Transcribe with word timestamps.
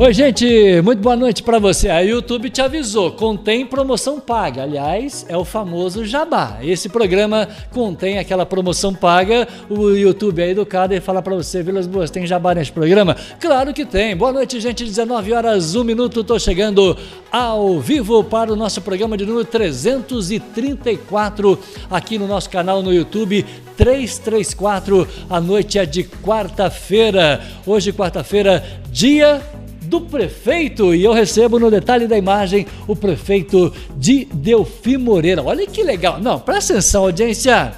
Oi, 0.00 0.14
gente, 0.14 0.80
muito 0.82 1.00
boa 1.00 1.16
noite 1.16 1.42
para 1.42 1.58
você. 1.58 1.88
A 1.88 1.98
YouTube 1.98 2.48
te 2.50 2.62
avisou, 2.62 3.10
contém 3.10 3.66
promoção 3.66 4.20
paga. 4.20 4.62
Aliás, 4.62 5.26
é 5.28 5.36
o 5.36 5.44
famoso 5.44 6.04
jabá. 6.04 6.58
Esse 6.62 6.88
programa 6.88 7.48
contém 7.72 8.16
aquela 8.16 8.46
promoção 8.46 8.94
paga. 8.94 9.48
O 9.68 9.90
YouTube 9.90 10.40
é 10.40 10.50
educado 10.50 10.94
e 10.94 11.00
fala 11.00 11.20
para 11.20 11.34
você, 11.34 11.64
Vilas 11.64 11.88
Boas, 11.88 12.12
tem 12.12 12.24
jabá 12.28 12.54
nesse 12.54 12.70
programa? 12.70 13.16
Claro 13.40 13.74
que 13.74 13.84
tem. 13.84 14.16
Boa 14.16 14.32
noite, 14.32 14.60
gente. 14.60 14.84
19 14.84 15.32
horas, 15.32 15.74
1 15.74 15.82
minuto. 15.82 16.22
Tô 16.22 16.38
chegando 16.38 16.96
ao 17.32 17.80
vivo 17.80 18.22
para 18.22 18.52
o 18.52 18.56
nosso 18.56 18.80
programa 18.80 19.16
de 19.16 19.26
número 19.26 19.46
334 19.46 21.58
aqui 21.90 22.20
no 22.20 22.28
nosso 22.28 22.48
canal 22.48 22.84
no 22.84 22.94
YouTube 22.94 23.44
334. 23.76 25.08
A 25.28 25.40
noite 25.40 25.76
é 25.76 25.84
de 25.84 26.04
quarta-feira. 26.04 27.40
Hoje, 27.66 27.92
quarta-feira, 27.92 28.64
dia 28.92 29.42
do 29.88 30.02
prefeito 30.02 30.94
e 30.94 31.02
eu 31.02 31.12
recebo 31.12 31.58
no 31.58 31.70
detalhe 31.70 32.06
da 32.06 32.16
imagem 32.16 32.66
o 32.86 32.94
prefeito 32.94 33.72
de 33.96 34.26
Delfim 34.26 34.98
Moreira. 34.98 35.42
Olha 35.42 35.66
que 35.66 35.82
legal. 35.82 36.20
Não, 36.20 36.38
presta 36.38 36.74
atenção, 36.74 37.04
audiência. 37.04 37.72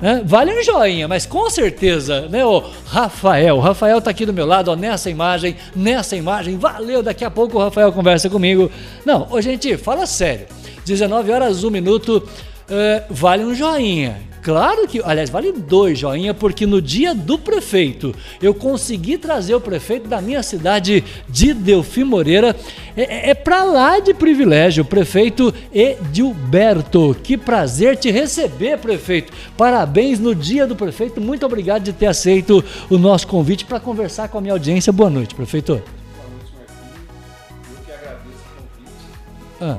Né? 0.00 0.20
Vale 0.24 0.52
um 0.52 0.62
joinha, 0.64 1.06
mas 1.06 1.24
com 1.24 1.48
certeza, 1.48 2.22
né, 2.28 2.44
o 2.44 2.64
Rafael. 2.86 3.56
O 3.56 3.60
Rafael 3.60 4.00
tá 4.00 4.10
aqui 4.10 4.26
do 4.26 4.32
meu 4.32 4.44
lado, 4.44 4.72
ó, 4.72 4.76
nessa 4.76 5.08
imagem, 5.08 5.56
nessa 5.76 6.16
imagem. 6.16 6.58
Valeu, 6.58 7.04
daqui 7.04 7.24
a 7.24 7.30
pouco 7.30 7.56
o 7.56 7.60
Rafael 7.60 7.92
conversa 7.92 8.28
comigo. 8.28 8.68
Não, 9.06 9.28
ô, 9.30 9.40
gente, 9.40 9.76
fala 9.76 10.04
sério. 10.04 10.46
19 10.84 11.30
horas, 11.30 11.62
1 11.62 11.70
minuto, 11.70 12.16
uh, 12.16 13.04
vale 13.08 13.44
um 13.44 13.54
joinha. 13.54 14.31
Claro 14.42 14.88
que, 14.88 15.00
aliás, 15.04 15.30
vale 15.30 15.52
dois 15.52 15.96
joinha, 15.96 16.34
porque 16.34 16.66
no 16.66 16.82
dia 16.82 17.14
do 17.14 17.38
prefeito 17.38 18.12
eu 18.42 18.52
consegui 18.52 19.16
trazer 19.16 19.54
o 19.54 19.60
prefeito 19.60 20.08
da 20.08 20.20
minha 20.20 20.42
cidade 20.42 21.04
de 21.28 21.54
Delfim 21.54 22.02
Moreira. 22.02 22.56
É, 22.96 23.02
é, 23.02 23.30
é 23.30 23.34
para 23.34 23.62
lá 23.62 24.00
de 24.00 24.12
privilégio, 24.12 24.82
o 24.82 24.86
prefeito 24.86 25.54
Edilberto. 25.72 27.16
Que 27.22 27.38
prazer 27.38 27.96
te 27.96 28.10
receber, 28.10 28.78
prefeito. 28.78 29.32
Parabéns 29.56 30.18
no 30.18 30.34
dia 30.34 30.66
do 30.66 30.74
prefeito. 30.74 31.20
Muito 31.20 31.46
obrigado 31.46 31.84
de 31.84 31.92
ter 31.92 32.06
aceito 32.06 32.64
o 32.90 32.98
nosso 32.98 33.28
convite 33.28 33.64
para 33.64 33.78
conversar 33.78 34.28
com 34.28 34.38
a 34.38 34.40
minha 34.40 34.54
audiência. 34.54 34.92
Boa 34.92 35.08
noite, 35.08 35.36
prefeito. 35.36 35.74
Boa 35.74 36.28
noite, 36.28 36.52
Marquinhos. 36.58 37.78
Eu 37.78 37.84
que 37.84 37.92
agradeço 37.92 38.42
o 38.58 39.60
convite. 39.60 39.78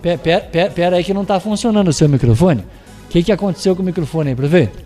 pera, 0.00 0.38
pera, 0.38 0.70
pera 0.70 0.96
aí 0.96 1.02
que 1.02 1.12
não 1.12 1.22
está 1.22 1.40
funcionando 1.40 1.88
o 1.88 1.92
seu 1.92 2.08
microfone. 2.08 2.62
O 3.16 3.18
que, 3.18 3.24
que 3.24 3.32
aconteceu 3.32 3.74
com 3.74 3.80
o 3.80 3.84
microfone 3.86 4.28
aí, 4.28 4.36
prefeito? 4.36 4.78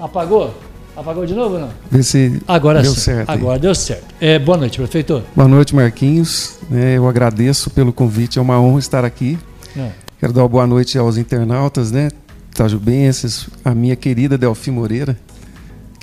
Apagou? 0.00 0.54
Apagou 0.96 1.26
de 1.26 1.34
novo 1.34 1.56
ou 1.56 1.60
não? 1.60 1.68
Vê 1.90 2.02
se 2.02 2.40
Agora 2.48 2.80
deu 2.80 2.94
certo. 2.94 3.28
Agora 3.28 3.58
deu 3.58 3.74
certo. 3.74 4.06
É, 4.18 4.38
boa 4.38 4.56
noite, 4.56 4.78
prefeito. 4.78 5.22
Boa 5.36 5.46
noite, 5.46 5.74
Marquinhos. 5.74 6.58
É, 6.72 6.96
eu 6.96 7.06
agradeço 7.06 7.68
pelo 7.68 7.92
convite, 7.92 8.38
é 8.38 8.40
uma 8.42 8.58
honra 8.58 8.78
estar 8.78 9.04
aqui. 9.04 9.38
É. 9.76 9.90
Quero 10.18 10.32
dar 10.32 10.44
uma 10.44 10.48
boa 10.48 10.66
noite 10.66 10.96
aos 10.96 11.18
internautas, 11.18 11.92
né? 11.92 12.08
Tajubenses, 12.54 13.50
a 13.62 13.74
minha 13.74 13.96
querida 13.96 14.38
Delfi 14.38 14.70
Moreira, 14.70 15.14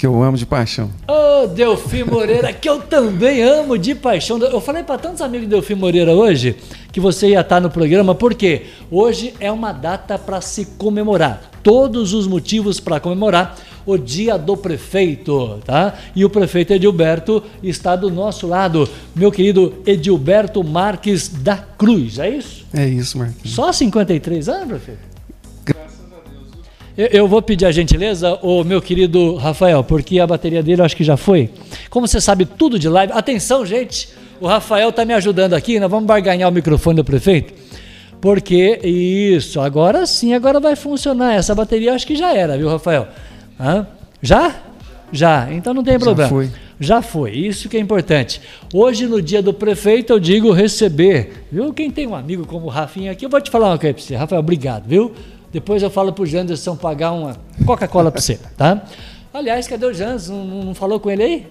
que 0.03 0.07
eu 0.07 0.21
amo 0.21 0.35
de 0.35 0.45
paixão. 0.45 0.89
Ô, 1.07 1.43
oh, 1.43 1.47
Delfim 1.47 2.03
Moreira, 2.03 2.51
que 2.51 2.67
eu 2.67 2.81
também 2.81 3.41
amo 3.41 3.77
de 3.77 3.95
paixão. 3.95 4.37
Eu 4.37 4.59
falei 4.59 4.83
para 4.83 4.97
tantos 4.97 5.21
amigos 5.21 5.47
de 5.47 5.51
Delfim 5.51 5.75
Moreira 5.75 6.11
hoje 6.11 6.57
que 6.91 6.99
você 6.99 7.29
ia 7.29 7.39
estar 7.39 7.61
no 7.61 7.69
programa, 7.69 8.13
porque 8.13 8.63
hoje 8.91 9.33
é 9.39 9.49
uma 9.49 9.71
data 9.71 10.19
para 10.19 10.41
se 10.41 10.65
comemorar. 10.77 11.49
Todos 11.63 12.13
os 12.13 12.27
motivos 12.27 12.81
para 12.81 12.99
comemorar 12.99 13.55
o 13.85 13.97
dia 13.97 14.37
do 14.37 14.57
prefeito, 14.57 15.61
tá? 15.63 15.93
E 16.13 16.25
o 16.25 16.29
prefeito 16.29 16.73
Edilberto 16.73 17.41
está 17.63 17.95
do 17.95 18.11
nosso 18.11 18.45
lado, 18.45 18.89
meu 19.15 19.31
querido 19.31 19.75
Edilberto 19.85 20.61
Marques 20.65 21.29
da 21.29 21.55
Cruz, 21.55 22.19
é 22.19 22.29
isso? 22.29 22.65
É 22.73 22.85
isso, 22.85 23.17
Marquinhos. 23.17 23.55
Só 23.55 23.71
53 23.71 24.49
anos, 24.49 24.67
prefeito? 24.67 25.12
Eu, 26.95 27.27
vou 27.27 27.41
pedir 27.41 27.65
a 27.65 27.71
gentileza, 27.71 28.37
o 28.43 28.63
meu 28.63 28.79
querido 28.79 29.35
Rafael, 29.35 29.83
porque 29.83 30.19
a 30.19 30.27
bateria 30.27 30.61
dele 30.61 30.81
eu 30.81 30.85
acho 30.85 30.95
que 30.95 31.03
já 31.03 31.17
foi. 31.17 31.49
Como 31.89 32.07
você 32.07 32.21
sabe 32.21 32.45
tudo 32.45 32.77
de 32.77 32.87
live, 32.87 33.11
atenção, 33.13 33.65
gente, 33.65 34.09
o 34.39 34.45
Rafael 34.45 34.89
está 34.89 35.03
me 35.03 35.13
ajudando 35.13 35.55
aqui, 35.55 35.79
nós 35.79 35.89
vamos 35.89 36.05
barganhar 36.05 36.47
o 36.47 36.53
microfone 36.53 36.97
do 36.97 37.03
prefeito. 37.03 37.51
Porque 38.21 38.79
isso, 38.83 39.59
agora 39.59 40.05
sim, 40.05 40.35
agora 40.35 40.59
vai 40.59 40.75
funcionar. 40.75 41.33
Essa 41.33 41.55
bateria 41.55 41.89
eu 41.89 41.95
acho 41.95 42.05
que 42.05 42.15
já 42.15 42.31
era, 42.31 42.55
viu, 42.57 42.69
Rafael? 42.69 43.07
Hã? 43.59 43.87
Já? 44.21 44.55
Já, 45.11 45.51
então 45.51 45.73
não 45.73 45.83
tem 45.83 45.97
problema. 45.97 46.29
Já 46.29 46.29
foi. 46.29 46.51
Já 46.79 47.01
foi, 47.01 47.31
isso 47.31 47.69
que 47.69 47.77
é 47.77 47.79
importante. 47.79 48.39
Hoje, 48.71 49.07
no 49.07 49.21
dia 49.21 49.41
do 49.41 49.53
prefeito, 49.53 50.13
eu 50.13 50.19
digo 50.19 50.51
receber, 50.51 51.45
viu? 51.51 51.73
Quem 51.73 51.89
tem 51.89 52.05
um 52.05 52.15
amigo 52.15 52.45
como 52.45 52.67
o 52.67 52.69
Rafinha 52.69 53.11
aqui, 53.11 53.25
eu 53.25 53.29
vou 53.29 53.41
te 53.41 53.49
falar 53.49 53.69
uma 53.69 53.79
coisa 53.79 53.93
para 53.93 54.03
você. 54.03 54.15
Rafael, 54.15 54.39
obrigado, 54.39 54.85
viu? 54.87 55.11
Depois 55.53 55.83
eu 55.83 55.91
falo 55.91 56.11
pro 56.11 56.25
Janderson 56.25 56.75
pagar 56.75 57.11
uma 57.11 57.37
Coca-Cola 57.63 58.11
para 58.11 58.19
você, 58.19 58.39
tá? 58.57 58.83
Aliás, 59.31 59.67
cadê 59.67 59.85
o 59.85 59.93
Janderson? 59.93 60.33
Não, 60.33 60.63
não, 60.63 60.73
falou 60.73 60.99
com 60.99 61.11
ele 61.11 61.23
aí? 61.23 61.47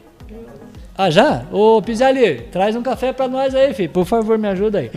Ah, 0.99 1.09
já? 1.09 1.45
Ô, 1.53 1.81
Pizarri, 1.81 2.43
traz 2.51 2.75
um 2.75 2.83
café 2.83 3.13
para 3.13 3.29
nós 3.29 3.55
aí, 3.55 3.73
filho. 3.73 3.91
Por 3.91 4.05
favor, 4.05 4.37
me 4.37 4.49
ajuda 4.49 4.81
aí. 4.81 4.91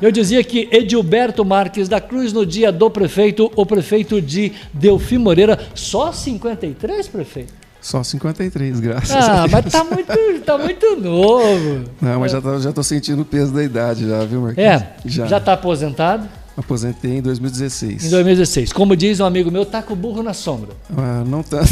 Eu 0.00 0.12
dizia 0.12 0.42
que 0.44 0.68
Edilberto 0.70 1.44
Marques 1.44 1.88
da 1.88 2.00
Cruz, 2.00 2.32
no 2.32 2.46
dia 2.46 2.70
do 2.70 2.88
prefeito, 2.88 3.50
o 3.54 3.66
prefeito 3.66 4.22
de 4.22 4.52
Delfim 4.72 5.18
Moreira, 5.18 5.58
só 5.74 6.12
53, 6.12 7.08
prefeito? 7.08 7.52
Só 7.80 8.02
53, 8.04 8.78
graças 8.78 9.10
ah, 9.10 9.42
a 9.42 9.46
Deus. 9.46 9.54
Ah, 9.54 9.62
mas 9.62 9.72
tá 9.72 9.84
muito, 9.84 10.44
tá 10.44 10.58
muito 10.58 10.96
novo. 10.96 11.84
Não, 12.00 12.20
mas 12.20 12.30
já 12.30 12.40
tô, 12.40 12.60
já 12.60 12.72
tô 12.72 12.82
sentindo 12.82 13.22
o 13.22 13.24
peso 13.24 13.52
da 13.52 13.62
idade 13.62 14.08
já, 14.08 14.24
viu, 14.24 14.40
Marquinhos? 14.40 14.70
É, 14.70 14.94
já. 15.04 15.26
Já 15.26 15.40
tá 15.40 15.54
aposentado? 15.54 16.28
Aposentei 16.56 17.18
em 17.18 17.22
2016. 17.22 18.04
Em 18.06 18.10
2016. 18.10 18.72
Como 18.72 18.94
diz 18.94 19.20
um 19.20 19.24
amigo 19.24 19.50
meu, 19.50 19.64
tá 19.64 19.82
com 19.82 19.94
o 19.94 19.96
burro 19.96 20.22
na 20.22 20.34
sombra. 20.34 20.70
Ah, 20.96 21.24
não 21.26 21.42
tanto. 21.44 21.70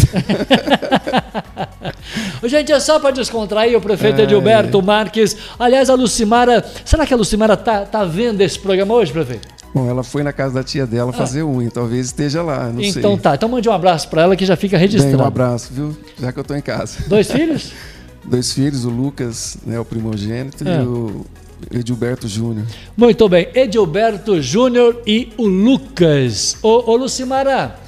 Gente, 2.44 2.72
é 2.72 2.80
só 2.80 2.98
para 2.98 3.10
descontrair 3.10 3.76
o 3.76 3.80
prefeito 3.80 4.20
é, 4.20 4.24
Edilberto. 4.24 4.82
Marques. 4.82 5.36
Aliás, 5.58 5.90
a 5.90 5.94
Lucimara. 5.94 6.64
Será 6.84 7.06
que 7.06 7.12
a 7.12 7.16
Lucimara 7.16 7.56
tá, 7.56 7.84
tá 7.84 8.04
vendo 8.04 8.40
esse 8.40 8.58
programa 8.58 8.94
hoje, 8.94 9.12
prefeito? 9.12 9.48
Bom, 9.74 9.88
ela 9.88 10.02
foi 10.02 10.22
na 10.22 10.32
casa 10.32 10.54
da 10.54 10.64
tia 10.64 10.86
dela 10.86 11.12
fazer 11.12 11.42
ah. 11.42 11.46
unha, 11.46 11.70
talvez 11.70 12.06
esteja 12.06 12.42
lá, 12.42 12.64
não 12.64 12.80
então, 12.80 12.92
sei. 12.92 13.00
Então 13.00 13.18
tá, 13.18 13.34
então 13.34 13.48
mande 13.48 13.68
um 13.68 13.72
abraço 13.72 14.08
para 14.08 14.22
ela 14.22 14.34
que 14.34 14.44
já 14.44 14.56
fica 14.56 14.76
registrado. 14.76 15.16
Bem, 15.16 15.24
um 15.24 15.28
abraço, 15.28 15.72
viu? 15.72 15.96
Já 16.18 16.32
que 16.32 16.38
eu 16.40 16.44
tô 16.44 16.54
em 16.54 16.60
casa. 16.60 16.98
Dois 17.06 17.30
filhos? 17.30 17.72
Dois 18.24 18.52
filhos, 18.52 18.84
o 18.84 18.90
Lucas, 18.90 19.58
né, 19.64 19.78
o 19.78 19.84
primogênito, 19.84 20.66
é. 20.66 20.82
e 20.82 20.86
o 20.86 21.24
Edilberto 21.70 22.28
Júnior. 22.28 22.66
Muito 22.96 23.28
bem, 23.28 23.48
Edilberto 23.54 24.40
Júnior 24.40 25.02
e 25.06 25.32
o 25.36 25.46
Lucas. 25.46 26.56
Ô, 26.62 26.92
ô 26.92 26.96
Lucimara, 26.96 27.78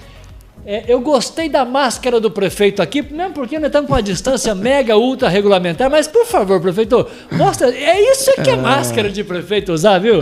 é, 0.64 0.84
eu 0.86 1.00
gostei 1.00 1.48
da 1.48 1.64
máscara 1.64 2.20
do 2.20 2.30
prefeito 2.30 2.80
aqui, 2.80 3.02
mesmo 3.02 3.34
porque 3.34 3.58
nós 3.58 3.66
estamos 3.66 3.88
com 3.88 3.94
uma 3.94 4.02
distância 4.02 4.54
mega 4.54 4.96
ultra 4.96 5.28
regulamentar, 5.28 5.90
mas 5.90 6.06
por 6.06 6.24
favor, 6.24 6.60
prefeito, 6.60 7.04
mostra. 7.32 7.74
É 7.74 8.00
isso 8.12 8.32
que 8.42 8.50
é, 8.50 8.52
é. 8.52 8.56
máscara 8.56 9.10
de 9.10 9.24
prefeito 9.24 9.72
usar, 9.72 9.98
viu? 9.98 10.20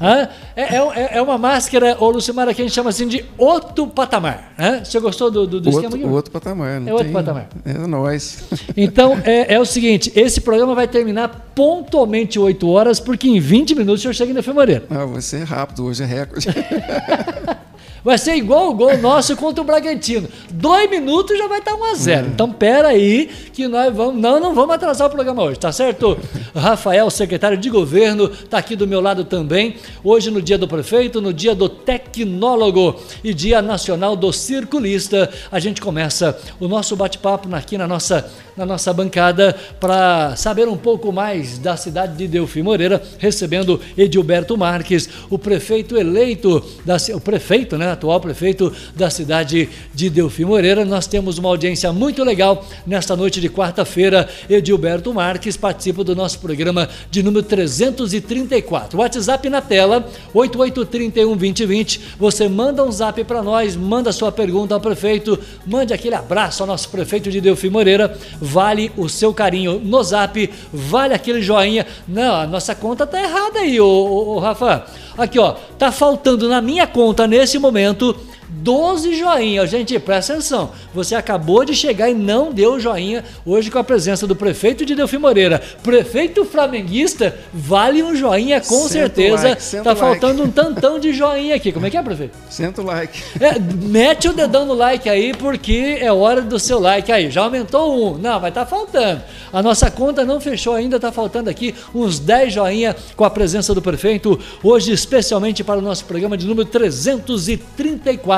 É, 0.00 0.28
é, 0.56 0.76
é, 0.76 1.08
é, 1.18 1.22
uma 1.22 1.36
máscara, 1.36 1.96
ô 2.00 2.10
Lucimara, 2.10 2.54
que 2.54 2.62
a 2.62 2.64
gente 2.64 2.74
chama 2.74 2.90
assim 2.90 3.06
de 3.06 3.24
outro 3.36 3.86
patamar. 3.86 4.52
Né? 4.56 4.82
Você 4.84 4.98
gostou 5.00 5.30
do, 5.30 5.46
do, 5.46 5.60
do 5.60 5.70
outro, 5.70 5.84
esquema 5.84 5.96
aqui? 5.96 6.14
Outro 6.14 6.32
patamar, 6.32 6.80
não 6.80 6.88
É 6.88 6.92
outro 6.92 7.06
tem... 7.06 7.12
patamar. 7.12 7.48
É 7.64 7.72
nós. 7.86 8.44
Então, 8.76 9.20
é, 9.24 9.54
é 9.54 9.60
o 9.60 9.64
seguinte: 9.64 10.12
esse 10.14 10.40
programa 10.40 10.74
vai 10.74 10.88
terminar 10.88 11.52
pontualmente 11.54 12.38
8 12.38 12.68
horas, 12.68 13.00
porque 13.00 13.28
em 13.28 13.38
20 13.38 13.74
minutos 13.74 14.00
o 14.00 14.02
senhor 14.02 14.14
chega 14.14 14.38
em 14.38 14.42
Femoreira. 14.42 14.84
Ah, 14.90 15.04
vai 15.04 15.20
ser 15.20 15.44
rápido, 15.44 15.84
hoje 15.84 16.02
é 16.02 16.06
recorde. 16.06 16.48
Vai 18.04 18.18
ser 18.18 18.36
igual 18.36 18.68
o 18.68 18.74
gol 18.74 18.98
nosso 18.98 19.34
contra 19.34 19.62
o 19.62 19.64
Bragantino. 19.64 20.28
Dois 20.52 20.90
minutos 20.90 21.38
já 21.38 21.48
vai 21.48 21.60
estar 21.60 21.74
1 21.74 21.84
a 21.84 21.94
0 21.94 22.26
Então, 22.34 22.52
pera 22.52 22.88
aí 22.88 23.30
que 23.50 23.66
nós 23.66 23.94
vamos. 23.96 24.20
Não, 24.20 24.38
não 24.38 24.54
vamos 24.54 24.74
atrasar 24.74 25.06
o 25.06 25.10
programa 25.10 25.42
hoje, 25.42 25.58
tá 25.58 25.72
certo? 25.72 26.18
Rafael, 26.54 27.08
secretário 27.08 27.56
de 27.56 27.70
governo, 27.70 28.26
está 28.26 28.58
aqui 28.58 28.76
do 28.76 28.86
meu 28.86 29.00
lado 29.00 29.24
também. 29.24 29.76
Hoje, 30.02 30.30
no 30.30 30.42
dia 30.42 30.58
do 30.58 30.68
prefeito, 30.68 31.22
no 31.22 31.32
dia 31.32 31.54
do 31.54 31.66
tecnólogo 31.66 32.94
e 33.22 33.32
dia 33.32 33.62
nacional 33.62 34.14
do 34.14 34.30
circulista, 34.34 35.30
a 35.50 35.58
gente 35.58 35.80
começa 35.80 36.38
o 36.60 36.68
nosso 36.68 36.94
bate-papo 36.94 37.48
aqui 37.54 37.78
na 37.78 37.86
nossa, 37.86 38.30
na 38.54 38.66
nossa 38.66 38.92
bancada 38.92 39.56
para 39.80 40.36
saber 40.36 40.68
um 40.68 40.76
pouco 40.76 41.10
mais 41.10 41.58
da 41.58 41.74
cidade 41.74 42.18
de 42.18 42.28
Delfim 42.28 42.60
Moreira, 42.60 43.02
recebendo 43.18 43.80
Edilberto 43.96 44.58
Marques, 44.58 45.08
o 45.30 45.38
prefeito 45.38 45.96
eleito, 45.96 46.62
da, 46.84 46.96
o 47.14 47.20
prefeito, 47.20 47.78
né? 47.78 47.93
Atual 47.94 48.20
prefeito 48.20 48.72
da 48.94 49.08
cidade 49.08 49.68
de 49.94 50.10
Delfim 50.10 50.44
Moreira. 50.44 50.84
Nós 50.84 51.06
temos 51.06 51.38
uma 51.38 51.48
audiência 51.48 51.92
muito 51.92 52.22
legal 52.22 52.64
nesta 52.86 53.16
noite 53.16 53.40
de 53.40 53.48
quarta-feira, 53.48 54.28
Edilberto 54.48 55.12
Marques 55.12 55.56
participa 55.56 56.04
do 56.04 56.14
nosso 56.14 56.38
programa 56.38 56.88
de 57.10 57.22
número 57.22 57.42
334. 57.42 58.98
WhatsApp 58.98 59.48
na 59.48 59.60
tela, 59.60 60.06
88312020. 60.34 62.00
Você 62.18 62.48
manda 62.48 62.84
um 62.84 62.92
zap 62.92 63.22
para 63.24 63.42
nós, 63.42 63.76
manda 63.76 64.12
sua 64.12 64.30
pergunta 64.30 64.74
ao 64.74 64.80
prefeito, 64.80 65.38
mande 65.66 65.94
aquele 65.94 66.14
abraço 66.14 66.62
ao 66.62 66.66
nosso 66.66 66.88
prefeito 66.88 67.30
de 67.30 67.40
Delfim 67.40 67.70
Moreira. 67.70 68.16
Vale 68.40 68.92
o 68.96 69.08
seu 69.08 69.32
carinho 69.32 69.80
no 69.82 70.02
zap, 70.02 70.50
vale 70.72 71.14
aquele 71.14 71.40
joinha. 71.40 71.86
Não, 72.06 72.34
a 72.34 72.46
nossa 72.46 72.74
conta 72.74 73.06
tá 73.06 73.22
errada 73.22 73.60
aí, 73.60 73.80
ô, 73.80 73.86
ô, 73.86 74.36
ô 74.36 74.38
Rafa. 74.38 74.86
Aqui, 75.16 75.38
ó, 75.38 75.52
tá 75.78 75.92
faltando 75.92 76.48
na 76.48 76.60
minha 76.60 76.86
conta 76.86 77.26
nesse 77.26 77.58
momento 77.58 78.16
12 78.48 79.14
joinhas. 79.14 79.70
Gente, 79.70 79.98
presta 79.98 80.34
atenção. 80.34 80.70
Você 80.94 81.14
acabou 81.14 81.64
de 81.64 81.74
chegar 81.74 82.08
e 82.08 82.14
não 82.14 82.52
deu 82.52 82.78
joinha 82.78 83.24
hoje 83.44 83.70
com 83.70 83.78
a 83.78 83.84
presença 83.84 84.26
do 84.26 84.36
prefeito 84.36 84.84
de 84.84 84.94
Delfim 84.94 85.18
Moreira. 85.18 85.60
Prefeito 85.82 86.44
flamenguista, 86.44 87.36
vale 87.52 88.02
um 88.02 88.14
joinha 88.14 88.60
com 88.60 88.82
senta 88.82 88.88
certeza. 88.88 89.48
Like, 89.48 89.82
tá 89.82 89.96
faltando 89.96 90.42
like. 90.42 90.48
um 90.48 90.50
tantão 90.50 90.98
de 90.98 91.12
joinha 91.12 91.54
aqui. 91.54 91.72
Como 91.72 91.86
é 91.86 91.90
que 91.90 91.96
é, 91.96 92.02
prefeito? 92.02 92.36
Senta 92.48 92.80
o 92.80 92.84
like. 92.84 93.22
É, 93.40 93.58
mete 93.58 94.28
o 94.28 94.32
dedão 94.32 94.64
no 94.66 94.74
like 94.74 95.08
aí, 95.08 95.34
porque 95.34 95.98
é 96.00 96.12
hora 96.12 96.40
do 96.40 96.58
seu 96.58 96.78
like 96.78 97.10
aí. 97.10 97.30
Já 97.30 97.42
aumentou 97.42 98.14
um. 98.14 98.18
Não, 98.18 98.40
vai 98.40 98.52
tá 98.52 98.64
faltando. 98.64 99.22
A 99.52 99.62
nossa 99.62 99.90
conta 99.90 100.24
não 100.24 100.40
fechou 100.40 100.74
ainda, 100.74 100.98
tá 100.98 101.12
faltando 101.12 101.50
aqui 101.50 101.74
uns 101.94 102.18
10 102.18 102.52
joinha 102.52 102.96
com 103.16 103.24
a 103.24 103.30
presença 103.30 103.74
do 103.74 103.82
prefeito. 103.82 104.38
Hoje, 104.62 104.92
especialmente 104.92 105.62
para 105.62 105.78
o 105.78 105.82
nosso 105.82 106.04
programa 106.04 106.36
de 106.36 106.46
número 106.46 106.68
334 106.68 108.33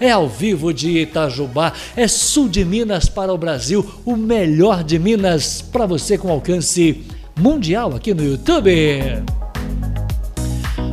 é 0.00 0.10
ao 0.10 0.28
vivo 0.28 0.72
de 0.72 0.98
Itajubá, 0.98 1.72
é 1.96 2.06
sul 2.06 2.48
de 2.48 2.64
Minas 2.64 3.08
para 3.08 3.32
o 3.32 3.38
Brasil, 3.38 3.84
o 4.04 4.16
melhor 4.16 4.84
de 4.84 4.98
Minas 4.98 5.62
para 5.62 5.86
você 5.86 6.18
com 6.18 6.30
alcance 6.30 7.04
mundial 7.38 7.94
aqui 7.94 8.12
no 8.12 8.22
YouTube. 8.22 9.49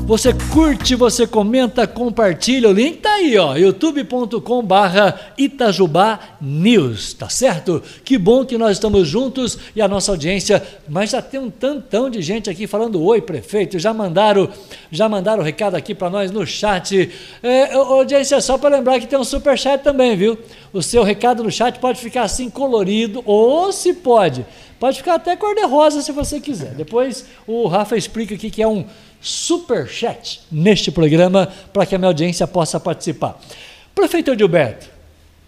Você 0.07 0.33
curte, 0.54 0.95
você 0.95 1.27
comenta, 1.27 1.86
compartilha. 1.86 2.69
O 2.69 2.71
link 2.71 3.00
tá 3.00 3.15
aí, 3.15 3.38
ó, 3.38 3.57
youtube.com 3.57 4.63
barra 4.63 5.33
Itajubá 5.38 6.18
News, 6.39 7.13
tá 7.13 7.27
certo? 7.27 7.83
Que 8.06 8.18
bom 8.18 8.45
que 8.45 8.57
nós 8.57 8.77
estamos 8.77 9.06
juntos 9.06 9.59
e 9.75 9.81
a 9.81 9.88
nossa 9.88 10.13
audiência, 10.13 10.65
mas 10.88 11.09
já 11.09 11.21
tem 11.21 11.42
um 11.42 11.50
tantão 11.50 12.09
de 12.09 12.21
gente 12.21 12.50
aqui 12.50 12.65
falando 12.68 13.04
oi, 13.04 13.19
prefeito, 13.19 13.77
já 13.77 13.94
mandaram, 13.94 14.48
já 14.89 15.09
mandaram 15.09 15.44
recado 15.44 15.75
aqui 15.75 15.94
para 15.94 16.09
nós 16.09 16.31
no 16.31 16.48
chat. 16.48 17.12
É, 17.44 17.74
audiência, 17.74 18.39
só 18.39 18.57
para 18.57 18.77
lembrar 18.77 19.01
que 19.01 19.07
tem 19.07 19.19
um 19.19 19.25
super 19.25 19.57
chat 19.57 19.81
também, 19.83 20.15
viu? 20.15 20.38
O 20.71 20.81
seu 20.81 21.04
recado 21.04 21.44
no 21.44 21.51
chat 21.51 21.80
pode 21.80 22.00
ficar 22.00 22.21
assim 22.21 22.50
colorido 22.50 23.21
ou 23.25 23.74
se 23.74 23.94
pode, 23.94 24.45
pode 24.80 24.98
ficar 24.98 25.16
até 25.16 25.36
cor-de-rosa 25.36 26.02
se 26.02 26.12
você 26.12 26.40
quiser. 26.40 26.74
Depois 26.74 27.26
o 27.46 27.68
Rafa 27.68 27.98
explica 27.98 28.36
o 28.36 28.38
que 28.38 28.62
é 28.62 28.68
um 28.68 28.86
super 29.22 29.88
chat 29.88 30.42
neste 30.52 30.92
programa 30.92 31.48
para 31.74 31.86
que 31.86 31.96
a 31.96 31.98
minha 31.98 32.10
audiência 32.10 32.48
possa 32.48 32.80
participar. 32.80 33.40
Prefeito 33.94 34.38
Gilberto, 34.38 34.88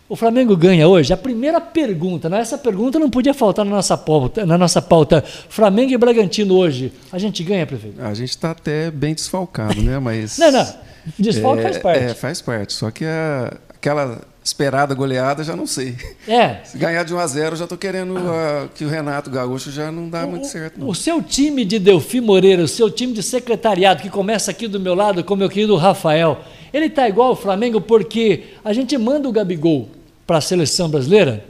o 0.09 0.15
Flamengo 0.15 0.57
ganha 0.57 0.87
hoje? 0.87 1.13
A 1.13 1.17
primeira 1.17 1.61
pergunta, 1.61 2.27
né? 2.27 2.39
essa 2.39 2.57
pergunta 2.57 2.97
não 2.97 3.11
podia 3.11 3.33
faltar 3.33 3.63
na 3.63 3.71
nossa 3.71 3.95
pauta, 3.95 4.43
na 4.43 4.57
nossa 4.57 4.81
pauta. 4.81 5.23
Flamengo 5.23 5.93
e 5.93 5.97
Bragantino 5.97 6.55
hoje, 6.55 6.91
a 7.11 7.19
gente 7.19 7.43
ganha, 7.43 7.67
prefeito? 7.67 8.01
A 8.01 8.13
gente 8.15 8.31
está 8.31 8.51
até 8.51 8.89
bem 8.89 9.13
desfalcado, 9.13 9.79
né? 9.81 9.99
Mas 9.99 10.37
não, 10.39 10.51
não. 10.51 10.89
Desfalque 11.17 11.59
é, 11.59 11.63
faz 11.63 11.77
parte. 11.77 12.03
É, 12.03 12.13
faz 12.15 12.41
parte. 12.41 12.73
Só 12.73 12.89
que 12.89 13.05
a, 13.05 13.53
aquela 13.69 14.21
esperada 14.49 14.93
goleada, 14.93 15.43
já 15.43 15.55
não 15.55 15.67
sei. 15.67 15.95
É. 16.27 16.57
Se 16.63 16.77
ganhar 16.77 17.03
de 17.03 17.13
1 17.13 17.19
a 17.19 17.27
0 17.27 17.55
já 17.55 17.63
estou 17.65 17.77
querendo 17.77 18.15
uh, 18.17 18.69
que 18.73 18.83
o 18.83 18.89
Renato 18.89 19.29
Gaúcho 19.29 19.71
já 19.71 19.91
não 19.91 20.09
dá 20.09 20.25
o, 20.25 20.29
muito 20.29 20.47
certo. 20.47 20.79
Não. 20.79 20.87
O 20.87 20.95
seu 20.95 21.21
time 21.21 21.63
de 21.63 21.79
Delfim 21.79 22.21
Moreira, 22.21 22.63
o 22.63 22.67
seu 22.67 22.89
time 22.89 23.13
de 23.13 23.23
secretariado, 23.23 24.01
que 24.01 24.09
começa 24.09 24.51
aqui 24.51 24.67
do 24.67 24.79
meu 24.79 24.95
lado 24.95 25.23
com 25.23 25.33
o 25.33 25.37
meu 25.37 25.49
querido 25.49 25.75
Rafael, 25.75 26.39
ele 26.73 26.87
está 26.87 27.07
igual 27.07 27.29
ao 27.29 27.35
Flamengo 27.35 27.79
porque 27.79 28.43
a 28.63 28.73
gente 28.73 28.97
manda 28.97 29.27
o 29.29 29.31
Gabigol 29.31 29.89
para 30.25 30.37
a 30.37 30.41
seleção 30.41 30.89
brasileira, 30.89 31.45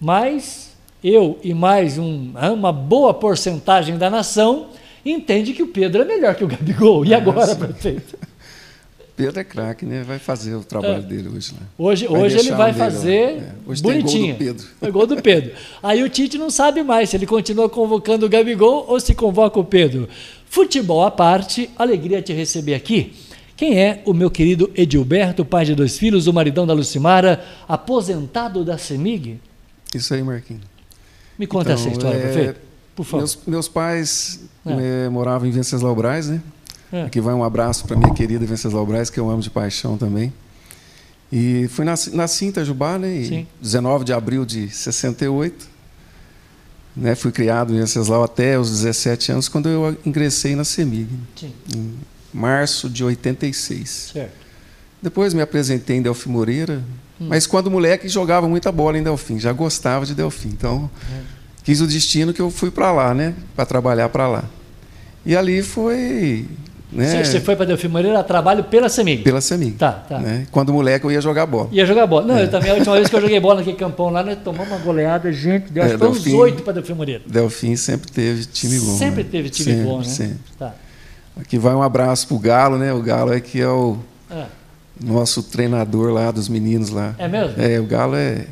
mas 0.00 0.72
eu 1.02 1.38
e 1.42 1.52
mais 1.52 1.98
um, 1.98 2.32
uma 2.54 2.72
boa 2.72 3.12
porcentagem 3.12 3.98
da 3.98 4.08
nação 4.08 4.68
entende 5.04 5.52
que 5.52 5.62
o 5.62 5.68
Pedro 5.68 6.02
é 6.02 6.04
melhor 6.04 6.34
que 6.34 6.44
o 6.44 6.48
Gabigol. 6.48 7.04
E 7.04 7.14
agora, 7.14 7.54
prefeito? 7.56 8.16
Pedro 9.16 9.40
é 9.40 9.44
craque, 9.44 9.84
né? 9.84 10.02
Vai 10.02 10.18
fazer 10.18 10.54
o 10.54 10.64
trabalho 10.64 10.94
é. 10.94 11.00
dele 11.00 11.28
hoje. 11.28 11.52
Né? 11.52 11.60
Hoje, 11.76 12.08
hoje 12.08 12.38
ele 12.38 12.52
vai 12.52 12.72
fazer 12.72 13.10
é. 13.12 13.52
hoje 13.66 13.82
bonitinho. 13.82 14.36
Tem 14.36 14.46
gol 14.46 14.54
do 14.54 14.56
Pedro. 14.56 14.66
É 14.80 14.90
gol 14.90 15.06
do 15.06 15.16
Pedro. 15.22 15.52
Aí 15.82 16.02
o 16.02 16.08
Tite 16.08 16.38
não 16.38 16.50
sabe 16.50 16.82
mais 16.82 17.10
se 17.10 17.16
ele 17.16 17.26
continua 17.26 17.68
convocando 17.68 18.26
o 18.26 18.28
Gabigol 18.28 18.86
ou 18.88 18.98
se 18.98 19.14
convoca 19.14 19.60
o 19.60 19.64
Pedro. 19.64 20.08
Futebol 20.46 21.04
à 21.04 21.10
parte, 21.10 21.68
alegria 21.78 22.22
te 22.22 22.32
receber 22.32 22.74
aqui. 22.74 23.12
Quem 23.56 23.78
é 23.78 24.02
o 24.04 24.12
meu 24.12 24.30
querido 24.30 24.70
Edilberto, 24.74 25.44
pai 25.44 25.64
de 25.64 25.74
dois 25.74 25.98
filhos, 25.98 26.26
o 26.26 26.32
maridão 26.32 26.66
da 26.66 26.72
Lucimara, 26.72 27.44
aposentado 27.68 28.64
da 28.64 28.76
CEMIG? 28.76 29.38
Isso 29.94 30.14
aí, 30.14 30.22
Marquinhos. 30.22 30.62
Me 31.38 31.46
conta 31.46 31.72
então, 31.72 31.74
essa 31.74 31.88
história, 31.88 32.16
é... 32.16 32.20
prefeito. 32.20 32.60
Por 32.94 33.04
favor. 33.04 33.18
Meus, 33.18 33.38
meus 33.46 33.68
pais 33.68 34.40
é. 34.66 35.08
moravam 35.08 35.48
em 35.48 35.50
Venceslau 35.50 35.94
Braz, 35.94 36.28
né? 36.28 36.42
É. 36.92 37.04
Aqui 37.04 37.20
vai 37.20 37.32
um 37.32 37.42
abraço 37.42 37.86
para 37.86 37.96
minha 37.96 38.12
querida 38.12 38.44
Venceslau 38.44 38.84
Braz, 38.84 39.08
que 39.08 39.18
eu 39.18 39.30
amo 39.30 39.40
de 39.40 39.48
paixão 39.48 39.96
também. 39.96 40.32
E 41.32 41.66
fui 41.68 41.84
nasci, 41.86 42.14
nasci 42.14 42.44
em 42.44 42.48
Itajubá, 42.48 42.98
né? 42.98 43.08
Em 43.16 43.48
19 43.60 44.04
de 44.04 44.12
abril 44.12 44.44
de 44.44 44.68
68. 44.68 45.72
Né, 46.94 47.14
fui 47.14 47.32
criado 47.32 47.72
em 47.72 47.78
Venceslau 47.78 48.22
até 48.22 48.58
os 48.58 48.70
17 48.70 49.32
anos, 49.32 49.48
quando 49.48 49.66
eu 49.66 49.96
ingressei 50.04 50.54
na 50.54 50.62
CEMIG, 50.62 51.08
Sim. 51.34 51.52
em 51.74 51.94
março 52.34 52.86
de 52.90 53.02
86. 53.02 54.10
Certo. 54.12 54.32
Depois 55.00 55.32
me 55.32 55.40
apresentei 55.40 55.96
em 55.96 56.02
Delfim 56.02 56.28
Moreira, 56.28 56.84
hum. 57.18 57.28
mas 57.30 57.46
quando 57.46 57.70
moleque 57.70 58.10
jogava 58.10 58.46
muita 58.46 58.70
bola 58.70 58.98
em 58.98 59.02
Delfim, 59.02 59.40
já 59.40 59.54
gostava 59.54 60.04
de 60.04 60.14
Delfim. 60.14 60.50
Então, 60.50 60.90
é. 61.10 61.20
quis 61.64 61.80
o 61.80 61.86
destino 61.86 62.34
que 62.34 62.42
eu 62.42 62.50
fui 62.50 62.70
para 62.70 62.92
lá, 62.92 63.14
né, 63.14 63.34
para 63.56 63.64
trabalhar 63.64 64.10
para 64.10 64.28
lá. 64.28 64.44
E 65.24 65.34
ali 65.34 65.62
foi 65.62 66.46
né? 66.92 67.24
Você 67.24 67.40
foi 67.40 67.56
para 67.56 67.64
Delfim 67.64 67.88
Moreira 67.88 68.18
a 68.20 68.22
trabalho 68.22 68.64
pela 68.64 68.88
Semig? 68.88 69.22
Pela 69.22 69.40
Semig. 69.40 69.72
Tá, 69.72 69.92
tá. 69.92 70.18
Né? 70.18 70.46
Quando 70.50 70.72
moleque 70.72 71.06
eu 71.06 71.10
ia 71.10 71.20
jogar 71.20 71.46
bola. 71.46 71.68
Ia 71.72 71.86
jogar 71.86 72.06
bola. 72.06 72.26
Não, 72.26 72.36
é. 72.36 72.44
eu 72.44 72.50
também, 72.50 72.70
a 72.70 72.74
última 72.74 72.94
vez 72.96 73.08
que 73.08 73.16
eu 73.16 73.20
joguei 73.20 73.40
bola 73.40 73.56
naquele 73.56 73.76
campão 73.76 74.10
lá, 74.10 74.22
nós 74.22 74.38
tomamos 74.44 74.68
uma 74.68 74.78
goleada, 74.78 75.32
gente, 75.32 75.72
deu 75.72 75.82
é, 75.82 75.96
uns 75.96 76.26
oito 76.26 76.62
para 76.62 76.74
Delfim 76.74 76.92
Moreira. 76.92 77.22
Delfim 77.26 77.76
sempre 77.76 78.10
teve 78.10 78.44
time 78.44 78.78
bom. 78.78 78.98
Sempre 78.98 79.22
né? 79.22 79.28
teve 79.32 79.48
time 79.48 79.70
sempre, 79.70 79.84
bom, 79.84 79.98
né? 79.98 80.04
Sempre. 80.04 80.38
Tá. 80.58 80.74
Aqui 81.40 81.58
vai 81.58 81.74
um 81.74 81.82
abraço 81.82 82.28
pro 82.28 82.38
Galo, 82.38 82.76
né? 82.76 82.92
O 82.92 83.00
Galo 83.00 83.32
é 83.32 83.40
que 83.40 83.58
é 83.58 83.68
o 83.68 83.96
é. 84.30 84.44
nosso 85.02 85.42
treinador 85.42 86.12
lá 86.12 86.30
dos 86.30 86.48
meninos 86.48 86.90
lá. 86.90 87.14
É 87.16 87.26
mesmo? 87.26 87.54
É, 87.56 87.80
o 87.80 87.86
Galo 87.86 88.16
é. 88.16 88.46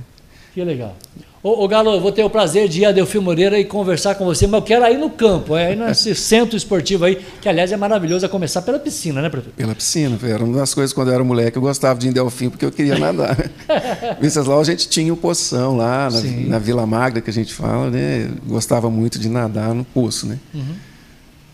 Que 0.54 0.64
legal. 0.64 0.96
Ô, 1.42 1.64
ô, 1.64 1.68
Galo, 1.68 1.94
eu 1.94 2.00
vou 2.02 2.12
ter 2.12 2.22
o 2.22 2.28
prazer 2.28 2.68
de 2.68 2.82
ir 2.82 2.84
a 2.84 2.92
Delfim 2.92 3.18
Moreira 3.18 3.58
e 3.58 3.64
conversar 3.64 4.14
com 4.14 4.26
você, 4.26 4.46
mas 4.46 4.60
eu 4.60 4.66
quero 4.66 4.84
ir 4.92 4.98
no 4.98 5.08
campo, 5.08 5.56
é 5.56 5.68
aí 5.68 5.76
nesse 5.76 6.12
centro 6.14 6.54
esportivo 6.54 7.06
aí, 7.06 7.16
que 7.40 7.48
aliás 7.48 7.72
é 7.72 7.78
maravilhoso, 7.78 8.26
a 8.26 8.28
começar 8.28 8.60
pela 8.60 8.78
piscina, 8.78 9.22
né, 9.22 9.30
prefeito? 9.30 9.56
Pela 9.56 9.74
piscina, 9.74 10.18
era 10.22 10.44
uma 10.44 10.58
das 10.58 10.74
coisas 10.74 10.92
quando 10.92 11.08
eu 11.08 11.14
era 11.14 11.24
moleque, 11.24 11.56
eu 11.56 11.62
gostava 11.62 11.98
de 11.98 12.08
ir 12.08 12.10
em 12.10 12.12
Delfim 12.12 12.50
porque 12.50 12.66
eu 12.66 12.70
queria 12.70 12.98
nadar. 12.98 13.38
Venceslau 14.20 14.60
a 14.60 14.64
gente 14.64 14.86
tinha 14.86 15.10
o 15.10 15.16
um 15.16 15.18
poção 15.18 15.78
lá, 15.78 16.10
na, 16.10 16.20
na, 16.20 16.58
Vila 16.58 16.84
Magda 16.84 17.22
que 17.22 17.30
a 17.30 17.32
gente 17.32 17.54
fala, 17.54 17.88
né? 17.88 18.30
Gostava 18.46 18.90
muito 18.90 19.18
de 19.18 19.30
nadar 19.30 19.74
no 19.74 19.84
poço, 19.84 20.26
né? 20.26 20.38
Uhum. 20.52 20.74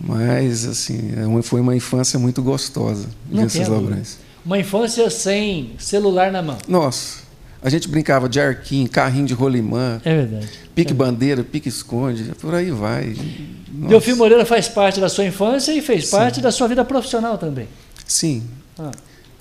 Mas, 0.00 0.66
assim, 0.66 1.12
é 1.16 1.42
foi 1.42 1.60
uma 1.60 1.76
infância 1.76 2.18
muito 2.18 2.42
gostosa, 2.42 3.06
Venceslau 3.30 3.82
Brás. 3.82 4.18
Uma 4.44 4.58
infância 4.58 5.08
sem 5.10 5.70
celular 5.78 6.32
na 6.32 6.42
mão. 6.42 6.58
Nossa. 6.66 7.25
A 7.66 7.68
gente 7.68 7.88
brincava 7.88 8.28
de 8.28 8.38
arquinho, 8.38 8.88
carrinho 8.88 9.26
de 9.26 9.34
rolimã. 9.34 10.00
É 10.04 10.14
verdade. 10.14 10.48
Pique 10.72 10.92
é. 10.92 10.94
bandeira, 10.94 11.42
pique 11.42 11.68
esconde, 11.68 12.30
por 12.40 12.54
aí 12.54 12.70
vai. 12.70 13.16
Delfim 13.68 14.12
Moreira 14.12 14.46
faz 14.46 14.68
parte 14.68 15.00
da 15.00 15.08
sua 15.08 15.24
infância 15.24 15.72
e 15.72 15.82
fez 15.82 16.06
Sim. 16.06 16.16
parte 16.16 16.40
da 16.40 16.52
sua 16.52 16.68
vida 16.68 16.84
profissional 16.84 17.36
também. 17.36 17.66
Sim. 18.06 18.44
Ah. 18.78 18.92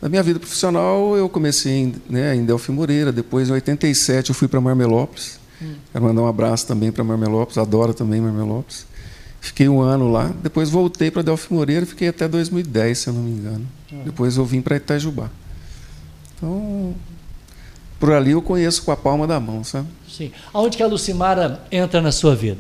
Na 0.02 0.10
minha 0.10 0.24
vida 0.24 0.40
profissional, 0.40 1.16
eu 1.16 1.30
comecei 1.30 1.72
em, 1.72 1.96
né, 2.10 2.36
em 2.36 2.44
Delfim 2.44 2.72
Moreira, 2.72 3.12
depois 3.12 3.48
em 3.48 3.52
87 3.52 4.30
eu 4.30 4.36
fui 4.36 4.48
para 4.48 4.60
Marmelópolis. 4.60 5.40
Hum. 5.62 5.76
Quero 5.92 6.06
mandar 6.06 6.24
um 6.24 6.28
abraço 6.28 6.66
também 6.66 6.92
para 6.92 7.04
Marmelópolis, 7.04 7.60
adoro 7.60 7.94
também 7.94 8.20
Marmelópolis. 8.20 8.88
Fiquei 9.40 9.70
um 9.70 9.82
ano 9.82 10.12
lá, 10.12 10.34
depois 10.42 10.72
voltei 10.72 11.12
para 11.12 11.22
Delfim 11.22 11.54
Moreira 11.54 11.86
e 11.86 11.88
fiquei 11.88 12.08
até 12.08 12.28
2010, 12.28 12.98
se 12.98 13.08
eu 13.08 13.14
não 13.14 13.22
me 13.22 13.30
engano. 13.30 13.68
Ah. 13.94 13.98
Depois 14.04 14.36
eu 14.36 14.44
vim 14.46 14.64
para 14.64 14.78
Itajubá. 14.78 15.30
Então, 16.36 16.96
por 18.06 18.14
ali 18.14 18.32
eu 18.32 18.42
conheço 18.42 18.84
com 18.84 18.92
a 18.92 18.96
palma 18.96 19.26
da 19.26 19.40
mão, 19.40 19.64
sabe? 19.64 19.88
Sim. 20.08 20.32
Aonde 20.54 20.78
que 20.78 20.84
a 20.84 20.86
Lucimara 20.86 21.60
entra 21.72 22.00
na 22.02 22.12
sua 22.12 22.36
vida? 22.36 22.60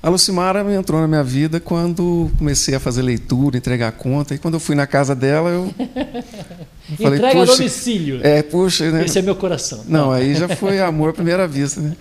A 0.00 0.08
Lucimara 0.08 0.72
entrou 0.72 1.00
na 1.00 1.08
minha 1.08 1.24
vida 1.24 1.58
quando 1.58 2.30
comecei 2.38 2.76
a 2.76 2.78
fazer 2.78 3.02
leitura, 3.02 3.56
entregar 3.56 3.90
conta. 3.90 4.36
E 4.36 4.38
quando 4.38 4.54
eu 4.54 4.60
fui 4.60 4.76
na 4.76 4.86
casa 4.86 5.16
dela, 5.16 5.50
eu. 5.50 5.74
falei, 6.96 7.18
Entrega 7.18 7.42
a 7.42 7.44
domicílio. 7.44 8.20
É, 8.22 8.40
puxa, 8.40 8.88
né? 8.92 9.04
Esse 9.04 9.18
é 9.18 9.22
meu 9.22 9.34
coração. 9.34 9.82
Não, 9.88 10.12
aí 10.12 10.36
já 10.36 10.46
foi 10.54 10.80
amor 10.80 11.10
à 11.10 11.12
primeira 11.12 11.48
vista, 11.48 11.80
né? 11.80 11.96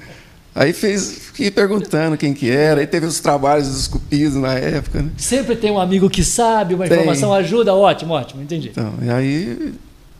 Aí 0.54 0.72
fez, 0.72 1.18
fiquei 1.34 1.50
perguntando 1.50 2.16
quem 2.16 2.32
que 2.32 2.52
era, 2.52 2.80
aí 2.80 2.86
teve 2.86 3.08
os 3.08 3.20
trabalhos 3.20 3.70
dos 3.70 3.88
cupidos 3.88 4.36
na 4.36 4.54
época. 4.54 5.02
Né? 5.02 5.10
Sempre 5.18 5.56
tem 5.56 5.72
um 5.72 5.80
amigo 5.80 6.12
que 6.12 6.24
sabe, 6.24 6.76
uma 6.76 6.88
tem. 6.88 6.96
informação 6.96 7.34
ajuda, 7.34 7.74
ótimo, 7.74 8.14
ótimo, 8.14 8.44
entendi. 8.44 8.70
Então, 8.70 8.94
e 9.02 9.10
aí 9.10 9.74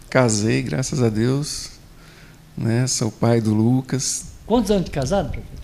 casei, 0.10 0.64
graças 0.64 1.04
a 1.04 1.08
Deus, 1.08 1.75
né? 2.58 2.88
Sou 2.88 3.12
pai 3.12 3.42
do 3.42 3.54
Lucas. 3.54 4.26
Quantos 4.46 4.72
anos 4.72 4.86
de 4.86 4.92
casado, 4.92 5.30
prefeito? 5.30 5.56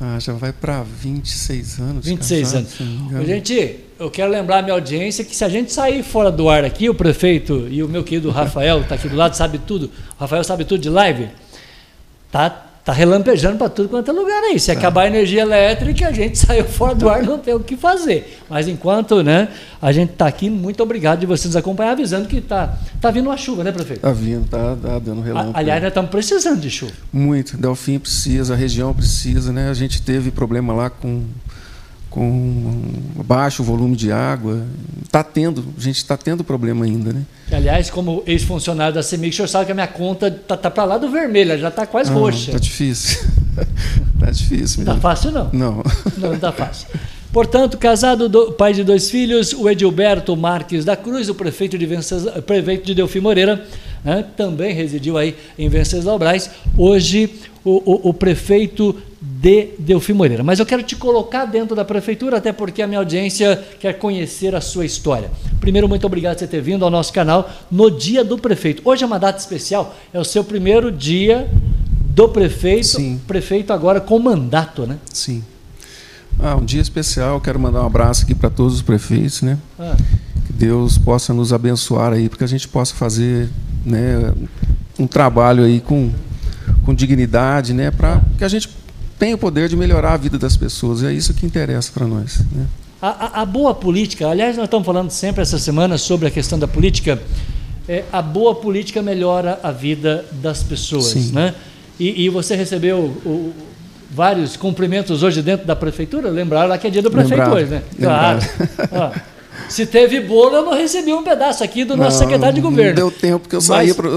Ah, 0.00 0.18
já 0.20 0.32
vai 0.32 0.52
para 0.52 0.82
26 0.82 1.80
anos. 1.80 2.06
26 2.06 2.52
casado, 2.52 2.66
anos. 2.80 3.26
Gente, 3.26 3.80
eu 3.98 4.10
quero 4.10 4.30
lembrar 4.30 4.58
a 4.58 4.62
minha 4.62 4.74
audiência 4.74 5.24
que 5.24 5.34
se 5.34 5.44
a 5.44 5.48
gente 5.48 5.72
sair 5.72 6.04
fora 6.04 6.30
do 6.30 6.48
ar 6.48 6.64
aqui, 6.64 6.88
o 6.88 6.94
prefeito 6.94 7.66
e 7.68 7.82
o 7.82 7.88
meu 7.88 8.04
querido 8.04 8.30
Rafael, 8.30 8.78
que 8.78 8.84
está 8.84 8.94
aqui 8.94 9.08
do 9.08 9.16
lado, 9.16 9.34
sabe 9.34 9.58
tudo. 9.58 9.90
O 10.16 10.20
Rafael 10.20 10.44
sabe 10.44 10.64
tudo 10.64 10.80
de 10.80 10.88
live. 10.88 11.28
Tá 12.30 12.67
Tá 12.88 12.94
relampejando 12.94 13.58
para 13.58 13.68
tudo 13.68 13.90
quanto 13.90 14.10
é 14.10 14.14
lugar 14.14 14.42
aí. 14.44 14.58
Se 14.58 14.72
tá. 14.72 14.72
acabar 14.72 15.02
a 15.02 15.06
energia 15.08 15.42
elétrica, 15.42 16.08
a 16.08 16.10
gente 16.10 16.38
saiu 16.40 16.64
fora 16.64 16.94
do 16.94 17.06
ar, 17.06 17.22
não 17.22 17.38
tem 17.38 17.52
o 17.52 17.60
que 17.60 17.76
fazer. 17.76 18.38
Mas 18.48 18.66
enquanto 18.66 19.22
né, 19.22 19.48
a 19.82 19.92
gente 19.92 20.12
está 20.12 20.26
aqui, 20.26 20.48
muito 20.48 20.82
obrigado 20.82 21.20
de 21.20 21.26
vocês 21.26 21.54
acompanhar, 21.54 21.90
avisando 21.90 22.26
que 22.26 22.38
está 22.38 22.78
tá 22.98 23.10
vindo 23.10 23.26
uma 23.26 23.36
chuva, 23.36 23.62
né, 23.62 23.72
prefeito? 23.72 23.98
Está 23.98 24.10
vindo, 24.10 24.48
tá, 24.48 24.74
tá 24.74 24.98
dando 25.00 25.20
relâmpago. 25.20 25.52
Aliás, 25.52 25.82
nós 25.82 25.90
estamos 25.90 26.10
precisando 26.10 26.62
de 26.62 26.70
chuva. 26.70 26.92
Muito. 27.12 27.58
Delfim 27.58 27.98
precisa, 27.98 28.54
a 28.54 28.56
região 28.56 28.94
precisa, 28.94 29.52
né? 29.52 29.68
A 29.68 29.74
gente 29.74 30.00
teve 30.00 30.30
problema 30.30 30.72
lá 30.72 30.88
com 30.88 31.24
com 32.10 32.82
baixo 33.24 33.62
volume 33.62 33.96
de 33.96 34.10
água. 34.10 34.64
Está 35.04 35.22
tendo, 35.22 35.64
a 35.76 35.80
gente 35.80 35.96
está 35.96 36.16
tendo 36.16 36.42
problema 36.44 36.84
ainda, 36.84 37.12
né? 37.12 37.22
Aliás, 37.50 37.90
como 37.90 38.22
ex-funcionário 38.26 38.94
da 38.94 39.02
CEMIG, 39.02 39.32
o 39.32 39.36
senhor 39.36 39.48
sabe 39.48 39.66
que 39.66 39.72
a 39.72 39.74
minha 39.74 39.86
conta 39.86 40.28
está 40.28 40.56
tá, 40.56 40.70
para 40.70 40.84
lá 40.84 40.98
do 40.98 41.10
vermelho, 41.10 41.58
já 41.58 41.68
está 41.68 41.86
quase 41.86 42.10
não, 42.10 42.18
roxa. 42.18 42.50
Está 42.50 42.58
difícil. 42.58 43.26
Está 44.14 44.30
difícil. 44.32 44.84
Não 44.84 44.94
está 44.94 45.00
fácil, 45.00 45.30
não. 45.30 45.50
Não. 45.52 45.82
Não 46.18 46.34
está 46.34 46.52
fácil. 46.52 46.88
Portanto, 47.32 47.76
casado, 47.76 48.28
do, 48.28 48.52
pai 48.52 48.72
de 48.72 48.82
dois 48.82 49.10
filhos, 49.10 49.52
o 49.52 49.68
Edilberto 49.68 50.34
Marques 50.34 50.84
da 50.84 50.96
Cruz, 50.96 51.28
o 51.28 51.34
prefeito 51.34 51.76
de, 51.76 51.84
Venceslau, 51.84 52.40
prefeito 52.42 52.86
de 52.86 52.94
Delfim 52.94 53.20
Moreira, 53.20 53.66
né, 54.02 54.24
também 54.36 54.74
residiu 54.74 55.18
aí 55.18 55.36
em 55.58 55.68
Venceslau 55.68 56.18
Braz. 56.18 56.50
Hoje, 56.76 57.30
o, 57.64 57.70
o, 57.70 58.08
o 58.08 58.14
prefeito 58.14 58.96
de 59.40 59.68
Delfim 59.78 60.14
Moreira. 60.14 60.42
Mas 60.42 60.58
eu 60.58 60.66
quero 60.66 60.82
te 60.82 60.96
colocar 60.96 61.44
dentro 61.44 61.76
da 61.76 61.84
prefeitura, 61.84 62.38
até 62.38 62.52
porque 62.52 62.82
a 62.82 62.88
minha 62.88 62.98
audiência 62.98 63.62
quer 63.78 63.92
conhecer 63.94 64.54
a 64.54 64.60
sua 64.60 64.84
história. 64.84 65.30
Primeiro, 65.60 65.88
muito 65.88 66.04
obrigado 66.06 66.34
por 66.34 66.40
você 66.40 66.46
ter 66.48 66.60
vindo 66.60 66.84
ao 66.84 66.90
nosso 66.90 67.12
canal 67.12 67.48
no 67.70 67.88
dia 67.88 68.24
do 68.24 68.36
prefeito. 68.36 68.82
Hoje 68.84 69.04
é 69.04 69.06
uma 69.06 69.18
data 69.18 69.38
especial, 69.38 69.96
é 70.12 70.18
o 70.18 70.24
seu 70.24 70.42
primeiro 70.42 70.90
dia 70.90 71.48
do 72.10 72.28
prefeito, 72.28 72.88
Sim. 72.88 73.20
prefeito 73.28 73.72
agora 73.72 74.00
com 74.00 74.18
mandato, 74.18 74.86
né? 74.86 74.98
Sim. 75.12 75.44
Ah, 76.40 76.56
um 76.56 76.64
dia 76.64 76.80
especial, 76.80 77.40
quero 77.40 77.60
mandar 77.60 77.82
um 77.82 77.86
abraço 77.86 78.24
aqui 78.24 78.34
para 78.34 78.50
todos 78.50 78.74
os 78.74 78.82
prefeitos, 78.82 79.42
né? 79.42 79.56
Ah. 79.78 79.96
Que 80.46 80.52
Deus 80.52 80.98
possa 80.98 81.32
nos 81.32 81.52
abençoar 81.52 82.12
aí, 82.12 82.28
porque 82.28 82.42
a 82.42 82.48
gente 82.48 82.66
possa 82.66 82.92
fazer 82.94 83.48
né, 83.86 84.32
um 84.98 85.06
trabalho 85.06 85.62
aí 85.62 85.80
com, 85.80 86.10
com 86.84 86.92
dignidade, 86.92 87.72
né? 87.72 87.92
Para 87.92 88.20
que 88.36 88.42
a 88.42 88.48
gente 88.48 88.68
tem 89.18 89.34
o 89.34 89.38
poder 89.38 89.68
de 89.68 89.76
melhorar 89.76 90.14
a 90.14 90.16
vida 90.16 90.38
das 90.38 90.56
pessoas. 90.56 91.02
E 91.02 91.06
é 91.06 91.12
isso 91.12 91.34
que 91.34 91.44
interessa 91.44 91.90
para 91.92 92.06
nós. 92.06 92.38
Né? 92.52 92.66
A, 93.00 93.08
a, 93.08 93.42
a, 93.42 93.46
boa 93.46 93.74
política, 93.74 94.28
aliás, 94.28 94.56
nós 94.56 94.64
estamos 94.64 94.86
falando 94.86 95.10
sempre 95.10 95.42
essa 95.42 95.58
semana 95.58 95.98
sobre 95.98 96.28
a 96.28 96.30
questão 96.30 96.58
da 96.58 96.68
política. 96.68 97.20
É, 97.88 98.04
a 98.12 98.20
boa 98.20 98.54
política 98.54 99.02
melhora 99.02 99.58
a 99.62 99.72
vida 99.72 100.24
das 100.32 100.62
pessoas. 100.62 101.06
Sim. 101.06 101.32
Né? 101.32 101.54
E, 101.98 102.24
e 102.24 102.28
você 102.28 102.54
recebeu 102.54 102.98
o, 103.24 103.52
vários 104.10 104.56
cumprimentos 104.56 105.22
hoje 105.22 105.42
dentro 105.42 105.66
da 105.66 105.74
prefeitura? 105.74 106.30
Lembraram 106.30 106.68
lá 106.68 106.78
que 106.78 106.86
é 106.86 106.90
dia 106.90 107.02
do 107.02 107.10
prefeito 107.10 107.50
hoje, 107.50 107.66
né? 107.66 107.82
Claro. 107.98 108.40
Se 109.68 109.84
teve 109.84 110.20
bolo, 110.20 110.56
eu 110.56 110.64
não 110.64 110.74
recebi 110.74 111.12
um 111.12 111.22
pedaço 111.22 111.62
aqui 111.62 111.84
do 111.84 111.96
nosso 111.96 112.18
não, 112.18 112.26
secretário 112.26 112.54
de 112.54 112.60
governo. 112.60 113.00
Não 113.00 113.08
deu 113.08 113.10
tempo, 113.10 113.40
porque 113.40 113.56
eu 113.56 113.60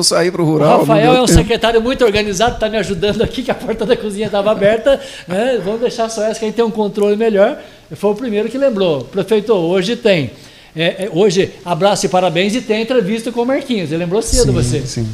saí 0.04 0.32
para 0.32 0.42
o 0.42 0.46
rural. 0.46 0.78
O 0.78 0.80
Rafael 0.80 1.14
é 1.14 1.22
um 1.22 1.26
tempo. 1.26 1.40
secretário 1.40 1.82
muito 1.82 2.06
organizado, 2.06 2.56
está 2.56 2.70
me 2.70 2.78
ajudando 2.78 3.22
aqui, 3.22 3.44
que 3.44 3.52
a 3.52 3.56
porta 3.56 3.86
da 3.86 3.98
cozinha 3.98 4.28
estava 4.28 4.50
aberta. 4.52 5.00
Né? 5.28 5.62
Vamos 5.64 5.82
deixar 5.82 6.10
só 6.10 6.24
essa, 6.24 6.40
que 6.40 6.46
aí 6.46 6.52
tem 6.52 6.64
um 6.64 6.72
controle 6.72 7.16
melhor. 7.16 7.60
Foi 7.94 8.12
o 8.12 8.16
primeiro 8.16 8.50
que 8.50 8.58
lembrou. 8.58 9.04
Prefeito, 9.04 9.54
hoje 9.54 9.96
tem. 9.96 10.32
É, 10.74 11.06
é, 11.06 11.10
hoje, 11.12 11.52
abraço 11.66 12.06
e 12.06 12.10
parabéns, 12.10 12.56
e 12.56 12.62
tem 12.62 12.82
entrevista 12.82 13.32
com 13.32 13.42
o 13.42 13.46
Marquinhos. 13.46 13.92
Ele 13.92 13.98
lembrou 13.98 14.22
cedo 14.22 14.46
sim, 14.46 14.52
você. 14.52 14.82
Sim. 14.82 15.08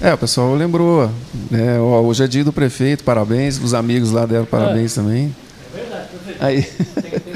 É, 0.00 0.12
o 0.12 0.18
pessoal 0.18 0.54
lembrou. 0.54 1.10
Né? 1.50 1.78
Hoje 1.78 2.24
é 2.24 2.26
dia 2.26 2.42
do 2.42 2.52
prefeito, 2.52 3.04
parabéns. 3.04 3.58
Os 3.62 3.72
amigos 3.72 4.10
lá 4.10 4.26
deram 4.26 4.44
parabéns 4.44 4.96
é. 4.96 5.00
também. 5.00 5.36
É 5.72 5.78
verdade, 5.78 6.08
prefeito. 6.08 6.44
Aí. 6.44 6.62
Tem, 7.02 7.20
tem... 7.20 7.29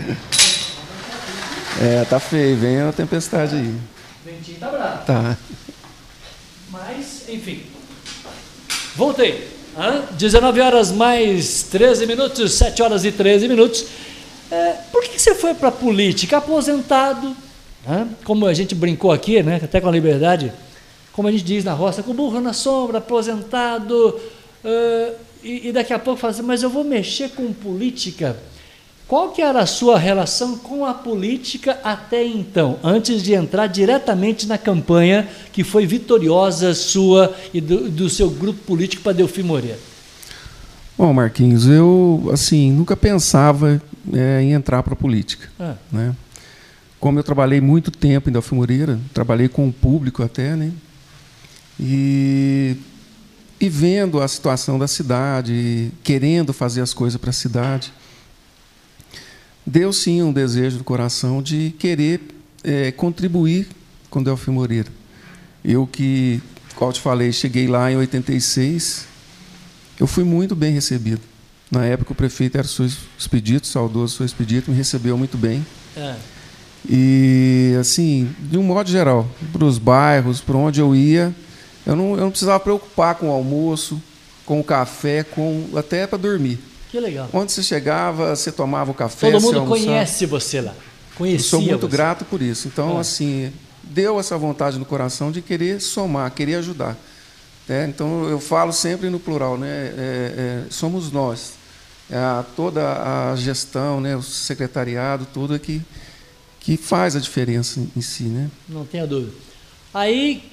É, 1.80 2.04
tá 2.04 2.20
feio, 2.20 2.56
vem 2.56 2.80
a 2.80 2.92
tempestade 2.92 3.56
aí. 3.56 3.74
Ventinho 4.24 4.58
tá 4.58 4.68
bravo. 4.68 5.04
Tá. 5.04 5.36
Mas, 6.70 7.28
enfim. 7.28 7.62
Voltei. 8.94 9.48
Hã? 9.76 10.04
19 10.12 10.60
horas 10.60 10.92
mais 10.92 11.64
13 11.64 12.06
minutos, 12.06 12.52
7 12.54 12.80
horas 12.82 13.04
e 13.04 13.10
13 13.10 13.48
minutos. 13.48 13.86
É, 14.50 14.72
por 14.92 15.02
que 15.02 15.18
você 15.18 15.34
foi 15.34 15.52
para 15.52 15.68
a 15.68 15.72
política? 15.72 16.36
Aposentado, 16.36 17.36
hã? 17.88 18.06
como 18.24 18.46
a 18.46 18.54
gente 18.54 18.74
brincou 18.74 19.10
aqui, 19.10 19.42
né? 19.42 19.60
até 19.62 19.80
com 19.80 19.88
a 19.88 19.92
liberdade, 19.92 20.52
como 21.12 21.26
a 21.26 21.32
gente 21.32 21.42
diz 21.42 21.64
na 21.64 21.72
roça, 21.72 22.04
com 22.04 22.14
burro 22.14 22.40
na 22.40 22.52
sombra, 22.52 22.98
aposentado, 22.98 24.20
uh, 24.64 25.14
e, 25.42 25.68
e, 25.68 25.72
daqui 25.72 25.92
a 25.92 25.98
pouco 25.98 26.20
fala 26.20 26.32
assim, 26.32 26.42
mas 26.42 26.62
eu 26.62 26.70
vou 26.70 26.84
mexer 26.84 27.30
com 27.30 27.52
política. 27.52 28.36
Qual 29.06 29.32
que 29.32 29.42
era 29.42 29.60
a 29.60 29.66
sua 29.66 29.98
relação 29.98 30.56
com 30.56 30.86
a 30.86 30.94
política 30.94 31.78
até 31.84 32.24
então, 32.24 32.78
antes 32.82 33.22
de 33.22 33.34
entrar 33.34 33.66
diretamente 33.66 34.46
na 34.46 34.56
campanha 34.56 35.28
que 35.52 35.62
foi 35.62 35.86
vitoriosa 35.86 36.74
sua 36.74 37.34
e 37.52 37.60
do, 37.60 37.90
do 37.90 38.08
seu 38.08 38.30
grupo 38.30 38.60
político 38.60 39.02
para 39.02 39.12
Delfim 39.12 39.42
Moreira? 39.42 39.78
Bom, 40.96 41.12
Marquinhos, 41.12 41.66
eu 41.66 42.30
assim 42.32 42.72
nunca 42.72 42.96
pensava 42.96 43.82
é, 44.10 44.40
em 44.40 44.52
entrar 44.52 44.82
para 44.82 44.94
a 44.94 44.96
política, 44.96 45.50
ah. 45.60 45.74
né? 45.92 46.14
Como 46.98 47.18
eu 47.18 47.22
trabalhei 47.22 47.60
muito 47.60 47.90
tempo 47.90 48.30
em 48.30 48.32
Delfim 48.32 48.54
Moreira, 48.54 48.98
trabalhei 49.12 49.48
com 49.48 49.68
o 49.68 49.72
público 49.72 50.22
até, 50.22 50.56
né? 50.56 50.72
E, 51.78 52.76
e 53.60 53.68
vendo 53.68 54.22
a 54.22 54.28
situação 54.28 54.78
da 54.78 54.88
cidade, 54.88 55.92
querendo 56.02 56.54
fazer 56.54 56.80
as 56.80 56.94
coisas 56.94 57.20
para 57.20 57.28
a 57.28 57.34
cidade 57.34 57.92
deu 59.66 59.92
sim 59.92 60.22
um 60.22 60.32
desejo 60.32 60.78
do 60.78 60.84
coração 60.84 61.42
de 61.42 61.74
querer 61.78 62.20
é, 62.62 62.92
contribuir 62.92 63.68
com 64.10 64.22
Delfim 64.22 64.50
Moreira. 64.50 64.88
Eu 65.64 65.86
que, 65.86 66.40
qual 66.74 66.92
te 66.92 67.00
falei, 67.00 67.32
cheguei 67.32 67.66
lá 67.66 67.90
em 67.90 67.96
86, 67.96 69.06
eu 69.98 70.06
fui 70.06 70.24
muito 70.24 70.54
bem 70.54 70.72
recebido. 70.72 71.20
Na 71.70 71.84
época 71.84 72.12
o 72.12 72.14
prefeito 72.14 72.56
era 72.58 72.66
o 72.66 72.90
Expedito, 73.18 73.66
saudoso 73.66 74.16
seu 74.16 74.26
Expedito, 74.26 74.70
me 74.70 74.76
recebeu 74.76 75.16
muito 75.16 75.38
bem. 75.38 75.64
É. 75.96 76.14
E, 76.88 77.74
assim, 77.80 78.30
de 78.38 78.58
um 78.58 78.62
modo 78.62 78.90
geral, 78.90 79.28
para 79.52 79.64
os 79.64 79.78
bairros, 79.78 80.40
para 80.40 80.56
onde 80.56 80.80
eu 80.80 80.94
ia, 80.94 81.34
eu 81.86 81.96
não, 81.96 82.10
eu 82.12 82.20
não 82.20 82.30
precisava 82.30 82.60
preocupar 82.60 83.14
com 83.14 83.28
o 83.28 83.32
almoço, 83.32 84.00
com 84.44 84.60
o 84.60 84.64
café, 84.64 85.22
com 85.24 85.70
até 85.74 86.06
para 86.06 86.18
dormir. 86.18 86.58
Que 86.94 87.00
legal. 87.00 87.28
Onde 87.32 87.50
você 87.50 87.60
chegava, 87.60 88.36
você 88.36 88.52
tomava 88.52 88.92
o 88.92 88.94
café. 88.94 89.28
Todo 89.28 89.42
mundo 89.42 89.66
conhece 89.66 90.26
você 90.26 90.60
lá. 90.60 90.72
Conhecia 91.16 91.44
Eu 91.44 91.50
sou 91.50 91.60
muito 91.60 91.88
você. 91.88 91.96
grato 91.96 92.24
por 92.24 92.40
isso. 92.40 92.68
Então, 92.68 92.98
ah. 92.98 93.00
assim, 93.00 93.52
deu 93.82 94.20
essa 94.20 94.38
vontade 94.38 94.78
no 94.78 94.84
coração 94.84 95.32
de 95.32 95.42
querer 95.42 95.80
somar, 95.80 96.30
querer 96.30 96.54
ajudar. 96.54 96.96
É, 97.68 97.84
então, 97.84 98.28
eu 98.28 98.38
falo 98.38 98.72
sempre 98.72 99.10
no 99.10 99.18
plural, 99.18 99.58
né? 99.58 99.66
É, 99.68 99.90
é, 99.98 100.64
somos 100.70 101.10
nós. 101.10 101.54
É 102.08 102.16
a, 102.16 102.44
toda 102.54 103.32
a 103.32 103.34
gestão, 103.34 104.00
né? 104.00 104.14
o 104.14 104.22
secretariado, 104.22 105.26
tudo 105.34 105.56
é 105.56 105.58
que, 105.58 105.82
que 106.60 106.76
faz 106.76 107.16
a 107.16 107.18
diferença 107.18 107.80
em 107.96 108.00
si. 108.00 108.22
Né? 108.22 108.48
Não 108.68 108.86
tenha 108.86 109.04
dúvida. 109.04 109.32
Aí, 109.92 110.48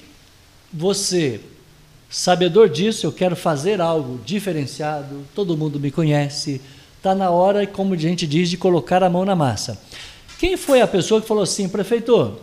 você 0.72 1.40
Sabedor 2.12 2.68
disso, 2.68 3.06
eu 3.06 3.12
quero 3.12 3.34
fazer 3.34 3.80
algo 3.80 4.20
diferenciado, 4.22 5.22
todo 5.34 5.56
mundo 5.56 5.80
me 5.80 5.90
conhece, 5.90 6.60
está 6.98 7.14
na 7.14 7.30
hora, 7.30 7.66
como 7.66 7.94
a 7.94 7.96
gente 7.96 8.26
diz, 8.26 8.50
de 8.50 8.58
colocar 8.58 9.02
a 9.02 9.08
mão 9.08 9.24
na 9.24 9.34
massa. 9.34 9.80
Quem 10.38 10.58
foi 10.58 10.82
a 10.82 10.86
pessoa 10.86 11.22
que 11.22 11.26
falou 11.26 11.42
assim, 11.42 11.70
prefeito, 11.70 12.36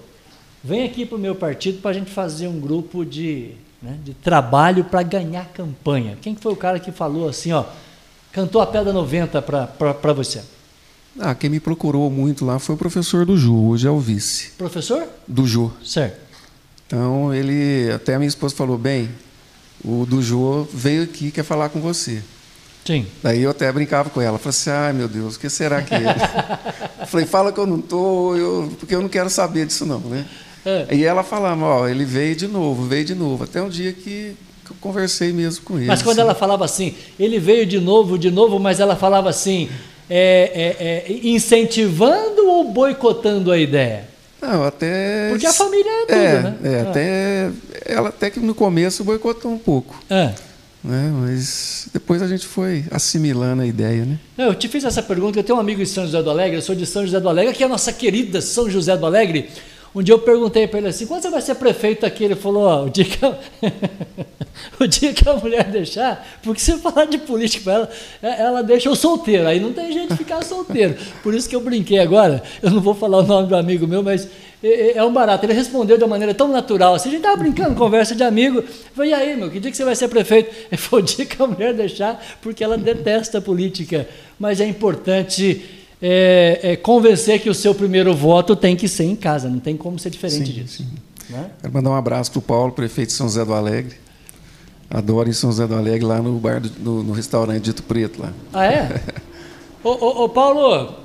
vem 0.63 0.85
aqui 0.85 1.05
para 1.05 1.17
o 1.17 1.19
meu 1.19 1.35
partido 1.35 1.81
para 1.81 1.91
a 1.91 1.93
gente 1.93 2.09
fazer 2.09 2.47
um 2.47 2.59
grupo 2.59 3.05
de, 3.05 3.51
né, 3.79 3.95
de 4.03 4.15
trabalho 4.15 4.85
para 4.85 5.03
ganhar 5.03 5.45
campanha? 5.49 6.17
Quem 6.19 6.35
foi 6.35 6.51
o 6.51 6.55
cara 6.55 6.79
que 6.79 6.91
falou 6.91 7.29
assim, 7.29 7.51
ó, 7.51 7.63
cantou 8.31 8.61
a 8.61 8.65
pedra 8.65 8.91
90 8.91 9.39
para 9.39 10.13
você? 10.13 10.41
Ah, 11.19 11.35
quem 11.35 11.47
me 11.47 11.59
procurou 11.59 12.09
muito 12.09 12.43
lá 12.43 12.57
foi 12.57 12.73
o 12.73 12.77
professor 12.77 13.23
do 13.23 13.37
Ju, 13.37 13.55
hoje 13.67 13.87
é 13.87 13.91
o 13.91 13.99
vice. 13.99 14.53
Professor? 14.57 15.07
Do 15.27 15.45
Ju. 15.45 15.71
Certo. 15.85 16.17
Então, 16.87 17.31
ele, 17.31 17.91
até 17.91 18.15
a 18.15 18.17
minha 18.17 18.27
esposa 18.27 18.55
falou, 18.55 18.75
bem, 18.75 19.09
o 19.83 20.05
do 20.05 20.21
Jô 20.21 20.67
veio 20.73 21.03
aqui 21.03 21.31
quer 21.31 21.43
falar 21.43 21.69
com 21.69 21.79
você. 21.79 22.21
Sim. 22.85 23.05
Daí 23.21 23.43
eu 23.43 23.51
até 23.51 23.71
brincava 23.71 24.09
com 24.09 24.19
ela, 24.19 24.37
falei 24.37 24.49
assim, 24.49 24.69
ai 24.71 24.93
meu 24.93 25.07
Deus, 25.07 25.35
o 25.35 25.39
que 25.39 25.49
será 25.49 25.81
que 25.81 25.93
é? 25.93 27.05
falei, 27.05 27.25
fala 27.25 27.51
que 27.51 27.59
eu 27.59 27.67
não 27.67 27.79
tô, 27.79 28.35
eu, 28.35 28.73
porque 28.79 28.95
eu 28.95 29.01
não 29.01 29.09
quero 29.09 29.29
saber 29.29 29.65
disso 29.67 29.85
não, 29.85 29.99
né? 29.99 30.25
É. 30.65 30.87
E 30.95 31.05
ela 31.05 31.23
falava, 31.23 31.63
ó, 31.63 31.87
ele 31.87 32.03
veio 32.03 32.35
de 32.35 32.47
novo, 32.47 32.85
veio 32.85 33.05
de 33.05 33.15
novo, 33.15 33.43
até 33.43 33.61
um 33.61 33.69
dia 33.69 33.93
que, 33.93 34.35
que 34.65 34.71
eu 34.71 34.75
conversei 34.81 35.31
mesmo 35.31 35.63
com 35.63 35.77
ele. 35.77 35.85
Mas 35.85 36.01
quando 36.01 36.19
assim. 36.19 36.27
ela 36.27 36.35
falava 36.35 36.65
assim, 36.65 36.95
ele 37.19 37.39
veio 37.39 37.65
de 37.65 37.79
novo, 37.79 38.17
de 38.17 38.31
novo, 38.31 38.59
mas 38.59 38.79
ela 38.79 38.95
falava 38.95 39.29
assim, 39.29 39.69
é, 40.09 41.05
é, 41.07 41.13
é 41.13 41.27
incentivando 41.29 42.47
ou 42.47 42.71
boicotando 42.71 43.51
a 43.51 43.57
ideia? 43.57 44.08
Não, 44.41 44.63
até. 44.63 45.29
Porque 45.29 45.45
a 45.45 45.53
família 45.53 45.89
é 45.89 46.05
tudo, 46.05 46.17
é, 46.17 46.41
né? 46.41 46.57
É, 46.63 46.79
ah. 46.79 46.89
até. 46.89 47.51
Ela 47.85 48.09
até 48.09 48.29
que 48.29 48.39
no 48.39 48.55
começo 48.55 49.03
boicotou 49.03 49.51
um 49.51 49.57
pouco. 49.57 50.01
É. 50.09 50.33
Né? 50.81 51.11
Mas 51.13 51.89
depois 51.91 52.21
a 52.21 52.27
gente 52.27 52.45
foi 52.45 52.85
assimilando 52.89 53.61
a 53.61 53.65
ideia, 53.65 54.05
né? 54.05 54.17
Eu 54.37 54.55
te 54.55 54.67
fiz 54.69 54.83
essa 54.85 55.03
pergunta, 55.03 55.37
eu 55.37 55.43
tenho 55.43 55.57
um 55.57 55.61
amigo 55.61 55.81
em 55.81 55.85
São 55.85 56.05
José 56.05 56.23
do 56.23 56.29
Alegre, 56.29 56.57
eu 56.57 56.61
sou 56.61 56.73
de 56.73 56.85
São 56.85 57.05
José 57.05 57.19
do 57.19 57.27
Alegre, 57.27 57.53
que 57.53 57.63
é 57.63 57.65
a 57.65 57.69
nossa 57.69 57.91
querida 57.91 58.41
São 58.41 58.69
José 58.69 58.95
do 58.95 59.05
Alegre. 59.05 59.49
Um 59.93 60.03
dia 60.03 60.13
eu 60.13 60.19
perguntei 60.19 60.67
para 60.67 60.79
ele 60.79 60.87
assim, 60.89 61.07
quando 61.07 61.21
você 61.21 61.29
vai 61.29 61.41
ser 61.41 61.55
prefeito 61.55 62.05
aqui? 62.05 62.23
Ele 62.23 62.35
falou, 62.35 62.85
o 62.85 62.89
dia 62.89 63.05
que 63.05 63.25
a, 63.25 63.35
o 64.79 64.87
dia 64.87 65.13
que 65.13 65.27
a 65.27 65.33
mulher 65.33 65.65
deixar, 65.65 66.27
porque 66.43 66.61
se 66.61 66.71
eu 66.71 66.77
falar 66.77 67.05
de 67.05 67.17
política 67.17 67.63
para 67.63 67.73
ela, 67.73 67.89
é, 68.21 68.41
ela 68.41 68.61
deixa 68.61 68.87
eu 68.87 68.95
solteiro, 68.95 69.47
aí 69.47 69.59
não 69.59 69.73
tem 69.73 69.91
jeito 69.91 70.09
de 70.09 70.17
ficar 70.17 70.43
solteiro. 70.43 70.95
Por 71.23 71.33
isso 71.33 71.49
que 71.49 71.55
eu 71.55 71.61
brinquei 71.61 71.97
agora, 71.97 72.43
eu 72.61 72.69
não 72.69 72.81
vou 72.81 72.93
falar 72.93 73.17
o 73.17 73.23
nome 73.23 73.47
do 73.47 73.55
amigo 73.55 73.87
meu, 73.87 74.03
mas 74.03 74.29
é, 74.63 74.67
é, 74.67 74.97
é 74.97 75.03
um 75.03 75.11
barato. 75.11 75.45
Ele 75.45 75.53
respondeu 75.53 75.97
de 75.97 76.03
uma 76.03 76.09
maneira 76.09 76.33
tão 76.35 76.47
natural, 76.47 76.93
assim, 76.93 77.09
a 77.09 77.11
gente 77.11 77.21
estava 77.21 77.37
brincando, 77.37 77.75
conversa 77.75 78.13
de 78.13 78.23
amigo. 78.23 78.59
Eu 78.59 78.65
falei, 78.93 79.11
e 79.11 79.13
aí, 79.13 79.35
meu, 79.35 79.49
que 79.49 79.59
dia 79.59 79.71
que 79.71 79.77
você 79.77 79.85
vai 79.85 79.95
ser 79.95 80.07
prefeito? 80.07 80.53
Ele 80.71 80.77
falou, 80.77 81.03
o 81.03 81.07
dia 81.07 81.25
que 81.25 81.41
a 81.41 81.47
mulher 81.47 81.73
deixar, 81.73 82.23
porque 82.41 82.63
ela 82.63 82.77
detesta 82.77 83.39
a 83.39 83.41
política. 83.41 84.07
Mas 84.37 84.61
é 84.61 84.65
importante 84.65 85.78
é, 86.01 86.59
é, 86.63 86.75
convencer 86.75 87.41
que 87.41 87.49
o 87.49 87.53
seu 87.53 87.75
primeiro 87.75 88.13
voto 88.15 88.55
tem 88.55 88.75
que 88.75 88.87
ser 88.87 89.03
em 89.03 89.15
casa, 89.15 89.49
não 89.49 89.59
tem 89.59 89.75
como 89.75 89.99
ser 89.99 90.09
diferente 90.09 90.47
sim, 90.47 90.61
disso. 90.61 90.77
Sim. 90.83 90.89
Né? 91.29 91.49
Quero 91.61 91.73
mandar 91.73 91.89
um 91.91 91.95
abraço 91.95 92.31
para 92.31 92.39
o 92.39 92.41
Paulo, 92.41 92.71
prefeito 92.71 93.09
de 93.09 93.13
São 93.13 93.27
José 93.27 93.43
do 93.45 93.53
Alegre. 93.53 93.95
Adoro 94.89 95.29
em 95.29 95.33
São 95.33 95.51
José 95.51 95.67
do 95.67 95.75
Alegre, 95.75 96.05
lá 96.05 96.19
no 96.19 96.33
bar 96.39 96.59
do, 96.59 96.71
no, 96.79 97.03
no 97.03 97.13
restaurante 97.13 97.63
Dito 97.63 97.83
Preto. 97.83 98.21
Lá. 98.21 98.33
Ah, 98.51 98.65
é? 98.65 99.01
ô, 99.83 99.89
ô, 99.89 100.23
ô, 100.23 100.29
Paulo, 100.29 100.95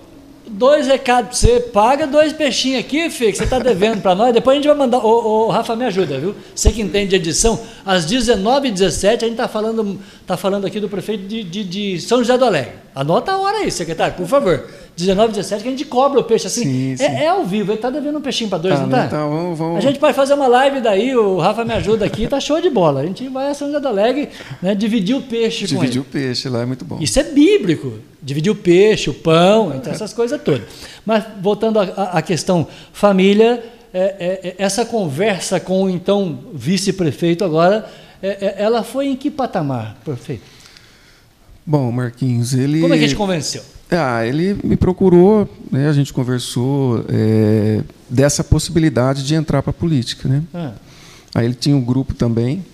dois 0.49 0.87
recados 0.87 1.41
para 1.41 1.51
você. 1.51 1.61
Paga 1.61 2.07
dois 2.07 2.33
peixinhos 2.33 2.81
aqui, 2.81 3.11
filho, 3.11 3.31
que 3.31 3.37
você 3.37 3.45
está 3.45 3.59
devendo 3.59 4.01
para 4.01 4.15
nós. 4.15 4.33
Depois 4.33 4.55
a 4.55 4.57
gente 4.57 4.69
vai 4.69 4.77
mandar. 4.77 5.05
Ô, 5.05 5.47
ô, 5.47 5.51
Rafa, 5.51 5.77
me 5.77 5.85
ajuda, 5.85 6.19
viu? 6.19 6.35
Você 6.55 6.73
que 6.73 6.81
entende 6.81 7.11
de 7.11 7.17
edição. 7.17 7.61
Às 7.85 8.07
19h17, 8.07 9.07
a 9.07 9.11
gente 9.11 9.33
está 9.33 9.49
falando, 9.49 10.01
tá 10.27 10.37
falando 10.39 10.67
aqui 10.67 10.81
do 10.81 10.89
prefeito 10.89 11.27
de, 11.27 11.45
de, 11.45 11.65
de 11.65 12.01
São 12.01 12.19
José 12.19 12.39
do 12.39 12.45
Alegre. 12.47 12.73
Anota 12.95 13.33
a 13.33 13.39
hora 13.39 13.59
aí, 13.59 13.71
secretário, 13.71 14.17
por 14.17 14.27
favor. 14.27 14.67
19, 14.97 15.33
17, 15.33 15.63
que 15.63 15.69
a 15.69 15.71
gente 15.73 15.85
cobra 15.85 16.21
o 16.21 16.25
peixe 16.25 16.47
assim. 16.47 16.63
Sim, 16.63 16.93
é, 16.93 16.97
sim. 16.97 17.05
É, 17.05 17.25
é, 17.25 17.29
ao 17.29 17.45
vivo, 17.45 17.73
ele 17.73 17.79
tá 17.79 17.91
devendo 17.91 18.19
um 18.19 18.21
peixinho 18.21 18.49
para 18.49 18.59
dois, 18.59 18.75
tá, 18.75 18.83
não 18.83 18.91
tá? 18.91 19.07
Então, 19.07 19.29
vamos, 19.29 19.59
vamos... 19.59 19.79
A 19.79 19.81
gente 19.81 19.99
pode 19.99 20.15
fazer 20.15 20.35
uma 20.35 20.47
live 20.47 20.81
daí, 20.81 21.17
o 21.17 21.39
Rafa 21.39 21.65
me 21.65 21.73
ajuda 21.73 22.05
aqui, 22.05 22.29
tá 22.29 22.39
show 22.39 22.61
de 22.61 22.71
bola. 22.71 23.01
A 23.01 23.07
gente 23.07 23.29
vai 23.29 23.51
a 23.51 23.55
São 23.55 23.69
José 23.69 23.81
do 23.81 23.89
Alegre, 23.89 24.29
né, 24.63 24.75
dividir 24.75 25.17
o 25.17 25.23
peixe 25.23 25.67
Dividir 25.67 26.01
o 26.01 26.05
peixe 26.05 26.49
lá 26.49 26.63
é 26.63 26.67
muito 26.67 26.85
bom. 26.85 26.99
Isso 27.01 27.19
é 27.19 27.25
bíblico. 27.25 27.95
Dividir 28.23 28.53
o 28.53 28.55
peixe, 28.55 29.11
o 29.11 29.15
pão, 29.15 29.75
então 29.75 29.93
essas 29.93 30.13
coisas 30.15 30.41
todas. 30.41 30.63
Mas 31.05 31.25
voltando 31.43 31.81
à 31.81 32.23
questão 32.23 32.67
família, 32.93 33.63
é, 33.93 33.99
é, 33.99 34.49
é, 34.49 34.55
essa 34.59 34.85
conversa 34.85 35.61
com 35.61 35.85
o 35.85 35.91
então 35.91 36.39
vice-prefeito 36.53 37.45
agora, 37.45 37.89
é, 38.23 38.55
ela 38.59 38.83
foi 38.83 39.09
em 39.09 39.17
que 39.17 39.31
patamar, 39.31 39.97
prefeito? 40.05 40.43
Bom, 41.67 41.91
Marquinhos, 41.91 42.55
ele. 42.55 42.81
Como 42.81 42.93
é 42.93 42.99
que 42.99 43.05
a 43.05 43.07
gente 43.07 43.17
convenceu? 43.17 43.63
Ah, 43.91 44.27
ele 44.27 44.59
me 44.65 44.77
procurou, 44.77 45.49
né, 45.71 45.89
a 45.89 45.93
gente 45.93 46.13
conversou 46.13 47.05
é, 47.09 47.83
dessa 48.09 48.43
possibilidade 48.43 49.25
de 49.25 49.35
entrar 49.35 49.63
para 49.63 49.71
a 49.71 49.75
política. 49.75 50.29
Né? 50.29 50.43
Ah. 50.53 50.73
Aí 51.35 51.45
ele 51.45 51.55
tinha 51.55 51.77
um 51.77 51.85
grupo 51.85 52.15
também. 52.15 52.65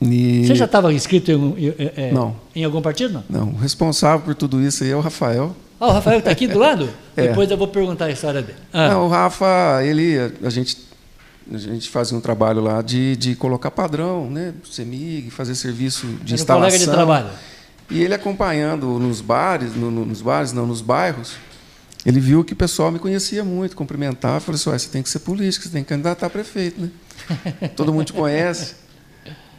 E... 0.00 0.46
Você 0.46 0.54
já 0.54 0.64
estava 0.64 0.92
inscrito 0.92 1.30
em, 1.30 1.74
é, 1.96 2.10
não. 2.12 2.34
em 2.56 2.64
algum 2.64 2.80
partido? 2.80 3.22
Não? 3.28 3.46
não, 3.46 3.48
o 3.52 3.56
responsável 3.56 4.24
por 4.24 4.34
tudo 4.34 4.60
isso 4.60 4.82
aí 4.82 4.90
é 4.90 4.96
o 4.96 5.00
Rafael. 5.00 5.54
Ah, 5.78 5.88
o 5.88 5.92
Rafael 5.92 6.18
está 6.18 6.30
aqui 6.30 6.46
do 6.46 6.58
lado? 6.58 6.88
é. 7.16 7.28
Depois 7.28 7.50
eu 7.50 7.56
vou 7.56 7.68
perguntar 7.68 8.06
a 8.06 8.10
história 8.10 8.40
dele. 8.40 8.58
Ah. 8.72 8.88
Não, 8.88 9.06
o 9.06 9.08
Rafa, 9.08 9.80
ele, 9.82 10.16
a 10.42 10.48
gente, 10.48 10.78
a 11.52 11.58
gente 11.58 11.90
fazia 11.90 12.16
um 12.16 12.20
trabalho 12.20 12.62
lá 12.62 12.80
de, 12.80 13.14
de 13.16 13.34
colocar 13.34 13.70
padrão, 13.70 14.30
né? 14.30 14.54
CEMIG, 14.70 15.30
fazer 15.30 15.54
serviço 15.54 16.06
de 16.22 16.32
Era 16.32 16.40
instalação. 16.42 16.56
Um 16.56 16.70
colega 16.70 16.78
de 16.78 16.90
trabalho. 16.90 17.30
E 17.90 18.02
ele 18.02 18.14
acompanhando 18.14 18.86
nos 18.98 19.20
bares, 19.20 19.74
no, 19.74 19.90
no, 19.90 20.06
nos 20.06 20.22
bares, 20.22 20.52
não, 20.52 20.64
nos 20.64 20.80
bairros, 20.80 21.32
ele 22.06 22.20
viu 22.20 22.44
que 22.44 22.52
o 22.52 22.56
pessoal 22.56 22.90
me 22.90 22.98
conhecia 22.98 23.44
muito, 23.44 23.76
cumprimentava, 23.76 24.38
falou 24.38 24.54
assim, 24.56 24.70
você 24.70 24.88
tem 24.88 25.02
que 25.02 25.08
ser 25.08 25.18
político, 25.18 25.64
você 25.64 25.70
tem 25.70 25.82
que 25.82 25.88
candidatar 25.88 26.26
a 26.26 26.30
prefeito, 26.30 26.80
né? 26.80 26.90
Todo 27.76 27.92
mundo 27.92 28.06
te 28.06 28.12
conhece. 28.12 28.76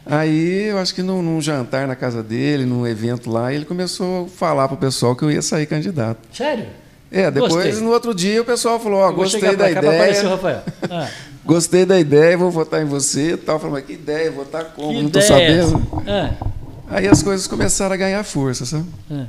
Aí, 0.04 0.64
eu 0.64 0.78
acho 0.78 0.94
que 0.94 1.02
num, 1.02 1.22
num, 1.22 1.40
jantar 1.40 1.86
na 1.86 1.94
casa 1.94 2.22
dele, 2.22 2.64
num 2.64 2.86
evento 2.86 3.30
lá, 3.30 3.52
ele 3.52 3.64
começou 3.64 4.24
a 4.24 4.28
falar 4.28 4.66
para 4.66 4.74
o 4.74 4.78
pessoal 4.78 5.14
que 5.14 5.22
eu 5.22 5.30
ia 5.30 5.42
sair 5.42 5.66
candidato. 5.66 6.20
Sério? 6.34 6.66
É, 7.10 7.30
depois, 7.30 7.52
gostei. 7.52 7.74
no 7.74 7.90
outro 7.90 8.14
dia, 8.14 8.40
o 8.40 8.44
pessoal 8.44 8.80
falou, 8.80 9.00
ó, 9.00 9.10
oh, 9.10 9.12
gostei 9.12 9.54
da 9.54 9.70
ideia. 9.70 10.28
Rafael. 10.28 10.62
Ah. 10.90 11.08
Gostei 11.44 11.84
da 11.84 11.98
ideia, 11.98 12.38
vou 12.38 12.50
votar 12.50 12.80
em 12.80 12.84
você 12.84 13.36
tal. 13.36 13.58
Falei, 13.58 13.74
mas 13.74 13.84
que 13.84 13.94
ideia, 13.94 14.30
votar 14.30 14.64
como? 14.66 14.90
Que 14.90 14.98
Não 15.00 15.06
estou 15.06 15.22
sabendo. 15.22 15.82
É 16.06 16.61
Aí 16.92 17.08
as 17.08 17.22
coisas 17.22 17.46
começaram 17.46 17.94
a 17.94 17.96
ganhar 17.96 18.22
força, 18.22 18.66
sabe? 18.66 18.86
É. 19.10 19.26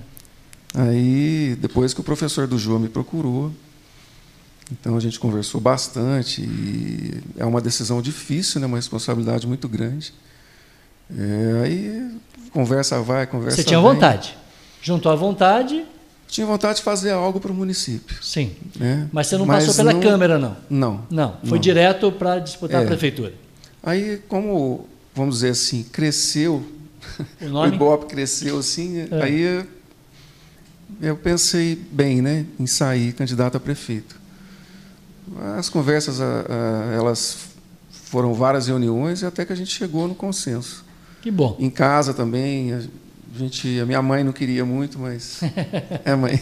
Aí, 0.75 1.57
depois 1.61 1.93
que 1.93 2.01
o 2.01 2.03
professor 2.03 2.45
do 2.45 2.57
João 2.57 2.77
me 2.77 2.89
procurou, 2.89 3.53
então 4.69 4.97
a 4.97 4.99
gente 4.99 5.17
conversou 5.17 5.61
bastante 5.61 6.41
e 6.41 7.23
é 7.37 7.45
uma 7.45 7.61
decisão 7.61 8.01
difícil, 8.01 8.59
né? 8.59 8.67
Uma 8.67 8.77
responsabilidade 8.77 9.47
muito 9.47 9.69
grande. 9.69 10.13
É, 11.17 11.61
aí 11.63 12.11
conversa 12.51 12.99
vai, 13.01 13.25
conversa 13.27 13.57
Você 13.57 13.63
tinha 13.63 13.79
vem. 13.79 13.89
vontade? 13.89 14.37
Juntou 14.81 15.11
a 15.11 15.15
vontade? 15.15 15.85
Tinha 16.27 16.45
vontade 16.45 16.79
de 16.79 16.83
fazer 16.83 17.11
algo 17.11 17.39
para 17.39 17.51
o 17.51 17.55
município. 17.55 18.17
Sim. 18.21 18.55
Né? 18.75 19.07
Mas 19.13 19.27
você 19.27 19.37
não 19.37 19.45
Mas 19.45 19.65
passou 19.65 19.85
pela 19.85 19.93
não, 19.93 20.01
Câmara, 20.01 20.37
não? 20.37 20.57
Não. 20.69 21.07
Não, 21.09 21.37
foi 21.43 21.57
não. 21.57 21.59
direto 21.59 22.11
para 22.11 22.39
disputar 22.39 22.81
é. 22.81 22.83
a 22.83 22.87
prefeitura. 22.87 23.33
Aí, 23.81 24.21
como, 24.27 24.87
vamos 25.15 25.35
dizer 25.35 25.49
assim, 25.49 25.83
cresceu 25.83 26.65
o, 27.41 27.49
nome? 27.49 27.71
o 27.71 27.75
Ibope 27.75 28.05
cresceu 28.07 28.59
assim, 28.59 28.99
é. 28.99 29.23
aí 29.23 29.65
eu 31.01 31.15
pensei 31.17 31.75
bem, 31.75 32.21
né, 32.21 32.45
em 32.59 32.67
sair 32.67 33.13
candidato 33.13 33.57
a 33.57 33.59
prefeito. 33.59 34.21
As 35.57 35.69
conversas, 35.69 36.19
elas 36.95 37.53
foram 37.89 38.33
várias 38.33 38.67
reuniões 38.67 39.23
até 39.23 39.45
que 39.45 39.53
a 39.53 39.55
gente 39.55 39.71
chegou 39.71 40.07
no 40.07 40.13
consenso. 40.13 40.85
Que 41.21 41.31
bom. 41.31 41.55
Em 41.59 41.69
casa 41.69 42.13
também, 42.13 42.73
a 42.73 42.81
gente, 43.35 43.79
a 43.79 43.85
minha 43.85 44.01
mãe 44.01 44.23
não 44.23 44.33
queria 44.33 44.65
muito, 44.65 44.99
mas 44.99 45.39
é 46.05 46.15
mãe. 46.15 46.39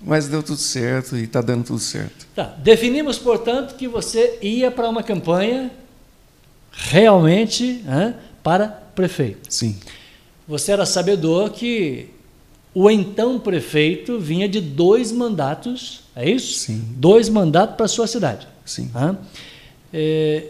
mas 0.00 0.28
deu 0.28 0.42
tudo 0.42 0.58
certo 0.58 1.16
e 1.16 1.24
está 1.24 1.40
dando 1.40 1.64
tudo 1.64 1.78
certo. 1.78 2.26
Tá. 2.34 2.54
Definimos, 2.58 3.18
portanto, 3.18 3.74
que 3.74 3.88
você 3.88 4.38
ia 4.40 4.70
para 4.70 4.88
uma 4.88 5.02
campanha 5.02 5.70
realmente 6.70 7.84
hein, 7.86 8.14
para 8.42 8.83
prefeito. 8.94 9.52
Sim. 9.52 9.76
Você 10.46 10.72
era 10.72 10.86
sabedor 10.86 11.50
que 11.50 12.08
o 12.74 12.90
então 12.90 13.38
prefeito 13.38 14.18
vinha 14.18 14.48
de 14.48 14.60
dois 14.60 15.12
mandatos, 15.12 16.02
é 16.14 16.28
isso? 16.28 16.58
Sim. 16.58 16.82
Dois 16.96 17.28
mandatos 17.28 17.76
para 17.76 17.86
a 17.86 17.88
sua 17.88 18.06
cidade. 18.06 18.46
Sim. 18.64 18.90
É, 19.92 20.46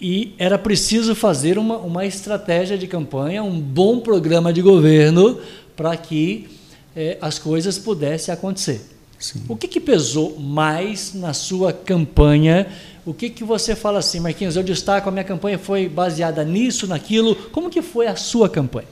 e 0.00 0.34
era 0.38 0.58
preciso 0.58 1.14
fazer 1.14 1.58
uma, 1.58 1.76
uma 1.76 2.04
estratégia 2.06 2.76
de 2.76 2.86
campanha, 2.86 3.42
um 3.42 3.60
bom 3.60 4.00
programa 4.00 4.52
de 4.52 4.62
governo 4.62 5.38
para 5.76 5.96
que 5.96 6.48
é, 6.94 7.18
as 7.20 7.38
coisas 7.38 7.78
pudessem 7.78 8.32
acontecer. 8.32 8.80
Sim. 9.18 9.42
O 9.48 9.56
que, 9.56 9.68
que 9.68 9.80
pesou 9.80 10.38
mais 10.38 11.14
na 11.14 11.32
sua 11.32 11.72
campanha 11.72 12.66
o 13.06 13.14
que, 13.14 13.30
que 13.30 13.44
você 13.44 13.76
fala 13.76 14.00
assim, 14.00 14.18
Marquinhos? 14.18 14.56
Eu 14.56 14.64
destaco, 14.64 15.08
a 15.08 15.12
minha 15.12 15.24
campanha 15.24 15.58
foi 15.60 15.88
baseada 15.88 16.44
nisso, 16.44 16.88
naquilo. 16.88 17.36
Como 17.52 17.70
que 17.70 17.80
foi 17.80 18.08
a 18.08 18.16
sua 18.16 18.48
campanha? 18.48 18.88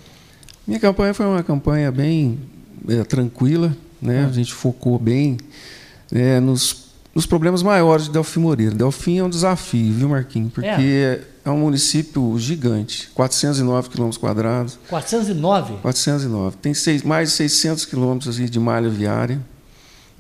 Minha 0.64 0.78
campanha 0.78 1.12
foi 1.12 1.26
uma 1.26 1.42
campanha 1.42 1.90
bem 1.90 2.38
é, 2.88 3.02
tranquila, 3.02 3.76
né? 4.00 4.22
Ah. 4.24 4.28
A 4.28 4.32
gente 4.32 4.54
focou 4.54 5.00
bem 5.00 5.36
é, 6.12 6.38
nos, 6.38 6.84
nos, 7.12 7.26
problemas 7.26 7.60
maiores 7.60 8.04
de 8.04 8.12
Delfim 8.12 8.38
Moreira. 8.38 8.72
Delfim 8.72 9.18
é 9.18 9.24
um 9.24 9.28
desafio, 9.28 9.92
viu, 9.92 10.08
Marquinhos? 10.08 10.52
Porque 10.52 10.68
é, 10.70 11.20
é 11.44 11.50
um 11.50 11.58
município 11.58 12.38
gigante, 12.38 13.10
409 13.14 13.90
quilômetros 13.90 14.18
quadrados. 14.18 14.78
409? 14.88 15.74
409. 15.82 16.56
Tem 16.62 16.72
seis, 16.72 17.02
mais 17.02 17.30
de 17.30 17.34
600 17.34 17.84
quilômetros 17.84 18.36
de 18.36 18.60
malha 18.60 18.88
viária. 18.88 19.40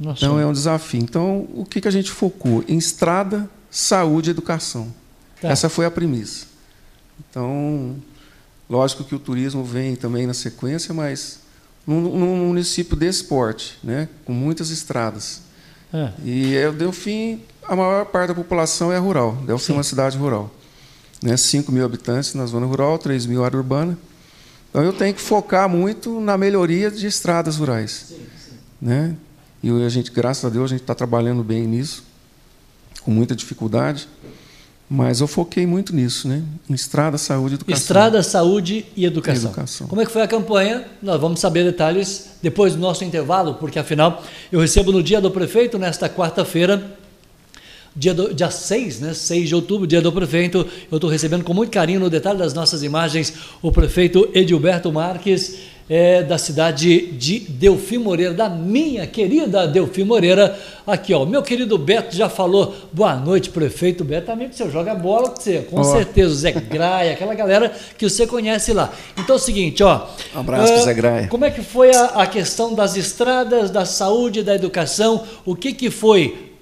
Nossa. 0.00 0.24
Então 0.24 0.40
é 0.40 0.44
um 0.44 0.52
desafio. 0.52 1.00
Então, 1.00 1.46
o 1.54 1.64
que, 1.64 1.80
que 1.80 1.86
a 1.86 1.92
gente 1.92 2.10
focou? 2.10 2.64
Em 2.66 2.76
estrada 2.76 3.48
saúde 3.76 4.30
e 4.30 4.32
educação. 4.32 4.92
Tá. 5.40 5.48
Essa 5.48 5.68
foi 5.68 5.84
a 5.86 5.90
premissa. 5.90 6.46
Então, 7.18 7.96
Lógico 8.68 9.04
que 9.04 9.14
o 9.14 9.18
turismo 9.18 9.62
vem 9.62 9.94
também 9.94 10.26
na 10.26 10.34
sequência, 10.34 10.94
mas 10.94 11.40
num, 11.86 12.00
num 12.00 12.36
município 12.48 12.96
desse 12.96 13.24
porte, 13.24 13.78
né, 13.84 14.08
com 14.24 14.32
muitas 14.32 14.70
estradas. 14.70 15.42
É. 15.92 16.10
E 16.24 16.56
é, 16.56 16.68
o 16.68 16.72
Delfim, 16.72 17.42
a 17.62 17.76
maior 17.76 18.06
parte 18.06 18.28
da 18.28 18.34
população 18.34 18.90
é 18.90 18.98
rural. 18.98 19.36
Delfim 19.46 19.72
é 19.72 19.76
uma 19.76 19.82
cidade 19.82 20.16
rural. 20.16 20.50
Né, 21.22 21.36
5 21.36 21.70
mil 21.70 21.84
habitantes 21.84 22.34
na 22.34 22.46
zona 22.46 22.66
rural, 22.66 22.98
3 22.98 23.26
mil 23.26 23.44
área 23.44 23.56
urbana. 23.56 23.98
Então 24.70 24.82
eu 24.82 24.92
tenho 24.92 25.14
que 25.14 25.20
focar 25.20 25.68
muito 25.68 26.20
na 26.20 26.36
melhoria 26.36 26.90
de 26.90 27.06
estradas 27.06 27.56
rurais. 27.56 28.06
Sim, 28.08 28.26
sim. 28.44 28.56
Né? 28.80 29.14
E 29.62 29.70
a 29.70 29.88
gente, 29.88 30.10
graças 30.10 30.44
a 30.44 30.48
Deus, 30.48 30.64
a 30.64 30.74
gente 30.74 30.82
está 30.82 30.94
trabalhando 30.94 31.44
bem 31.44 31.66
nisso, 31.66 32.02
com 33.04 33.10
muita 33.10 33.36
dificuldade. 33.36 34.08
Mas 34.88 35.20
eu 35.20 35.26
foquei 35.26 35.66
muito 35.66 35.94
nisso, 35.94 36.28
né? 36.28 36.42
Em 36.68 36.74
estrada, 36.74 37.16
saúde 37.16 37.54
e 37.54 37.56
educação. 37.56 37.80
Estrada, 37.80 38.22
saúde 38.22 38.86
e 38.94 39.04
educação. 39.04 39.50
educação. 39.50 39.86
Como 39.88 40.00
é 40.00 40.06
que 40.06 40.12
foi 40.12 40.22
a 40.22 40.28
campanha? 40.28 40.84
Nós 41.02 41.20
vamos 41.20 41.40
saber 41.40 41.64
detalhes 41.64 42.32
depois 42.42 42.74
do 42.74 42.80
nosso 42.80 43.02
intervalo, 43.02 43.54
porque 43.54 43.78
afinal 43.78 44.22
eu 44.52 44.60
recebo 44.60 44.92
no 44.92 45.02
dia 45.02 45.20
do 45.20 45.30
prefeito, 45.30 45.78
nesta 45.78 46.08
quarta-feira, 46.08 46.96
dia, 47.96 48.12
do, 48.12 48.34
dia 48.34 48.50
6, 48.50 49.00
né? 49.00 49.14
6 49.14 49.48
de 49.48 49.54
outubro, 49.54 49.86
dia 49.86 50.02
do 50.02 50.12
prefeito. 50.12 50.66
Eu 50.90 50.96
estou 50.96 51.08
recebendo 51.08 51.44
com 51.44 51.54
muito 51.54 51.70
carinho 51.70 52.00
no 52.00 52.10
detalhe 52.10 52.38
das 52.38 52.52
nossas 52.52 52.82
imagens 52.82 53.32
o 53.62 53.72
prefeito 53.72 54.28
Edilberto 54.34 54.92
Marques 54.92 55.56
é, 55.88 56.22
da 56.22 56.38
cidade 56.38 57.06
de 57.12 57.40
Delfim 57.40 57.98
Moreira, 57.98 58.32
da 58.32 58.48
minha 58.48 59.06
querida 59.06 59.66
Delfim 59.66 60.04
Moreira. 60.04 60.58
Aqui, 60.86 61.12
ó, 61.12 61.24
meu 61.24 61.42
querido 61.42 61.76
Beto 61.76 62.14
já 62.14 62.28
falou, 62.28 62.74
boa 62.92 63.14
noite, 63.16 63.50
prefeito 63.50 64.04
Beto, 64.04 64.26
também 64.26 64.48
que 64.48 64.56
você 64.56 64.70
joga 64.70 64.94
bola 64.94 65.30
com 65.30 65.36
você, 65.40 65.58
com 65.60 65.80
oh. 65.80 65.84
certeza, 65.84 66.32
o 66.32 66.34
Zé 66.34 66.52
Graia, 66.52 67.12
aquela 67.12 67.34
galera 67.34 67.72
que 67.98 68.08
você 68.08 68.26
conhece 68.26 68.72
lá. 68.72 68.92
Então 69.18 69.36
é 69.36 69.38
o 69.38 69.42
seguinte, 69.42 69.82
ó. 69.82 70.06
Um 70.34 70.40
abraço 70.40 70.72
uh, 70.72 70.76
pro 70.76 70.84
Zé 70.84 70.94
Graia. 70.94 71.28
Como 71.28 71.44
é 71.44 71.50
que 71.50 71.62
foi 71.62 71.94
a, 71.94 72.04
a, 72.06 72.26
questão 72.26 72.74
das 72.74 72.96
estradas, 72.96 73.70
da 73.70 73.84
saúde, 73.84 74.42
da 74.42 74.54
educação? 74.54 75.24
O 75.44 75.54
que 75.54 75.72
que 75.72 75.90
foi 75.90 76.52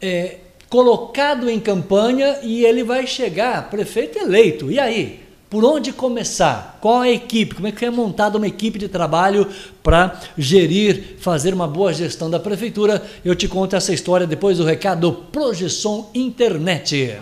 é, 0.00 0.36
colocado 0.68 1.48
em 1.48 1.60
campanha 1.60 2.38
e 2.42 2.64
ele 2.64 2.82
vai 2.82 3.06
chegar 3.06 3.70
prefeito 3.70 4.18
eleito. 4.18 4.70
E 4.70 4.78
aí? 4.78 5.25
Por 5.48 5.64
onde 5.64 5.92
começar? 5.92 6.78
Qual 6.80 7.02
a 7.02 7.08
equipe? 7.08 7.54
Como 7.54 7.68
é 7.68 7.72
que 7.72 7.84
é 7.84 7.90
montada 7.90 8.36
uma 8.36 8.48
equipe 8.48 8.80
de 8.80 8.88
trabalho 8.88 9.48
para 9.80 10.20
gerir, 10.36 11.16
fazer 11.20 11.54
uma 11.54 11.68
boa 11.68 11.92
gestão 11.94 12.28
da 12.28 12.40
prefeitura? 12.40 13.00
Eu 13.24 13.34
te 13.36 13.46
conto 13.46 13.76
essa 13.76 13.92
história 13.92 14.26
depois 14.26 14.58
do 14.58 14.64
recado 14.64 15.12
Projeção 15.30 16.08
Internet. 16.12 17.20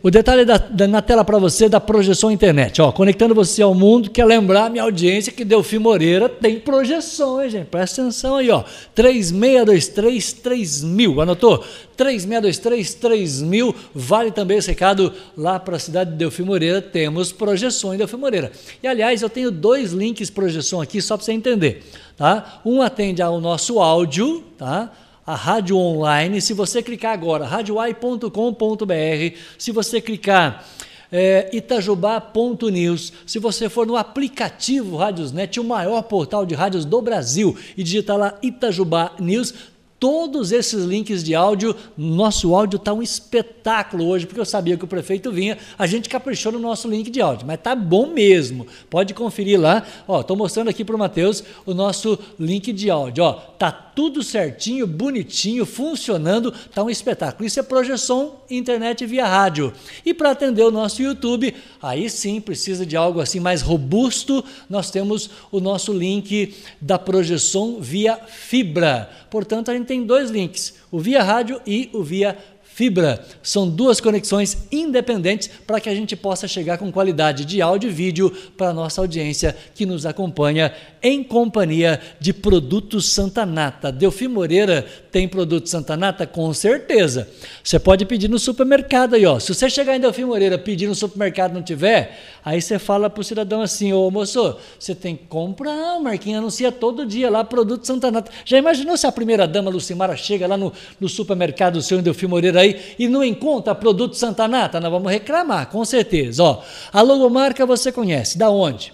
O 0.00 0.10
detalhe 0.10 0.44
da, 0.44 0.56
da, 0.56 0.86
na 0.86 1.02
tela 1.02 1.24
para 1.24 1.38
você 1.38 1.68
da 1.68 1.80
projeção 1.80 2.30
internet, 2.30 2.80
ó, 2.80 2.92
conectando 2.92 3.34
você 3.34 3.62
ao 3.62 3.74
mundo, 3.74 4.10
quer 4.10 4.24
lembrar 4.24 4.70
minha 4.70 4.84
audiência 4.84 5.32
que 5.32 5.44
Delfim 5.44 5.78
Moreira 5.78 6.28
tem 6.28 6.60
projeção, 6.60 7.42
hein, 7.42 7.50
gente? 7.50 7.66
Presta 7.66 8.02
atenção 8.02 8.36
aí, 8.36 8.48
ó. 8.48 8.62
3623 8.94 10.32
3000, 10.34 11.20
anotou? 11.20 11.64
3623 11.96 12.94
3000, 12.94 13.74
vale 13.92 14.30
também 14.30 14.58
esse 14.58 14.68
recado 14.68 15.12
lá 15.36 15.58
para 15.58 15.76
a 15.76 15.80
cidade 15.80 16.12
de 16.12 16.16
Delfim 16.16 16.42
Moreira, 16.42 16.80
temos 16.80 17.32
projeção 17.32 17.92
em 17.92 17.98
Delfim 17.98 18.16
Moreira. 18.16 18.52
E 18.80 18.86
aliás, 18.86 19.20
eu 19.20 19.28
tenho 19.28 19.50
dois 19.50 19.92
links 19.92 20.30
projeção 20.30 20.80
aqui 20.80 21.02
só 21.02 21.16
para 21.16 21.24
você 21.24 21.32
entender, 21.32 21.82
tá? 22.16 22.60
Um 22.64 22.82
atende 22.82 23.20
ao 23.20 23.40
nosso 23.40 23.80
áudio, 23.80 24.44
tá? 24.56 24.92
A 25.28 25.34
rádio 25.34 25.76
online. 25.76 26.40
Se 26.40 26.54
você 26.54 26.82
clicar 26.82 27.12
agora, 27.12 27.44
radioai.com.br, 27.44 29.36
se 29.58 29.70
você 29.70 30.00
clicar 30.00 30.64
é, 31.12 31.50
itajubá.news, 31.52 33.12
se 33.26 33.38
você 33.38 33.68
for 33.68 33.86
no 33.86 33.94
aplicativo 33.94 34.96
Radiosnet, 34.96 35.60
o 35.60 35.64
maior 35.64 36.00
portal 36.04 36.46
de 36.46 36.54
rádios 36.54 36.86
do 36.86 37.02
Brasil, 37.02 37.54
e 37.76 37.82
digitar 37.82 38.16
lá 38.16 38.38
Itajubá 38.42 39.12
News, 39.18 39.52
todos 39.98 40.52
esses 40.52 40.84
links 40.84 41.22
de 41.22 41.34
áudio. 41.34 41.74
Nosso 41.96 42.54
áudio 42.54 42.76
está 42.76 42.92
um 42.92 43.02
espetáculo 43.02 44.06
hoje, 44.06 44.26
porque 44.26 44.40
eu 44.40 44.46
sabia 44.46 44.76
que 44.76 44.84
o 44.84 44.88
prefeito 44.88 45.30
vinha. 45.30 45.58
A 45.78 45.86
gente 45.86 46.08
caprichou 46.08 46.52
no 46.52 46.58
nosso 46.58 46.88
link 46.88 47.10
de 47.10 47.20
áudio, 47.20 47.46
mas 47.46 47.60
tá 47.60 47.74
bom 47.74 48.06
mesmo. 48.06 48.66
Pode 48.88 49.12
conferir 49.14 49.60
lá. 49.60 49.84
Ó, 50.06 50.22
tô 50.22 50.36
mostrando 50.36 50.68
aqui 50.68 50.84
para 50.84 50.96
o 50.96 50.98
Matheus 50.98 51.42
o 51.66 51.74
nosso 51.74 52.18
link 52.38 52.72
de 52.72 52.90
áudio. 52.90 53.24
Ó, 53.24 53.32
tá 53.32 53.87
tudo 53.98 54.22
certinho, 54.22 54.86
bonitinho, 54.86 55.66
funcionando, 55.66 56.52
tá 56.72 56.84
um 56.84 56.88
espetáculo. 56.88 57.44
Isso 57.44 57.58
é 57.58 57.64
projeção 57.64 58.36
internet 58.48 59.04
via 59.04 59.26
rádio. 59.26 59.72
E 60.06 60.14
para 60.14 60.30
atender 60.30 60.62
o 60.62 60.70
nosso 60.70 61.02
YouTube, 61.02 61.52
aí 61.82 62.08
sim 62.08 62.40
precisa 62.40 62.86
de 62.86 62.96
algo 62.96 63.20
assim 63.20 63.40
mais 63.40 63.60
robusto. 63.60 64.44
Nós 64.70 64.88
temos 64.88 65.28
o 65.50 65.58
nosso 65.58 65.92
link 65.92 66.54
da 66.80 66.96
projeção 66.96 67.80
via 67.80 68.16
fibra. 68.16 69.10
Portanto, 69.28 69.72
a 69.72 69.74
gente 69.74 69.88
tem 69.88 70.06
dois 70.06 70.30
links, 70.30 70.74
o 70.92 71.00
via 71.00 71.20
rádio 71.20 71.60
e 71.66 71.90
o 71.92 72.00
via 72.00 72.38
fibra. 72.78 73.20
São 73.42 73.68
duas 73.68 74.00
conexões 74.00 74.56
independentes 74.70 75.50
para 75.66 75.80
que 75.80 75.88
a 75.88 75.94
gente 75.94 76.14
possa 76.14 76.46
chegar 76.46 76.78
com 76.78 76.92
qualidade 76.92 77.44
de 77.44 77.60
áudio 77.60 77.90
e 77.90 77.92
vídeo 77.92 78.30
para 78.56 78.68
a 78.68 78.72
nossa 78.72 79.00
audiência 79.00 79.56
que 79.74 79.84
nos 79.84 80.06
acompanha 80.06 80.72
em 81.02 81.24
companhia 81.24 82.00
de 82.20 82.32
Produtos 82.32 83.12
Santa 83.12 83.44
Nata. 83.44 83.90
Delfim 83.90 84.28
Moreira 84.28 84.86
tem 85.10 85.26
Produto 85.26 85.68
Santa 85.68 85.96
Nata? 85.96 86.24
Com 86.24 86.54
certeza. 86.54 87.28
Você 87.64 87.80
pode 87.80 88.06
pedir 88.06 88.28
no 88.28 88.38
supermercado 88.38 89.14
aí, 89.14 89.26
ó. 89.26 89.40
Se 89.40 89.52
você 89.52 89.68
chegar 89.68 89.96
em 89.96 90.00
Delfim 90.00 90.24
Moreira 90.24 90.56
pedir 90.56 90.86
no 90.86 90.94
supermercado 90.94 91.54
não 91.54 91.62
tiver, 91.62 92.16
aí 92.44 92.62
você 92.62 92.78
fala 92.78 93.10
para 93.10 93.20
o 93.20 93.24
cidadão 93.24 93.60
assim, 93.60 93.92
ô 93.92 94.08
moço, 94.08 94.56
você 94.78 94.94
tem 94.94 95.16
que 95.16 95.24
comprar, 95.24 95.96
o 95.96 96.02
Marquinhos 96.04 96.38
anuncia 96.38 96.70
todo 96.70 97.04
dia 97.04 97.28
lá 97.28 97.42
Produto 97.42 97.84
Santa 97.84 98.08
Nata. 98.08 98.30
Já 98.44 98.56
imaginou 98.56 98.96
se 98.96 99.04
a 99.04 99.10
primeira 99.10 99.48
dama 99.48 99.68
Lucimara 99.68 100.16
chega 100.16 100.46
lá 100.46 100.56
no, 100.56 100.72
no 101.00 101.08
supermercado 101.08 101.82
seu 101.82 101.98
em 101.98 102.02
Delfim 102.02 102.26
Moreira 102.26 102.60
aí 102.60 102.67
aí 102.68 102.94
e 102.98 103.08
não 103.08 103.24
encontra 103.24 103.74
produto 103.74 104.16
Santa 104.16 104.46
Nata, 104.46 104.80
nós 104.80 104.90
vamos 104.90 105.10
reclamar, 105.10 105.68
com 105.68 105.84
certeza. 105.84 106.42
Ó, 106.42 106.62
a 106.92 107.02
logomarca 107.02 107.66
você 107.66 107.90
conhece, 107.90 108.38
da 108.38 108.50
onde? 108.50 108.92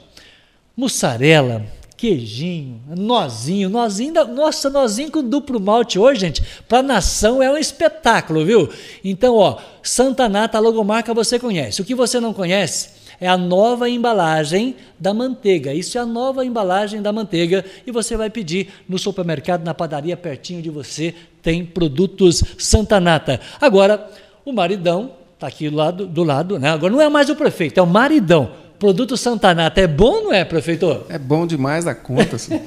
Mussarela, 0.77 1.65
queijinho, 1.97 2.83
nozinho, 2.89 3.71
nozinho, 3.71 4.13
da, 4.13 4.25
nossa, 4.25 4.69
nozinho 4.69 5.11
com 5.11 5.23
duplo 5.23 5.61
malte 5.61 5.99
hoje, 5.99 6.21
gente, 6.21 6.43
para 6.69 6.83
nação 6.83 7.43
é 7.43 7.51
um 7.51 7.57
espetáculo, 7.57 8.45
viu? 8.45 8.69
Então, 9.03 9.37
ó, 9.37 9.59
Santa 9.83 10.29
Nata, 10.29 10.59
a 10.59 10.61
logomarca 10.61 11.15
você 11.15 11.39
conhece. 11.39 11.81
O 11.81 11.85
que 11.85 11.95
você 11.95 12.19
não 12.21 12.33
conhece 12.33 12.91
é 13.21 13.29
a 13.29 13.37
nova 13.37 13.89
embalagem 13.89 14.77
da 14.99 15.15
manteiga. 15.15 15.73
Isso 15.73 15.97
é 15.97 16.01
a 16.01 16.07
nova 16.07 16.45
embalagem 16.45 17.01
da 17.01 17.13
manteiga 17.13 17.65
e 17.87 17.91
você 17.91 18.17
vai 18.17 18.29
pedir 18.29 18.69
no 18.89 18.99
supermercado, 18.99 19.65
na 19.65 19.73
padaria 19.73 20.17
pertinho 20.17 20.61
de 20.61 20.71
você, 20.71 21.15
tem 21.45 21.65
produtos 21.65 22.43
Santa 22.59 22.99
Nata. 22.99 23.39
Agora, 23.61 24.11
o 24.45 24.53
maridão 24.53 25.13
está 25.35 25.47
aqui 25.47 25.69
do 25.69 25.77
lado, 25.77 26.07
do 26.07 26.25
lado, 26.25 26.59
né? 26.59 26.71
Agora 26.71 26.91
não 26.91 27.01
é 27.01 27.09
mais 27.09 27.29
o 27.29 27.37
prefeito, 27.37 27.79
é 27.79 27.83
o 27.83 27.87
maridão. 27.87 28.51
Produto 28.79 29.17
Santa 29.17 29.55
Nata 29.55 29.81
é 29.81 29.87
bom, 29.87 30.25
não 30.25 30.33
é, 30.33 30.45
prefeito? 30.45 31.05
É 31.09 31.19
bom 31.19 31.47
demais 31.47 31.85
da 31.85 31.95
conta. 31.95 32.37
Assim. 32.37 32.59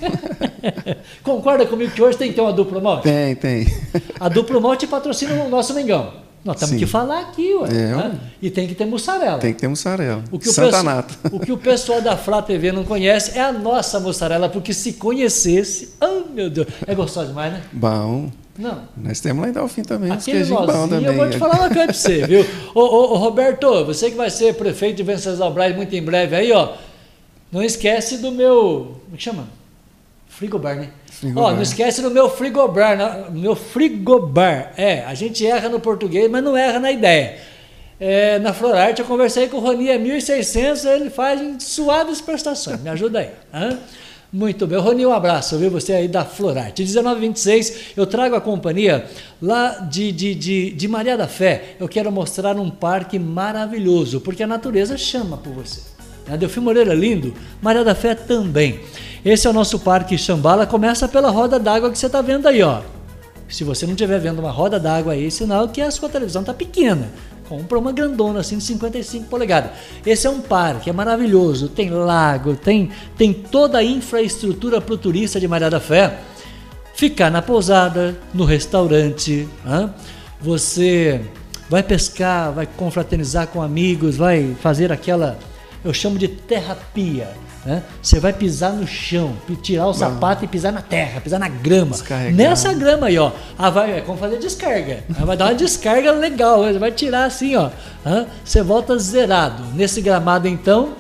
Concorda 1.24 1.66
comigo 1.66 1.92
que 1.92 2.02
hoje 2.02 2.18
tem 2.18 2.30
que 2.30 2.36
ter 2.36 2.42
uma 2.42 2.54
dupla 2.54 2.80
malte? 2.80 3.04
Tem, 3.04 3.36
tem. 3.36 3.68
A 4.20 4.30
dupla 4.30 4.60
malte 4.60 4.86
patrocina 4.86 5.34
o 5.44 5.50
nosso 5.50 5.74
Mengão. 5.74 6.14
Nós 6.46 6.58
temos 6.58 6.76
Sim. 6.76 6.78
que 6.78 6.86
falar 6.86 7.20
aqui, 7.20 7.54
ué, 7.56 7.68
é, 7.70 7.96
né? 7.96 8.20
E 8.42 8.50
tem 8.50 8.68
que 8.68 8.76
ter 8.76 8.86
mussarela. 8.86 9.40
Tem 9.40 9.54
que 9.54 9.60
ter 9.60 9.68
mussarela. 9.68 10.24
O 10.32 10.40
que 10.40 10.48
Santa 10.48 10.80
o 10.80 10.84
Nata. 10.84 11.14
O 11.30 11.40
que 11.40 11.52
o 11.52 11.58
pessoal 11.58 12.00
da 12.00 12.16
Flá 12.16 12.42
TV 12.42 12.72
não 12.72 12.86
conhece 12.86 13.38
é 13.38 13.42
a 13.42 13.52
nossa 13.52 14.00
mussarela, 14.00 14.48
porque 14.48 14.74
se 14.74 14.94
conhecesse. 14.94 15.96
Oh, 16.00 16.32
meu 16.32 16.50
Deus. 16.50 16.68
É 16.86 16.96
gostoso 16.96 17.28
demais, 17.28 17.52
né? 17.52 17.64
Bom. 17.74 18.32
Não. 18.58 18.84
Nós 18.98 19.20
temos 19.20 19.44
lá 19.44 19.50
em 19.50 19.54
Delfim 19.54 19.84
também, 19.84 20.12
Aquele 20.12 20.44
bom 20.46 20.66
também. 20.66 21.04
Eu 21.06 21.14
vou 21.14 21.30
te 21.30 21.38
falar 21.38 21.60
uma 21.60 21.70
coisa 21.70 21.86
pra 21.86 21.94
você, 21.94 22.26
viu? 22.28 22.46
ô, 22.74 22.82
ô, 22.82 23.14
ô, 23.14 23.18
Roberto, 23.18 23.86
você 23.86 24.10
que 24.10 24.18
vai 24.18 24.30
ser 24.30 24.56
prefeito 24.56 24.98
de 24.98 25.04
Venceslau 25.04 25.54
Braz 25.54 25.76
muito 25.76 25.96
em 25.96 26.02
breve 26.02 26.36
aí, 26.36 26.52
ó. 26.52 26.74
Não 27.52 27.64
esquece 27.64 28.18
do 28.18 28.32
meu. 28.32 29.00
Como 29.04 29.14
é 29.14 29.18
que 29.18 29.24
chama? 29.24 29.48
Frigobar, 30.28 30.76
né? 30.76 30.90
Ó, 31.36 31.52
não 31.52 31.62
esquece 31.62 32.02
do 32.02 32.12
meu 32.12 32.30
frigobar, 32.30 33.32
meu 33.32 33.56
frigobar. 33.56 34.74
É, 34.78 35.04
a 35.04 35.14
gente 35.16 35.46
erra 35.46 35.68
no 35.68 35.80
português, 35.80 36.30
mas 36.30 36.44
não 36.44 36.56
erra 36.56 36.80
na 36.80 36.92
ideia. 36.92 37.38
É, 38.00 38.38
na 38.38 38.54
Florarte 38.54 39.02
eu 39.02 39.08
conversei 39.08 39.48
com 39.48 39.58
o 39.58 39.60
Roni, 39.60 39.90
é 39.90 39.98
1.600, 39.98 40.86
ele 40.86 41.10
faz 41.10 41.42
em 41.42 41.60
suaves 41.60 42.22
prestações. 42.22 42.80
Me 42.82 42.90
ajuda 42.90 43.20
aí. 43.20 43.32
Hã? 43.52 43.80
Muito 44.32 44.68
bem. 44.68 44.78
Roni, 44.78 45.06
um 45.06 45.14
abraço, 45.14 45.58
viu? 45.58 45.72
Você 45.72 45.94
aí 45.94 46.08
da 46.08 46.26
Florarte. 46.26 46.84
1926, 46.84 47.94
eu 47.96 48.06
trago 48.06 48.36
a 48.36 48.42
companhia 48.42 49.06
lá 49.42 49.80
de, 49.80 50.12
de, 50.12 50.36
de, 50.36 50.72
de 50.72 50.88
Maria 50.88 51.18
da 51.18 51.28
Fé. 51.28 51.76
Eu 51.80 51.88
quero 51.88 52.12
mostrar 52.12 52.58
um 52.58 52.70
parque 52.70 53.18
maravilhoso, 53.18 54.20
porque 54.20 54.44
a 54.44 54.48
natureza 54.48 54.98
chama 54.98 55.38
por 55.38 55.54
você. 55.54 55.80
Né? 56.28 56.38
Delfim 56.38 56.60
Moreira 56.60 56.92
é 56.92 56.96
lindo, 56.96 57.34
Maria 57.62 57.86
da 57.86 57.96
Fé 57.96 58.16
também. 58.16 58.82
Esse 59.24 59.48
é 59.48 59.50
o 59.50 59.54
nosso 59.54 59.80
Parque 59.80 60.18
Xambala, 60.18 60.68
começa 60.68 61.08
pela 61.08 61.30
roda 61.30 61.58
d'água 61.58 61.90
que 61.90 61.98
você 61.98 62.08
está 62.08 62.22
vendo 62.22 62.48
aí, 62.48 62.62
ó. 62.62 62.82
Se 63.48 63.64
você 63.64 63.86
não 63.86 63.94
estiver 63.94 64.20
vendo 64.20 64.40
uma 64.40 64.52
roda 64.52 64.78
d'água 64.78 65.14
aí, 65.14 65.32
sinal 65.32 65.70
que 65.70 65.82
a 65.82 65.90
sua 65.90 66.10
televisão 66.10 66.42
está 66.42 66.54
pequena. 66.54 67.10
Compra 67.48 67.78
uma 67.78 67.92
grandona 67.92 68.40
assim 68.40 68.58
de 68.58 68.64
55 68.64 69.28
polegadas. 69.28 69.72
Esse 70.06 70.28
é 70.28 70.30
um 70.30 70.42
parque, 70.42 70.90
é 70.90 70.94
maravilhoso, 70.94 71.70
tem 71.70 71.90
lago, 71.90 72.56
tem, 72.56 72.92
tem 73.18 73.34
toda 73.34 73.78
a 73.78 73.84
infraestrutura 73.84 74.82
para 74.82 74.94
o 74.94 74.98
turista 74.98 75.40
de 75.40 75.48
Maria 75.48 75.70
da 75.70 75.80
Fé. 75.80 76.20
Ficar 76.94 77.30
na 77.30 77.42
pousada, 77.42 78.18
no 78.34 78.44
restaurante, 78.44 79.48
hein? 79.66 79.90
você 80.42 81.22
vai 81.70 81.84
pescar, 81.84 82.52
vai 82.52 82.66
confraternizar 82.66 83.48
com 83.48 83.62
amigos, 83.62 84.18
vai 84.18 84.56
fazer 84.62 84.92
aquela, 84.92 85.38
eu 85.84 85.94
chamo 85.94 86.18
de 86.18 86.28
terapia 86.28 87.30
né? 87.68 87.84
Você 88.02 88.18
vai 88.18 88.32
pisar 88.32 88.72
no 88.72 88.88
chão, 88.88 89.36
tirar 89.62 89.88
o 89.88 89.94
sapato 89.94 90.46
e 90.46 90.48
pisar 90.48 90.72
na 90.72 90.82
terra, 90.82 91.20
pisar 91.20 91.38
na 91.38 91.50
grama. 91.50 91.98
Nessa 92.34 92.72
grama 92.72 93.08
aí, 93.08 93.20
ó. 93.20 93.34
Ah, 93.58 93.70
vai, 93.70 93.98
é 93.98 94.02
como 94.02 94.18
fazer 94.18 94.40
descarga. 94.40 95.04
Vai 95.10 95.36
dar 95.36 95.48
uma 95.48 95.54
descarga 95.54 96.14
legal. 96.14 96.62
Vai 96.80 96.94
tirar 96.94 97.26
assim, 97.26 97.58
ó. 97.58 97.70
Você 98.42 98.64
volta 98.64 98.98
zerado. 98.98 99.64
Nesse 99.76 100.00
gramado, 100.00 100.48
então, 100.48 100.94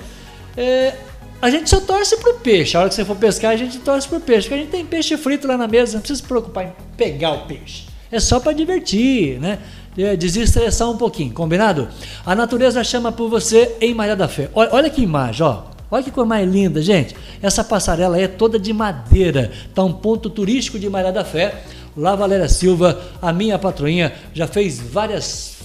é, 0.57 0.93
a 1.41 1.49
gente 1.49 1.69
só 1.69 1.79
torce 1.79 2.17
pro 2.17 2.33
peixe. 2.33 2.75
A 2.75 2.81
hora 2.81 2.89
que 2.89 2.95
você 2.95 3.05
for 3.05 3.15
pescar, 3.15 3.51
a 3.51 3.55
gente 3.55 3.79
torce 3.79 4.05
pro 4.05 4.19
peixe. 4.19 4.49
Porque 4.49 4.55
a 4.55 4.57
gente 4.57 4.69
tem 4.69 4.85
peixe 4.85 5.15
frito 5.15 5.47
lá 5.47 5.57
na 5.57 5.69
mesa, 5.69 5.93
não 5.93 6.01
precisa 6.01 6.19
se 6.19 6.27
preocupar 6.27 6.65
em 6.65 6.73
pegar 6.97 7.31
o 7.31 7.45
peixe. 7.45 7.85
É 8.11 8.19
só 8.19 8.41
para 8.41 8.51
divertir, 8.51 9.39
né? 9.39 9.59
É, 9.97 10.17
desestressar 10.17 10.89
um 10.89 10.97
pouquinho, 10.97 11.33
combinado? 11.33 11.87
A 12.25 12.35
natureza 12.35 12.83
chama 12.83 13.09
por 13.09 13.29
você 13.29 13.73
em 13.79 13.93
Maria 13.93 14.17
da 14.17 14.27
Fé. 14.27 14.49
Olha, 14.53 14.69
olha 14.73 14.89
que 14.89 15.01
imagem, 15.01 15.45
ó. 15.45 15.76
Olha 15.89 16.03
que 16.03 16.11
coisa 16.11 16.27
mais 16.27 16.49
linda, 16.49 16.81
gente. 16.81 17.15
Essa 17.41 17.63
passarela 17.63 18.19
é 18.19 18.27
toda 18.27 18.59
de 18.59 18.73
madeira. 18.73 19.51
Está 19.67 19.83
um 19.83 19.93
ponto 19.93 20.29
turístico 20.29 20.77
de 20.77 20.89
Maria 20.89 21.11
da 21.11 21.23
Fé. 21.23 21.63
Lá 21.95 22.15
Valéria 22.15 22.49
Silva, 22.49 23.01
a 23.21 23.33
minha 23.33 23.57
patroinha, 23.57 24.13
já 24.33 24.45
fez 24.45 24.79
vários 24.79 25.55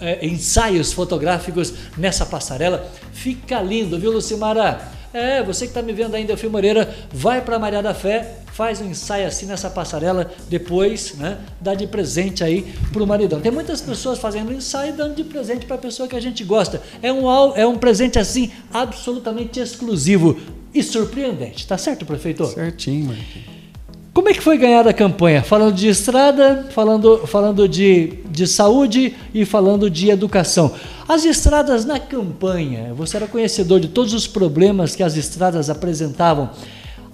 é, 0.00 0.24
ensaios 0.24 0.92
fotográficos 0.92 1.74
nessa 1.98 2.24
passarela. 2.24 2.88
Fica 3.12 3.60
lindo, 3.60 3.98
viu, 3.98 4.12
Lucimara? 4.12 4.93
É, 5.14 5.44
você 5.44 5.66
que 5.66 5.70
está 5.70 5.80
me 5.80 5.92
vendo 5.92 6.16
ainda, 6.16 6.36
Fio 6.36 6.50
Moreira, 6.50 6.92
vai 7.12 7.40
para 7.40 7.56
Maria 7.56 7.80
da 7.80 7.94
Fé, 7.94 8.38
faz 8.52 8.80
um 8.80 8.86
ensaio 8.86 9.28
assim 9.28 9.46
nessa 9.46 9.70
passarela, 9.70 10.28
depois, 10.48 11.14
né, 11.14 11.38
dá 11.60 11.72
de 11.72 11.86
presente 11.86 12.42
aí 12.42 12.74
para 12.92 13.00
o 13.00 13.06
maridão. 13.06 13.40
Tem 13.40 13.52
muitas 13.52 13.80
pessoas 13.80 14.18
fazendo 14.18 14.52
ensaio 14.52 14.92
e 14.92 14.96
dando 14.96 15.14
de 15.14 15.22
presente 15.22 15.66
para 15.66 15.76
a 15.76 15.78
pessoa 15.78 16.08
que 16.08 16.16
a 16.16 16.20
gente 16.20 16.42
gosta. 16.42 16.82
É 17.00 17.12
um, 17.12 17.28
é 17.54 17.64
um 17.64 17.78
presente 17.78 18.18
assim 18.18 18.50
absolutamente 18.72 19.60
exclusivo 19.60 20.36
e 20.74 20.82
surpreendente. 20.82 21.64
Tá 21.64 21.78
certo, 21.78 22.04
prefeito? 22.04 22.44
Certinho, 22.46 23.06
Marquinhos. 23.06 23.53
Como 24.14 24.28
é 24.28 24.32
que 24.32 24.40
foi 24.40 24.56
ganhada 24.56 24.90
a 24.90 24.94
campanha? 24.94 25.42
Falando 25.42 25.74
de 25.74 25.88
estrada, 25.88 26.68
falando, 26.70 27.26
falando 27.26 27.68
de, 27.68 28.20
de 28.30 28.46
saúde 28.46 29.12
e 29.34 29.44
falando 29.44 29.90
de 29.90 30.08
educação. 30.08 30.72
As 31.08 31.24
estradas 31.24 31.84
na 31.84 31.98
campanha, 31.98 32.94
você 32.94 33.16
era 33.16 33.26
conhecedor 33.26 33.80
de 33.80 33.88
todos 33.88 34.14
os 34.14 34.28
problemas 34.28 34.94
que 34.94 35.02
as 35.02 35.16
estradas 35.16 35.68
apresentavam. 35.68 36.48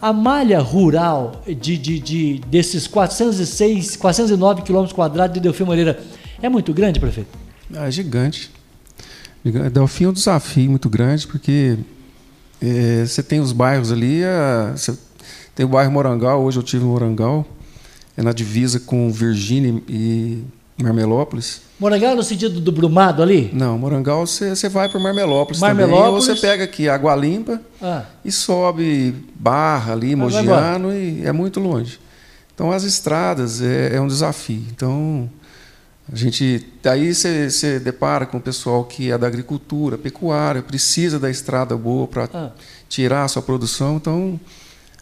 A 0.01 0.13
malha 0.13 0.61
rural 0.61 1.41
de, 1.47 1.79
de, 1.79 1.99
de 1.99 2.41
desses 2.47 2.87
406, 2.87 3.97
409 3.97 4.61
quilômetros 4.61 4.93
quadrados 4.93 5.33
de 5.33 5.41
Delfim 5.41 5.65
Moreira 5.65 5.99
é 6.43 6.51
muito 6.51 6.75
grande, 6.75 7.01
prefeito? 7.01 7.31
É 7.75 7.91
gigante. 7.91 8.51
Delfim 9.73 10.05
é 10.05 10.09
um 10.09 10.13
desafio 10.13 10.69
muito 10.69 10.91
grande, 10.91 11.27
porque 11.27 11.79
é, 12.61 13.07
você 13.07 13.23
tem 13.23 13.41
os 13.41 13.53
bairros 13.53 13.91
ali, 13.91 14.23
a, 14.23 14.75
você 14.77 14.93
tem 15.61 15.67
o 15.67 15.69
bairro 15.69 15.93
Morangal, 15.93 16.43
hoje 16.43 16.59
eu 16.59 16.63
tive 16.63 16.85
no 16.85 16.93
Morangal, 16.93 17.47
é 18.17 18.23
na 18.23 18.33
divisa 18.33 18.81
com 18.81 19.13
Virgínia 19.13 19.83
e 19.87 20.43
Marmelópolis. 20.79 21.61
Morangal 21.79 22.17
no 22.17 22.23
sentido 22.23 22.63
do 22.63 22.73
Brumado 22.73 23.23
ali? 23.23 23.51
Não, 23.53 23.77
Morangal 23.77 24.27
você 24.27 24.71
vai 24.71 24.89
para 24.89 24.99
Marmelópolis, 24.99 25.61
Marmelópolis 25.61 26.01
também, 26.01 26.15
ou 26.15 26.21
você 26.23 26.35
pega 26.35 26.65
aqui 26.65 26.89
Água 26.89 27.15
Limpa 27.15 27.61
ah. 27.83 28.05
e 28.25 28.33
sobe 28.33 29.15
Barra 29.35 29.93
ali, 29.93 30.17
Mogiano, 30.17 30.95
e 30.95 31.27
é 31.27 31.31
muito 31.31 31.61
longe. 31.61 32.01
Então 32.55 32.73
as 32.73 32.85
estradas 32.85 33.61
é, 33.61 33.97
é 33.97 34.01
um 34.01 34.09
desafio. 34.09 34.65
Então 34.75 35.29
a 36.11 36.17
gente 36.17 36.67
aí 36.87 37.15
você 37.15 37.79
depara 37.79 38.25
com 38.25 38.39
o 38.39 38.41
pessoal 38.41 38.83
que 38.85 39.11
é 39.11 39.19
da 39.19 39.27
agricultura, 39.27 39.99
pecuária, 39.99 40.63
precisa 40.63 41.19
da 41.19 41.29
estrada 41.29 41.77
boa 41.77 42.07
para 42.07 42.31
ah. 42.33 42.51
tirar 42.89 43.25
a 43.25 43.29
sua 43.29 43.43
produção. 43.43 43.97
Então 43.97 44.41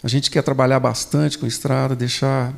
a 0.03 0.09
gente 0.09 0.31
quer 0.31 0.43
trabalhar 0.43 0.79
bastante 0.81 1.39
com 1.39 1.47
estrada, 1.47 1.97
deixar 1.97 2.55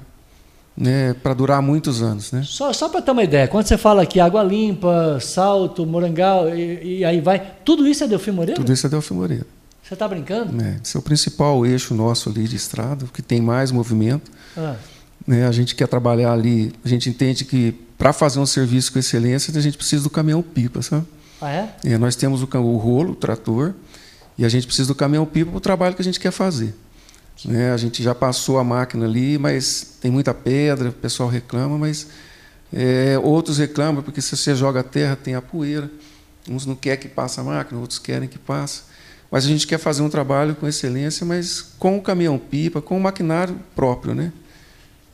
né, 0.76 1.14
para 1.14 1.34
durar 1.34 1.62
muitos 1.62 2.02
anos. 2.02 2.32
Né? 2.32 2.42
Só, 2.44 2.72
só 2.72 2.88
para 2.88 3.02
ter 3.02 3.10
uma 3.10 3.22
ideia, 3.22 3.48
quando 3.48 3.66
você 3.66 3.78
fala 3.78 4.02
aqui 4.02 4.20
Água 4.20 4.42
Limpa, 4.42 5.18
Salto, 5.20 5.86
Morangal 5.86 6.48
e, 6.54 6.98
e 6.98 7.04
aí 7.04 7.20
vai, 7.20 7.54
tudo 7.64 7.86
isso 7.86 8.04
é 8.04 8.08
Delfim 8.08 8.30
Moreira? 8.30 8.60
Tudo 8.60 8.72
isso 8.72 8.86
é 8.86 8.90
Delfim 8.90 9.14
Moreira. 9.14 9.46
Você 9.82 9.94
está 9.94 10.06
brincando? 10.06 10.62
É, 10.62 10.78
esse 10.82 10.96
é 10.96 11.00
o 11.00 11.02
principal 11.02 11.66
eixo 11.66 11.94
nosso 11.94 12.28
ali 12.28 12.46
de 12.46 12.56
estrada, 12.56 13.06
que 13.12 13.20
tem 13.20 13.40
mais 13.40 13.72
movimento. 13.72 14.30
Ah. 14.56 14.76
Né, 15.26 15.46
a 15.46 15.52
gente 15.52 15.74
quer 15.74 15.88
trabalhar 15.88 16.32
ali, 16.32 16.72
a 16.84 16.88
gente 16.88 17.10
entende 17.10 17.44
que 17.44 17.74
para 17.98 18.12
fazer 18.12 18.38
um 18.38 18.46
serviço 18.46 18.92
com 18.92 18.98
excelência, 18.98 19.52
a 19.56 19.60
gente 19.60 19.76
precisa 19.76 20.04
do 20.04 20.10
caminhão-pipa, 20.10 20.80
sabe? 20.80 21.04
Ah, 21.40 21.50
é? 21.50 21.74
é? 21.84 21.98
Nós 21.98 22.16
temos 22.16 22.42
o, 22.42 22.48
o 22.58 22.76
rolo, 22.76 23.12
o 23.12 23.14
trator, 23.14 23.74
e 24.38 24.44
a 24.44 24.48
gente 24.48 24.66
precisa 24.66 24.88
do 24.88 24.94
caminhão-pipa 24.94 25.50
para 25.50 25.58
o 25.58 25.60
trabalho 25.60 25.94
que 25.94 26.00
a 26.00 26.04
gente 26.04 26.18
quer 26.18 26.30
fazer. 26.30 26.74
Né? 27.44 27.72
A 27.72 27.76
gente 27.76 28.02
já 28.02 28.14
passou 28.14 28.58
a 28.58 28.64
máquina 28.64 29.06
ali, 29.06 29.38
mas 29.38 29.96
tem 30.00 30.10
muita 30.10 30.34
pedra, 30.34 30.90
o 30.90 30.92
pessoal 30.92 31.28
reclama, 31.28 31.78
mas 31.78 32.08
é, 32.72 33.18
outros 33.22 33.58
reclamam 33.58 34.02
porque 34.02 34.20
se 34.20 34.36
você 34.36 34.54
joga 34.54 34.80
a 34.80 34.84
terra 34.84 35.16
tem 35.16 35.34
a 35.34 35.42
poeira. 35.42 35.90
Uns 36.48 36.66
não 36.66 36.74
querem 36.74 37.00
que 37.00 37.08
passe 37.08 37.38
a 37.38 37.42
máquina, 37.42 37.80
outros 37.80 37.98
querem 37.98 38.28
que 38.28 38.38
passe. 38.38 38.82
Mas 39.30 39.44
a 39.44 39.48
gente 39.48 39.66
quer 39.66 39.78
fazer 39.78 40.02
um 40.02 40.10
trabalho 40.10 40.56
com 40.56 40.66
excelência, 40.66 41.24
mas 41.24 41.60
com 41.78 41.96
o 41.96 42.02
caminhão-pipa, 42.02 42.82
com 42.82 42.96
o 42.96 43.00
maquinário 43.00 43.56
próprio. 43.76 44.14
Né? 44.14 44.32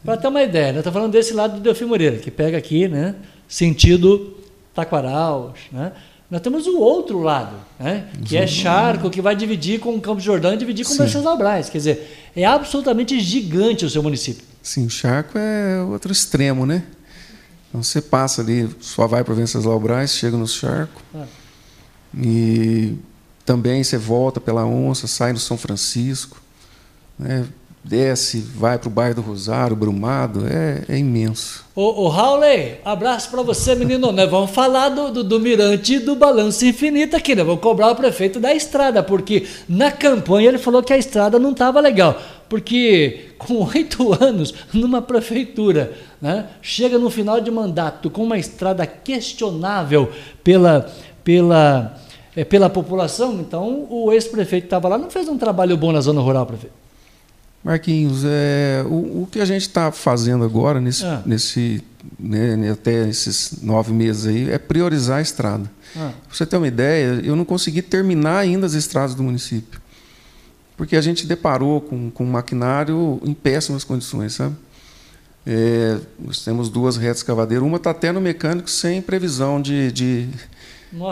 Para 0.05 0.17
ter 0.17 0.29
uma 0.29 0.43
ideia, 0.43 0.73
né? 0.73 0.79
estou 0.79 0.93
falando 0.93 1.13
desse 1.13 1.35
lado 1.35 1.55
do 1.57 1.61
Delfim 1.61 1.85
Moreira, 1.85 2.17
que 2.19 2.31
pega 2.31 2.57
aqui, 2.57 2.89
né? 2.89 3.15
sentido 3.49 4.37
Taquaral, 4.75 5.55
né? 5.73 5.93
Nós 6.31 6.41
temos 6.41 6.67
o 6.67 6.79
outro 6.79 7.21
lado, 7.21 7.57
né? 7.79 8.09
que 8.25 8.37
é 8.37 8.47
charco, 8.47 9.09
que 9.09 9.21
vai 9.23 9.37
dividir 9.37 9.79
com 9.79 9.95
o 9.95 10.01
Campo 10.01 10.21
Jordão 10.21 10.55
e 10.55 10.57
dividir 10.57 10.85
com 10.85 10.93
o 10.93 10.97
Venceslau 10.97 11.39
Braz. 11.39 11.71
Quer 11.71 11.79
dizer, 11.79 12.31
é 12.35 12.45
absolutamente 12.45 13.21
gigante 13.21 13.85
o 13.85 13.91
seu 13.91 14.03
município. 14.03 14.45
Sim, 14.61 14.87
o 14.87 14.91
charco 14.91 15.39
é 15.39 15.81
outro 15.83 16.11
extremo, 16.11 16.67
né? 16.67 16.83
Então 17.69 17.81
você 17.83 18.03
passa 18.03 18.43
ali, 18.43 18.69
só 18.81 19.07
vai 19.07 19.23
para 19.23 19.35
Venceslau 19.35 19.79
Braz, 19.79 20.13
chega 20.13 20.37
no 20.37 20.49
charco. 20.49 21.01
Ah. 21.15 21.27
E 22.19 22.97
também 23.45 23.85
você 23.85 23.97
volta 23.97 24.41
pela 24.41 24.65
Onça, 24.67 25.07
sai 25.07 25.33
no 25.33 25.39
São 25.39 25.57
Francisco. 25.57 26.43
Né? 27.17 27.47
Desce, 27.89 28.41
vai 28.41 28.79
para 28.79 28.89
o 28.89 28.91
bairro 28.91 29.15
do 29.17 29.21
Rosário, 29.21 29.77
Brumado, 29.77 30.45
é, 30.47 30.83
é 30.89 30.99
imenso. 30.99 31.65
Ô, 31.75 32.05
ô 32.05 32.09
Rauley, 32.09 32.81
abraço 32.85 33.31
para 33.31 33.43
você, 33.43 33.75
menino. 33.75 34.11
Nós 34.11 34.31
vamos 34.31 34.51
falar 34.51 34.89
do, 34.89 35.13
do, 35.13 35.25
do 35.25 35.39
Mirante 35.39 35.95
e 35.95 35.99
do 36.01 36.17
Balanço 36.17 36.65
Infinito 36.65 37.15
aqui, 37.15 37.35
né? 37.35 37.45
Vamos 37.45 37.61
cobrar 37.61 37.91
o 37.91 37.95
prefeito 37.95 38.41
da 38.41 38.53
estrada, 38.53 39.03
porque 39.03 39.47
na 39.69 39.93
campanha 39.93 40.49
ele 40.49 40.59
falou 40.59 40.83
que 40.83 40.93
a 40.93 40.99
estrada 40.99 41.39
não 41.39 41.53
estava 41.53 41.81
legal. 41.81 42.21
Porque 42.49 43.31
com 43.39 43.63
oito 43.75 44.13
anos 44.21 44.53
numa 44.73 45.01
prefeitura, 45.01 45.93
né, 46.21 46.47
chega 46.61 46.99
no 46.99 47.09
final 47.09 47.41
de 47.41 47.51
mandato 47.51 48.11
com 48.11 48.25
uma 48.25 48.39
estrada 48.39 48.85
questionável 48.87 50.11
pela, 50.43 50.91
pela, 51.23 51.97
é, 52.35 52.45
pela 52.45 52.69
população, 52.69 53.35
então 53.35 53.87
o 53.89 54.13
ex-prefeito 54.13 54.63
que 54.63 54.67
estava 54.67 54.89
lá 54.89 54.99
não 54.99 55.11
fez 55.11 55.29
um 55.29 55.39
trabalho 55.39 55.77
bom 55.77 55.93
na 55.93 56.01
zona 56.01 56.21
rural, 56.21 56.47
prefeito. 56.47 56.86
Marquinhos, 57.65 58.23
é, 58.25 58.85
o, 58.87 59.23
o 59.23 59.29
que 59.31 59.41
a 59.41 59.45
gente 59.45 59.63
está 59.63 59.91
fazendo 59.91 60.45
agora, 60.45 60.81
nesse, 60.81 61.05
ah. 61.05 61.23
nesse, 61.27 61.83
né, 62.19 62.71
até 62.71 63.09
esses 63.09 63.61
nove 63.61 63.93
meses 63.93 64.27
aí, 64.27 64.51
é 64.51 64.59
priorizar 64.59 65.19
a 65.19 65.23
estrada. 65.23 65.71
Ah. 65.97 66.13
Para 66.27 66.37
você 66.37 66.47
ter 66.47 66.57
uma 66.57 66.69
ideia, 66.69 67.21
eu 67.25 67.35
não 67.35 67.45
consegui 67.45 67.83
terminar 67.83 68.39
ainda 68.39 68.67
as 68.67 68.75
estradas 68.75 69.15
do 69.15 69.23
município. 69.23 69.81
Porque 70.77 70.95
a 70.95 71.01
gente 71.01 71.27
deparou 71.27 71.81
com, 71.81 72.11
com 72.11 72.25
um 72.25 72.31
maquinário 72.31 73.21
em 73.25 73.33
péssimas 73.33 73.83
condições, 73.83 74.35
sabe? 74.35 74.55
É, 75.47 75.99
nós 76.19 76.45
temos 76.45 76.69
duas 76.69 76.97
retas 76.97 77.23
cavadeiras, 77.23 77.67
uma 77.67 77.77
está 77.77 77.91
até 77.91 78.11
no 78.11 78.21
mecânico 78.21 78.69
sem 78.69 79.01
previsão 79.01 79.63
de, 79.63 79.93
de, 79.93 80.29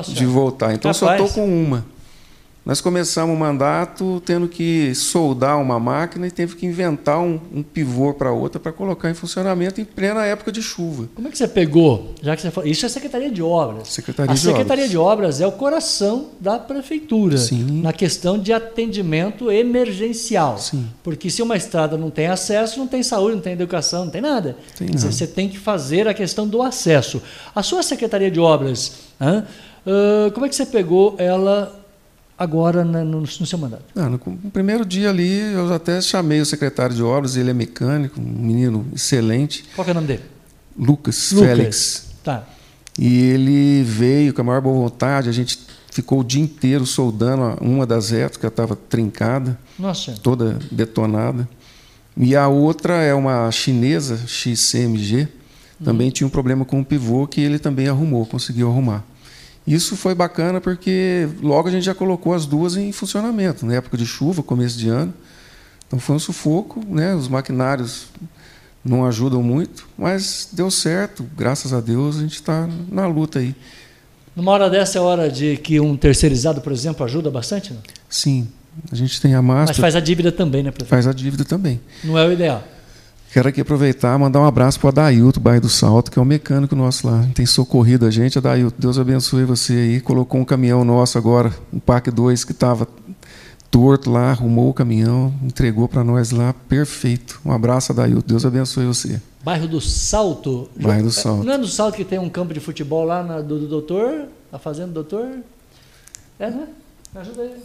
de 0.09 0.27
voltar. 0.27 0.75
Então, 0.75 0.93
Capaz. 0.93 0.97
só 0.99 1.13
estou 1.13 1.29
com 1.29 1.47
uma. 1.47 1.87
Nós 2.65 2.81
começamos 2.81 3.37
o 3.37 3.39
mandato 3.39 4.23
tendo 4.25 4.49
que 4.49 4.95
soldar 4.95 5.61
uma 5.61 5.79
máquina 5.79 6.27
e 6.27 6.31
teve 6.31 6.57
que 6.57 6.65
inventar 6.65 7.21
um, 7.21 7.39
um 7.55 7.63
pivô 7.63 8.15
para 8.15 8.33
outra 8.33 8.59
para 8.59 8.73
colocar 8.73 9.11
em 9.11 9.15
funcionamento 9.15 9.83
em 9.83 9.85
plena 9.85 10.25
época 10.25 10.51
de 10.51 10.63
chuva. 10.63 11.07
Como 11.15 11.29
é 11.29 11.31
que 11.31 11.37
você 11.37 11.47
pegou? 11.47 12.15
Já 12.23 12.35
que 12.35 12.41
você 12.41 12.51
falou, 12.51 12.71
isso 12.71 12.87
é 12.87 12.89
Secretaria 12.89 13.31
de 13.31 13.43
Obras. 13.43 13.89
Secretaria 13.89 14.33
a 14.33 14.35
de 14.35 14.41
Secretaria 14.41 14.85
Obras. 14.85 14.91
de 14.91 14.97
Obras 14.97 15.41
é 15.43 15.47
o 15.47 15.53
coração 15.53 16.31
da 16.41 16.59
prefeitura 16.59 17.37
Sim. 17.37 17.83
na 17.83 17.93
questão 17.93 18.39
de 18.39 18.51
atendimento 18.51 19.51
emergencial. 19.51 20.57
Sim. 20.57 20.87
Porque 21.03 21.29
se 21.29 21.43
uma 21.43 21.59
estrada 21.59 21.99
não 21.99 22.09
tem 22.09 22.29
acesso, 22.29 22.79
não 22.79 22.87
tem 22.87 23.03
saúde, 23.03 23.35
não 23.35 23.43
tem 23.43 23.53
educação, 23.53 24.07
não 24.07 24.11
tem 24.11 24.23
nada. 24.23 24.57
Tem 24.79 24.89
nada. 24.89 25.01
Você 25.01 25.27
tem 25.27 25.51
que 25.51 25.59
fazer 25.59 26.09
a 26.09 26.15
questão 26.15 26.49
do 26.49 26.63
acesso. 26.63 27.21
A 27.55 27.63
sua 27.63 27.83
Secretaria 27.83 28.31
de 28.31 28.41
Obras, 28.41 28.93
ah, 29.21 29.43
como 30.33 30.47
é 30.47 30.49
que 30.49 30.57
você 30.57 30.65
pegou 30.65 31.15
ela 31.19 31.84
agora 32.39 32.85
na- 32.85 33.05
no, 33.05 33.21
no 33.21 33.27
seu 33.47 33.59
mandato? 33.59 33.85
Ah, 33.95 34.09
no, 34.09 34.21
no 34.43 34.51
primeiro 34.51 34.85
dia 34.85 35.11
ali, 35.11 35.39
eu 35.53 35.73
até 35.73 36.01
chamei 36.01 36.41
o 36.41 36.47
secretário 36.47 36.95
de 36.95 37.03
obras, 37.03 37.37
ele 37.37 37.51
é 37.51 37.55
mecânico, 37.55 38.21
um 38.21 38.25
menino 38.25 38.87
excelente, 38.95 39.65
Qual 39.75 39.85
que 39.85 39.91
é 39.91 39.93
o 39.93 39.95
nome 39.95 40.07
dele? 40.07 40.23
Lucas, 40.79 41.31
Lucas. 41.33 41.49
Félix. 41.49 42.07
Tá. 42.25 42.45
E 42.99 43.21
ele 43.31 43.83
veio 43.85 44.33
com 44.35 44.41
a 44.41 44.45
maior 44.45 44.61
boa 44.61 44.75
vontade, 44.89 45.29
a 45.29 45.33
gente 45.33 45.59
ficou 45.91 46.21
o 46.21 46.25
dia 46.25 46.43
inteiro 46.43 46.85
soldando 46.87 47.57
uma 47.61 47.87
das 47.87 48.11
retas, 48.11 48.37
que 48.37 48.47
estava 48.47 48.75
trincada, 48.75 49.59
Nossa. 49.79 50.15
toda 50.23 50.59
detonada. 50.71 51.49
E 52.17 52.35
a 52.37 52.47
outra 52.49 52.95
é 53.03 53.13
uma 53.15 53.51
chinesa, 53.51 54.17
XCMG, 54.27 55.29
também 55.85 56.11
tinha 56.11 56.27
um 56.27 56.31
problema 56.31 56.65
com 56.65 56.81
o 56.81 56.85
pivô 56.85 57.27
que 57.27 57.41
ele 57.41 57.59
também 57.59 57.89
arrumou, 57.89 58.25
conseguiu 58.25 58.69
arrumar. 58.71 59.05
Isso 59.67 59.97
foi 59.97 60.15
bacana 60.15 60.61
porque 60.61 61.29
logo 61.43 61.69
a 61.69 61.71
gente 61.71 61.85
já 61.85 61.95
colocou 61.95 62.35
as 62.35 62.45
duas 62.45 62.77
em 62.77 62.93
funcionamento, 62.93 63.65
na 63.65 63.75
época 63.75 63.97
de 63.97 64.07
chuva, 64.07 64.43
começo 64.43 64.77
de 64.79 64.89
ano. 64.89 65.15
Então 65.87 65.99
foi 65.99 66.17
um 66.17 66.19
sufoco, 66.19 66.85
né? 66.87 67.15
os 67.15 67.29
maquinários 67.29 68.07
não 68.85 69.07
ajudam 69.07 69.43
muito, 69.43 69.89
mas 69.97 70.49
deu 70.53 70.71
certo, 70.71 71.27
graças 71.37 71.73
a 71.73 71.81
Deus 71.81 72.19
a 72.19 72.21
gente 72.21 72.35
está 72.35 72.69
na 72.91 73.07
luta 73.07 73.39
aí. 73.39 73.55
Numa 74.37 74.53
hora 74.53 74.69
dessa 74.69 74.99
é 74.99 75.01
hora 75.01 75.31
de 75.31 75.57
que 75.57 75.81
um 75.81 75.97
terceirizado, 75.97 76.61
por 76.61 76.73
exemplo, 76.73 77.05
ajuda 77.05 77.31
bastante? 77.31 77.73
Não? 77.73 77.81
Sim, 78.09 78.49
a 78.91 78.95
gente 78.95 79.21
tem 79.21 79.35
a 79.35 79.41
Mas 79.41 79.69
Master, 79.69 79.81
faz 79.81 79.97
a 79.97 80.01
dívida 80.01 80.31
também, 80.31 80.63
né, 80.63 80.71
prefeito? 80.71 80.91
faz 80.91 81.07
a 81.07 81.13
dívida 81.13 81.45
também. 81.45 81.81
Não 82.03 82.19
é 82.19 82.27
o 82.27 82.33
ideal. 82.33 82.63
Quero 83.35 83.49
aqui 83.49 83.63
aproveitar 83.63 84.15
e 84.15 84.21
mandar 84.21 84.39
um 84.39 84.45
abraço 84.45 84.79
para 84.79 84.87
o 84.87 84.91
Adailto, 84.91 85.41
bairro 85.41 85.63
do 85.63 85.69
Salto, 85.69 86.09
que 86.09 86.21
é 86.21 86.23
o 86.23 86.25
mecânico 86.25 86.77
nosso 86.77 87.05
lá. 87.05 87.27
Tem 87.35 87.45
socorrido 87.45 88.07
a 88.07 88.11
gente. 88.13 88.39
Adailto, 88.39 88.81
Deus 88.81 88.97
abençoe 88.97 89.43
você 89.43 89.73
aí. 89.73 90.01
Colocou 90.01 90.41
um 90.41 90.45
caminhão 90.45 90.85
nosso 90.85 91.19
agora, 91.19 91.53
um 91.73 91.81
PAC 91.81 92.13
2 92.13 92.45
que 92.45 92.53
estava 92.53 92.87
torto 93.73 94.09
lá, 94.09 94.31
arrumou 94.31 94.71
o 94.71 94.73
caminhão, 94.73 95.35
entregou 95.43 95.89
para 95.89 96.05
nós 96.05 96.31
lá. 96.31 96.55
Perfeito. 96.69 97.41
Um 97.45 97.51
abraço, 97.51 97.91
Adailto. 97.91 98.29
Deus 98.29 98.47
abençoe 98.47 98.87
você. 98.87 99.21
Bairro 99.43 99.67
do 99.67 99.81
Salto. 99.81 100.69
Bairro 100.81 101.03
do 101.03 101.09
É, 101.09 101.13
Salto. 101.13 101.43
Não 101.43 101.55
é 101.55 101.59
do 101.59 101.67
Salto 101.67 101.97
que 101.97 102.05
tem 102.05 102.21
um 102.21 102.29
campo 102.29 102.55
de 102.55 102.61
futebol 102.61 103.05
lá 103.05 103.25
na, 103.25 103.41
do, 103.41 103.59
do 103.59 103.67
doutor? 103.67 104.29
A 104.53 104.61
fazenda 104.61 104.93
do 104.93 104.95
doutor? 104.95 105.41
É, 106.39 106.51
né? 106.51 106.69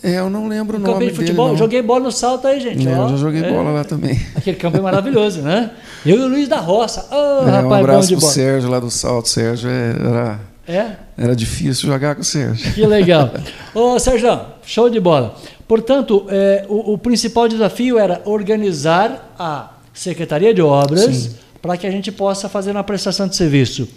É, 0.04 0.20
eu 0.20 0.30
não 0.30 0.48
lembro 0.48 0.78
Um 0.78 0.80
o 0.80 0.84
nome 0.84 1.00
de 1.00 1.06
dele. 1.06 1.16
futebol. 1.16 1.48
não. 1.50 1.58
Joguei 1.58 1.82
bola 1.82 2.02
no 2.06 2.12
salto 2.12 2.48
aí, 2.48 2.60
gente. 2.60 2.88
É, 2.88 2.92
ó. 2.98 3.04
eu 3.06 3.10
já 3.10 3.16
joguei 3.18 3.44
É. 3.44 3.52
bola 3.52 3.72
lá 3.72 3.84
também. 3.84 4.20
Aquele 4.36 4.58
campo 4.58 4.78
é 4.78 4.82
maravilhoso, 4.82 5.42
né? 5.42 5.72
Eu 6.06 6.18
e 6.18 6.22
o 6.22 6.28
Luiz 6.28 6.48
da 6.48 6.58
Roça. 6.60 7.08
Ô, 7.12 7.16
É, 7.16 7.42
um 7.42 7.46
rapaz, 7.46 7.64
bom 7.68 7.74
abraço 7.76 8.08
de 8.10 8.14
pro 8.16 8.22
bola. 8.22 8.34
Sérgio 8.34 8.70
lá 8.70 8.80
do 8.80 8.92
Salto. 8.92 9.28
Sérgio 9.28 9.70
é, 9.70 9.90
era, 10.00 10.40
É? 10.68 10.92
era 11.18 11.36
difícil 11.36 11.90
jogar 11.90 12.14
com 12.16 12.22
o 12.22 12.24
Sérgio. 12.24 12.72
Que 12.74 12.86
legal. 12.86 13.32
Ô, 13.74 13.98
Sérgio, 13.98 14.40
show 14.64 14.88
de 14.90 15.00
bola. 15.00 15.36
Portanto, 15.68 16.26
é, 16.30 16.66
o, 16.70 16.94
o 16.94 16.98
principal 16.98 17.48
desafio 17.48 17.98
era 17.98 18.22
organizar 18.26 19.34
a 19.38 19.72
Secretaria 19.94 20.54
de 20.54 20.62
Obras 20.62 21.36
para 21.62 21.76
que 21.76 21.88
a 21.88 21.92
gente 21.92 22.12
possa 22.12 22.48
fazer 22.48 22.72
uma 22.72 22.84
prestação 22.84 23.28
de 23.28 23.36
serviço. 23.36 23.88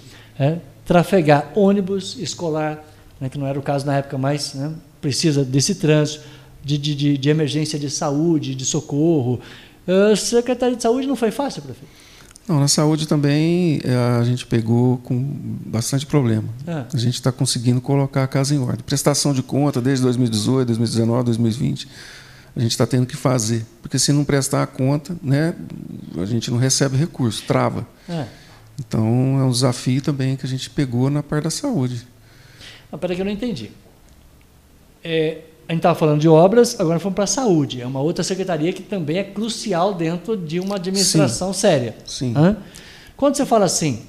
trafegar 0.84 1.50
ônibus 1.54 2.16
escolar, 2.18 2.78
né, 3.20 3.28
que 3.28 3.38
não 3.38 3.46
era 3.46 3.58
o 3.58 3.62
caso 3.62 3.86
na 3.86 3.98
época, 3.98 4.18
mas 4.18 4.54
né, 4.54 4.70
precisa 5.02 5.44
desse 5.44 5.74
trânsito, 5.74 6.24
de, 6.64 6.78
de, 6.78 7.18
de, 7.18 7.28
emergência 7.28 7.78
de 7.78 7.90
saúde, 7.90 8.54
de 8.54 8.64
socorro. 8.64 9.40
A 9.86 10.14
Secretaria 10.14 10.76
de 10.76 10.82
Saúde 10.82 11.08
não 11.08 11.16
foi 11.16 11.32
fácil, 11.32 11.60
prefeito? 11.60 11.90
Não, 12.48 12.58
na 12.58 12.68
saúde 12.68 13.06
também 13.06 13.80
eh, 13.84 14.18
a 14.20 14.24
gente 14.24 14.46
pegou 14.46 14.98
com 14.98 15.20
bastante 15.66 16.04
problema. 16.04 16.48
Ah. 16.66 16.86
A 16.92 16.98
gente 16.98 17.14
está 17.14 17.30
conseguindo 17.30 17.80
colocar 17.80 18.24
a 18.24 18.26
casa 18.26 18.54
em 18.54 18.58
ordem. 18.58 18.84
Prestação 18.84 19.32
de 19.32 19.42
conta 19.42 19.80
desde 19.80 20.02
2018, 20.04 20.66
2019, 20.66 21.24
2020, 21.24 21.88
a 22.56 22.60
gente 22.60 22.72
está 22.72 22.86
tendo 22.86 23.06
que 23.06 23.16
fazer. 23.16 23.64
Porque 23.80 23.98
se 23.98 24.12
não 24.12 24.24
prestar 24.24 24.62
a 24.62 24.66
conta, 24.66 25.16
né, 25.22 25.54
a 26.20 26.24
gente 26.24 26.50
não 26.50 26.58
recebe 26.58 26.96
recurso, 26.96 27.44
trava. 27.46 27.86
É. 28.08 28.26
Então 28.78 29.38
é 29.38 29.44
um 29.44 29.50
desafio 29.50 30.02
também 30.02 30.36
que 30.36 30.44
a 30.44 30.48
gente 30.48 30.68
pegou 30.68 31.08
na 31.10 31.22
parte 31.22 31.44
da 31.44 31.50
saúde. 31.50 32.06
Mas 32.90 33.00
peraí 33.00 33.16
que 33.16 33.22
eu 33.22 33.26
não 33.26 33.32
entendi. 33.32 33.70
É, 35.04 35.38
a 35.68 35.72
gente 35.72 35.78
estava 35.80 35.98
falando 35.98 36.20
de 36.20 36.28
obras, 36.28 36.78
agora 36.78 36.98
fomos 36.98 37.14
para 37.14 37.24
a 37.24 37.28
saúde. 37.28 37.80
É 37.80 37.86
uma 37.86 38.00
outra 38.00 38.22
secretaria 38.22 38.72
que 38.72 38.82
também 38.82 39.18
é 39.18 39.24
crucial 39.24 39.94
dentro 39.94 40.36
de 40.36 40.60
uma 40.60 40.76
administração 40.76 41.52
séria. 41.52 41.94
Sim. 42.06 42.34
Hã? 42.36 42.56
Quando 43.16 43.36
você 43.36 43.46
fala 43.46 43.64
assim, 43.64 44.00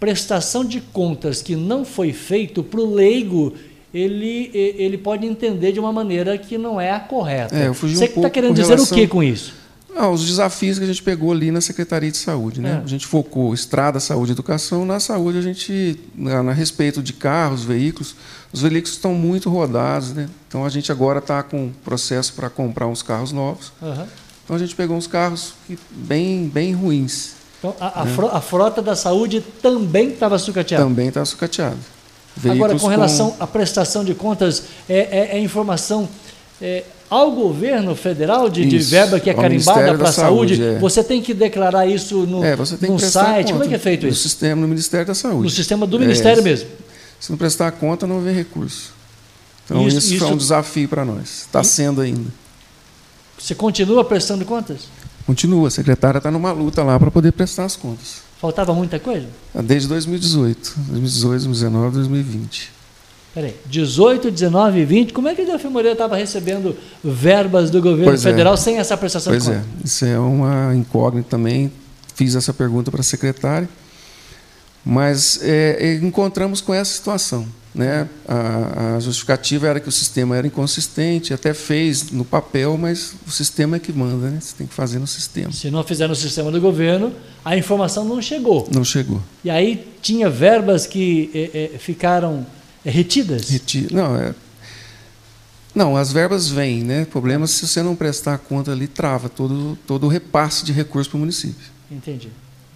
prestação 0.00 0.64
de 0.64 0.80
contas 0.80 1.40
que 1.42 1.54
não 1.54 1.84
foi 1.84 2.12
feito 2.12 2.62
para 2.62 2.80
o 2.80 2.94
leigo, 2.94 3.52
ele, 3.92 4.50
ele 4.52 4.98
pode 4.98 5.26
entender 5.26 5.72
de 5.72 5.78
uma 5.80 5.92
maneira 5.92 6.36
que 6.36 6.58
não 6.58 6.80
é 6.80 6.90
a 6.90 6.98
correta. 7.00 7.54
É, 7.56 7.68
eu 7.68 7.74
fugi 7.74 7.94
um 7.94 7.98
você 7.98 8.04
está 8.06 8.14
pouco 8.14 8.30
querendo 8.30 8.54
dizer 8.54 8.74
relação- 8.74 8.96
o 8.96 9.00
que 9.00 9.06
com 9.06 9.22
isso? 9.22 9.54
Ah, 9.96 10.08
os 10.08 10.24
desafios 10.26 10.78
que 10.78 10.84
a 10.84 10.86
gente 10.88 11.02
pegou 11.02 11.30
ali 11.30 11.50
na 11.52 11.60
Secretaria 11.60 12.10
de 12.10 12.16
Saúde, 12.16 12.60
né? 12.60 12.78
É. 12.80 12.84
A 12.84 12.86
gente 12.88 13.06
focou 13.06 13.54
estrada, 13.54 14.00
saúde 14.00 14.32
e 14.32 14.34
educação. 14.34 14.84
Na 14.84 14.98
saúde, 14.98 15.38
a 15.38 15.42
gente, 15.42 16.00
na, 16.16 16.42
na 16.42 16.52
respeito 16.52 17.00
de 17.02 17.12
carros, 17.12 17.62
veículos, 17.64 18.16
os 18.52 18.60
veículos 18.62 18.90
estão 18.90 19.14
muito 19.14 19.48
rodados, 19.48 20.12
né? 20.12 20.28
Então 20.48 20.64
a 20.64 20.68
gente 20.68 20.90
agora 20.90 21.20
está 21.20 21.42
com 21.44 21.70
processo 21.84 22.32
para 22.32 22.50
comprar 22.50 22.86
uns 22.88 23.02
carros 23.02 23.30
novos. 23.30 23.72
Aham. 23.82 24.06
Então 24.44 24.56
a 24.56 24.58
gente 24.58 24.74
pegou 24.74 24.96
uns 24.96 25.06
carros 25.06 25.54
bem, 25.90 26.48
bem 26.48 26.72
ruins. 26.72 27.32
Então, 27.60 27.74
a, 27.80 28.02
a 28.02 28.06
fro- 28.06 28.28
a 28.32 28.40
frota 28.40 28.82
da 28.82 28.94
saúde 28.96 29.40
também 29.62 30.10
estava 30.10 30.38
sucateada. 30.38 30.84
Também 30.84 31.08
está 31.08 31.24
sucateado. 31.24 31.78
Agora, 32.42 32.52
Veículos 32.56 32.82
com 32.82 32.88
relação 32.88 33.36
à 33.40 33.46
prestação 33.46 34.04
de 34.04 34.12
contas, 34.14 34.64
é, 34.88 34.98
é- 35.34 35.36
é 35.36 35.40
informação 35.40 36.08
é, 36.60 36.84
ao 37.10 37.30
governo 37.32 37.94
federal 37.94 38.48
de, 38.48 38.64
de 38.64 38.78
verba 38.78 39.20
que 39.20 39.28
é 39.30 39.34
carimbada 39.34 39.94
para 39.96 40.08
a 40.08 40.12
saúde, 40.12 40.56
Saúde, 40.56 40.76
é. 40.76 40.78
você 40.78 41.04
tem 41.04 41.20
que 41.22 41.32
declarar 41.34 41.86
isso 41.86 42.26
no, 42.26 42.42
É, 42.44 42.56
no 42.56 42.64
site. 42.66 43.46
conta 43.46 43.52
Como 43.52 43.64
é 43.64 43.68
que 43.68 43.74
é 43.74 43.78
feito 43.78 44.02
no 44.04 44.08
isso? 44.08 44.22
sistema, 44.22 44.60
no 44.60 44.68
Ministério 44.68 45.06
da 45.06 45.14
Saúde. 45.14 45.42
No 45.44 45.50
sistema 45.50 45.86
do 45.86 45.96
É, 45.96 46.00
Ministério 46.00 46.42
mesmo. 46.42 46.68
Se 47.20 47.30
não 47.30 47.36
prestar 47.38 47.70
conta, 47.72 48.06
não 48.06 48.20
vem 48.20 48.34
recurso. 48.34 48.92
Então 49.64 49.86
Isso- 49.88 49.98
isso, 49.98 50.14
isso- 50.14 50.24
foi 50.24 50.34
um 50.34 50.36
desafio 50.36 50.88
para 50.88 51.04
nós. 51.04 51.42
Está 51.42 51.62
sendo 51.64 52.00
ainda. 52.00 52.30
Você 53.38 53.54
continua 53.54 54.04
prestando 54.04 54.44
contas? 54.44 54.82
Continua, 55.26 55.68
a 55.68 55.70
secretária 55.70 56.18
está 56.18 56.30
numa 56.30 56.52
luta 56.52 56.82
lá 56.82 56.98
para 56.98 57.10
poder 57.10 57.32
prestar 57.32 57.64
as 57.64 57.76
contas. 57.76 58.22
Faltava 58.40 58.74
muita 58.74 58.98
coisa? 58.98 59.26
Desde 59.54 59.88
2018. 59.88 60.74
2018, 60.88 61.30
2019, 61.44 61.94
2020. 61.94 62.70
Peraí, 63.34 63.52
18, 63.66 64.30
19 64.30 64.78
e 64.78 64.84
20, 64.84 65.12
como 65.12 65.26
é 65.26 65.34
que 65.34 65.42
o 65.42 65.46
Delfim 65.46 65.66
Moreira 65.66 65.94
estava 65.94 66.16
recebendo 66.16 66.76
verbas 67.02 67.68
do 67.68 67.82
governo 67.82 68.04
Pois 68.04 68.24
é. 68.24 68.30
federal 68.30 68.56
sem 68.56 68.78
essa 68.78 68.96
prestação 68.96 69.32
Pois 69.32 69.42
de 69.44 69.50
é, 69.50 69.54
contas? 69.54 69.68
isso 69.84 70.04
é 70.04 70.16
uma 70.16 70.72
incógnita 70.72 71.30
também. 71.30 71.72
Fiz 72.14 72.36
essa 72.36 72.54
pergunta 72.54 72.92
para 72.92 73.00
a 73.00 73.04
secretária, 73.04 73.68
mas 74.84 75.40
é, 75.42 75.98
encontramos 76.00 76.60
com 76.60 76.72
essa 76.72 76.94
situação. 76.94 77.44
Né? 77.74 78.08
A, 78.28 78.94
a 78.94 79.00
justificativa 79.00 79.66
era 79.66 79.80
que 79.80 79.88
o 79.88 79.92
sistema 79.92 80.36
era 80.36 80.46
inconsistente, 80.46 81.34
até 81.34 81.52
fez 81.52 82.12
no 82.12 82.24
papel, 82.24 82.78
mas 82.78 83.16
o 83.26 83.32
sistema 83.32 83.76
é 83.76 83.80
que 83.80 83.92
manda, 83.92 84.30
né? 84.30 84.38
você 84.40 84.54
tem 84.56 84.64
que 84.64 84.74
fazer 84.74 85.00
no 85.00 85.08
sistema. 85.08 85.50
Se 85.50 85.72
não 85.72 85.82
fizer 85.82 86.06
no 86.06 86.14
sistema 86.14 86.52
do 86.52 86.60
governo, 86.60 87.12
a 87.44 87.56
informação 87.56 88.04
não 88.04 88.22
chegou. 88.22 88.68
Não 88.72 88.84
chegou. 88.84 89.20
E 89.44 89.50
aí 89.50 89.92
tinha 90.00 90.30
verbas 90.30 90.86
que 90.86 91.32
eh, 91.34 91.70
eh, 91.74 91.78
ficaram 91.78 92.46
eh, 92.84 92.90
retidas? 92.90 93.48
Reti- 93.50 93.88
Não, 93.92 94.16
é... 94.16 94.34
não, 95.74 95.96
as 95.96 96.12
verbas 96.12 96.48
vêm, 96.48 96.82
né? 96.84 97.02
O 97.02 97.06
problema 97.06 97.44
é 97.44 97.46
se 97.46 97.66
você 97.66 97.82
não 97.82 97.96
prestar 97.96 98.38
conta 98.38 98.70
ali, 98.72 98.86
trava 98.86 99.28
todo, 99.28 99.76
todo 99.86 100.04
o 100.04 100.08
repasse 100.08 100.64
de 100.64 100.72
recursos 100.72 101.08
para 101.08 101.16
o 101.16 101.20
município. 101.20 101.66
Entendi. 101.90 102.28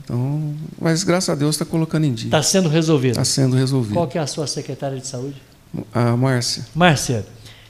Então, 0.05 0.55
mas 0.81 1.05
graças 1.05 1.29
a 1.29 1.35
Deus 1.35 1.55
está 1.55 1.65
colocando 1.65 2.05
em 2.05 2.15
dia. 2.15 2.29
Está 2.29 2.43
sendo 2.43 2.69
resolvido. 2.69 3.13
Está 3.13 3.25
sendo 3.25 3.55
resolvido. 3.57 3.95
Qual 3.95 4.07
que 4.09 4.17
é 4.19 4.21
a 4.21 4.27
sua 4.27 4.47
secretária 4.47 4.99
de 4.99 5.07
saúde? 5.07 5.37
A 5.93 6.17
Márcia, 6.17 6.65
Márcia. 6.75 7.27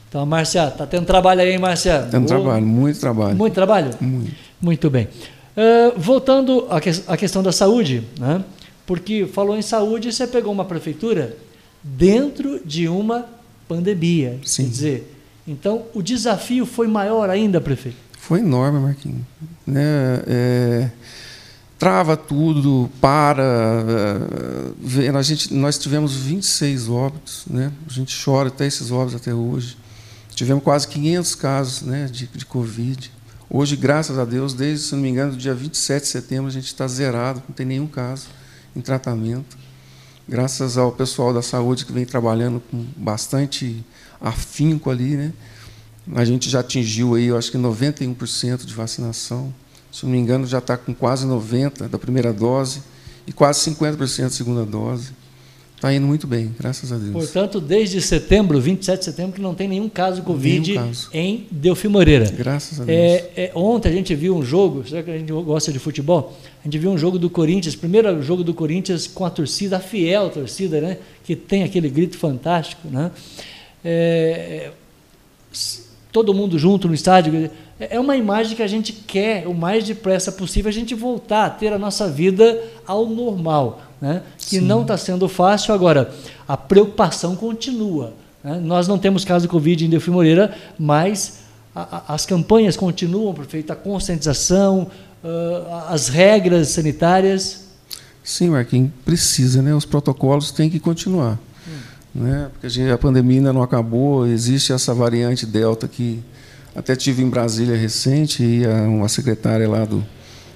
Então, 0.07 0.25
Márcia, 0.25 0.69
está 0.69 0.87
tendo 0.87 1.05
trabalho 1.05 1.41
aí, 1.41 1.51
hein, 1.51 1.59
Márcia? 1.59 2.07
tendo 2.09 2.25
trabalho, 2.25 2.65
muito 2.65 2.99
trabalho. 2.99 3.35
Muito 3.35 3.53
trabalho? 3.53 3.89
Muito. 3.99 4.35
Muito 4.61 4.89
bem. 4.89 5.07
Ah, 5.55 5.93
voltando 5.97 6.65
à, 6.69 6.79
que- 6.79 7.03
à 7.07 7.17
questão 7.17 7.43
da 7.43 7.51
saúde, 7.51 8.03
né? 8.17 8.43
porque 8.87 9.27
falou 9.31 9.55
em 9.57 9.61
saúde, 9.61 10.11
você 10.11 10.25
pegou 10.25 10.51
uma 10.51 10.65
prefeitura 10.65 11.35
dentro 11.83 12.59
de 12.65 12.87
uma 12.87 13.25
pandemia. 13.67 14.39
Sim. 14.43 14.63
Quer 14.63 14.69
dizer, 14.69 15.15
Então, 15.47 15.85
o 15.93 16.01
desafio 16.01 16.65
foi 16.65 16.87
maior 16.87 17.29
ainda, 17.29 17.59
prefeito? 17.59 17.97
Foi 18.19 18.39
enorme, 18.39 18.79
Marquinhos. 18.79 19.23
Né? 19.65 20.21
É, 20.27 20.89
trava 21.79 22.15
tudo, 22.15 22.89
para. 23.01 23.43
É, 25.01 25.09
a 25.09 25.21
gente, 25.21 25.53
nós 25.53 25.77
tivemos 25.79 26.15
26 26.15 26.89
óbitos, 26.89 27.45
né? 27.49 27.71
a 27.87 27.91
gente 27.91 28.15
chora 28.23 28.49
até 28.49 28.67
esses 28.67 28.91
óbitos 28.91 29.15
até 29.15 29.33
hoje. 29.33 29.77
Tivemos 30.35 30.63
quase 30.63 30.87
500 30.87 31.35
casos 31.35 31.81
né, 31.81 32.05
de, 32.05 32.27
de 32.27 32.45
Covid. 32.45 33.11
Hoje, 33.49 33.75
graças 33.75 34.17
a 34.17 34.23
Deus, 34.23 34.53
desde, 34.53 34.85
se 34.85 34.95
não 34.95 35.01
me 35.01 35.09
engano, 35.09 35.31
do 35.31 35.37
dia 35.37 35.53
27 35.53 36.03
de 36.03 36.07
setembro, 36.07 36.47
a 36.47 36.51
gente 36.51 36.67
está 36.67 36.87
zerado, 36.87 37.43
não 37.45 37.53
tem 37.53 37.65
nenhum 37.65 37.87
caso 37.87 38.27
em 38.73 38.79
tratamento. 38.79 39.57
Graças 40.29 40.77
ao 40.77 40.91
pessoal 40.91 41.33
da 41.33 41.41
saúde 41.41 41.83
que 41.87 41.91
vem 41.91 42.05
trabalhando 42.05 42.61
com 42.69 42.85
bastante 42.95 43.83
afinco 44.21 44.91
ali, 44.91 45.17
né? 45.17 45.33
A 46.13 46.23
gente 46.23 46.51
já 46.51 46.59
atingiu 46.59 47.15
aí, 47.15 47.25
eu 47.25 47.35
acho 47.35 47.49
que 47.49 47.57
91% 47.57 48.63
de 48.63 48.71
vacinação. 48.75 49.51
Se 49.91 50.05
não 50.05 50.11
me 50.11 50.19
engano, 50.19 50.45
já 50.45 50.59
está 50.59 50.77
com 50.77 50.93
quase 50.93 51.25
90% 51.25 51.87
da 51.87 51.97
primeira 51.97 52.31
dose 52.31 52.83
e 53.25 53.33
quase 53.33 53.71
50% 53.71 54.21
da 54.21 54.29
segunda 54.29 54.63
dose. 54.63 55.13
Está 55.79 55.93
indo 55.93 56.05
muito 56.05 56.27
bem, 56.27 56.53
graças 56.59 56.91
a 56.91 56.97
Deus. 56.97 57.13
Portanto, 57.13 57.61
desde 57.61 58.01
setembro, 58.01 58.59
27 58.59 58.99
de 58.99 59.05
setembro, 59.05 59.31
que 59.31 59.41
não 59.41 59.55
tem 59.55 59.65
nenhum 59.65 59.87
caso 59.87 60.21
Covid 60.23 60.73
caso. 60.73 61.09
em 61.13 61.47
Delfim 61.49 61.87
Moreira. 61.87 62.29
Graças 62.29 62.81
a 62.81 62.83
Deus. 62.83 62.99
É, 62.99 63.31
é, 63.37 63.51
ontem 63.55 63.87
a 63.87 63.91
gente 63.93 64.13
viu 64.13 64.35
um 64.35 64.43
jogo, 64.43 64.85
será 64.85 65.01
que 65.01 65.09
a 65.09 65.17
gente 65.17 65.31
gosta 65.31 65.71
de 65.71 65.79
futebol? 65.79 66.37
A 66.59 66.67
gente 66.67 66.77
viu 66.77 66.91
um 66.91 66.97
jogo 66.97 67.17
do 67.17 67.29
Corinthians, 67.29 67.77
primeiro 67.77 68.21
jogo 68.21 68.43
do 68.43 68.53
Corinthians 68.53 69.07
com 69.07 69.23
a 69.23 69.29
torcida, 69.29 69.77
a 69.77 69.79
fiel 69.79 70.29
torcida, 70.29 70.81
né? 70.81 70.97
que 71.23 71.33
tem 71.33 71.63
aquele 71.63 71.87
grito 71.87 72.17
fantástico. 72.17 72.89
Né? 72.89 73.09
É, 73.81 74.71
todo 76.11 76.33
mundo 76.33 76.59
junto 76.59 76.89
no 76.89 76.93
estádio. 76.93 77.49
É 77.79 77.99
uma 77.99 78.17
imagem 78.17 78.55
que 78.55 78.63
a 78.63 78.67
gente 78.67 78.91
quer, 78.91 79.47
o 79.47 79.53
mais 79.53 79.85
depressa 79.85 80.31
possível, 80.31 80.69
a 80.69 80.73
gente 80.73 80.93
voltar 80.93 81.45
a 81.45 81.49
ter 81.49 81.71
a 81.71 81.79
nossa 81.79 82.09
vida 82.09 82.61
ao 82.85 83.05
normal 83.05 83.81
né? 84.01 84.21
que 84.37 84.59
Sim. 84.59 84.61
não 84.61 84.81
está 84.81 84.97
sendo 84.97 85.27
fácil. 85.27 85.73
Agora, 85.73 86.11
a 86.47 86.55
preocupação 86.55 87.35
continua. 87.35 88.13
Né? 88.43 88.59
Nós 88.63 88.87
não 88.87 88.97
temos 88.97 89.25
caso 89.25 89.43
de 89.43 89.49
Covid 89.49 89.85
em 89.85 89.89
Delfim 89.89 90.11
Moreira, 90.11 90.55
mas 90.77 91.39
a, 91.75 91.97
a, 91.97 92.13
as 92.13 92.25
campanhas 92.25 92.77
continuam, 92.77 93.33
prefeito, 93.33 93.71
a 93.71 93.75
conscientização, 93.75 94.89
uh, 95.23 95.73
as 95.89 96.07
regras 96.07 96.69
sanitárias. 96.69 97.67
Sim, 98.23 98.49
Marquinhos, 98.49 98.91
precisa, 99.03 99.61
né? 99.61 99.73
Os 99.73 99.85
protocolos 99.85 100.51
têm 100.51 100.69
que 100.69 100.79
continuar. 100.79 101.37
Hum. 101.67 102.23
Né? 102.23 102.49
Porque 102.51 102.67
a, 102.67 102.69
gente, 102.69 102.91
a 102.91 102.97
pandemia 102.97 103.39
ainda 103.39 103.53
não 103.53 103.63
acabou, 103.63 104.27
existe 104.27 104.71
essa 104.71 104.93
variante 104.93 105.45
Delta 105.45 105.87
que 105.87 106.23
até 106.75 106.95
tive 106.95 107.23
em 107.23 107.29
Brasília 107.29 107.75
recente 107.75 108.43
e 108.43 108.65
uma 108.87 109.09
secretária 109.09 109.67
lá 109.67 109.85
do, 109.85 110.05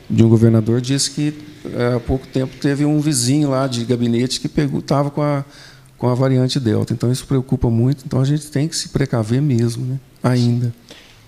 de 0.09 0.23
um 0.23 0.29
governador 0.29 0.81
disse 0.81 1.11
que 1.11 1.33
é, 1.73 1.95
há 1.95 1.99
pouco 1.99 2.27
tempo 2.27 2.55
teve 2.59 2.85
um 2.85 2.99
vizinho 2.99 3.49
lá 3.49 3.67
de 3.67 3.85
gabinete 3.85 4.39
que 4.39 4.49
estava 4.77 5.09
com 5.09 5.21
a, 5.21 5.45
com 5.97 6.07
a 6.07 6.13
variante 6.13 6.59
Delta. 6.59 6.93
Então 6.93 7.11
isso 7.11 7.25
preocupa 7.25 7.69
muito. 7.69 8.03
Então 8.05 8.19
a 8.21 8.25
gente 8.25 8.47
tem 8.51 8.67
que 8.67 8.75
se 8.75 8.89
precaver 8.89 9.41
mesmo, 9.41 9.85
né? 9.85 9.99
ainda. 10.21 10.73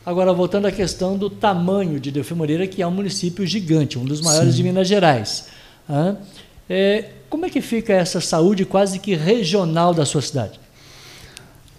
Agora, 0.06 0.32
voltando 0.34 0.68
à 0.68 0.72
questão 0.72 1.18
do 1.18 1.30
tamanho 1.30 2.00
de 2.00 2.12
Delfim 2.12 2.36
Moreira, 2.36 2.68
que 2.68 2.82
é 2.82 2.88
um 2.88 2.92
município 2.92 3.46
gigante, 3.46 3.98
um 3.98 4.06
dos 4.06 4.22
maiores 4.22 4.52
Sim. 4.52 4.58
de 4.58 4.64
Minas 4.64 4.88
Gerais. 4.88 5.48
É, 6.70 7.10
como 7.30 7.46
é 7.46 7.50
que 7.50 7.60
fica 7.60 7.92
essa 7.94 8.22
saúde 8.22 8.66
quase 8.66 9.00
que 9.00 9.16
regional 9.16 9.94
da 9.94 10.06
sua 10.06 10.22
cidade? 10.22 10.60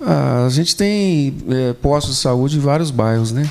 Ah, 0.01 0.45
a 0.47 0.49
gente 0.51 0.77
tem 0.77 1.35
é, 1.49 1.73
postos 1.75 2.17
de 2.17 2.21
saúde 2.21 2.57
em 2.57 2.61
vários 2.61 2.91
bairros, 2.91 3.33
né? 3.33 3.51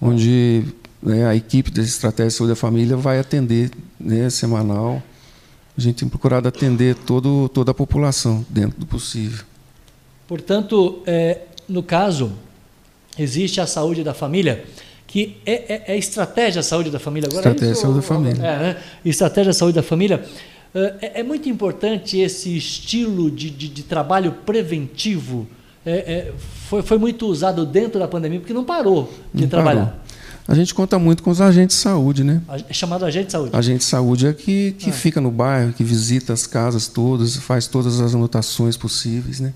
Onde 0.00 0.64
né, 1.02 1.26
a 1.26 1.34
equipe 1.34 1.70
da 1.70 1.82
Estratégia 1.82 2.28
de 2.28 2.34
Saúde 2.34 2.52
da 2.52 2.56
Família 2.56 2.96
vai 2.96 3.18
atender 3.18 3.70
né, 3.98 4.30
semanal. 4.30 5.02
A 5.76 5.80
gente 5.80 5.96
tem 5.96 6.08
procurado 6.08 6.46
atender 6.46 6.94
todo, 6.94 7.48
toda 7.48 7.72
a 7.72 7.74
população 7.74 8.44
dentro 8.48 8.78
do 8.78 8.86
possível. 8.86 9.44
Portanto, 10.28 11.02
é, 11.06 11.40
no 11.68 11.82
caso, 11.82 12.32
existe 13.18 13.60
a 13.60 13.66
saúde 13.66 14.04
da 14.04 14.14
família, 14.14 14.64
que 15.06 15.36
é, 15.44 15.52
é, 15.52 15.94
é 15.94 15.98
estratégia 15.98 16.62
saúde 16.62 16.90
da 16.90 16.98
família 16.98 17.28
agora. 17.28 17.48
É 17.48 17.52
estratégia 17.52 17.72
é 17.72 17.74
saúde 17.74 17.96
da 17.96 18.02
família. 18.02 18.42
É, 18.42 18.58
né? 18.58 18.76
Estratégia 19.04 19.52
saúde 19.52 19.74
da 19.74 19.82
família. 19.82 20.24
É, 20.74 20.94
é, 21.00 21.20
é, 21.20 21.22
muito 21.22 21.48
importante 21.48 22.18
esse 22.18 22.56
estilo 22.56 23.30
de, 23.30 23.50
de, 23.50 23.68
de 23.68 23.82
trabalho 23.82 24.32
preventivo. 24.44 25.46
Foi, 26.68 26.82
foi 26.82 26.98
muito 26.98 27.26
usado 27.26 27.66
dentro 27.66 27.98
da 27.98 28.08
pandemia, 28.08 28.40
porque 28.40 28.54
não 28.54 28.64
parou 28.64 29.12
de 29.32 29.42
não 29.42 29.48
trabalhar. 29.48 29.86
Parou. 29.86 30.04
A 30.46 30.54
gente 30.54 30.74
conta 30.74 30.98
muito 30.98 31.22
com 31.22 31.30
os 31.30 31.40
agentes 31.40 31.76
de 31.76 31.82
saúde, 31.82 32.22
né? 32.22 32.42
É 32.68 32.72
chamado 32.72 33.04
agente 33.06 33.26
de 33.26 33.32
saúde. 33.32 33.56
Agente 33.56 33.78
de 33.78 33.84
saúde 33.84 34.26
é 34.26 34.32
que, 34.32 34.72
que 34.72 34.90
ah. 34.90 34.92
fica 34.92 35.20
no 35.20 35.30
bairro, 35.30 35.72
que 35.72 35.82
visita 35.82 36.34
as 36.34 36.46
casas 36.46 36.86
todas, 36.86 37.36
faz 37.36 37.66
todas 37.66 37.98
as 37.98 38.14
anotações 38.14 38.76
possíveis, 38.76 39.40
né? 39.40 39.54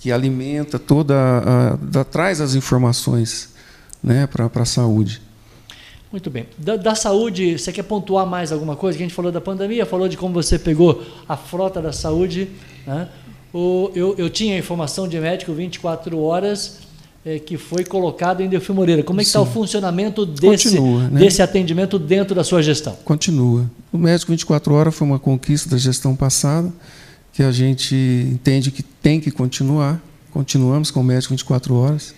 Que 0.00 0.10
alimenta 0.10 0.78
toda, 0.78 1.14
a, 1.14 2.00
a, 2.00 2.04
traz 2.04 2.40
as 2.40 2.56
informações, 2.56 3.50
né, 4.02 4.26
para 4.26 4.50
a 4.52 4.64
saúde. 4.64 5.20
Muito 6.10 6.30
bem. 6.30 6.46
Da, 6.56 6.76
da, 6.76 6.94
saúde, 6.94 7.58
você 7.58 7.70
quer 7.70 7.82
pontuar 7.82 8.26
mais 8.26 8.50
alguma 8.50 8.74
coisa? 8.74 8.96
Que 8.96 9.04
a 9.04 9.06
gente 9.06 9.14
falou 9.14 9.30
da 9.30 9.40
pandemia, 9.40 9.84
falou 9.84 10.08
de 10.08 10.16
como 10.16 10.32
você 10.32 10.58
pegou 10.58 11.04
a 11.28 11.36
frota 11.36 11.82
da 11.82 11.92
saúde. 11.92 12.48
Né? 12.86 13.08
O, 13.52 13.90
eu, 13.94 14.14
eu 14.18 14.28
tinha 14.28 14.58
informação 14.58 15.08
de 15.08 15.18
médico 15.18 15.52
24 15.52 16.18
horas 16.20 16.80
é, 17.24 17.38
que 17.38 17.56
foi 17.56 17.84
colocado 17.84 18.42
em 18.42 18.48
Delfim 18.48 18.72
Moreira. 18.72 19.02
Como 19.02 19.20
é 19.20 19.24
que 19.24 19.28
está 19.28 19.40
o 19.40 19.46
funcionamento 19.46 20.24
desse, 20.24 20.70
Continua, 20.70 21.08
né? 21.08 21.20
desse 21.20 21.42
atendimento 21.42 21.98
dentro 21.98 22.34
da 22.34 22.44
sua 22.44 22.62
gestão? 22.62 22.96
Continua. 23.04 23.70
O 23.92 23.98
médico 23.98 24.30
24 24.32 24.72
horas 24.74 24.94
foi 24.94 25.06
uma 25.06 25.18
conquista 25.18 25.70
da 25.70 25.76
gestão 25.76 26.14
passada, 26.14 26.72
que 27.32 27.42
a 27.42 27.52
gente 27.52 27.94
entende 28.32 28.70
que 28.70 28.82
tem 28.82 29.20
que 29.20 29.30
continuar. 29.30 30.00
Continuamos 30.30 30.90
com 30.90 31.00
o 31.00 31.04
médico 31.04 31.32
24 31.34 31.74
horas. 31.74 32.14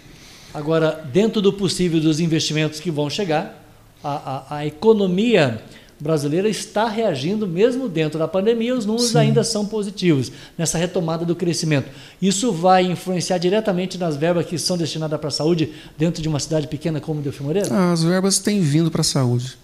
Agora, 0.52 1.04
dentro 1.12 1.40
do 1.40 1.52
possível 1.52 2.00
dos 2.00 2.18
investimentos 2.18 2.80
que 2.80 2.90
vão 2.90 3.08
chegar, 3.08 3.64
a, 4.02 4.10
a, 4.54 4.56
a 4.58 4.66
economia 4.66 5.62
brasileira 6.00 6.48
está 6.48 6.88
reagindo, 6.88 7.46
mesmo 7.46 7.88
dentro 7.88 8.18
da 8.18 8.26
pandemia, 8.26 8.74
os 8.74 8.86
números 8.86 9.10
Sim. 9.10 9.18
ainda 9.18 9.44
são 9.44 9.66
positivos 9.66 10.32
nessa 10.56 10.78
retomada 10.78 11.24
do 11.24 11.36
crescimento. 11.36 11.88
Isso 12.20 12.52
vai 12.52 12.84
influenciar 12.84 13.38
diretamente 13.38 13.98
nas 13.98 14.16
verbas 14.16 14.46
que 14.46 14.58
são 14.58 14.78
destinadas 14.78 15.18
para 15.20 15.28
a 15.28 15.32
saúde 15.32 15.72
dentro 15.98 16.22
de 16.22 16.28
uma 16.28 16.40
cidade 16.40 16.66
pequena 16.66 17.00
como 17.00 17.20
Delfim 17.20 17.44
Moreira? 17.44 17.68
Ah, 17.70 17.92
as 17.92 18.02
verbas 18.02 18.38
têm 18.38 18.60
vindo 18.60 18.90
para 18.90 19.02
a 19.02 19.04
saúde. 19.04 19.58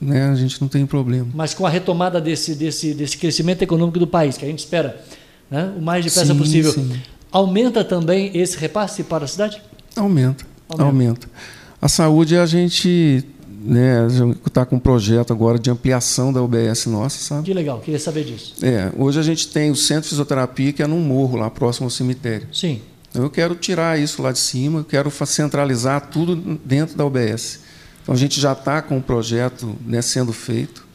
Né? 0.00 0.28
A 0.30 0.34
gente 0.34 0.60
não 0.60 0.68
tem 0.68 0.86
problema. 0.86 1.28
Mas 1.34 1.54
com 1.54 1.66
a 1.66 1.70
retomada 1.70 2.20
desse, 2.20 2.54
desse, 2.54 2.94
desse 2.94 3.16
crescimento 3.16 3.62
econômico 3.62 3.98
do 3.98 4.06
país, 4.06 4.36
que 4.36 4.44
a 4.44 4.48
gente 4.48 4.60
espera 4.60 5.00
né? 5.50 5.72
o 5.76 5.82
mais 5.82 6.04
depressa 6.04 6.32
sim, 6.32 6.38
possível, 6.38 6.72
sim. 6.72 7.00
aumenta 7.30 7.84
também 7.84 8.30
esse 8.34 8.56
repasse 8.56 9.02
para 9.04 9.24
a 9.24 9.28
cidade? 9.28 9.62
Aumenta, 9.94 10.44
aumenta. 10.68 10.84
aumenta. 10.84 11.30
A 11.80 11.88
saúde 11.88 12.36
a 12.36 12.46
gente 12.46 13.24
né, 13.64 14.06
está 14.46 14.66
com 14.66 14.76
um 14.76 14.78
projeto 14.78 15.32
agora 15.32 15.58
de 15.58 15.70
ampliação 15.70 16.32
da 16.32 16.42
UBS 16.42 16.86
nossa, 16.86 17.18
sabe? 17.18 17.44
Que 17.44 17.54
legal, 17.54 17.80
queria 17.80 17.98
saber 17.98 18.24
disso. 18.24 18.54
É, 18.62 18.92
hoje 18.96 19.18
a 19.18 19.22
gente 19.22 19.48
tem 19.48 19.70
o 19.70 19.76
centro 19.76 20.02
de 20.02 20.10
fisioterapia 20.10 20.72
que 20.72 20.82
é 20.82 20.86
num 20.86 21.00
morro 21.00 21.38
lá 21.38 21.48
próximo 21.48 21.86
ao 21.86 21.90
cemitério. 21.90 22.46
Sim. 22.52 22.82
Então 23.10 23.22
eu 23.22 23.30
quero 23.30 23.54
tirar 23.54 23.98
isso 23.98 24.20
lá 24.20 24.32
de 24.32 24.38
cima, 24.38 24.80
eu 24.80 24.84
quero 24.84 25.10
centralizar 25.10 26.08
tudo 26.10 26.36
dentro 26.64 26.96
da 26.96 27.06
UBS. 27.06 27.60
Então 28.02 28.14
a 28.14 28.18
gente 28.18 28.38
já 28.38 28.52
está 28.52 28.82
com 28.82 28.96
o 28.96 28.98
um 28.98 29.02
projeto 29.02 29.74
né, 29.86 30.02
sendo 30.02 30.32
feito, 30.32 30.86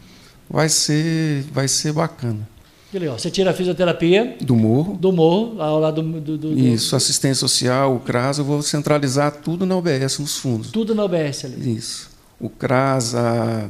vai 0.48 0.70
ser, 0.70 1.44
vai 1.52 1.68
ser 1.68 1.92
bacana. 1.92 2.48
Que 2.92 3.00
legal. 3.00 3.18
Você 3.18 3.30
tira 3.30 3.52
a 3.52 3.54
fisioterapia 3.54 4.36
do 4.42 4.56
morro, 4.56 4.98
do 4.98 5.12
morro, 5.12 5.62
ao 5.62 5.80
lado 5.80 6.02
do, 6.02 6.22
do, 6.22 6.38
do 6.38 6.60
isso, 6.60 6.96
assistência 6.96 7.36
social, 7.36 7.96
o 7.96 8.00
CRAS, 8.00 8.40
eu 8.40 8.46
vou 8.46 8.62
centralizar 8.62 9.32
tudo 9.32 9.66
na 9.66 9.76
UBS 9.76 10.20
nos 10.20 10.38
fundos. 10.38 10.72
Tudo 10.72 10.94
na 10.94 11.06
UBS 11.06 11.46
ali. 11.46 11.76
Isso 11.76 12.09
o 12.40 12.50
CRAS, 12.50 13.16
a 13.16 13.70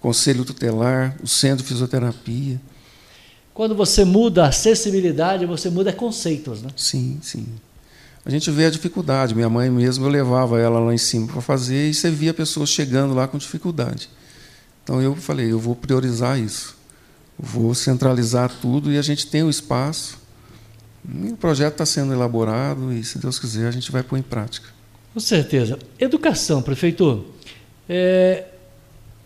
Conselho 0.00 0.44
Tutelar, 0.44 1.16
o 1.22 1.26
Centro 1.26 1.62
de 1.62 1.68
Fisioterapia. 1.68 2.60
Quando 3.54 3.74
você 3.74 4.04
muda 4.04 4.44
a 4.44 4.48
acessibilidade, 4.48 5.46
você 5.46 5.70
muda 5.70 5.92
conceitos, 5.92 6.60
né? 6.62 6.70
Sim, 6.76 7.18
sim. 7.22 7.46
A 8.24 8.30
gente 8.30 8.50
vê 8.50 8.66
a 8.66 8.70
dificuldade. 8.70 9.34
Minha 9.34 9.48
mãe 9.48 9.70
mesmo, 9.70 10.06
eu 10.06 10.10
levava 10.10 10.58
ela 10.58 10.80
lá 10.80 10.92
em 10.92 10.98
cima 10.98 11.26
para 11.28 11.40
fazer 11.40 11.90
e 11.90 11.94
você 11.94 12.10
via 12.10 12.34
pessoas 12.34 12.70
chegando 12.70 13.14
lá 13.14 13.28
com 13.28 13.38
dificuldade. 13.38 14.08
Então 14.82 15.00
eu 15.00 15.14
falei, 15.14 15.52
eu 15.52 15.58
vou 15.58 15.76
priorizar 15.76 16.38
isso. 16.38 16.76
Vou 17.38 17.74
centralizar 17.74 18.50
tudo 18.60 18.90
e 18.90 18.98
a 18.98 19.02
gente 19.02 19.26
tem 19.26 19.42
o 19.42 19.50
espaço. 19.50 20.18
E 21.22 21.28
o 21.30 21.36
projeto 21.36 21.74
está 21.74 21.86
sendo 21.86 22.12
elaborado 22.12 22.92
e, 22.92 23.04
se 23.04 23.18
Deus 23.18 23.38
quiser, 23.38 23.68
a 23.68 23.70
gente 23.70 23.92
vai 23.92 24.02
pôr 24.02 24.16
em 24.16 24.22
prática. 24.22 24.68
Com 25.12 25.20
certeza. 25.20 25.78
Educação, 25.98 26.62
prefeito. 26.62 27.26
É, 27.88 28.44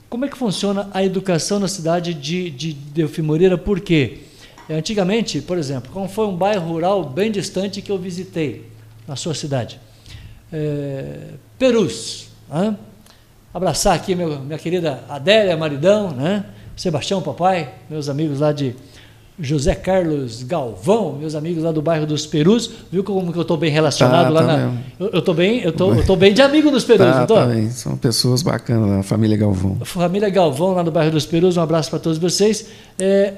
como 0.08 0.24
é 0.24 0.28
que 0.28 0.38
funciona 0.38 0.88
a 0.92 1.04
educação 1.04 1.58
na 1.58 1.68
cidade 1.68 2.14
de, 2.14 2.50
de 2.50 2.72
Delfim 2.72 3.22
Moreira? 3.22 3.58
Por 3.58 3.80
quê? 3.80 4.20
É, 4.68 4.74
antigamente, 4.74 5.40
por 5.40 5.58
exemplo, 5.58 5.90
como 5.92 6.08
foi 6.08 6.26
um 6.26 6.36
bairro 6.36 6.66
rural 6.68 7.04
bem 7.04 7.30
distante 7.30 7.80
que 7.80 7.90
eu 7.90 7.98
visitei 7.98 8.66
na 9.06 9.16
sua 9.16 9.34
cidade, 9.34 9.80
é, 10.52 11.34
Perus. 11.58 12.28
Né? 12.48 12.76
Abraçar 13.52 13.94
aqui 13.94 14.14
meu, 14.14 14.40
minha 14.40 14.58
querida 14.58 15.04
Adélia 15.08 15.56
Maridão, 15.56 16.10
né? 16.10 16.44
Sebastião 16.76 17.20
Papai, 17.20 17.74
meus 17.90 18.08
amigos 18.08 18.40
lá 18.40 18.52
de 18.52 18.76
José 19.40 19.74
Carlos 19.74 20.42
Galvão, 20.42 21.16
meus 21.18 21.34
amigos 21.34 21.62
lá 21.62 21.70
do 21.70 21.80
bairro 21.80 22.06
dos 22.06 22.26
Perus, 22.26 22.70
viu 22.90 23.04
como 23.04 23.32
que 23.32 23.38
eu 23.38 23.42
estou 23.42 23.56
bem 23.56 23.70
relacionado 23.70 24.24
tá, 24.24 24.40
lá 24.40 24.40
tá 24.40 24.56
na. 24.56 24.72
Eu, 24.98 25.18
estou 25.20 25.34
bem, 25.34 25.60
eu 25.60 25.72
tô, 25.72 25.94
eu 25.94 26.04
tô 26.04 26.16
bem 26.16 26.34
de 26.34 26.42
amigo 26.42 26.70
dos 26.70 26.82
Perus, 26.82 27.06
tá, 27.06 27.20
não 27.20 27.26
tô? 27.26 27.34
Tá 27.34 27.46
bem. 27.46 27.70
São 27.70 27.96
pessoas 27.96 28.42
bacanas, 28.42 28.98
a 28.98 29.02
família 29.02 29.36
Galvão. 29.36 29.78
Família 29.84 30.28
Galvão 30.28 30.74
lá 30.74 30.82
no 30.82 30.90
bairro 30.90 31.12
dos 31.12 31.24
Perus, 31.24 31.56
um 31.56 31.62
abraço 31.62 31.88
para 31.88 32.00
todos 32.00 32.18
vocês. 32.18 32.66
É, 32.98 33.34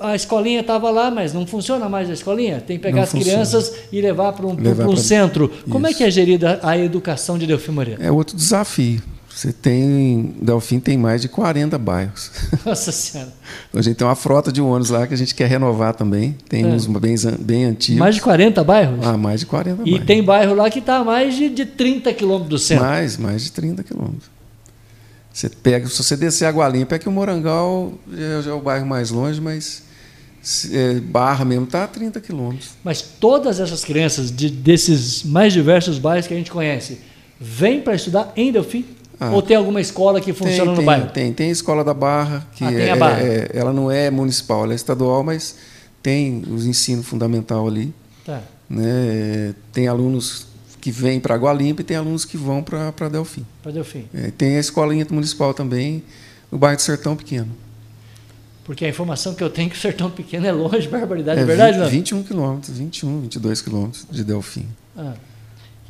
a 0.00 0.16
escolinha 0.16 0.60
estava 0.60 0.90
lá, 0.90 1.10
mas 1.10 1.32
não 1.32 1.46
funciona 1.46 1.88
mais 1.88 2.10
a 2.10 2.12
escolinha. 2.12 2.60
Tem 2.60 2.76
que 2.76 2.82
pegar 2.82 2.96
não 2.96 3.02
as 3.04 3.10
funciona. 3.12 3.32
crianças 3.32 3.74
e 3.92 4.00
levar 4.00 4.32
para 4.32 4.46
um, 4.46 4.54
levar 4.54 4.86
um 4.86 4.94
pra... 4.94 5.02
centro. 5.02 5.50
Como 5.70 5.86
Isso. 5.86 5.94
é 5.94 5.98
que 5.98 6.04
é 6.04 6.10
gerida 6.10 6.58
a 6.62 6.76
educação 6.76 7.38
de 7.38 7.46
Delfim 7.46 7.70
Moreira? 7.70 8.02
É 8.02 8.10
outro 8.10 8.36
desafio 8.36 9.00
você 9.32 9.52
tem. 9.52 10.34
Delfim 10.42 10.80
tem 10.80 10.98
mais 10.98 11.22
de 11.22 11.28
40 11.28 11.78
bairros. 11.78 12.30
Nossa 12.66 12.90
Senhora. 12.90 13.32
a 13.72 13.80
gente 13.80 13.96
tem 13.96 14.06
uma 14.06 14.16
frota 14.16 14.52
de 14.52 14.60
ônibus 14.60 14.90
lá 14.90 15.06
que 15.06 15.14
a 15.14 15.16
gente 15.16 15.34
quer 15.34 15.46
renovar 15.46 15.94
também. 15.94 16.36
Tem 16.48 16.64
é. 16.64 16.66
uns 16.66 16.86
bem, 16.86 17.14
bem 17.38 17.64
antigos. 17.64 18.00
Mais 18.00 18.16
de 18.16 18.20
40 18.20 18.62
bairros? 18.64 19.06
Ah, 19.06 19.16
mais 19.16 19.40
de 19.40 19.46
40 19.46 19.70
e 19.70 19.84
bairros. 19.84 20.02
E 20.02 20.06
tem 20.06 20.22
bairro 20.22 20.54
lá 20.54 20.68
que 20.68 20.80
está 20.80 20.96
a 20.96 21.04
mais 21.04 21.34
de, 21.34 21.48
de 21.48 21.64
30 21.64 22.12
quilômetros 22.12 22.50
do 22.50 22.58
centro. 22.58 22.84
Mais, 22.84 23.16
mais 23.16 23.44
de 23.44 23.52
30 23.52 23.82
quilômetros. 23.84 24.30
Você 25.32 25.48
pega, 25.48 25.86
se 25.86 26.02
você 26.02 26.16
descer 26.16 26.46
Água 26.46 26.68
Limpa, 26.68 26.96
é 26.96 26.98
que 26.98 27.08
o 27.08 27.12
Morangal 27.12 27.92
já, 28.12 28.42
já 28.42 28.50
é 28.50 28.54
o 28.54 28.60
bairro 28.60 28.84
mais 28.84 29.10
longe, 29.10 29.40
mas 29.40 29.84
é, 30.72 30.94
Barra 31.00 31.44
mesmo 31.44 31.64
está 31.64 31.84
a 31.84 31.86
30 31.86 32.20
quilômetros. 32.20 32.70
Mas 32.82 33.00
todas 33.00 33.60
essas 33.60 33.84
crianças 33.84 34.34
de, 34.34 34.50
desses 34.50 35.22
mais 35.22 35.52
diversos 35.52 35.98
bairros 35.98 36.26
que 36.26 36.34
a 36.34 36.36
gente 36.36 36.50
conhece, 36.50 36.98
vêm 37.38 37.80
para 37.80 37.94
estudar 37.94 38.32
em 38.36 38.50
Delfim? 38.50 38.84
Ah, 39.20 39.32
Ou 39.32 39.42
tem 39.42 39.54
alguma 39.54 39.82
escola 39.82 40.18
que 40.18 40.32
funciona 40.32 40.62
tem, 40.62 40.70
no 40.70 40.76
tem, 40.76 40.84
bairro? 40.86 41.10
Tem, 41.10 41.32
tem 41.34 41.48
a 41.50 41.52
escola 41.52 41.84
da 41.84 41.92
Barra, 41.92 42.48
que 42.54 42.64
ah, 42.64 42.72
é, 42.72 42.96
Barra. 42.96 43.20
É, 43.20 43.50
ela 43.52 43.70
não 43.70 43.90
é 43.90 44.10
municipal, 44.10 44.64
ela 44.64 44.72
é 44.72 44.76
estadual, 44.76 45.22
mas 45.22 45.56
tem 46.02 46.42
os 46.50 46.64
ensino 46.64 47.02
fundamental 47.02 47.68
ali. 47.68 47.92
Tá. 48.24 48.40
Né? 48.68 49.54
Tem 49.74 49.88
alunos 49.88 50.46
que 50.80 50.90
vêm 50.90 51.20
para 51.20 51.34
Água 51.34 51.52
Limpa 51.52 51.82
e 51.82 51.84
tem 51.84 51.98
alunos 51.98 52.24
que 52.24 52.38
vão 52.38 52.62
para 52.62 53.10
Delfim. 53.10 53.44
Para 53.62 53.72
Delfim. 53.72 54.06
É, 54.14 54.30
tem 54.30 54.56
a 54.56 54.60
escolinha 54.60 55.06
municipal 55.10 55.52
também, 55.52 56.02
no 56.50 56.56
bairro 56.56 56.76
de 56.76 56.82
Sertão 56.82 57.14
Pequeno. 57.14 57.50
Porque 58.64 58.86
a 58.86 58.88
informação 58.88 59.34
que 59.34 59.44
eu 59.44 59.50
tenho 59.50 59.66
é 59.66 59.70
que 59.70 59.76
o 59.76 59.80
Sertão 59.80 60.10
Pequeno 60.10 60.46
é 60.46 60.52
longe, 60.52 60.88
barbaridade, 60.88 61.40
é, 61.40 61.42
é 61.42 61.46
verdade? 61.46 61.78
20, 61.78 61.90
21 61.90 62.22
quilômetros, 62.22 62.78
21, 62.78 63.20
22 63.20 63.60
quilômetros 63.60 64.06
de 64.10 64.24
Delfim. 64.24 64.66
Ah. 64.96 65.12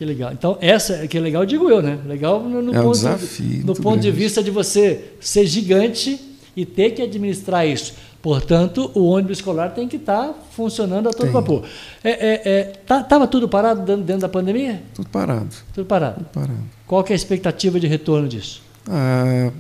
Que 0.01 0.05
legal. 0.07 0.33
Então, 0.33 0.57
essa 0.63 1.07
que 1.07 1.19
é 1.19 1.21
legal, 1.21 1.45
digo 1.45 1.69
eu, 1.69 1.83
né? 1.83 1.99
Legal 2.07 2.43
no, 2.43 2.63
no 2.63 2.75
é 2.75 2.81
ponto, 2.81 2.95
desafio, 2.95 3.67
no 3.67 3.75
ponto 3.75 4.01
de 4.01 4.11
vista 4.11 4.43
de 4.43 4.51
você 4.51 5.13
ser 5.21 5.45
gigante 5.45 6.19
e 6.57 6.65
ter 6.65 6.93
que 6.93 7.03
administrar 7.03 7.69
isso. 7.69 7.93
Portanto, 8.23 8.91
o 8.95 9.05
ônibus 9.05 9.37
escolar 9.37 9.75
tem 9.75 9.87
que 9.87 9.97
estar 9.97 10.29
tá 10.29 10.35
funcionando 10.53 11.11
a 11.11 11.13
todo 11.13 11.25
tem. 11.25 11.33
vapor. 11.33 11.65
É, 12.03 12.11
é, 12.13 12.43
é, 12.47 12.63
tá, 12.87 13.27
tudo 13.27 13.47
parado 13.47 13.95
dentro 13.99 14.23
da 14.23 14.29
pandemia? 14.31 14.83
Tudo 14.95 15.11
parado. 15.11 15.55
Tudo 15.75 15.85
parado. 15.85 16.15
Tudo 16.15 16.31
parado. 16.33 16.65
Qual 16.87 17.05
é 17.07 17.13
a 17.13 17.15
expectativa 17.15 17.79
de 17.79 17.87
retorno 17.87 18.27
disso? 18.27 18.63
Ah, 18.89 19.53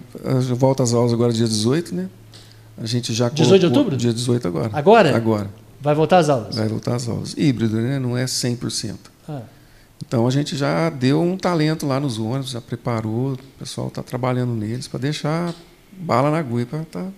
volta 0.56 0.82
às 0.82 0.94
aulas 0.94 1.12
agora 1.12 1.34
dia 1.34 1.46
18, 1.46 1.94
né? 1.94 2.08
A 2.78 2.86
gente 2.86 3.12
já 3.12 3.28
18 3.28 3.60
de 3.60 3.66
outubro? 3.66 3.94
Dia 3.94 4.14
18 4.14 4.48
agora. 4.48 4.70
Agora? 4.72 5.14
Agora. 5.14 5.50
Vai 5.82 5.94
voltar 5.94 6.16
às 6.16 6.30
aulas? 6.30 6.56
Vai 6.56 6.66
voltar 6.66 6.94
às 6.94 7.06
aulas. 7.06 7.34
Híbrido, 7.36 7.76
né? 7.76 7.98
Não 7.98 8.16
é 8.16 8.24
100%. 8.24 8.96
Ah. 9.28 9.42
Então 10.06 10.26
a 10.26 10.30
gente 10.30 10.56
já 10.56 10.90
deu 10.90 11.20
um 11.20 11.36
talento 11.36 11.86
lá 11.86 12.00
nos 12.00 12.18
ônibus, 12.18 12.50
já 12.50 12.60
preparou, 12.60 13.34
o 13.34 13.38
pessoal 13.58 13.88
está 13.88 14.02
trabalhando 14.02 14.54
neles 14.54 14.88
para 14.88 15.00
deixar 15.00 15.54
bala 15.92 16.30
na 16.30 16.38
agulha 16.38 16.66
para 16.66 16.82
estar 16.82 17.04
tá 17.04 17.10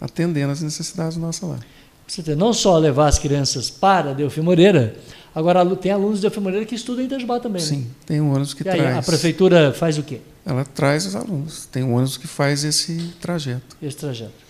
atendendo 0.00 0.52
as 0.52 0.60
necessidades 0.60 1.16
nossas 1.16 1.48
lá. 1.48 1.58
Você 2.06 2.34
não 2.34 2.52
só 2.52 2.76
levar 2.78 3.08
as 3.08 3.18
crianças 3.18 3.70
para 3.70 4.12
Delfim 4.12 4.42
Moreira, 4.42 4.94
agora 5.34 5.64
tem 5.76 5.90
alunos 5.90 6.16
de 6.16 6.22
Delfim 6.22 6.40
Moreira 6.40 6.66
que 6.66 6.74
estudam 6.74 7.02
em 7.02 7.06
Itajubá 7.06 7.40
também. 7.40 7.62
Sim, 7.62 7.78
né? 7.78 7.86
tem 8.04 8.20
um 8.20 8.30
ônibus 8.30 8.52
que 8.52 8.60
e 8.60 8.64
traz. 8.64 8.80
Aí, 8.80 8.98
a 8.98 9.02
prefeitura 9.02 9.72
faz 9.72 9.96
o 9.96 10.02
quê? 10.02 10.20
Ela 10.44 10.64
traz 10.64 11.06
os 11.06 11.16
alunos. 11.16 11.66
Tem 11.66 11.82
um 11.82 11.94
ônibus 11.94 12.18
que 12.18 12.26
faz 12.26 12.62
esse 12.62 13.14
trajeto. 13.20 13.76
Esse 13.82 13.96
trajeto. 13.96 14.44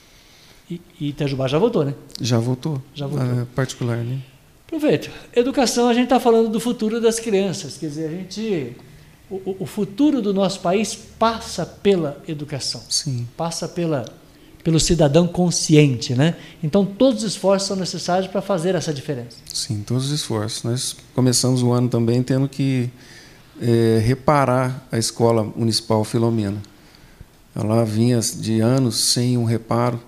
E, 0.68 0.80
e 0.98 1.08
Itajubá 1.10 1.46
já 1.46 1.58
voltou, 1.58 1.84
né? 1.84 1.94
Já 2.20 2.38
voltou. 2.38 2.82
Já 2.92 3.06
voltou. 3.06 3.42
É 3.42 3.44
particular, 3.54 3.98
né? 3.98 4.18
Aproveito. 4.74 5.08
Educação, 5.32 5.88
a 5.88 5.94
gente 5.94 6.04
está 6.04 6.18
falando 6.18 6.48
do 6.48 6.58
futuro 6.58 7.00
das 7.00 7.20
crianças. 7.20 7.76
Quer 7.76 7.86
dizer, 7.86 8.08
a 8.08 8.10
gente. 8.10 8.76
O, 9.30 9.56
o, 9.60 9.66
futuro 9.66 10.20
do 10.20 10.34
nosso 10.34 10.58
país 10.60 10.96
passa 10.96 11.64
pela 11.64 12.20
educação. 12.26 12.82
Sim. 12.88 13.26
Passa 13.36 13.68
pela, 13.68 14.04
pelo 14.64 14.80
cidadão 14.80 15.28
consciente, 15.28 16.14
né? 16.14 16.34
Então, 16.60 16.84
todos 16.84 17.22
os 17.22 17.30
esforços 17.30 17.68
são 17.68 17.76
necessários 17.76 18.26
para 18.26 18.42
fazer 18.42 18.74
essa 18.74 18.92
diferença. 18.92 19.36
Sim, 19.46 19.84
todos 19.86 20.06
os 20.06 20.10
esforços. 20.10 20.64
Nós 20.64 20.96
começamos 21.14 21.62
o 21.62 21.72
ano 21.72 21.88
também 21.88 22.20
tendo 22.20 22.48
que 22.48 22.90
é, 23.62 24.02
reparar 24.04 24.86
a 24.90 24.98
escola 24.98 25.44
municipal 25.44 26.02
Filomena. 26.02 26.60
Ela 27.54 27.84
vinha 27.84 28.18
de 28.18 28.60
anos 28.60 28.96
sem 28.96 29.38
um 29.38 29.44
reparo. 29.44 30.00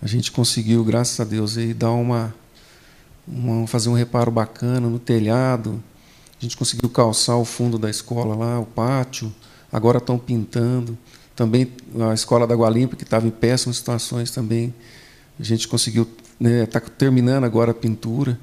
A 0.00 0.06
gente 0.06 0.30
conseguiu, 0.30 0.84
graças 0.84 1.18
a 1.18 1.24
Deus, 1.24 1.58
aí, 1.58 1.74
dar 1.74 1.90
uma 1.90 2.32
uma, 3.32 3.66
fazer 3.66 3.88
um 3.88 3.94
reparo 3.94 4.30
bacana 4.30 4.88
no 4.88 4.98
telhado. 4.98 5.82
A 6.38 6.42
gente 6.42 6.56
conseguiu 6.56 6.88
calçar 6.88 7.36
o 7.36 7.44
fundo 7.44 7.78
da 7.78 7.88
escola 7.88 8.34
lá, 8.34 8.58
o 8.58 8.66
pátio. 8.66 9.32
Agora 9.72 9.98
estão 9.98 10.18
pintando. 10.18 10.98
Também 11.36 11.70
a 12.10 12.12
escola 12.12 12.46
da 12.46 12.54
Gualimpa, 12.54 12.96
que 12.96 13.04
estava 13.04 13.26
em 13.26 13.30
péssimas 13.30 13.76
situações 13.76 14.30
também. 14.30 14.74
A 15.38 15.42
gente 15.42 15.68
conseguiu, 15.68 16.02
está 16.02 16.24
né, 16.40 16.66
tá 16.66 16.80
terminando 16.80 17.44
agora 17.44 17.70
a 17.70 17.74
pintura. 17.74 18.38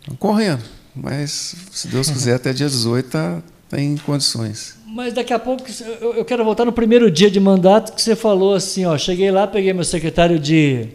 Estão 0.00 0.16
correndo, 0.16 0.62
mas 0.94 1.54
se 1.70 1.88
Deus 1.88 2.08
quiser, 2.08 2.34
até 2.34 2.52
dia 2.52 2.68
18 2.68 3.06
está 3.06 3.42
tá 3.68 3.80
em 3.80 3.96
condições. 3.96 4.76
Mas 4.86 5.12
daqui 5.12 5.32
a 5.32 5.38
pouco 5.38 5.64
eu 6.00 6.24
quero 6.24 6.44
voltar 6.44 6.64
no 6.64 6.72
primeiro 6.72 7.10
dia 7.10 7.30
de 7.30 7.38
mandato 7.38 7.92
que 7.92 8.00
você 8.00 8.16
falou 8.16 8.54
assim, 8.54 8.84
ó, 8.86 8.96
cheguei 8.96 9.30
lá, 9.30 9.46
peguei 9.46 9.72
meu 9.72 9.84
secretário 9.84 10.38
de 10.38 10.88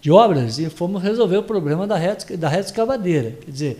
de 0.00 0.10
obras 0.10 0.58
e 0.58 0.70
fomos 0.70 1.02
resolver 1.02 1.36
o 1.36 1.42
problema 1.42 1.86
da 1.86 1.96
reta, 1.96 2.36
da 2.36 2.48
reta 2.48 2.66
escavadeira. 2.66 3.36
Quer 3.44 3.50
dizer, 3.50 3.78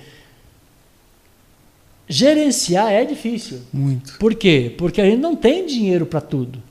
gerenciar 2.08 2.92
é 2.92 3.04
difícil. 3.04 3.60
Muito. 3.72 4.18
Por 4.18 4.34
quê? 4.34 4.74
Porque 4.76 5.00
a 5.00 5.04
gente 5.04 5.20
não 5.20 5.34
tem 5.34 5.64
dinheiro 5.64 6.04
para 6.04 6.20
tudo. 6.20 6.62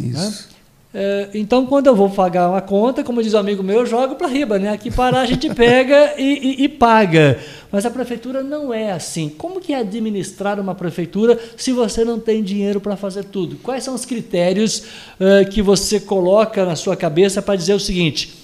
Isso. 0.00 0.48
Né? 0.48 0.54
É, 0.96 1.30
então, 1.34 1.66
quando 1.66 1.88
eu 1.88 1.96
vou 1.96 2.08
pagar 2.08 2.48
uma 2.48 2.60
conta, 2.60 3.02
como 3.02 3.20
diz 3.20 3.34
um 3.34 3.38
amigo 3.38 3.64
meu, 3.64 3.80
eu 3.80 3.86
jogo 3.86 4.14
para 4.14 4.28
riba, 4.28 4.60
né? 4.60 4.68
Aqui 4.70 4.92
parar 4.92 5.22
a 5.22 5.26
gente 5.26 5.52
pega 5.52 6.14
e, 6.16 6.22
e, 6.60 6.64
e, 6.64 6.68
paga. 6.68 7.36
Mas 7.72 7.84
a 7.84 7.90
prefeitura 7.90 8.44
não 8.44 8.72
é 8.72 8.92
assim. 8.92 9.28
Como 9.28 9.60
que 9.60 9.72
é 9.72 9.78
administrar 9.78 10.60
uma 10.60 10.72
prefeitura 10.72 11.36
se 11.56 11.72
você 11.72 12.04
não 12.04 12.20
tem 12.20 12.44
dinheiro 12.44 12.80
para 12.80 12.94
fazer 12.94 13.24
tudo? 13.24 13.56
Quais 13.56 13.82
são 13.82 13.92
os 13.92 14.04
critérios 14.04 14.84
uh, 15.18 15.50
que 15.50 15.60
você 15.60 15.98
coloca 15.98 16.64
na 16.64 16.76
sua 16.76 16.94
cabeça 16.94 17.42
para 17.42 17.56
dizer 17.56 17.74
o 17.74 17.80
seguinte? 17.80 18.43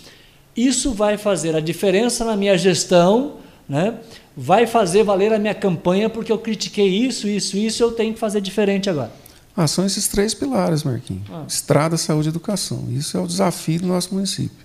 Isso 0.57 0.93
vai 0.93 1.17
fazer 1.17 1.55
a 1.55 1.61
diferença 1.61 2.25
na 2.25 2.37
minha 2.37 2.57
gestão, 2.59 3.37
né? 3.69 3.99
vai 4.37 4.67
fazer 4.67 5.03
valer 5.03 5.33
a 5.33 5.39
minha 5.39 5.55
campanha, 5.55 6.09
porque 6.09 6.31
eu 6.33 6.39
critiquei 6.39 6.89
isso, 6.89 7.29
isso, 7.29 7.57
isso, 7.57 7.83
eu 7.83 7.93
tenho 7.93 8.15
que 8.15 8.21
fazer 8.21 8.41
diferente 8.41 8.89
agora. 8.89 9.13
Ah, 9.57 9.67
são 9.67 9.85
esses 9.85 10.09
três 10.09 10.33
pilares, 10.33 10.83
Marquinhos. 10.83 11.25
Ah. 11.31 11.45
Estrada, 11.47 11.97
saúde 11.97 12.29
e 12.29 12.31
educação. 12.31 12.87
Isso 12.91 13.17
é 13.17 13.21
o 13.21 13.27
desafio 13.27 13.81
do 13.81 13.89
nosso 13.89 14.15
município. 14.15 14.65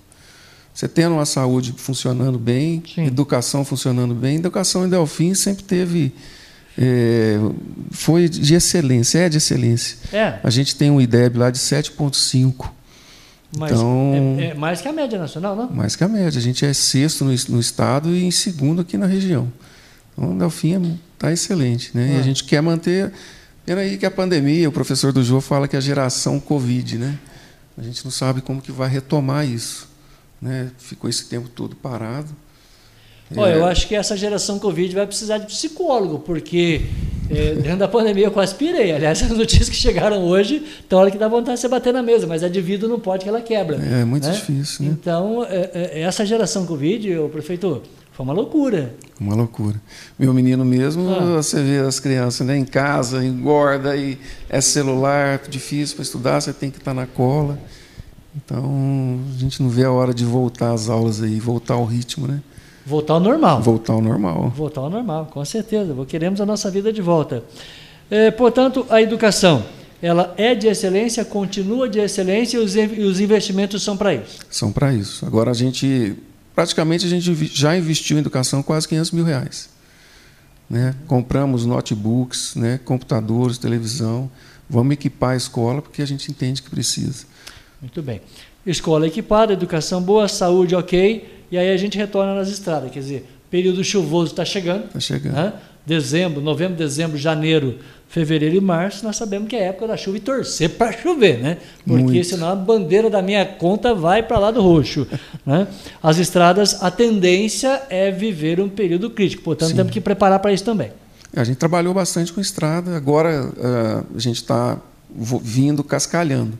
Você 0.73 0.87
tendo 0.87 1.15
uma 1.15 1.25
saúde 1.25 1.73
funcionando 1.75 2.37
bem, 2.37 2.83
Sim. 2.93 3.05
educação 3.05 3.65
funcionando 3.65 4.13
bem, 4.13 4.37
educação 4.37 4.85
em 4.85 4.89
Delfim 4.89 5.33
sempre 5.33 5.63
teve. 5.63 6.13
É, 6.77 7.37
foi 7.91 8.27
de 8.27 8.53
excelência, 8.53 9.19
é 9.19 9.29
de 9.29 9.37
excelência. 9.37 9.97
É. 10.11 10.39
A 10.43 10.49
gente 10.49 10.75
tem 10.75 10.91
um 10.91 10.99
IDEB 10.99 11.37
lá 11.37 11.49
de 11.49 11.57
7,5 11.57 12.69
mas 13.57 13.71
então, 13.71 14.37
é, 14.39 14.45
é, 14.45 14.53
mais 14.53 14.81
que 14.81 14.87
a 14.87 14.93
média 14.93 15.17
nacional, 15.17 15.55
não? 15.55 15.69
Mais 15.69 15.95
que 15.95 16.03
a 16.03 16.07
média. 16.07 16.39
A 16.39 16.41
gente 16.41 16.65
é 16.65 16.73
sexto 16.73 17.23
no, 17.23 17.31
no 17.49 17.59
estado 17.59 18.09
e 18.09 18.23
em 18.23 18.31
segundo 18.31 18.81
aqui 18.81 18.97
na 18.97 19.05
região. 19.05 19.51
Então, 20.13 20.35
o 20.35 20.37
Delfim 20.37 20.99
está 21.13 21.31
excelente. 21.31 21.91
Né? 21.93 22.09
Ah. 22.09 22.13
E 22.13 22.15
a 22.17 22.19
ah. 22.19 22.23
gente 22.23 22.43
quer 22.43 22.61
manter. 22.61 23.11
Pena 23.65 23.81
aí 23.81 23.97
que 23.97 24.05
a 24.05 24.11
pandemia, 24.11 24.69
o 24.69 24.71
professor 24.71 25.11
do 25.11 25.23
Jô 25.23 25.41
fala 25.41 25.67
que 25.67 25.75
é 25.75 25.79
a 25.79 25.81
geração 25.81 26.39
Covid, 26.39 26.99
né? 26.99 27.17
A 27.77 27.81
gente 27.81 28.05
não 28.05 28.11
sabe 28.11 28.41
como 28.41 28.61
que 28.61 28.71
vai 28.71 28.87
retomar 28.87 29.45
isso. 29.45 29.89
Né? 30.41 30.69
Ficou 30.77 31.09
esse 31.09 31.25
tempo 31.25 31.49
todo 31.49 31.75
parado. 31.75 32.29
Olha, 33.35 33.53
é. 33.53 33.57
eu 33.57 33.65
acho 33.65 33.87
que 33.87 33.95
essa 33.95 34.15
geração 34.15 34.59
Covid 34.59 34.93
vai 34.93 35.07
precisar 35.07 35.39
de 35.39 35.47
psicólogo, 35.47 36.19
porque 36.19 36.81
é, 37.29 37.55
dentro 37.55 37.79
da 37.79 37.87
pandemia 37.87 38.25
eu 38.25 38.31
quase 38.31 38.53
pirei. 38.53 38.91
Aliás, 38.91 39.21
as 39.23 39.29
notícias 39.29 39.69
que 39.69 39.75
chegaram 39.75 40.23
hoje, 40.23 40.63
tem 40.87 40.97
hora 40.97 41.09
que 41.09 41.17
dá 41.17 41.27
vontade 41.27 41.55
de 41.55 41.61
você 41.61 41.67
bater 41.67 41.91
na 41.93 42.03
mesa, 42.03 42.27
mas 42.27 42.43
a 42.43 42.49
de 42.49 42.61
vidro 42.61 42.87
não 42.87 42.99
pode 42.99 43.23
que 43.23 43.29
ela 43.29 43.41
quebra. 43.41 43.77
É, 43.77 44.01
é 44.01 44.05
muito 44.05 44.27
né? 44.27 44.33
difícil. 44.33 44.85
Né? 44.85 44.91
Então, 44.91 45.43
é, 45.49 45.69
é, 45.73 46.01
essa 46.01 46.25
geração 46.25 46.65
Covid, 46.65 47.17
o 47.17 47.29
prefeito, 47.29 47.81
Foi 48.11 48.23
uma 48.23 48.33
loucura. 48.33 48.93
Uma 49.19 49.35
loucura. 49.35 49.81
Meu 50.19 50.33
menino 50.33 50.63
mesmo, 50.63 51.09
ah. 51.09 51.41
você 51.41 51.63
vê 51.63 51.79
as 51.79 51.99
crianças 51.99 52.45
né, 52.45 52.57
em 52.57 52.65
casa, 52.65 53.25
engorda, 53.25 53.95
e 53.95 54.19
é 54.49 54.61
celular, 54.61 55.41
difícil 55.49 55.95
para 55.95 56.03
estudar, 56.03 56.41
você 56.41 56.53
tem 56.53 56.69
que 56.69 56.77
estar 56.77 56.93
na 56.93 57.07
cola. 57.07 57.57
Então, 58.35 59.19
a 59.33 59.39
gente 59.39 59.63
não 59.63 59.69
vê 59.69 59.85
a 59.85 59.91
hora 59.91 60.13
de 60.13 60.25
voltar 60.25 60.73
às 60.73 60.89
aulas 60.89 61.23
aí, 61.23 61.39
voltar 61.39 61.75
ao 61.75 61.85
ritmo, 61.85 62.27
né? 62.27 62.41
Voltar 62.85 63.15
ao 63.15 63.19
normal. 63.19 63.61
Voltar 63.61 63.93
ao 63.93 64.01
normal. 64.01 64.49
Voltar 64.55 64.81
ao 64.81 64.89
normal, 64.89 65.27
com 65.31 65.43
certeza. 65.43 65.95
Queremos 66.07 66.39
a 66.39 66.45
nossa 66.45 66.69
vida 66.69 66.93
de 66.93 67.01
volta. 67.01 67.43
É, 68.11 68.29
portanto, 68.29 68.85
a 68.89 69.01
educação, 69.01 69.65
ela 70.01 70.33
é 70.37 70.53
de 70.53 70.67
excelência, 70.67 71.25
continua 71.25 71.89
de 71.89 71.99
excelência 71.99 72.57
e 72.57 73.03
os 73.03 73.19
investimentos 73.19 73.81
são 73.81 73.97
para 73.97 74.13
isso. 74.13 74.39
São 74.49 74.71
para 74.71 74.93
isso. 74.93 75.25
Agora 75.25 75.49
a 75.49 75.53
gente 75.53 76.15
praticamente 76.55 77.05
a 77.05 77.09
gente 77.09 77.33
já 77.53 77.75
investiu 77.77 78.17
em 78.17 78.21
educação 78.21 78.63
quase 78.63 78.87
500 78.87 79.11
mil 79.11 79.25
reais. 79.25 79.69
Né? 80.69 80.95
Compramos 81.05 81.65
notebooks, 81.65 82.55
né? 82.55 82.79
computadores, 82.85 83.57
televisão. 83.57 84.31
Vamos 84.69 84.93
equipar 84.93 85.31
a 85.31 85.35
escola 85.35 85.81
porque 85.81 86.01
a 86.01 86.07
gente 86.07 86.31
entende 86.31 86.61
que 86.61 86.69
precisa. 86.69 87.25
Muito 87.81 88.01
bem. 88.01 88.21
Escola 88.65 89.05
equipada, 89.05 89.53
educação 89.53 90.01
boa, 90.01 90.27
saúde 90.27 90.75
ok, 90.75 91.34
e 91.51 91.57
aí 91.57 91.71
a 91.71 91.77
gente 91.77 91.97
retorna 91.97 92.35
nas 92.35 92.49
estradas. 92.49 92.91
Quer 92.91 92.99
dizer, 92.99 93.29
período 93.49 93.83
chuvoso 93.83 94.31
está 94.31 94.45
chegando. 94.45 94.85
Está 94.85 94.99
chegando. 94.99 95.33
Né? 95.33 95.53
Dezembro, 95.85 96.41
novembro, 96.41 96.75
dezembro, 96.75 97.17
janeiro, 97.17 97.77
fevereiro 98.07 98.55
e 98.55 98.61
março, 98.61 99.03
nós 99.05 99.17
sabemos 99.17 99.47
que 99.47 99.55
é 99.55 99.65
época 99.65 99.87
da 99.87 99.97
chuva 99.97 100.17
e 100.17 100.19
torcer 100.19 100.69
para 100.71 100.91
chover, 100.91 101.39
né? 101.39 101.57
Porque 101.85 102.03
Muito. 102.03 102.23
senão 102.23 102.49
a 102.49 102.55
bandeira 102.55 103.09
da 103.09 103.21
minha 103.21 103.45
conta 103.45 103.93
vai 103.93 104.23
para 104.23 104.39
lá 104.39 104.51
do 104.51 104.61
roxo. 104.61 105.05
né? 105.45 105.67
As 106.01 106.17
estradas, 106.17 106.81
a 106.81 106.89
tendência 106.89 107.83
é 107.89 108.11
viver 108.11 108.59
um 108.59 108.69
período 108.69 109.09
crítico, 109.09 109.43
portanto 109.43 109.69
Sim. 109.69 109.75
temos 109.75 109.91
que 109.91 110.01
preparar 110.01 110.39
para 110.39 110.53
isso 110.53 110.63
também. 110.63 110.91
A 111.35 111.43
gente 111.43 111.57
trabalhou 111.57 111.93
bastante 111.93 112.31
com 112.31 112.39
estrada, 112.39 112.95
agora 112.95 113.45
uh, 113.45 114.15
a 114.15 114.19
gente 114.19 114.37
está 114.37 114.79
vindo 115.41 115.83
cascalhando. 115.83 116.57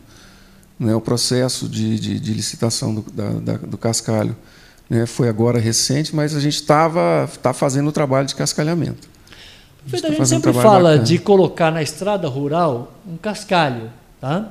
Né? 0.78 0.94
O 0.94 1.02
processo 1.02 1.70
de, 1.70 1.98
de, 1.98 2.20
de 2.20 2.34
licitação 2.34 2.94
do, 2.94 3.06
da, 3.14 3.30
da, 3.30 3.54
do 3.54 3.78
cascalho 3.78 4.36
né? 4.90 5.06
foi 5.06 5.30
agora 5.30 5.60
recente, 5.60 6.16
mas 6.16 6.36
a 6.36 6.40
gente 6.40 6.56
estava 6.56 7.30
tá 7.42 7.54
fazendo 7.54 7.88
o 7.88 7.92
trabalho 7.92 8.28
de 8.28 8.36
cascalhamento. 8.36 9.08
A 9.86 9.96
gente, 9.96 10.06
a 10.06 10.10
gente 10.10 10.28
sempre 10.28 10.54
fala 10.54 10.90
bacana. 10.90 11.04
de 11.04 11.20
colocar 11.20 11.72
na 11.72 11.82
estrada 11.84 12.28
rural 12.28 12.94
um 13.08 13.18
cascalho. 13.18 13.92
Tá? 14.20 14.50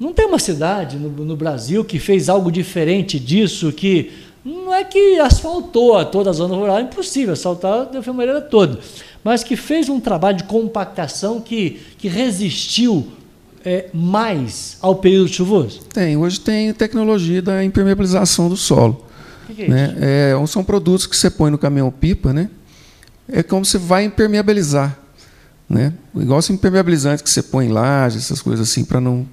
Não 0.00 0.12
tem 0.12 0.26
uma 0.26 0.38
cidade 0.38 0.96
no, 0.96 1.10
no, 1.10 1.36
Brasil 1.36 1.84
que 1.84 1.98
fez 1.98 2.28
algo 2.28 2.50
diferente 2.50 3.20
disso, 3.20 3.70
que 3.70 4.10
não 4.44 4.74
é 4.74 4.82
que 4.82 5.20
asfaltou 5.20 6.04
toda 6.06 6.30
a 6.30 6.32
zona 6.32 6.54
rural, 6.56 6.78
é 6.78 6.82
impossível 6.82 7.34
asfaltar 7.34 7.88
a 7.94 8.02
filmareira 8.02 8.40
toda, 8.40 8.80
mas 9.22 9.44
que 9.44 9.54
fez 9.54 9.88
um 9.88 10.00
trabalho 10.00 10.38
de 10.38 10.44
compactação 10.44 11.40
que, 11.40 11.80
que 11.98 12.08
resistiu 12.08 13.06
é, 13.64 13.86
mais 13.94 14.76
ao 14.80 14.96
período 14.96 15.28
chuvoso? 15.28 15.82
Tem. 15.92 16.16
Hoje 16.16 16.40
tem 16.40 16.72
tecnologia 16.72 17.40
da 17.40 17.62
impermeabilização 17.62 18.48
do 18.48 18.56
solo. 18.56 19.04
O 19.48 19.54
que, 19.54 19.62
é 19.62 19.68
né? 19.68 19.96
É, 20.00 20.46
são 20.46 20.64
produtos 20.64 21.06
que 21.06 21.16
você 21.16 21.30
põe 21.30 21.50
no 21.50 21.58
caminhão-pipa, 21.58 22.32
né? 22.32 22.48
é 23.28 23.42
como 23.42 23.64
se 23.64 23.78
vai 23.78 24.04
impermeabilizar. 24.04 24.96
Né? 25.68 25.92
Igual 26.14 26.38
esse 26.38 26.52
impermeabilizante 26.52 27.22
que 27.22 27.30
você 27.30 27.42
põe 27.42 27.66
em 27.66 27.72
laje, 27.72 28.18
essas 28.18 28.42
coisas 28.42 28.68
assim, 28.68 28.84
para 28.84 29.00
não. 29.00 29.26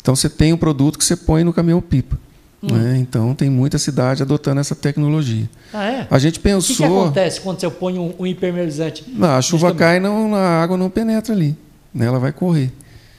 Então 0.00 0.16
você 0.16 0.28
tem 0.28 0.52
um 0.52 0.56
produto 0.56 0.98
que 0.98 1.04
você 1.04 1.14
põe 1.14 1.44
no 1.44 1.52
caminhão-pipa. 1.52 2.18
Hum. 2.62 2.74
Né? 2.74 2.98
Então 2.98 3.34
tem 3.34 3.50
muita 3.50 3.78
cidade 3.78 4.22
adotando 4.22 4.60
essa 4.60 4.74
tecnologia. 4.74 5.48
Ah, 5.72 5.84
é? 5.84 6.06
A 6.10 6.18
gente 6.18 6.40
pensou. 6.40 6.74
O 6.74 6.76
que, 6.78 6.82
que 6.82 7.00
acontece 7.00 7.40
quando 7.40 7.60
você 7.60 7.70
põe 7.70 7.98
um, 7.98 8.14
um 8.18 8.26
impermeabilizante? 8.26 9.04
Não, 9.08 9.36
a 9.36 9.42
chuva 9.42 9.74
cai, 9.74 10.00
não, 10.00 10.34
a 10.34 10.62
água 10.62 10.76
não 10.76 10.88
penetra 10.88 11.34
ali. 11.34 11.56
Né? 11.92 12.06
Ela 12.06 12.18
vai 12.18 12.32
correr. 12.32 12.72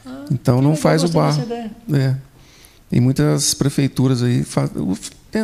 Ah, 0.05 0.25
então 0.31 0.61
não 0.61 0.75
faz 0.75 1.03
o 1.03 1.09
barro. 1.09 1.43
É. 1.93 2.15
Tem 2.89 2.99
muitas 2.99 3.53
prefeituras 3.53 4.21
aí 4.23 4.43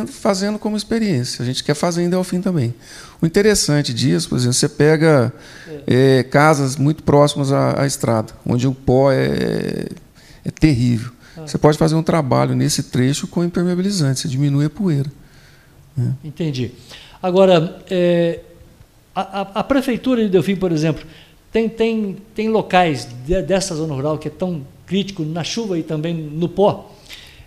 fazendo 0.06 0.58
como 0.58 0.76
experiência. 0.76 1.42
A 1.42 1.46
gente 1.46 1.64
quer 1.64 1.74
fazer 1.74 2.02
em 2.02 2.10
Delfim 2.10 2.40
também. 2.40 2.74
O 3.20 3.26
interessante 3.26 3.94
disso, 3.94 4.28
por 4.28 4.36
exemplo, 4.36 4.54
você 4.54 4.68
pega 4.68 5.32
é, 5.86 6.22
casas 6.24 6.76
muito 6.76 7.02
próximas 7.02 7.52
à, 7.52 7.82
à, 7.82 7.86
estrada, 7.86 8.32
onde 8.46 8.66
o 8.66 8.74
pó 8.74 9.10
é, 9.10 9.86
é 10.44 10.50
terrível. 10.50 11.12
Ah. 11.36 11.46
Você 11.46 11.56
pode 11.56 11.78
fazer 11.78 11.94
um 11.94 12.02
trabalho 12.02 12.54
nesse 12.54 12.84
trecho 12.84 13.26
com 13.26 13.42
impermeabilizante, 13.42 14.20
você 14.20 14.28
diminui 14.28 14.66
a 14.66 14.70
poeira. 14.70 15.10
Né? 15.96 16.12
Entendi. 16.22 16.70
Agora, 17.22 17.82
é, 17.90 18.40
a, 19.14 19.60
a, 19.60 19.64
prefeitura 19.64 20.22
de 20.22 20.28
Delfim, 20.28 20.54
por 20.54 20.70
exemplo, 20.70 21.04
tem, 21.50 21.68
tem, 21.68 22.16
tem 22.34 22.48
locais 22.48 23.08
de, 23.26 23.42
dessa 23.42 23.74
zona 23.74 23.94
rural 23.94 24.18
que 24.18 24.28
é 24.28 24.30
tão 24.30 24.62
crítico 24.86 25.24
na 25.24 25.42
chuva 25.42 25.78
e 25.78 25.82
também 25.82 26.14
no 26.14 26.48
pó. 26.48 26.94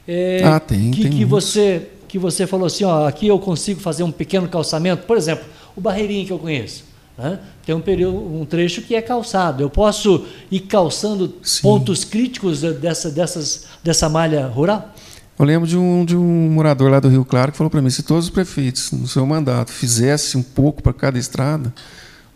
É, 0.08 0.42
ah, 0.44 0.60
tem, 0.60 0.92
que, 0.92 1.04
tem 1.04 1.12
que 1.12 1.24
você 1.24 1.88
que 2.12 2.20
você 2.20 2.46
falou 2.46 2.66
assim, 2.68 2.84
ó, 2.84 3.08
aqui 3.08 3.28
eu 3.28 3.40
consigo 3.40 3.80
fazer 3.80 4.04
um 4.04 4.12
pequeno 4.12 4.46
calçamento, 4.50 5.08
por 5.08 5.16
exemplo, 5.16 5.46
o 5.78 5.80
Barreirinho 5.80 6.28
que 6.28 6.34
eu 6.34 6.38
conheço, 6.38 6.84
né? 7.18 7.40
tem 7.66 7.74
um 7.74 7.80
período, 7.80 8.18
um 8.18 8.44
trecho 8.44 8.82
que 8.82 8.94
é 8.94 9.02
calçado. 9.02 9.64
Eu 9.64 9.70
posso 9.70 10.26
ir 10.52 10.60
calçando 10.60 11.34
Sim. 11.42 11.62
pontos 11.62 12.04
críticos 12.04 12.64
dessa, 12.82 13.10
dessas, 13.10 13.68
dessa 13.82 14.10
malha 14.10 14.46
rural? 14.46 14.94
Eu 15.40 15.46
lembro 15.46 15.66
de 15.66 15.78
um, 15.78 16.04
de 16.04 16.18
um 16.18 16.50
morador 16.52 16.92
lá 16.92 17.00
do 17.00 17.08
Rio 17.08 17.24
Claro 17.24 17.54
que 17.54 17.58
falou 17.58 17.72
para 17.72 17.82
mim: 17.82 17.90
se 17.90 18.04
todos 18.04 18.26
os 18.26 18.30
prefeitos, 18.30 18.92
no 18.92 19.08
seu 19.08 19.26
mandato, 19.26 19.72
fizessem 19.72 20.42
um 20.42 20.44
pouco 20.44 20.84
para 20.84 20.92
cada 20.92 21.18
estrada, 21.18 21.74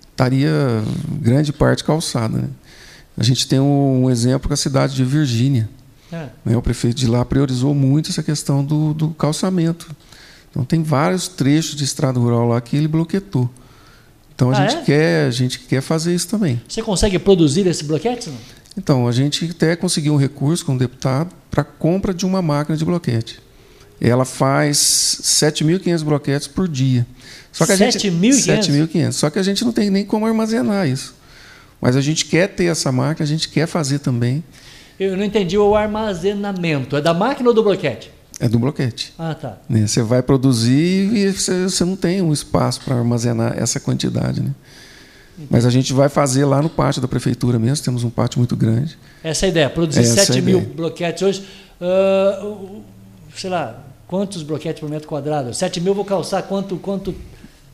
estaria 0.09 0.81
grande 1.19 1.51
parte 1.51 1.83
calçada. 1.83 2.37
Né? 2.37 2.47
A 3.17 3.23
gente 3.23 3.45
tem 3.45 3.59
um, 3.59 4.05
um 4.05 4.09
exemplo 4.09 4.47
com 4.47 4.53
a 4.53 4.57
cidade 4.57 4.95
de 4.95 5.03
Virgínia. 5.03 5.67
É. 6.15 6.29
Né, 6.45 6.57
o 6.57 6.61
prefeito 6.61 6.95
de 6.95 7.07
lá 7.07 7.25
priorizou 7.25 7.73
muito 7.73 8.09
essa 8.09 8.23
questão 8.23 8.63
do, 8.63 8.93
do 8.93 9.09
calçamento. 9.09 9.93
Então 10.49 10.63
tem 10.63 10.81
vários 10.81 11.27
trechos 11.27 11.75
de 11.75 11.83
estrada 11.83 12.17
rural 12.19 12.47
lá 12.47 12.61
que 12.61 12.77
ele 12.77 12.87
bloquetou. 12.87 13.49
Então 14.33 14.51
a 14.51 14.57
ah, 14.57 14.67
gente 14.67 14.79
é? 14.79 14.83
quer, 14.83 15.27
a 15.27 15.31
gente 15.31 15.59
quer 15.59 15.81
fazer 15.81 16.15
isso 16.15 16.27
também. 16.27 16.61
Você 16.67 16.81
consegue 16.81 17.19
produzir 17.19 17.67
esse 17.67 17.83
bloquete? 17.83 18.29
Não? 18.29 18.37
Então 18.77 19.07
a 19.07 19.11
gente 19.11 19.49
até 19.51 19.75
conseguiu 19.75 20.13
um 20.13 20.17
recurso 20.17 20.65
com 20.65 20.75
o 20.75 20.77
deputado 20.77 21.33
para 21.51 21.63
compra 21.63 22.13
de 22.13 22.25
uma 22.25 22.41
máquina 22.41 22.77
de 22.77 22.85
bloquete. 22.85 23.39
Ela 23.99 24.25
faz 24.25 24.77
7.500 24.77 26.03
bloquetes 26.03 26.47
por 26.47 26.67
dia. 26.67 27.07
Só 27.51 27.65
que 27.65 27.71
a 27.71 27.77
7.500? 27.77 29.11
Só 29.13 29.29
que 29.29 29.39
a 29.39 29.43
gente 29.43 29.63
não 29.63 29.71
tem 29.71 29.89
nem 29.89 30.05
como 30.05 30.25
armazenar 30.25 30.87
isso. 30.87 31.15
Mas 31.79 31.95
a 31.95 32.01
gente 32.01 32.25
quer 32.25 32.47
ter 32.47 32.65
essa 32.65 32.91
máquina, 32.91 33.23
a 33.23 33.27
gente 33.27 33.47
quer 33.47 33.67
fazer 33.67 33.99
também. 33.99 34.43
Eu 34.99 35.17
não 35.17 35.23
entendi 35.23 35.57
o 35.57 35.75
armazenamento. 35.75 36.95
É 36.95 37.01
da 37.01 37.13
máquina 37.13 37.49
ou 37.49 37.55
do 37.55 37.63
bloquete? 37.63 38.11
É 38.39 38.47
do 38.47 38.59
bloquete. 38.59 39.13
Ah, 39.17 39.33
tá. 39.33 39.57
Né? 39.69 39.87
Você 39.87 40.01
vai 40.01 40.21
produzir 40.21 41.13
e 41.15 41.31
você, 41.31 41.63
você 41.63 41.85
não 41.85 41.95
tem 41.95 42.21
um 42.21 42.33
espaço 42.33 42.81
para 42.81 42.95
armazenar 42.95 43.57
essa 43.57 43.79
quantidade. 43.79 44.41
Né? 44.41 44.51
Mas 45.49 45.65
a 45.65 45.69
gente 45.69 45.93
vai 45.93 46.09
fazer 46.09 46.45
lá 46.45 46.61
no 46.61 46.69
pátio 46.69 47.01
da 47.01 47.07
prefeitura 47.07 47.59
mesmo, 47.59 47.83
temos 47.83 48.03
um 48.03 48.09
pátio 48.09 48.39
muito 48.39 48.55
grande. 48.55 48.97
Essa 49.23 49.45
é 49.45 49.47
a 49.47 49.49
ideia, 49.49 49.69
produzir 49.69 50.01
Essa 50.01 50.25
7 50.25 50.39
é 50.39 50.41
mil 50.41 50.61
bloquetes 50.61 51.21
hoje. 51.23 51.45
Uh, 51.81 52.81
sei 53.35 53.49
lá, 53.49 53.83
quantos 54.07 54.43
bloquetes 54.43 54.79
por 54.79 54.89
metro 54.89 55.07
quadrado? 55.07 55.53
7 55.53 55.81
mil 55.81 55.93
vou 55.93 56.05
calçar 56.05 56.43
quanto, 56.43 56.77
quanto 56.77 57.13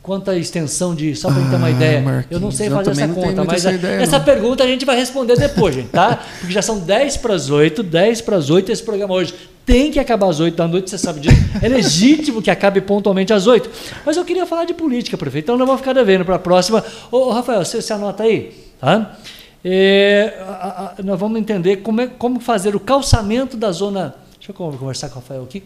Quanto 0.04 0.32
à 0.32 0.36
extensão 0.36 0.96
de. 0.96 1.16
Só 1.16 1.30
para 1.30 1.44
ah, 1.44 1.50
ter 1.50 1.56
uma 1.58 1.68
ah, 1.68 1.72
ideia. 1.72 2.02
Marquinhos, 2.02 2.32
eu 2.32 2.40
não 2.40 2.52
sei 2.52 2.70
fazer 2.72 2.92
essa 2.92 3.08
conta, 3.10 3.44
mas 3.44 3.66
essa, 3.66 3.76
ideia, 3.76 4.02
essa 4.02 4.20
pergunta 4.20 4.64
a 4.64 4.68
gente 4.68 4.84
vai 4.84 4.96
responder 4.96 5.38
depois, 5.38 5.76
gente, 5.76 5.90
tá? 5.90 6.20
Porque 6.40 6.52
já 6.52 6.62
são 6.62 6.80
10 6.80 7.18
para 7.18 7.36
as 7.36 7.52
8, 7.52 7.84
10 7.84 8.22
para 8.22 8.36
as 8.36 8.50
8 8.50 8.72
esse 8.72 8.82
programa 8.82 9.14
hoje. 9.14 9.36
Tem 9.64 9.92
que 9.92 10.00
acabar 10.00 10.28
às 10.28 10.40
8 10.40 10.56
da 10.56 10.68
noite, 10.68 10.90
você 10.90 10.98
sabe 10.98 11.20
disso. 11.20 11.36
É 11.62 11.70
legítimo 11.70 12.42
que 12.42 12.50
acabe 12.50 12.82
pontualmente 12.82 13.32
às 13.32 13.46
8. 13.46 13.70
Mas 14.04 14.18
eu 14.18 14.26
queria 14.26 14.48
falar 14.48 14.66
de 14.66 14.74
política, 14.74 15.16
prefeito, 15.16 15.46
então 15.46 15.58
não 15.58 15.68
vou 15.68 15.78
ficar 15.78 15.94
devendo 15.94 16.26
para 16.26 16.36
a 16.36 16.40
próxima. 16.40 16.84
Ô, 17.12 17.18
ô, 17.18 17.32
Rafael, 17.32 17.64
você, 17.64 17.80
você 17.80 17.94
anota 17.94 18.24
aí, 18.24 18.52
tá? 18.80 19.16
É, 19.64 20.34
a, 20.48 20.96
a, 20.98 21.04
nós 21.04 21.20
vamos 21.20 21.40
entender 21.40 21.78
como, 21.78 22.02
é, 22.02 22.08
como 22.08 22.40
fazer 22.40 22.76
o 22.76 22.80
calçamento 22.80 23.56
da 23.56 23.72
zona. 23.72 24.16
Deixa 24.40 24.52
eu 24.52 24.56
conversar 24.56 25.10
com 25.10 25.20
o 25.20 25.22
Rafael 25.22 25.44
aqui. 25.44 25.64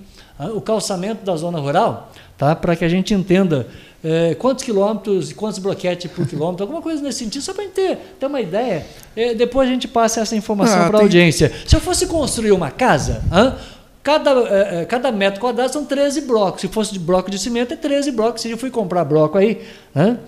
O 0.53 0.59
calçamento 0.59 1.23
da 1.25 1.33
zona 1.37 1.57
rural, 1.59 2.11
tá? 2.37 2.53
para 2.53 2.75
que 2.75 2.83
a 2.83 2.89
gente 2.89 3.13
entenda 3.13 3.65
é, 4.07 4.35
quantos 4.35 4.63
quilômetros, 4.63 5.33
quantos 5.33 5.57
bloquetes 5.57 6.11
por 6.11 6.27
quilômetro, 6.27 6.63
alguma 6.63 6.79
coisa 6.79 7.01
nesse 7.01 7.23
sentido, 7.23 7.41
só 7.41 7.53
para 7.53 7.63
a 7.63 7.65
gente 7.65 7.73
ter, 7.73 7.97
ter 8.19 8.27
uma 8.27 8.39
ideia. 8.39 8.85
É, 9.15 9.33
depois 9.33 9.67
a 9.67 9.71
gente 9.71 9.87
passa 9.87 10.21
essa 10.21 10.35
informação 10.35 10.75
ah, 10.75 10.87
para 10.89 10.97
a 10.97 10.99
tem... 10.99 11.01
audiência. 11.01 11.51
Se 11.65 11.75
eu 11.75 11.79
fosse 11.79 12.05
construir 12.05 12.51
uma 12.51 12.69
casa, 12.69 13.23
hã, 13.31 13.55
cada, 14.03 14.29
é, 14.29 14.81
é 14.81 14.85
cada 14.85 15.11
metro 15.11 15.41
quadrado 15.41 15.73
são 15.73 15.83
13 15.83 16.21
blocos. 16.21 16.61
Se 16.61 16.67
fosse 16.67 16.93
de 16.93 16.99
bloco 16.99 17.31
de 17.31 17.39
cimento, 17.39 17.73
é 17.73 17.77
13 17.77 18.11
blocos. 18.11 18.43
Se 18.43 18.51
eu 18.51 18.59
fui 18.59 18.69
comprar 18.69 19.03
bloco 19.05 19.39
aí, 19.39 19.63
hã, 19.95 20.19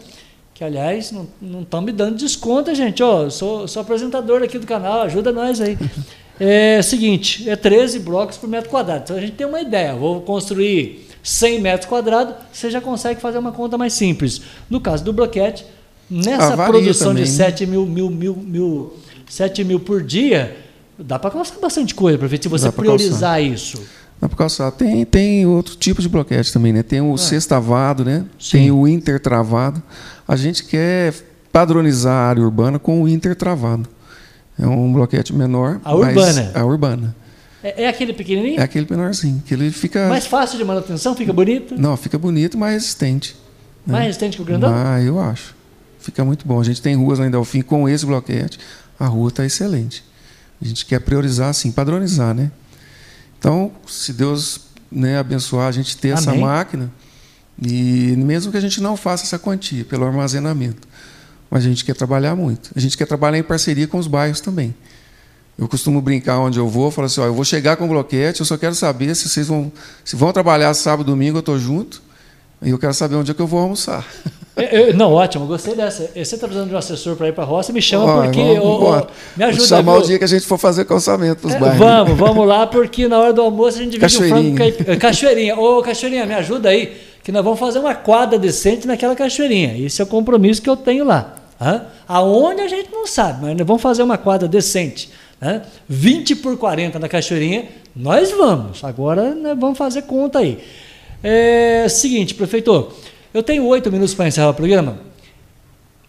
que 0.55 0.63
aliás 0.63 1.11
não 1.39 1.61
estão 1.61 1.79
me 1.79 1.91
dando 1.91 2.15
desconto, 2.15 2.73
gente. 2.73 3.03
Ó, 3.03 3.29
sou, 3.29 3.67
sou 3.67 3.83
apresentador 3.83 4.41
aqui 4.41 4.57
do 4.57 4.65
canal, 4.65 5.01
ajuda 5.01 5.31
nós 5.31 5.61
aí. 5.61 5.77
É 6.39 6.81
seguinte, 6.83 7.49
é 7.49 7.55
13 7.55 7.99
blocos 7.99 8.37
por 8.37 8.47
metro 8.47 8.69
quadrado. 8.69 9.03
Então 9.03 9.17
a 9.17 9.19
gente 9.19 9.33
tem 9.33 9.45
uma 9.45 9.59
ideia. 9.61 9.95
Vou 9.95 10.21
construir 10.21 11.06
100 11.27 11.59
metros 11.59 11.89
quadrados, 11.89 12.35
você 12.53 12.71
já 12.71 12.79
consegue 12.79 13.19
fazer 13.19 13.37
uma 13.37 13.51
conta 13.51 13.77
mais 13.77 13.91
simples. 13.91 14.41
No 14.69 14.79
caso 14.79 15.03
do 15.03 15.11
bloquete, 15.11 15.65
nessa 16.09 16.53
ah, 16.53 16.67
produção 16.67 17.09
também, 17.09 17.25
de 17.25 17.29
7 17.29 17.65
né? 17.65 17.71
mil, 17.73 17.85
mil, 17.85 18.09
mil, 18.09 18.33
mil, 18.33 18.93
7 19.27 19.61
mil 19.65 19.77
por 19.77 20.01
dia, 20.01 20.55
dá 20.97 21.19
para 21.19 21.31
calçar 21.31 21.59
bastante 21.59 21.93
coisa, 21.93 22.17
prefeito, 22.17 22.43
se 22.43 22.49
você 22.49 22.71
priorizar 22.71 23.19
calçar. 23.19 23.41
isso. 23.41 23.83
Dá 24.21 24.29
para 24.29 24.37
calçar. 24.37 24.71
Tem, 24.71 25.03
tem 25.05 25.45
outro 25.45 25.75
tipo 25.75 26.01
de 26.01 26.07
bloquete 26.07 26.53
também, 26.53 26.71
né? 26.71 26.81
Tem 26.81 27.01
o 27.01 27.13
ah. 27.13 27.17
sextavado, 27.17 28.05
né? 28.05 28.23
Sim. 28.39 28.51
Tem 28.51 28.71
o 28.71 28.87
intertravado. 28.87 29.83
A 30.25 30.37
gente 30.37 30.63
quer 30.63 31.13
padronizar 31.51 32.13
a 32.13 32.29
área 32.29 32.41
urbana 32.41 32.79
com 32.79 33.03
o 33.03 33.07
intertravado. 33.07 33.87
É 34.57 34.65
um 34.65 34.93
bloquete 34.93 35.35
menor. 35.35 35.81
A 35.83 35.93
urbana. 35.93 36.51
A 36.55 36.63
urbana. 36.63 37.15
É, 37.67 37.83
é, 37.83 37.87
aquele 37.89 38.13
pequenininho? 38.13 38.59
É 38.59 38.63
aquele 38.63 38.87
menorzinho. 38.89 39.43
Que 39.45 39.53
ele 39.53 39.71
fica. 39.71 40.07
Mais 40.07 40.25
fácil 40.25 40.57
de 40.57 40.63
manutenção? 40.63 41.15
Fica 41.15 41.33
bonito? 41.33 41.75
Não, 41.77 41.97
fica 41.97 42.17
bonito, 42.17 42.57
mais 42.57 42.73
resistente. 42.73 43.35
Né? 43.85 43.93
Mais 43.93 44.05
resistente 44.05 44.37
que 44.37 44.41
o 44.41 44.45
grandão? 44.45 44.71
Ah, 44.73 45.01
eu 45.01 45.19
acho. 45.19 45.53
Fica 45.99 46.23
muito 46.23 46.47
bom. 46.47 46.61
A 46.61 46.63
gente 46.63 46.81
tem 46.81 46.95
ruas 46.95 47.19
lá 47.19 47.27
em 47.27 47.31
Delfim 47.31 47.61
com 47.61 47.89
esse 47.89 48.05
bloquete. 48.05 48.57
A 48.97 49.05
rua 49.07 49.27
está 49.27 49.45
excelente. 49.45 50.03
A 50.61 50.65
gente 50.65 50.85
quer 50.85 51.01
priorizar, 51.01 51.49
assim, 51.49 51.69
padronizar, 51.69 52.33
né? 52.33 52.51
Então, 53.37 53.71
se 53.85 54.13
Deus 54.13 54.61
né, 54.89 55.17
abençoar 55.17 55.67
a 55.67 55.71
gente 55.71 55.97
ter 55.97 56.11
Amém. 56.11 56.21
essa 56.21 56.33
máquina, 56.33 56.91
e 57.61 58.15
mesmo 58.17 58.51
que 58.51 58.57
a 58.57 58.61
gente 58.61 58.81
não 58.81 58.95
faça 58.95 59.25
essa 59.25 59.37
quantia 59.37 59.83
pelo 59.83 60.05
armazenamento, 60.05 60.87
mas 61.51 61.65
a 61.65 61.67
gente 61.67 61.83
quer 61.83 61.95
trabalhar 61.95 62.35
muito. 62.35 62.71
A 62.75 62.79
gente 62.79 62.97
quer 62.97 63.05
trabalhar 63.05 63.37
em 63.37 63.43
parceria 63.43 63.87
com 63.87 63.97
os 63.97 64.07
bairros 64.07 64.39
também. 64.39 64.73
Eu 65.57 65.67
costumo 65.67 66.01
brincar 66.01 66.39
onde 66.39 66.59
eu 66.59 66.67
vou, 66.67 66.91
falo 66.91 67.07
assim, 67.07 67.19
ó, 67.19 67.25
eu 67.25 67.33
vou 67.33 67.43
chegar 67.43 67.75
com 67.77 67.85
o 67.85 67.87
bloquete, 67.87 68.41
eu 68.41 68.45
só 68.45 68.57
quero 68.57 68.75
saber 68.75 69.15
se 69.15 69.27
vocês 69.27 69.47
vão, 69.47 69.71
se 70.05 70.15
vão 70.15 70.31
trabalhar 70.31 70.71
sábado, 70.75 71.07
domingo, 71.07 71.37
eu 71.37 71.39
estou 71.39 71.57
junto, 71.57 72.01
e 72.61 72.69
eu 72.69 72.77
quero 72.77 72.93
saber 72.93 73.15
onde 73.15 73.31
é 73.31 73.33
que 73.33 73.41
eu 73.41 73.47
vou 73.47 73.59
almoçar. 73.59 74.05
Eu, 74.71 74.91
não, 74.95 75.13
ótimo, 75.13 75.45
gostei 75.45 75.75
dessa. 75.75 76.09
Você 76.15 76.21
está 76.21 76.47
precisando 76.47 76.69
de 76.69 76.73
um 76.73 76.77
assessor 76.79 77.15
para 77.15 77.27
ir 77.27 77.31
para 77.31 77.43
a 77.43 77.45
roça, 77.45 77.71
me 77.71 77.79
chama 77.79 78.23
porque. 78.23 78.41
Vamos, 78.41 79.05
me 79.37 79.43
ajuda. 79.43 79.59
Vou 79.59 79.67
chamar 79.67 79.91
viu? 79.91 80.01
o 80.01 80.05
dia 80.07 80.17
que 80.17 80.23
a 80.23 80.27
gente 80.27 80.47
for 80.47 80.57
fazer 80.57 80.83
calçamento 80.85 81.41
para 81.41 81.47
os 81.47 81.53
é, 81.53 81.59
bairros. 81.59 81.77
Vamos, 81.77 82.17
vamos 82.17 82.47
lá, 82.47 82.65
porque 82.65 83.07
na 83.07 83.19
hora 83.19 83.31
do 83.31 83.39
almoço 83.39 83.77
a 83.77 83.83
gente 83.83 83.99
divide 83.99 84.17
o 84.17 84.27
frango. 84.27 84.55
Cachoeirinha. 84.99 85.55
Ô, 85.55 85.79
Cachoeirinha, 85.83 86.25
me 86.25 86.33
ajuda 86.33 86.69
aí, 86.69 86.97
que 87.23 87.31
nós 87.31 87.43
vamos 87.43 87.59
fazer 87.59 87.77
uma 87.77 87.93
quadra 87.93 88.39
decente 88.39 88.87
naquela 88.87 89.15
cachoeirinha. 89.15 89.77
Esse 89.77 90.01
é 90.01 90.03
o 90.03 90.07
compromisso 90.07 90.59
que 90.59 90.69
eu 90.69 90.75
tenho 90.75 91.05
lá. 91.05 91.35
Hã? 91.61 91.83
Aonde 92.07 92.61
a 92.61 92.67
gente 92.67 92.91
não 92.91 93.05
sabe, 93.05 93.43
mas 93.43 93.55
nós 93.55 93.67
vamos 93.67 93.83
fazer 93.83 94.01
uma 94.01 94.17
quadra 94.17 94.47
decente. 94.47 95.11
Né? 95.39 95.61
20 95.87 96.37
por 96.37 96.57
40 96.57 96.99
na 96.99 97.07
cachoeirinha, 97.07 97.65
nós 97.95 98.31
vamos. 98.31 98.83
Agora 98.83 99.35
nós 99.35 99.57
vamos 99.57 99.77
fazer 99.77 100.03
conta 100.03 100.39
aí. 100.39 100.59
É 101.23 101.87
seguinte, 101.89 102.33
prefeito. 102.33 102.91
Eu 103.33 103.43
tenho 103.43 103.65
oito 103.65 103.91
minutos 103.91 104.13
para 104.13 104.27
encerrar 104.27 104.49
o 104.49 104.53
programa. 104.53 104.99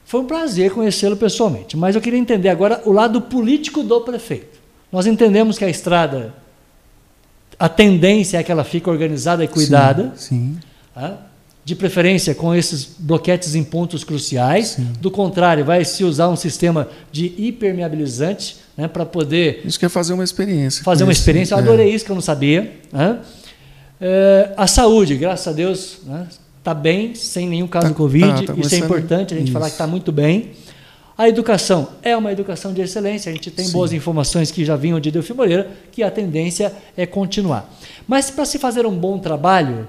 Foi 0.05 0.20
um 0.20 0.24
prazer 0.24 0.70
conhecê-lo 0.70 1.16
pessoalmente, 1.16 1.76
mas 1.76 1.95
eu 1.95 2.01
queria 2.01 2.18
entender 2.18 2.49
agora 2.49 2.81
o 2.87 2.93
lado 2.93 3.20
político 3.20 3.83
do 3.83 4.01
prefeito. 4.01 4.59
Nós 4.91 5.07
entendemos 5.07 5.59
que 5.59 5.64
a 5.64 5.68
estrada, 5.68 6.35
a 7.59 7.68
tendência 7.68 8.39
é 8.39 8.43
que 8.43 8.51
ela 8.51 8.64
fique 8.64 8.89
organizada 8.89 9.45
e 9.45 9.49
cuidada. 9.49 10.12
Sim. 10.16 10.57
sim. 10.57 10.59
Tá? 10.95 11.28
De 11.68 11.76
preferência 11.76 12.34
com 12.34 12.54
esses 12.54 12.88
bloquetes 12.98 13.54
em 13.54 13.62
pontos 13.62 14.02
cruciais. 14.02 14.68
Sim. 14.68 14.88
Do 15.00 15.10
contrário, 15.10 15.66
vai 15.66 15.84
se 15.84 16.02
usar 16.02 16.30
um 16.30 16.36
sistema 16.36 16.88
de 17.12 17.34
hipermeabilizante 17.36 18.56
né, 18.74 18.88
para 18.88 19.04
poder. 19.04 19.60
Isso 19.66 19.78
quer 19.78 19.90
fazer 19.90 20.14
uma 20.14 20.24
experiência. 20.24 20.82
Fazer 20.82 21.04
uma 21.04 21.12
experiência. 21.12 21.52
Eu 21.52 21.58
adorei 21.58 21.90
é. 21.90 21.94
isso 21.94 22.06
que 22.06 22.10
eu 22.10 22.14
não 22.14 22.22
sabia. 22.22 22.72
Né? 22.90 23.18
É, 24.00 24.52
a 24.56 24.66
saúde, 24.66 25.14
graças 25.16 25.46
a 25.46 25.52
Deus, 25.52 25.98
né? 26.06 26.26
está 26.56 26.72
bem, 26.72 27.14
sem 27.14 27.46
nenhum 27.46 27.66
caso 27.66 27.84
tá, 27.84 27.90
de 27.90 27.96
Covid. 27.96 28.46
Tá, 28.46 28.54
tá 28.54 28.60
isso 28.60 28.74
é 28.74 28.78
importante 28.78 29.34
a 29.34 29.36
gente 29.36 29.48
isso. 29.48 29.52
falar 29.52 29.66
que 29.66 29.72
está 29.72 29.86
muito 29.86 30.10
bem. 30.10 30.52
A 31.18 31.28
educação 31.28 31.88
é 32.00 32.16
uma 32.16 32.32
educação 32.32 32.72
de 32.72 32.80
excelência. 32.80 33.28
A 33.28 33.34
gente 33.34 33.50
tem 33.50 33.66
Sim. 33.66 33.72
boas 33.72 33.92
informações 33.92 34.50
que 34.50 34.64
já 34.64 34.74
vinham 34.74 34.98
de 34.98 35.10
Delfim 35.10 35.34
Moreira, 35.34 35.68
que 35.92 36.02
a 36.02 36.10
tendência 36.10 36.72
é 36.96 37.04
continuar. 37.04 37.68
Mas 38.06 38.30
para 38.30 38.46
se 38.46 38.58
fazer 38.58 38.86
um 38.86 38.96
bom 38.96 39.18
trabalho, 39.18 39.86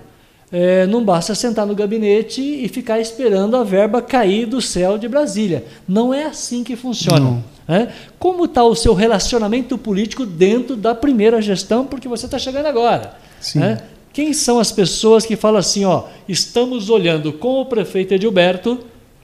é, 0.52 0.88
não 0.88 1.04
basta 1.04 1.36
sentar 1.36 1.66
no 1.66 1.76
gabinete 1.76 2.41
e 2.41 2.68
ficar 2.68 3.00
esperando 3.00 3.56
a 3.56 3.64
verba 3.64 4.02
cair 4.02 4.47
do 4.47 4.62
céu 4.62 4.97
de 4.97 5.08
Brasília. 5.08 5.64
Não 5.88 6.14
é 6.14 6.26
assim 6.26 6.64
que 6.64 6.76
funciona. 6.76 7.43
Né? 7.68 7.93
Como 8.18 8.45
está 8.45 8.64
o 8.64 8.76
seu 8.76 8.95
relacionamento 8.95 9.78
político 9.78 10.26
dentro 10.26 10.76
da 10.76 10.95
primeira 10.95 11.39
gestão, 11.41 11.86
porque 11.86 12.08
você 12.08 12.26
está 12.26 12.39
chegando 12.39 12.66
agora? 12.66 13.14
Né? 13.54 13.82
Quem 14.12 14.34
são 14.34 14.60
as 14.60 14.72
pessoas 14.72 15.24
que 15.24 15.36
falam 15.36 15.60
assim, 15.60 15.86
ó, 15.86 16.06
estamos 16.28 16.89
olhando 16.89 17.32
com 17.32 17.62
o 17.62 17.66
prefeito 17.66 18.16
Edilberto 18.16 18.80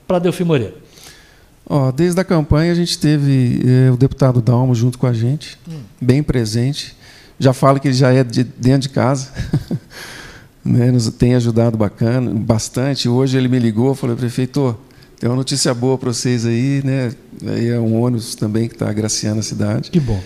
para 0.07 0.19
Delfim 0.19 0.43
Moreira? 0.43 0.75
Ó, 1.67 1.91
desde 1.91 2.21
a 2.21 2.23
campanha 2.23 2.71
a 2.71 2.75
gente 2.75 2.99
teve 2.99 3.61
eh, 3.65 3.91
o 3.91 3.97
deputado 3.97 4.39
Dalmo 4.39 4.75
junto 4.75 4.99
com 4.99 5.07
a 5.07 5.13
gente, 5.13 5.57
hum. 5.67 5.79
bem 5.99 6.21
presente. 6.21 6.95
Já 7.39 7.51
falo 7.51 7.79
que 7.79 7.87
ele 7.87 7.95
já 7.95 8.13
é 8.13 8.23
de 8.23 8.43
dentro 8.43 8.87
de 8.87 8.89
casa. 8.89 9.31
né, 10.65 10.89
nos 10.91 11.07
tem 11.09 11.35
ajudado 11.35 11.77
bacana, 11.77 12.33
bastante. 12.33 13.07
Hoje 13.07 13.37
ele 13.37 13.47
me 13.47 13.59
ligou, 13.59 13.93
falou, 13.93 14.15
prefeito, 14.15 14.75
tem 15.19 15.29
uma 15.29 15.35
notícia 15.35 15.71
boa 15.73 15.95
para 15.97 16.11
vocês 16.11 16.45
aí, 16.45 16.81
né? 16.83 17.13
Aí 17.45 17.67
é 17.67 17.79
um 17.79 18.01
ônibus 18.01 18.33
também 18.33 18.67
que 18.67 18.73
está 18.73 18.89
agraciando 18.89 19.39
a 19.39 19.43
cidade. 19.43 19.91
Que 19.91 19.99
bom. 19.99 20.19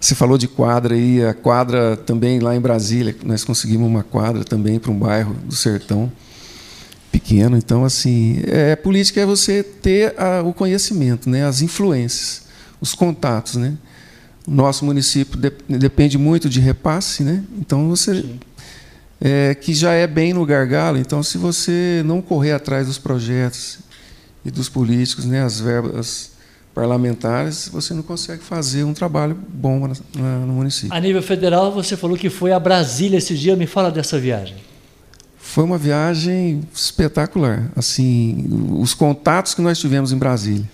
Você 0.00 0.14
falou 0.14 0.36
de 0.36 0.48
quadra 0.48 0.94
aí, 0.94 1.24
a 1.24 1.34
quadra 1.34 1.96
também 1.96 2.40
lá 2.40 2.56
em 2.56 2.60
Brasília, 2.60 3.14
nós 3.24 3.44
conseguimos 3.44 3.86
uma 3.86 4.02
quadra 4.02 4.42
também 4.42 4.80
para 4.80 4.90
um 4.90 4.98
bairro 4.98 5.34
do 5.44 5.54
sertão 5.54 6.10
pequeno. 7.12 7.56
Então, 7.56 7.84
assim, 7.84 8.40
é, 8.46 8.74
política 8.74 9.20
é 9.20 9.26
você 9.26 9.62
ter 9.62 10.18
a, 10.18 10.42
o 10.42 10.52
conhecimento, 10.52 11.30
né, 11.30 11.46
as 11.46 11.60
influências, 11.62 12.42
os 12.80 12.94
contatos, 12.94 13.56
né. 13.56 13.74
Nosso 14.44 14.84
município 14.84 15.38
de, 15.38 15.52
depende 15.68 16.18
muito 16.18 16.48
de 16.48 16.58
repasse, 16.58 17.22
né. 17.22 17.44
Então 17.60 17.88
você 17.88 18.24
é, 19.24 19.54
que 19.54 19.72
já 19.72 19.92
é 19.92 20.06
bem 20.06 20.32
no 20.32 20.44
gargalo. 20.44 20.98
Então, 20.98 21.22
se 21.22 21.38
você 21.38 22.02
não 22.04 22.20
correr 22.20 22.52
atrás 22.52 22.88
dos 22.88 22.98
projetos 22.98 23.78
e 24.44 24.50
dos 24.50 24.68
políticos, 24.68 25.24
né, 25.24 25.44
as 25.44 25.60
verbas 25.60 26.32
parlamentares, 26.74 27.68
você 27.72 27.94
não 27.94 28.02
consegue 28.02 28.42
fazer 28.42 28.82
um 28.82 28.92
trabalho 28.92 29.38
bom 29.48 29.86
no 30.16 30.52
município. 30.52 30.92
A 30.92 30.98
nível 30.98 31.22
federal, 31.22 31.70
você 31.70 31.96
falou 31.96 32.16
que 32.16 32.28
foi 32.28 32.50
a 32.50 32.58
Brasília 32.58 33.18
esse 33.18 33.36
dia. 33.36 33.54
Me 33.54 33.66
fala 33.66 33.90
dessa 33.92 34.18
viagem. 34.18 34.56
Foi 35.38 35.62
uma 35.62 35.78
viagem 35.78 36.62
espetacular. 36.74 37.70
Assim, 37.76 38.46
os 38.70 38.94
contatos 38.94 39.54
que 39.54 39.60
nós 39.60 39.78
tivemos 39.78 40.10
em 40.10 40.16
Brasília. 40.16 40.68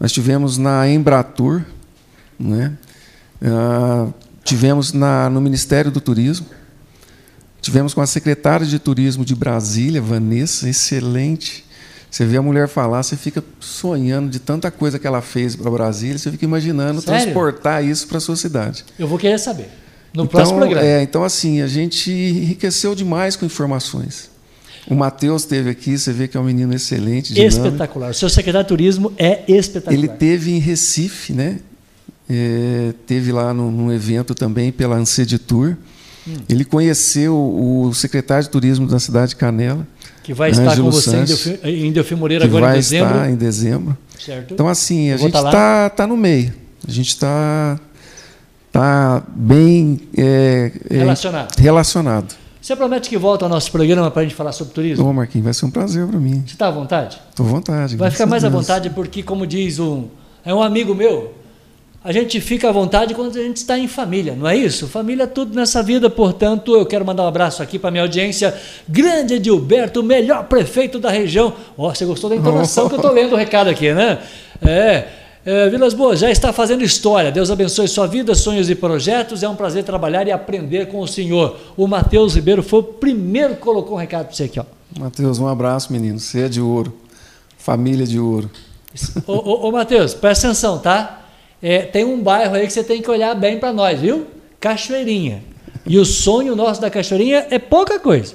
Nós 0.00 0.10
tivemos 0.10 0.58
na 0.58 0.88
Embratur, 0.88 1.62
né? 2.38 2.72
Uh, 3.40 4.12
tivemos 4.42 4.92
na, 4.92 5.28
no 5.28 5.40
Ministério 5.40 5.90
do 5.90 6.00
Turismo, 6.00 6.46
tivemos 7.60 7.94
com 7.94 8.00
a 8.00 8.06
secretária 8.06 8.66
de 8.66 8.78
Turismo 8.78 9.24
de 9.24 9.34
Brasília, 9.34 10.00
Vanessa, 10.00 10.68
excelente 10.68 11.66
você 12.16 12.24
vê 12.24 12.38
a 12.38 12.42
mulher 12.42 12.66
falar, 12.66 13.02
você 13.02 13.14
fica 13.14 13.44
sonhando 13.60 14.30
de 14.30 14.38
tanta 14.38 14.70
coisa 14.70 14.98
que 14.98 15.06
ela 15.06 15.20
fez 15.20 15.54
para 15.54 15.70
Brasília, 15.70 16.16
você 16.16 16.30
fica 16.30 16.46
imaginando 16.46 17.02
Sério? 17.02 17.24
transportar 17.24 17.84
isso 17.84 18.06
para 18.06 18.16
a 18.16 18.20
sua 18.20 18.36
cidade. 18.36 18.86
Eu 18.98 19.06
vou 19.06 19.18
querer 19.18 19.38
saber. 19.38 19.68
No 20.14 20.24
então, 20.24 20.26
próximo 20.28 20.58
programa. 20.58 20.86
É, 20.86 21.02
então, 21.02 21.22
assim, 21.22 21.60
a 21.60 21.66
gente 21.66 22.10
enriqueceu 22.10 22.94
demais 22.94 23.36
com 23.36 23.44
informações. 23.44 24.30
O 24.88 24.94
Matheus 24.94 25.42
esteve 25.42 25.68
aqui, 25.68 25.98
você 25.98 26.10
vê 26.10 26.26
que 26.26 26.38
é 26.38 26.40
um 26.40 26.44
menino 26.44 26.72
excelente. 26.72 27.34
Dinâmico. 27.34 27.66
Espetacular. 27.66 28.10
O 28.12 28.14
seu 28.14 28.30
secretário 28.30 28.64
de 28.64 28.68
turismo 28.68 29.12
é 29.18 29.42
espetacular. 29.46 29.92
Ele 29.92 30.08
teve 30.08 30.52
em 30.52 30.58
Recife, 30.58 31.34
né? 31.34 31.58
É, 32.30 32.94
teve 33.06 33.30
lá 33.30 33.52
num, 33.52 33.70
num, 33.70 33.92
evento 33.92 34.34
também 34.34 34.72
pela 34.72 34.96
Tour. 35.46 35.76
Hum. 36.26 36.36
Ele 36.48 36.64
conheceu 36.64 37.36
o 37.36 37.92
secretário 37.94 38.44
de 38.44 38.50
turismo 38.50 38.86
da 38.86 38.98
cidade 38.98 39.30
de 39.30 39.36
Canela 39.36 39.86
que 40.26 40.34
vai 40.34 40.50
estar 40.50 40.76
com 40.76 40.90
você 40.90 41.24
Santos, 41.24 41.46
em 41.62 41.92
Delfim 41.92 42.16
Moreira 42.16 42.44
agora 42.44 42.72
em 42.72 42.74
dezembro. 42.74 43.08
Vai 43.08 43.18
estar 43.18 43.30
em 43.30 43.36
dezembro. 43.36 43.98
Certo. 44.18 44.54
Então, 44.54 44.68
assim, 44.68 45.12
a 45.12 45.16
gente 45.16 45.36
está 45.36 45.88
tá 45.88 46.04
no 46.04 46.16
meio. 46.16 46.52
A 46.86 46.90
gente 46.90 47.08
está 47.08 47.78
tá 48.72 49.22
bem 49.28 50.00
é, 50.18 50.72
é, 50.90 50.98
relacionado. 50.98 51.56
relacionado. 51.56 52.34
Você 52.60 52.74
promete 52.74 53.08
que 53.08 53.16
volta 53.16 53.44
ao 53.44 53.48
nosso 53.48 53.70
programa 53.70 54.10
para 54.10 54.22
a 54.22 54.24
gente 54.24 54.34
falar 54.34 54.50
sobre 54.50 54.74
turismo? 54.74 55.06
Ô, 55.06 55.12
Marquinhos, 55.12 55.44
vai 55.44 55.54
ser 55.54 55.64
um 55.64 55.70
prazer 55.70 56.04
para 56.04 56.18
mim. 56.18 56.42
Você 56.44 56.54
está 56.54 56.66
à 56.66 56.70
vontade? 56.72 57.20
Estou 57.30 57.46
à 57.46 57.48
vontade. 57.48 57.96
Vai 57.96 58.10
ficar 58.10 58.26
mais 58.26 58.42
à 58.42 58.48
vontade 58.48 58.90
porque, 58.90 59.22
como 59.22 59.46
diz 59.46 59.78
um, 59.78 60.08
é 60.44 60.52
um 60.52 60.60
amigo 60.60 60.92
meu, 60.92 61.34
a 62.06 62.12
gente 62.12 62.40
fica 62.40 62.68
à 62.68 62.72
vontade 62.72 63.14
quando 63.14 63.36
a 63.36 63.42
gente 63.42 63.56
está 63.56 63.76
em 63.76 63.88
família, 63.88 64.36
não 64.36 64.46
é 64.46 64.56
isso? 64.56 64.86
Família 64.86 65.24
é 65.24 65.26
tudo 65.26 65.56
nessa 65.56 65.82
vida, 65.82 66.08
portanto, 66.08 66.76
eu 66.76 66.86
quero 66.86 67.04
mandar 67.04 67.24
um 67.24 67.26
abraço 67.26 67.64
aqui 67.64 67.80
para 67.80 67.90
minha 67.90 68.04
audiência. 68.04 68.54
Grande 68.88 69.34
Edilberto, 69.34 69.98
o 69.98 70.02
melhor 70.04 70.44
prefeito 70.44 71.00
da 71.00 71.10
região. 71.10 71.52
Ó, 71.76 71.88
oh, 71.88 71.92
você 71.92 72.04
gostou 72.04 72.30
da 72.30 72.36
entonação 72.36 72.88
que 72.88 72.94
eu 72.94 72.98
estou 72.98 73.10
lendo 73.10 73.32
o 73.32 73.36
recado 73.36 73.68
aqui, 73.68 73.92
né? 73.92 74.20
É. 74.64 75.04
É, 75.44 75.68
Vilas 75.68 75.94
Boas, 75.94 76.20
já 76.20 76.30
está 76.30 76.52
fazendo 76.52 76.84
história. 76.84 77.32
Deus 77.32 77.50
abençoe 77.50 77.88
sua 77.88 78.06
vida, 78.06 78.36
sonhos 78.36 78.70
e 78.70 78.76
projetos. 78.76 79.42
É 79.42 79.48
um 79.48 79.56
prazer 79.56 79.82
trabalhar 79.82 80.28
e 80.28 80.30
aprender 80.30 80.86
com 80.86 81.00
o 81.00 81.08
senhor. 81.08 81.56
O 81.76 81.88
Matheus 81.88 82.36
Ribeiro 82.36 82.62
foi 82.62 82.78
o 82.78 82.84
primeiro 82.84 83.56
que 83.56 83.60
colocou 83.60 83.96
um 83.96 84.00
recado 84.00 84.26
para 84.26 84.36
você 84.36 84.44
aqui. 84.44 84.60
Ó. 84.60 84.64
Matheus, 84.96 85.40
um 85.40 85.48
abraço, 85.48 85.92
menino. 85.92 86.20
Você 86.20 86.42
é 86.42 86.48
de 86.48 86.60
ouro. 86.60 86.94
Família 87.58 88.06
de 88.06 88.20
ouro. 88.20 88.48
Ô, 89.26 89.32
ô, 89.32 89.68
ô 89.68 89.72
Matheus, 89.72 90.14
presta 90.14 90.46
atenção, 90.46 90.78
tá? 90.78 91.25
É, 91.62 91.82
tem 91.82 92.04
um 92.04 92.20
bairro 92.20 92.54
aí 92.54 92.66
que 92.66 92.72
você 92.72 92.84
tem 92.84 93.00
que 93.00 93.10
olhar 93.10 93.34
bem 93.34 93.58
para 93.58 93.72
nós, 93.72 93.98
viu? 93.98 94.26
Cachoeirinha. 94.60 95.42
E 95.86 95.98
o 95.98 96.04
sonho 96.04 96.56
nosso 96.56 96.80
da 96.80 96.90
Cachoeirinha 96.90 97.46
é 97.50 97.58
pouca 97.58 97.98
coisa. 97.98 98.34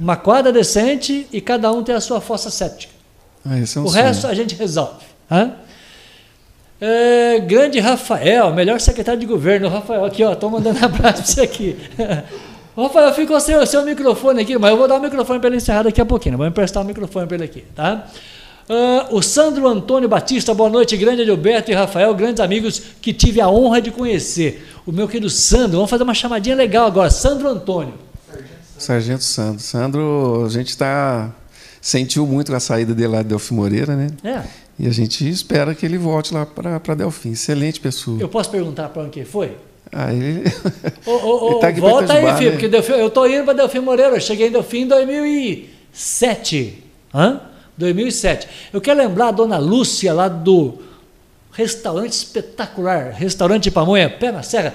Uma 0.00 0.16
quadra 0.16 0.52
decente 0.52 1.26
e 1.32 1.40
cada 1.40 1.70
um 1.72 1.82
tem 1.82 1.94
a 1.94 2.00
sua 2.00 2.20
fossa 2.20 2.50
séptica. 2.50 2.92
Ah, 3.44 3.56
é 3.56 3.60
um 3.60 3.62
o 3.62 3.66
sonho. 3.66 3.88
resto 3.90 4.26
a 4.26 4.34
gente 4.34 4.54
resolve. 4.54 5.04
Hã? 5.30 5.52
É, 6.80 7.38
grande 7.40 7.78
Rafael, 7.80 8.52
melhor 8.52 8.80
secretário 8.80 9.20
de 9.20 9.26
governo. 9.26 9.68
Rafael, 9.68 10.04
aqui, 10.04 10.22
ó, 10.24 10.32
estou 10.32 10.50
mandando 10.50 10.78
abraço 10.84 11.22
para 11.22 11.24
você 11.24 11.40
aqui. 11.42 11.76
Rafael, 12.76 13.12
ficou 13.14 13.40
sem 13.40 13.56
o 13.56 13.64
seu 13.64 13.84
microfone 13.84 14.42
aqui, 14.42 14.58
mas 14.58 14.70
eu 14.70 14.76
vou 14.76 14.88
dar 14.88 14.96
o 14.96 15.00
microfone 15.00 15.38
para 15.38 15.48
ele 15.48 15.56
encerrar 15.58 15.84
daqui 15.84 16.00
a 16.00 16.04
pouquinho. 16.04 16.36
Vou 16.36 16.46
emprestar 16.46 16.82
o 16.82 16.86
microfone 16.86 17.26
para 17.26 17.36
ele 17.36 17.44
aqui, 17.44 17.64
tá? 17.74 18.06
Uh, 18.68 19.16
o 19.16 19.22
Sandro 19.22 19.68
Antônio 19.68 20.08
Batista, 20.08 20.54
boa 20.54 20.70
noite, 20.70 20.96
grande 20.96 21.20
Adilberto 21.20 21.70
e 21.70 21.74
Rafael, 21.74 22.14
grandes 22.14 22.40
amigos 22.40 22.80
que 23.00 23.12
tive 23.12 23.40
a 23.40 23.48
honra 23.48 23.80
de 23.80 23.90
conhecer. 23.90 24.66
O 24.86 24.92
meu 24.92 25.06
querido 25.06 25.28
Sandro, 25.28 25.76
vamos 25.76 25.90
fazer 25.90 26.02
uma 26.02 26.14
chamadinha 26.14 26.56
legal 26.56 26.86
agora. 26.86 27.10
Sandro 27.10 27.48
Antônio. 27.48 27.94
Sargento 28.78 29.22
Sandro. 29.22 29.60
Sandro, 29.60 30.44
a 30.46 30.48
gente 30.48 30.68
está 30.68 31.30
sentiu 31.80 32.26
muito 32.26 32.54
a 32.54 32.60
saída 32.60 32.94
dele 32.94 33.08
lá 33.08 33.22
de 33.22 33.28
Delfim 33.28 33.54
Moreira, 33.54 33.94
né? 33.94 34.06
É. 34.24 34.42
E 34.78 34.86
a 34.88 34.90
gente 34.90 35.28
espera 35.28 35.74
que 35.74 35.84
ele 35.84 35.98
volte 35.98 36.32
lá 36.32 36.46
para 36.46 36.94
Delfim. 36.94 37.32
Excelente 37.32 37.78
pessoa. 37.78 38.18
Eu 38.18 38.28
posso 38.28 38.50
perguntar 38.50 38.88
para 38.88 39.02
onde 39.02 39.22
foi? 39.26 39.58
Ah, 39.92 40.10
ele. 40.12 40.42
Ô, 41.04 41.10
ô, 41.10 41.50
ele 41.52 41.60
tá 41.60 41.68
aqui 41.68 41.80
volta 41.80 42.14
aí, 42.14 42.36
filho, 42.38 42.46
né? 42.46 42.50
porque 42.52 42.68
Delfim, 42.68 42.92
eu 42.92 43.10
tô 43.10 43.26
indo 43.26 43.44
para 43.44 43.52
Delfim 43.52 43.80
Moreira. 43.80 44.16
Eu 44.16 44.20
cheguei 44.20 44.48
em 44.48 44.50
Delfim 44.50 44.78
em 44.78 44.88
2007. 44.88 46.82
Hã? 47.14 47.40
2007. 47.76 48.48
Eu 48.72 48.80
quero 48.80 48.98
lembrar 48.98 49.28
a 49.28 49.32
dona 49.32 49.58
Lúcia 49.58 50.12
lá 50.12 50.28
do 50.28 50.78
restaurante 51.52 52.12
espetacular, 52.12 53.12
restaurante 53.12 53.70
Pamonha, 53.70 54.10
pé 54.10 54.32
na 54.32 54.42
serra. 54.42 54.74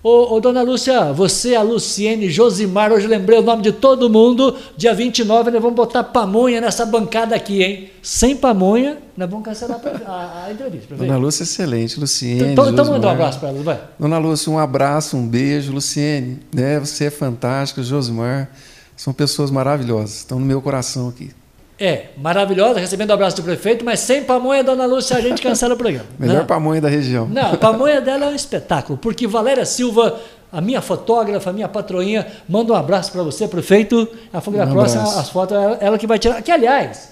Ô, 0.00 0.36
ô, 0.36 0.40
dona 0.40 0.62
Lúcia, 0.62 1.12
você, 1.12 1.56
a 1.56 1.62
Luciene, 1.62 2.30
Josimar, 2.30 2.92
hoje 2.92 3.08
lembrei 3.08 3.40
o 3.40 3.42
nome 3.42 3.62
de 3.62 3.72
todo 3.72 4.08
mundo. 4.08 4.54
Dia 4.76 4.94
29 4.94 5.50
nós 5.50 5.60
vamos 5.60 5.74
botar 5.74 6.04
pamonha 6.04 6.60
nessa 6.60 6.86
bancada 6.86 7.34
aqui, 7.34 7.64
hein? 7.64 7.90
Sem 8.00 8.36
pamonha, 8.36 8.98
nós 9.16 9.28
vamos 9.28 9.44
cancelar 9.44 9.80
a, 10.06 10.44
a 10.46 10.52
entrevista. 10.52 10.94
Dona 10.94 11.16
Lúcia, 11.16 11.42
excelente. 11.42 11.98
Luciene. 11.98 12.52
Então, 12.52 12.70
então 12.70 12.84
manda 12.84 13.08
um 13.08 13.10
abraço 13.10 13.40
para 13.40 13.48
ela, 13.48 13.60
vai. 13.60 13.80
Dona 13.98 14.18
Lúcia, 14.18 14.52
um 14.52 14.58
abraço, 14.58 15.16
um 15.16 15.26
beijo. 15.26 15.72
Luciene, 15.72 16.38
né? 16.54 16.78
Você 16.78 17.06
é 17.06 17.10
fantástica. 17.10 17.82
Josimar, 17.82 18.52
são 18.96 19.12
pessoas 19.12 19.50
maravilhosas. 19.50 20.18
Estão 20.18 20.38
no 20.38 20.46
meu 20.46 20.62
coração 20.62 21.08
aqui. 21.08 21.32
É, 21.80 22.06
maravilhosa, 22.16 22.80
recebendo 22.80 23.10
o 23.10 23.12
abraço 23.12 23.36
do 23.36 23.42
prefeito, 23.44 23.84
mas 23.84 24.00
sem 24.00 24.24
pamonha, 24.24 24.64
dona 24.64 24.84
Lúcia, 24.84 25.16
a 25.16 25.20
gente 25.20 25.40
cancela 25.40 25.74
o 25.74 25.76
programa. 25.76 26.06
Melhor 26.18 26.38
Não. 26.38 26.46
pamonha 26.46 26.80
da 26.80 26.88
região. 26.88 27.28
Não, 27.28 27.52
a 27.52 27.56
pamonha 27.56 28.00
dela 28.02 28.26
é 28.26 28.28
um 28.30 28.34
espetáculo, 28.34 28.98
porque 28.98 29.28
Valéria 29.28 29.64
Silva, 29.64 30.18
a 30.52 30.60
minha 30.60 30.82
fotógrafa, 30.82 31.50
a 31.50 31.52
minha 31.52 31.68
patroinha, 31.68 32.26
manda 32.48 32.72
um 32.72 32.76
abraço 32.76 33.12
para 33.12 33.22
você, 33.22 33.46
prefeito. 33.46 34.08
A 34.32 34.40
foto 34.40 34.58
um 34.58 34.72
próxima, 34.72 35.02
as 35.04 35.30
fotos, 35.30 35.56
ela, 35.56 35.78
ela, 35.80 35.98
que 35.98 36.06
vai 36.06 36.18
tirar. 36.18 36.42
Que, 36.42 36.50
aliás, 36.50 37.10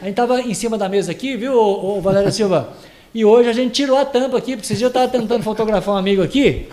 a 0.00 0.04
gente 0.04 0.10
estava 0.10 0.40
em 0.40 0.54
cima 0.54 0.76
da 0.76 0.88
mesa 0.88 1.12
aqui, 1.12 1.36
viu, 1.36 1.54
ô, 1.54 1.98
ô, 1.98 2.00
Valéria 2.00 2.32
Silva? 2.32 2.70
E 3.14 3.24
hoje 3.24 3.48
a 3.48 3.52
gente 3.52 3.72
tirou 3.72 3.96
a 3.96 4.04
tampa 4.04 4.36
aqui, 4.38 4.56
porque 4.56 4.66
esses 4.66 4.78
dias 4.78 4.92
eu 4.92 5.00
estava 5.00 5.06
tentando 5.06 5.44
fotografar 5.44 5.94
um 5.94 5.98
amigo 5.98 6.20
aqui, 6.20 6.68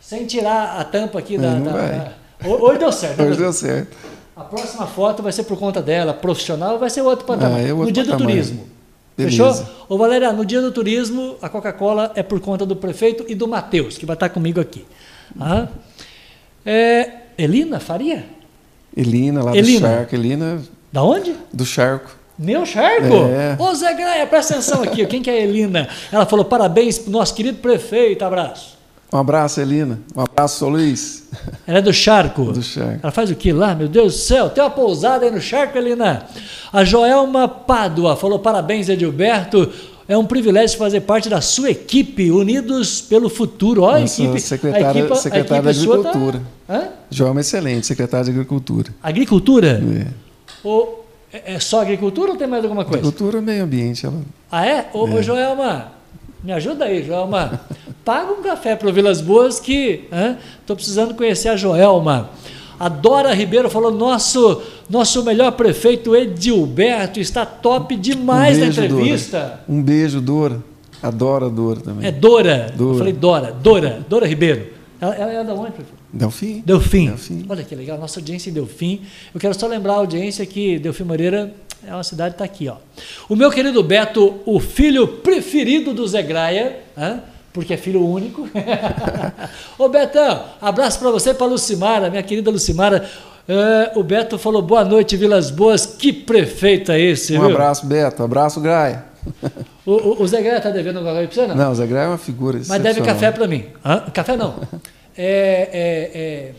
sem 0.00 0.24
tirar 0.24 0.80
a 0.80 0.84
tampa 0.84 1.18
aqui 1.18 1.36
da. 1.36 1.54
da, 1.56 1.72
da... 1.72 2.12
Hoje 2.42 2.78
deu 2.78 2.90
certo. 2.90 3.22
Hoje 3.22 3.38
deu 3.38 3.52
certo. 3.52 4.09
A 4.40 4.44
próxima 4.44 4.86
foto 4.86 5.22
vai 5.22 5.32
ser 5.32 5.44
por 5.44 5.58
conta 5.58 5.82
dela, 5.82 6.14
profissional, 6.14 6.78
vai 6.78 6.88
ser 6.88 7.02
outro 7.02 7.26
patamar. 7.26 7.58
Ah, 7.58 7.62
é 7.62 7.72
outro 7.72 7.86
no 7.86 7.92
dia 7.92 8.04
patamar. 8.04 8.18
do 8.18 8.26
turismo. 8.26 8.66
Beleza. 9.16 9.54
Fechou? 9.54 9.74
Ô 9.88 9.98
Valéria, 9.98 10.32
no 10.32 10.46
dia 10.46 10.62
do 10.62 10.72
turismo, 10.72 11.36
a 11.42 11.48
Coca-Cola 11.48 12.10
é 12.14 12.22
por 12.22 12.40
conta 12.40 12.64
do 12.64 12.74
prefeito 12.74 13.24
e 13.28 13.34
do 13.34 13.46
Matheus, 13.46 13.98
que 13.98 14.06
vai 14.06 14.14
estar 14.14 14.30
comigo 14.30 14.58
aqui. 14.58 14.86
Ah. 15.38 15.68
É, 16.64 17.10
Elina 17.36 17.78
Faria? 17.80 18.24
Elina, 18.96 19.42
lá 19.44 19.54
Elina. 19.54 19.88
do 19.88 19.94
Charco. 19.94 20.14
Elina. 20.14 20.62
Da 20.90 21.02
onde? 21.02 21.34
Do 21.52 21.66
Charco. 21.66 22.10
Meu 22.38 22.64
Charco? 22.64 23.14
É. 23.14 23.56
Ô 23.62 23.74
Zé 23.74 23.92
Graia, 23.92 24.26
presta 24.26 24.54
atenção 24.54 24.82
aqui. 24.82 25.04
Quem 25.06 25.20
que 25.20 25.28
é 25.28 25.34
a 25.34 25.40
Elina? 25.40 25.86
Ela 26.10 26.24
falou: 26.24 26.44
parabéns 26.46 26.98
pro 26.98 27.10
nosso 27.10 27.34
querido 27.34 27.58
prefeito. 27.58 28.24
Abraço. 28.24 28.79
Um 29.12 29.18
abraço, 29.18 29.60
Elina. 29.60 29.98
Um 30.14 30.20
abraço, 30.20 30.68
Luiz. 30.68 31.28
Ela 31.66 31.78
é 31.78 31.82
do 31.82 31.92
Charco. 31.92 32.52
Do 32.52 32.62
Charco. 32.62 33.00
Ela 33.02 33.12
faz 33.12 33.30
o 33.30 33.34
que 33.34 33.52
lá? 33.52 33.74
Meu 33.74 33.88
Deus 33.88 34.14
do 34.14 34.18
céu. 34.18 34.50
Tem 34.50 34.62
uma 34.62 34.70
pousada 34.70 35.24
aí 35.24 35.30
no 35.30 35.40
Charco, 35.40 35.76
Elina. 35.76 36.26
A 36.72 36.84
Joelma 36.84 37.48
Pádua 37.48 38.16
falou: 38.16 38.38
parabéns, 38.38 38.88
Edilberto. 38.88 39.70
É 40.06 40.18
um 40.18 40.26
privilégio 40.26 40.76
fazer 40.76 41.02
parte 41.02 41.28
da 41.28 41.40
sua 41.40 41.70
equipe, 41.70 42.32
Unidos 42.32 43.00
pelo 43.00 43.28
Futuro. 43.28 43.82
Olha 43.82 43.98
a 43.98 44.04
equipe. 44.04 44.40
Secretária, 44.40 44.88
a 44.88 44.90
equipe, 44.90 45.16
secretária 45.16 45.60
a 45.60 45.62
da 45.62 45.70
Agricultura. 45.70 46.42
Tá... 46.66 46.88
Joelma 47.08 47.38
é 47.38 47.42
excelente, 47.42 47.86
secretária 47.86 48.24
de 48.24 48.30
Agricultura. 48.32 48.92
Agricultura? 49.00 49.80
É. 49.80 50.66
O, 50.66 51.00
é, 51.32 51.54
é 51.54 51.60
só 51.60 51.80
agricultura 51.80 52.32
ou 52.32 52.36
tem 52.36 52.48
mais 52.48 52.64
alguma 52.64 52.84
coisa? 52.84 52.98
Agricultura, 52.98 53.40
meio 53.40 53.62
ambiente. 53.62 54.04
Ela... 54.04 54.20
Ah, 54.50 54.66
é? 54.66 54.90
Ô, 54.92 55.06
é. 55.06 55.14
ô 55.14 55.22
Joelma, 55.22 55.92
me 56.42 56.52
ajuda 56.52 56.86
aí, 56.86 57.04
Joelma. 57.04 57.60
Paga 58.04 58.32
um 58.32 58.42
café 58.42 58.74
para 58.76 58.88
o 58.88 58.92
Vilas 58.92 59.20
Boas 59.20 59.60
que 59.60 60.08
estou 60.60 60.74
precisando 60.74 61.14
conhecer 61.14 61.48
a 61.48 61.56
Joelma. 61.56 62.30
A 62.78 62.88
Dora 62.88 63.34
Ribeiro 63.34 63.68
falou: 63.68 63.92
nosso, 63.92 64.62
nosso 64.88 65.22
melhor 65.22 65.52
prefeito 65.52 66.16
Edilberto 66.16 67.20
está 67.20 67.44
top 67.44 67.94
demais 67.94 68.56
um 68.56 68.60
beijo, 68.60 68.80
na 68.80 68.86
entrevista. 68.86 69.38
Dora. 69.38 69.64
Um 69.68 69.82
beijo, 69.82 70.20
Dora. 70.20 70.62
Adoro 71.02 71.46
a 71.46 71.48
Dora 71.48 71.80
também. 71.80 72.08
É 72.08 72.10
Dora. 72.10 72.72
Dora. 72.74 72.92
Eu 72.92 72.98
falei 72.98 73.12
Dora. 73.12 73.52
Dora. 73.52 74.04
Dora 74.08 74.26
Ribeiro. 74.26 74.68
Ela, 75.00 75.14
ela 75.14 75.32
é 75.32 75.44
da 75.44 75.54
onde, 75.54 75.72
prefeito? 75.72 76.00
Delfim. 76.12 76.62
Delfim. 76.64 77.06
Delfim. 77.06 77.46
Olha 77.48 77.64
que 77.64 77.74
legal, 77.74 77.98
nossa 77.98 78.20
audiência 78.20 78.50
em 78.50 78.52
Delfim. 78.52 79.02
Eu 79.32 79.40
quero 79.40 79.58
só 79.58 79.66
lembrar 79.66 79.94
a 79.94 79.96
audiência 79.96 80.44
que 80.44 80.78
Delfim 80.78 81.04
Moreira 81.04 81.54
é 81.86 81.94
uma 81.94 82.04
cidade 82.04 82.34
está 82.34 82.44
aqui, 82.44 82.68
ó. 82.68 82.76
O 83.28 83.36
meu 83.36 83.50
querido 83.50 83.82
Beto, 83.82 84.40
o 84.44 84.60
filho 84.60 85.06
preferido 85.08 85.94
do 85.94 86.06
Zé 86.06 86.22
Graia, 86.22 86.80
hein? 86.96 87.20
Porque 87.52 87.74
é 87.74 87.76
filho 87.76 88.04
único. 88.06 88.48
Ô 89.78 89.88
Betão, 89.88 90.44
abraço 90.60 90.98
para 90.98 91.10
você, 91.10 91.34
para 91.34 91.46
Lucimara, 91.46 92.10
minha 92.10 92.22
querida 92.22 92.50
Lucimara. 92.50 93.08
Uh, 93.48 93.98
o 93.98 94.02
Beto 94.04 94.38
falou 94.38 94.62
boa 94.62 94.84
noite, 94.84 95.16
Vilas 95.16 95.50
Boas. 95.50 95.84
Que 95.84 96.12
prefeito 96.12 96.92
é 96.92 97.00
esse? 97.00 97.36
Um 97.36 97.40
viu? 97.40 97.50
abraço, 97.50 97.84
Beto. 97.86 98.22
Abraço, 98.22 98.60
Graia. 98.60 99.04
O, 99.86 99.92
o, 99.92 100.22
o 100.22 100.28
Zé 100.28 100.40
Graia 100.40 100.58
está 100.58 100.70
devendo 100.70 100.98
alguma 100.98 101.14
coisa 101.14 101.26
para 101.26 101.34
você, 101.34 101.46
não? 101.48 101.56
Não, 101.56 101.72
o 101.72 101.74
Zé 101.74 101.86
Graia 101.86 102.04
é 102.04 102.08
uma 102.08 102.18
figura 102.18 102.60
Mas 102.68 102.82
deve 102.82 103.00
café 103.00 103.32
para 103.32 103.48
mim. 103.48 103.64
Hã? 103.84 104.04
Café 104.12 104.36
não. 104.36 104.54
É, 105.16 105.68
é, 105.72 106.52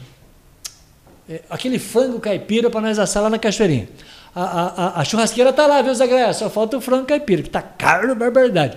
é, 1.29 1.33
é, 1.35 1.41
aquele 1.49 1.79
frango 1.79 2.19
caipira 2.19 2.69
para 2.69 2.81
nós 2.81 2.99
assar 2.99 3.23
lá 3.23 3.29
na 3.29 3.39
cachoeirinha. 3.39 3.87
A, 4.35 4.43
a, 4.43 5.01
a 5.01 5.05
churrasqueira 5.05 5.51
está 5.51 5.65
lá, 5.65 5.81
viu, 5.81 5.93
Zé 5.95 6.07
Graia? 6.07 6.33
Só 6.33 6.49
falta 6.49 6.75
o 6.75 6.81
frango 6.81 7.05
caipira, 7.05 7.41
que 7.41 7.47
está 7.47 7.61
caro, 7.61 8.13
barbaridade. 8.15 8.75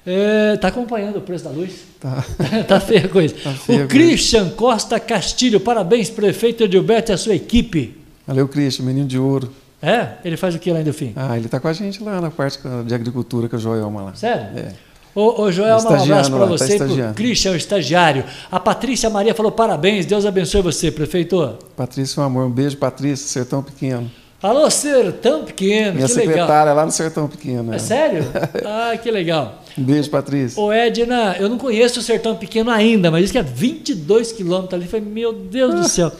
Está 0.00 0.10
é, 0.10 0.56
tá 0.56 0.68
acompanhando 0.68 1.16
o 1.18 1.20
preço 1.20 1.44
da 1.44 1.50
luz? 1.50 1.84
Tá. 2.00 2.24
tá 2.66 2.80
feia 2.80 3.04
a 3.04 3.08
coisa. 3.08 3.34
Tá 3.34 3.52
feia 3.52 3.84
o 3.84 3.88
Christian 3.88 4.48
Costa 4.50 4.98
Castilho, 4.98 5.60
parabéns, 5.60 6.08
prefeito 6.08 6.64
Edilberto 6.64 7.12
e 7.12 7.14
a 7.14 7.18
sua 7.18 7.34
equipe. 7.34 7.98
Valeu, 8.26 8.48
Christian, 8.48 8.86
menino 8.86 9.06
de 9.06 9.18
ouro. 9.18 9.52
É? 9.82 10.12
Ele 10.24 10.36
faz 10.36 10.54
o 10.54 10.58
que 10.58 10.72
lá 10.72 10.80
em 10.80 10.84
Delfim? 10.84 11.12
Ah, 11.16 11.36
ele 11.36 11.46
está 11.46 11.58
com 11.58 11.68
a 11.68 11.72
gente 11.72 12.02
lá 12.02 12.20
na 12.20 12.30
parte 12.30 12.58
de 12.86 12.94
agricultura 12.94 13.48
com 13.48 13.56
a 13.56 13.58
Joelma 13.58 14.02
lá. 14.02 14.14
Sério? 14.14 14.58
É. 14.58 14.72
Ô, 15.14 15.42
ô 15.42 15.52
Joelma, 15.52 15.90
um 15.90 16.02
abraço 16.02 16.30
para 16.30 16.40
tá 16.40 16.46
você 16.46 16.78
tá 16.78 16.86
e 16.86 16.96
para 16.96 17.10
o 17.10 17.14
Christian, 17.14 17.52
o 17.52 17.56
estagiário. 17.56 18.24
A 18.50 18.60
Patrícia 18.60 19.10
Maria 19.10 19.34
falou 19.34 19.50
parabéns, 19.50 20.06
Deus 20.06 20.24
abençoe 20.24 20.62
você, 20.62 20.90
prefeito. 20.90 21.58
Patrícia, 21.76 22.22
um 22.22 22.26
amor, 22.26 22.46
um 22.46 22.50
beijo, 22.50 22.76
Patrícia, 22.76 23.26
sertão 23.26 23.62
pequeno. 23.62 24.10
Alô, 24.42 24.70
Sertão 24.70 25.44
Pequeno, 25.44 25.96
Minha 25.96 26.06
que 26.06 26.14
secretária 26.14 26.72
lá 26.72 26.86
no 26.86 26.90
Sertão 26.90 27.28
Pequeno. 27.28 27.74
É, 27.74 27.76
é 27.76 27.78
sério? 27.78 28.24
ah, 28.64 28.96
que 28.96 29.10
legal. 29.10 29.62
Um 29.76 29.82
beijo, 29.82 30.08
Patrícia. 30.08 30.58
Ô, 30.62 30.72
Edna, 30.72 31.36
eu 31.38 31.46
não 31.46 31.58
conheço 31.58 32.00
o 32.00 32.02
Sertão 32.02 32.34
Pequeno 32.34 32.70
ainda, 32.70 33.10
mas 33.10 33.22
diz 33.22 33.32
que 33.32 33.36
é 33.36 33.42
22 33.42 34.32
quilômetros 34.32 34.80
ali. 34.80 34.88
Falei, 34.88 35.04
meu 35.04 35.34
Deus 35.34 35.74
do 35.74 35.86
céu. 35.86 36.10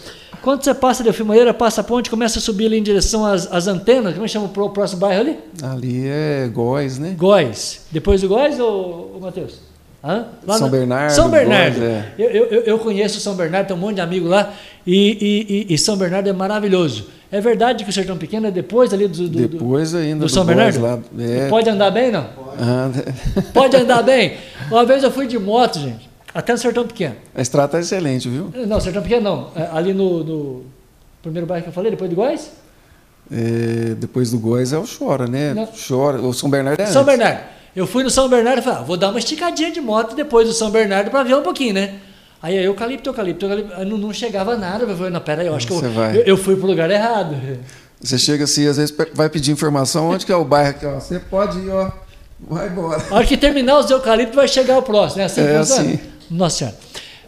Quando 0.43 0.63
você 0.63 0.75
passa 0.75 1.03
de 1.03 1.11
Filmoeira, 1.15 1.55
passa 1.55 1.81
a 1.81 1.85
ponte, 1.85 2.11
começa 2.11 2.39
a 2.39 2.43
subir 2.43 2.67
ali 2.67 2.79
em 2.79 2.83
direção 2.83 3.25
às, 3.25 3.51
às 3.51 3.67
antenas, 3.67 4.13
como 4.13 4.27
é 4.27 4.29
chama 4.29 4.47
o 4.47 4.71
próximo 4.71 5.01
bairro 5.01 5.21
ali? 5.21 5.39
Ali 5.63 6.07
é 6.07 6.47
Góis, 6.53 6.99
né? 6.99 7.15
Góis. 7.17 7.87
Depois 7.91 8.21
do 8.21 8.29
Góis, 8.29 8.61
ou, 8.61 9.13
ou 9.15 9.21
Matheus? 9.21 9.61
Hã? 10.05 10.27
Lá 10.47 10.59
São 10.59 10.69
Bernardo. 10.69 11.13
São 11.13 11.31
Bernardo. 11.31 11.81
Góis, 11.81 11.93
é. 11.93 12.15
eu, 12.19 12.29
eu, 12.29 12.63
eu 12.63 12.79
conheço 12.79 13.19
São 13.19 13.35
Bernardo, 13.35 13.69
tem 13.69 13.77
um 13.77 13.81
monte 13.81 13.97
de 13.97 14.01
amigo 14.03 14.29
lá, 14.29 14.53
e, 14.87 15.67
e, 15.69 15.73
e, 15.73 15.75
e 15.75 15.79
São 15.79 15.97
Bernardo 15.97 16.29
é 16.29 16.33
maravilhoso. 16.33 17.09
É 17.33 17.41
verdade 17.41 17.85
que 17.85 17.91
o 17.91 17.93
Sertão 17.93 18.19
Pequeno 18.19 18.49
é 18.49 18.51
depois 18.51 18.93
ali 18.93 19.07
do, 19.07 19.29
do 19.29 19.49
depois 19.49 19.95
ainda 19.95 20.21
do, 20.21 20.27
do 20.27 20.29
São 20.29 20.45
Bernardo? 20.45 20.81
Lá, 20.81 20.99
é. 21.19 21.49
Pode 21.49 21.71
andar 21.71 21.91
bem, 21.91 22.11
não? 22.11 22.25
Pode. 22.25 23.03
Pode 23.55 23.77
andar 23.77 24.03
bem. 24.03 24.37
Uma 24.69 24.85
vez 24.85 25.05
eu 25.05 25.13
fui 25.13 25.29
de 25.29 25.39
moto, 25.39 25.79
gente, 25.79 26.11
até 26.35 26.53
no 26.53 26.59
Sertão 26.59 26.87
Pequeno. 26.87 27.15
A 27.35 27.41
estrada 27.41 27.67
está 27.67 27.81
excelente, 27.81 28.29
viu? 28.29 28.53
Não, 28.67 28.81
Sertão 28.81 29.03
Pequeno 29.03 29.23
não. 29.23 29.51
É, 29.55 29.69
ali 29.73 29.95
no, 29.95 30.25
no 30.25 30.65
primeiro 31.23 31.47
bairro 31.47 31.63
que 31.63 31.69
eu 31.69 31.73
falei, 31.75 31.91
depois 31.93 32.11
do 32.11 32.17
Góis? 32.17 32.51
É, 33.31 33.95
depois 33.95 34.33
do 34.33 34.39
Góis 34.39 34.73
é 34.73 34.79
o 34.79 34.85
Chora, 34.85 35.29
né? 35.29 35.55
Não. 35.55 35.69
Chora. 35.89 36.21
O 36.21 36.33
São 36.35 36.51
Bernardo 36.51 36.81
é 36.81 36.87
São 36.87 37.03
antes. 37.03 37.17
Bernardo. 37.17 37.41
Eu 37.77 37.87
fui 37.87 38.03
no 38.03 38.11
São 38.11 38.29
Bernardo 38.29 38.59
e 38.59 38.63
falei, 38.63 38.81
ah, 38.81 38.83
vou 38.83 38.97
dar 38.97 39.11
uma 39.11 39.21
esticadinha 39.21 39.71
de 39.71 39.81
moto 39.81 40.17
depois 40.17 40.49
do 40.49 40.53
São 40.53 40.71
Bernardo 40.71 41.11
para 41.11 41.23
ver 41.23 41.37
um 41.37 41.43
pouquinho, 41.43 41.75
né? 41.75 42.01
Aí 42.43 42.57
eu 42.57 42.63
eucalipto, 42.65 43.11
eucalipto, 43.11 43.45
eucalipto. 43.47 43.85
Não, 43.85 43.99
não 43.99 44.13
chegava 44.13 44.57
nada. 44.57 44.85
Eu 44.85 44.97
falei, 44.97 45.13
não, 45.13 45.21
peraí, 45.21 45.47
eu 45.47 45.55
acho 45.55 45.67
que 45.67 45.73
eu, 45.73 45.83
eu, 45.83 46.23
eu, 46.23 46.37
fui 46.37 46.57
pro 46.57 46.67
lugar 46.67 46.91
errado. 46.91 47.37
Você 48.01 48.17
chega 48.17 48.45
assim, 48.45 48.67
às 48.67 48.79
vezes 48.79 48.95
vai 49.13 49.29
pedir 49.29 49.53
informação, 49.53 50.09
onde 50.09 50.25
que 50.25 50.33
é 50.33 50.37
o 50.37 50.45
bairro 50.45 50.71
aqui, 50.71 50.87
ó. 50.87 50.99
Você 50.99 51.19
pode 51.19 51.59
ir, 51.59 51.69
ó. 51.69 51.91
Vai 52.41 52.69
embora. 52.69 53.05
A 53.11 53.17
hora 53.17 53.27
que 53.27 53.37
terminar 53.37 53.79
os 53.79 53.91
eucaliptos, 53.91 54.35
vai 54.35 54.49
chegar 54.49 54.79
o 54.79 54.83
próximo, 54.83 55.19
né? 55.19 55.25
Assim 55.27 55.41
é 55.43 55.57
assim. 55.57 56.01
Nossa 56.31 56.57
Senhora. 56.57 56.77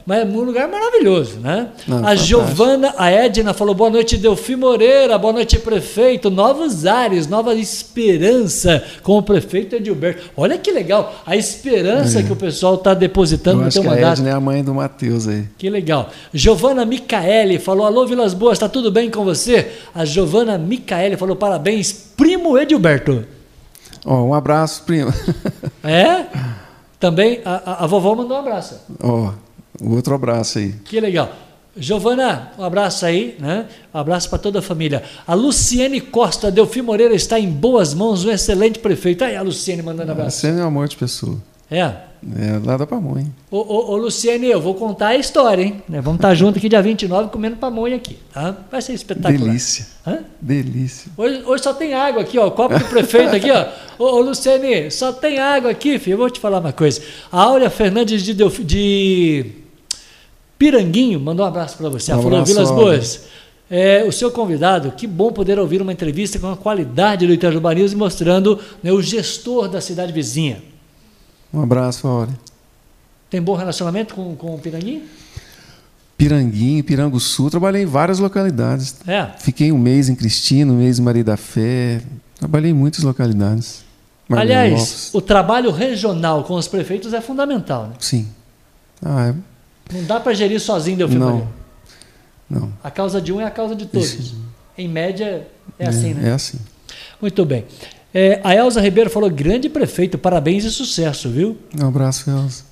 Mas 0.04 0.20
é 0.20 0.24
um 0.24 0.40
lugar 0.40 0.68
maravilhoso, 0.68 1.38
né? 1.38 1.68
Não, 1.86 2.04
a 2.04 2.14
Giovana, 2.14 2.94
a 2.98 3.10
Edna 3.10 3.54
falou 3.54 3.74
boa 3.74 3.90
noite, 3.90 4.16
Delfim 4.16 4.56
Moreira, 4.56 5.16
boa 5.16 5.32
noite, 5.32 5.58
prefeito. 5.58 6.28
Novos 6.28 6.86
ares, 6.86 7.26
nova 7.28 7.54
esperança 7.54 8.84
com 9.02 9.18
o 9.18 9.22
prefeito 9.22 9.76
Edilberto. 9.76 10.30
Olha 10.36 10.58
que 10.58 10.72
legal, 10.72 11.14
a 11.24 11.36
esperança 11.36 12.20
é. 12.20 12.22
que 12.22 12.32
o 12.32 12.36
pessoal 12.36 12.74
está 12.74 12.94
depositando 12.94 13.60
Eu 13.60 13.66
no 13.66 13.70
teu 13.70 13.84
mandato. 13.84 14.04
A 14.04 14.12
Edna 14.12 14.30
é 14.30 14.32
a 14.32 14.40
mãe 14.40 14.64
do 14.64 14.74
Matheus 14.74 15.28
aí. 15.28 15.44
Que 15.56 15.70
legal. 15.70 16.10
Giovana 16.34 16.84
Micaele 16.84 17.58
falou: 17.58 17.86
Alô, 17.86 18.06
Vilas 18.06 18.34
Boas, 18.34 18.54
está 18.54 18.68
tudo 18.68 18.90
bem 18.90 19.10
com 19.10 19.24
você? 19.24 19.70
A 19.94 20.04
Giovana 20.04 20.58
Micaele 20.58 21.16
falou: 21.16 21.36
parabéns, 21.36 21.92
primo 22.16 22.58
Edilberto. 22.58 23.24
Oh, 24.04 24.14
um 24.14 24.34
abraço, 24.34 24.82
primo. 24.84 25.12
É? 25.84 26.26
Também 26.98 27.40
a, 27.44 27.72
a, 27.72 27.84
a 27.84 27.86
vovó 27.86 28.14
mandou 28.14 28.36
um 28.36 28.40
abraço. 28.40 28.80
Ó. 29.02 29.28
Oh. 29.28 29.41
O 29.80 29.94
outro 29.94 30.14
abraço 30.14 30.58
aí. 30.58 30.72
Que 30.84 31.00
legal. 31.00 31.32
Giovana, 31.74 32.52
um 32.58 32.64
abraço 32.64 33.06
aí, 33.06 33.34
né? 33.38 33.66
Um 33.94 33.98
abraço 33.98 34.28
para 34.28 34.38
toda 34.38 34.58
a 34.58 34.62
família. 34.62 35.02
A 35.26 35.32
Luciene 35.32 36.00
Costa, 36.00 36.50
Delfim 36.50 36.82
Moreira 36.82 37.14
está 37.14 37.40
em 37.40 37.48
boas 37.48 37.94
mãos, 37.94 38.24
um 38.24 38.30
excelente 38.30 38.78
prefeito. 38.78 39.24
Aí 39.24 39.34
a 39.34 39.42
Luciene 39.42 39.82
mandando 39.82 40.12
abraço. 40.12 40.36
Luciene 40.36 40.60
é 40.60 40.64
um 40.64 40.66
amor 40.66 40.86
de 40.88 40.96
pessoa. 40.96 41.38
É? 41.70 41.80
É, 42.38 42.60
lá 42.62 42.76
da 42.76 42.86
pamonha. 42.86 43.26
Ô, 43.50 43.56
ô, 43.56 43.92
ô, 43.92 43.96
Luciene, 43.96 44.48
eu 44.48 44.60
vou 44.60 44.74
contar 44.74 45.08
a 45.08 45.16
história, 45.16 45.62
hein? 45.62 45.82
Né, 45.88 46.00
vamos 46.02 46.18
estar 46.18 46.34
junto 46.34 46.58
aqui 46.58 46.68
dia 46.68 46.82
29 46.82 47.30
comendo 47.30 47.56
pamonha 47.56 47.96
aqui, 47.96 48.18
tá? 48.32 48.54
Vai 48.70 48.82
ser 48.82 48.92
espetacular. 48.92 49.48
Delícia. 49.48 49.86
Hã? 50.06 50.18
Delícia. 50.40 51.10
Hoje, 51.16 51.42
hoje 51.44 51.62
só 51.64 51.72
tem 51.72 51.94
água 51.94 52.20
aqui, 52.20 52.38
ó. 52.38 52.46
O 52.46 52.50
copo 52.50 52.78
do 52.78 52.84
prefeito 52.84 53.34
aqui, 53.34 53.50
ó. 53.50 53.66
Ô, 53.98 54.18
ô 54.18 54.20
Luciene, 54.20 54.90
só 54.90 55.12
tem 55.12 55.38
água 55.38 55.70
aqui, 55.70 55.98
filho. 55.98 56.14
Eu 56.14 56.18
vou 56.18 56.30
te 56.30 56.38
falar 56.38 56.60
uma 56.60 56.72
coisa. 56.72 57.00
A 57.32 57.40
Áurea 57.40 57.70
Fernandes 57.70 58.22
de, 58.22 58.34
Delf... 58.34 58.60
de 58.60 59.61
Piranguinho 60.62 61.18
mandou 61.18 61.44
um 61.44 61.48
abraço 61.48 61.76
para 61.76 61.88
você. 61.88 62.12
Um 62.12 62.14
Ela 62.14 62.22
falou, 62.22 62.44
Vilas 62.44 62.70
Boas, 62.70 63.22
é, 63.68 64.04
o 64.04 64.12
seu 64.12 64.30
convidado, 64.30 64.92
que 64.92 65.08
bom 65.08 65.32
poder 65.32 65.58
ouvir 65.58 65.82
uma 65.82 65.92
entrevista 65.92 66.38
com 66.38 66.48
a 66.52 66.56
qualidade 66.56 67.26
do 67.26 67.32
Itajubanismo 67.32 67.98
mostrando 67.98 68.60
né, 68.80 68.92
o 68.92 69.02
gestor 69.02 69.68
da 69.68 69.80
cidade 69.80 70.12
vizinha. 70.12 70.62
Um 71.52 71.60
abraço, 71.60 72.06
Áurea. 72.06 72.38
Tem 73.28 73.42
bom 73.42 73.56
relacionamento 73.56 74.14
com, 74.14 74.36
com 74.36 74.54
o 74.54 74.58
Piranguinho? 74.60 75.02
Piranguinho, 76.16 76.84
Piranguçu, 76.84 77.50
trabalhei 77.50 77.82
em 77.82 77.86
várias 77.86 78.20
localidades. 78.20 78.94
É. 79.04 79.30
Fiquei 79.40 79.72
um 79.72 79.78
mês 79.78 80.08
em 80.08 80.14
Cristina, 80.14 80.72
um 80.72 80.76
mês 80.76 81.00
em 81.00 81.02
Maria 81.02 81.24
da 81.24 81.36
Fé, 81.36 82.00
trabalhei 82.38 82.70
em 82.70 82.74
muitas 82.74 83.02
localidades. 83.02 83.82
Aliás, 84.30 85.10
o 85.12 85.20
trabalho 85.20 85.72
regional 85.72 86.44
com 86.44 86.54
os 86.54 86.68
prefeitos 86.68 87.12
é 87.12 87.20
fundamental, 87.20 87.88
né? 87.88 87.94
Sim. 87.98 88.28
Ah, 89.04 89.30
é 89.30 89.51
não 89.92 90.04
dá 90.04 90.18
para 90.18 90.32
gerir 90.32 90.60
sozinho, 90.60 90.96
Delfim 90.96 91.18
Não. 91.18 91.48
Não. 92.48 92.72
A 92.82 92.90
causa 92.90 93.20
de 93.20 93.32
um 93.32 93.40
é 93.40 93.44
a 93.44 93.50
causa 93.50 93.74
de 93.74 93.86
todos. 93.86 94.12
Isso. 94.12 94.36
Em 94.76 94.88
média, 94.88 95.46
é, 95.78 95.84
é, 95.84 95.88
assim, 95.88 96.14
né? 96.14 96.30
É 96.30 96.32
assim. 96.32 96.58
Muito 97.20 97.44
bem. 97.44 97.64
É, 98.12 98.40
a 98.44 98.54
Elza 98.54 98.80
Ribeiro 98.80 99.08
falou: 99.08 99.30
grande 99.30 99.68
prefeito, 99.68 100.18
parabéns 100.18 100.64
e 100.64 100.70
sucesso, 100.70 101.30
viu? 101.30 101.56
Um 101.80 101.86
abraço, 101.86 102.30
Elza. 102.30 102.64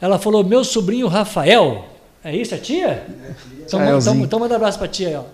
Ela 0.00 0.18
falou: 0.18 0.44
meu 0.44 0.64
sobrinho 0.64 1.08
Rafael. 1.08 1.86
É 2.24 2.36
isso, 2.36 2.54
a 2.54 2.58
tia? 2.58 2.86
É, 2.86 3.04
tia. 3.04 3.36
Então, 3.66 3.80
é, 3.80 3.98
então, 3.98 4.16
então 4.16 4.38
manda 4.38 4.54
um 4.54 4.56
abraço 4.56 4.78
para 4.78 4.86
a 4.86 4.90
tia. 4.90 5.20
Ó. 5.20 5.24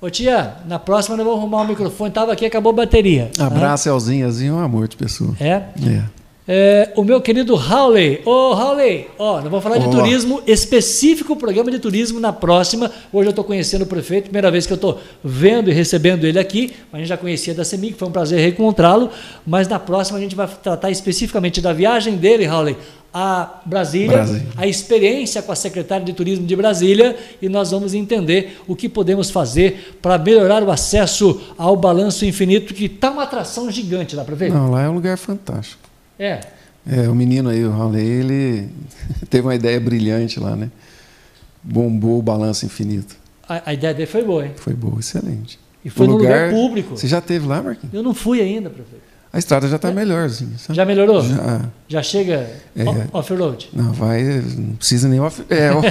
Ô 0.00 0.08
tia, 0.08 0.56
na 0.66 0.78
próxima 0.78 1.16
nós 1.16 1.26
vamos 1.26 1.40
arrumar 1.40 1.62
o 1.62 1.68
microfone. 1.68 2.10
Tava 2.10 2.32
aqui, 2.32 2.46
acabou 2.46 2.70
a 2.70 2.76
bateria. 2.76 3.30
Abraço, 3.38 3.88
ah. 3.88 3.92
Elzinho. 3.92 4.26
Elzinho 4.26 4.54
é 4.54 4.56
um 4.56 4.60
amor 4.60 4.88
de 4.88 4.96
pessoa. 4.96 5.34
É? 5.40 5.52
É. 5.52 6.04
É, 6.50 6.92
o 6.96 7.04
meu 7.04 7.20
querido 7.20 7.54
Howley. 7.54 8.22
Ô, 8.24 8.30
oh, 8.30 8.54
Howley, 8.54 9.06
ó, 9.18 9.34
nós 9.34 9.44
vamos 9.50 9.62
falar 9.62 9.76
de 9.76 9.90
turismo 9.90 10.42
específico, 10.46 11.36
programa 11.36 11.70
de 11.70 11.78
turismo 11.78 12.18
na 12.18 12.32
próxima. 12.32 12.90
Hoje 13.12 13.28
eu 13.28 13.30
estou 13.30 13.44
conhecendo 13.44 13.82
o 13.82 13.86
prefeito, 13.86 14.24
primeira 14.24 14.50
vez 14.50 14.66
que 14.66 14.72
eu 14.72 14.76
estou 14.76 14.98
vendo 15.22 15.68
e 15.68 15.74
recebendo 15.74 16.24
ele 16.24 16.38
aqui. 16.38 16.72
A 16.90 16.96
gente 16.96 17.08
já 17.08 17.18
conhecia 17.18 17.54
da 17.54 17.66
CEMIG, 17.66 17.98
foi 17.98 18.08
um 18.08 18.10
prazer 18.10 18.40
reencontrá-lo. 18.40 19.10
Mas 19.46 19.68
na 19.68 19.78
próxima 19.78 20.16
a 20.16 20.22
gente 20.22 20.34
vai 20.34 20.48
tratar 20.62 20.90
especificamente 20.90 21.60
da 21.60 21.74
viagem 21.74 22.16
dele, 22.16 22.48
Howley, 22.48 22.78
a 23.12 23.60
Brasília, 23.66 24.16
Brasília, 24.16 24.46
a 24.56 24.66
experiência 24.66 25.42
com 25.42 25.52
a 25.52 25.56
secretária 25.56 26.06
de 26.06 26.14
Turismo 26.14 26.46
de 26.46 26.56
Brasília 26.56 27.14
e 27.42 27.48
nós 27.50 27.72
vamos 27.72 27.92
entender 27.92 28.62
o 28.66 28.74
que 28.74 28.88
podemos 28.88 29.30
fazer 29.30 29.98
para 30.00 30.16
melhorar 30.16 30.62
o 30.62 30.70
acesso 30.70 31.42
ao 31.58 31.76
balanço 31.76 32.24
infinito, 32.24 32.72
que 32.72 32.86
está 32.86 33.10
uma 33.10 33.24
atração 33.24 33.70
gigante 33.70 34.16
lá, 34.16 34.24
prefeito. 34.24 34.54
Não, 34.54 34.70
lá 34.70 34.82
é 34.82 34.88
um 34.88 34.94
lugar 34.94 35.18
fantástico. 35.18 35.87
É. 36.18 36.40
É, 36.90 37.08
o 37.08 37.14
menino 37.14 37.50
aí, 37.50 37.64
o 37.64 37.70
Raul, 37.70 37.96
ele 37.96 38.68
teve 39.28 39.46
uma 39.46 39.54
ideia 39.54 39.78
brilhante 39.78 40.40
lá, 40.40 40.56
né? 40.56 40.70
Bombou 41.62 42.18
o 42.18 42.22
balanço 42.22 42.64
infinito. 42.64 43.16
A, 43.48 43.70
a, 43.70 43.74
ideia 43.74 43.92
dele 43.92 44.06
foi 44.06 44.24
boa, 44.24 44.46
hein? 44.46 44.52
Foi 44.56 44.74
boa, 44.74 44.98
excelente. 44.98 45.58
E 45.84 45.90
foi 45.90 46.06
o 46.06 46.10
no 46.10 46.16
lugar, 46.16 46.48
lugar, 46.48 46.50
público. 46.50 46.96
Você 46.96 47.06
já 47.06 47.20
teve 47.20 47.46
lá, 47.46 47.62
Marquinhos? 47.62 47.94
Eu 47.94 48.02
não 48.02 48.14
fui 48.14 48.40
ainda, 48.40 48.70
prefeito. 48.70 49.08
A 49.30 49.38
estrada 49.38 49.68
já 49.68 49.76
está 49.76 49.90
é. 49.90 49.92
melhorzinha. 49.92 50.56
Sabe? 50.56 50.76
Já 50.76 50.84
melhorou? 50.84 51.22
Já. 51.22 51.64
Já 51.86 52.02
chega 52.02 52.50
é. 52.74 52.84
off-road? 53.12 53.68
Não, 53.74 53.92
vai, 53.92 54.22
não 54.56 54.74
precisa 54.76 55.06
nem 55.06 55.20
off 55.20 55.44
É, 55.50 55.70
off 55.70 55.86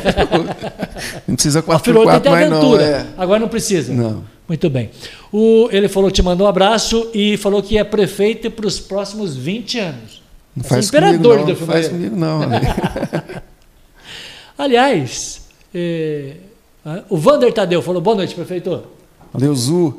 não 1.27 1.35
precisa 1.35 1.61
4x4 1.61 2.29
mais 2.29 2.51
aventura. 2.51 2.83
não. 2.83 2.95
É. 2.95 3.05
Agora 3.15 3.39
não 3.39 3.47
precisa? 3.47 3.93
Não. 3.93 4.23
Muito 4.47 4.69
bem. 4.69 4.89
O, 5.31 5.67
ele 5.71 5.87
falou, 5.87 6.09
te 6.09 6.23
mandou 6.23 6.47
um 6.47 6.49
abraço 6.49 7.11
e 7.13 7.37
falou 7.37 7.61
que 7.61 7.77
é 7.77 7.83
prefeito 7.83 8.49
para 8.49 8.65
os 8.65 8.79
próximos 8.79 9.35
20 9.35 9.79
anos. 9.79 10.16
Não 10.57 10.63
faz 10.63 10.87
imperador 10.87 11.39
comigo, 11.39 11.59
não. 11.59 11.59
Não 11.59 11.73
faz 11.73 11.87
comigo, 11.87 12.15
não. 12.15 12.41
Aliás, 14.57 15.47
é, 15.73 16.33
o 17.09 17.17
Vander 17.17 17.53
Tadeu 17.53 17.79
falou, 17.81 18.01
boa 18.01 18.15
noite, 18.15 18.33
prefeito. 18.33 18.81
Valeu, 19.31 19.53
Zu. 19.53 19.95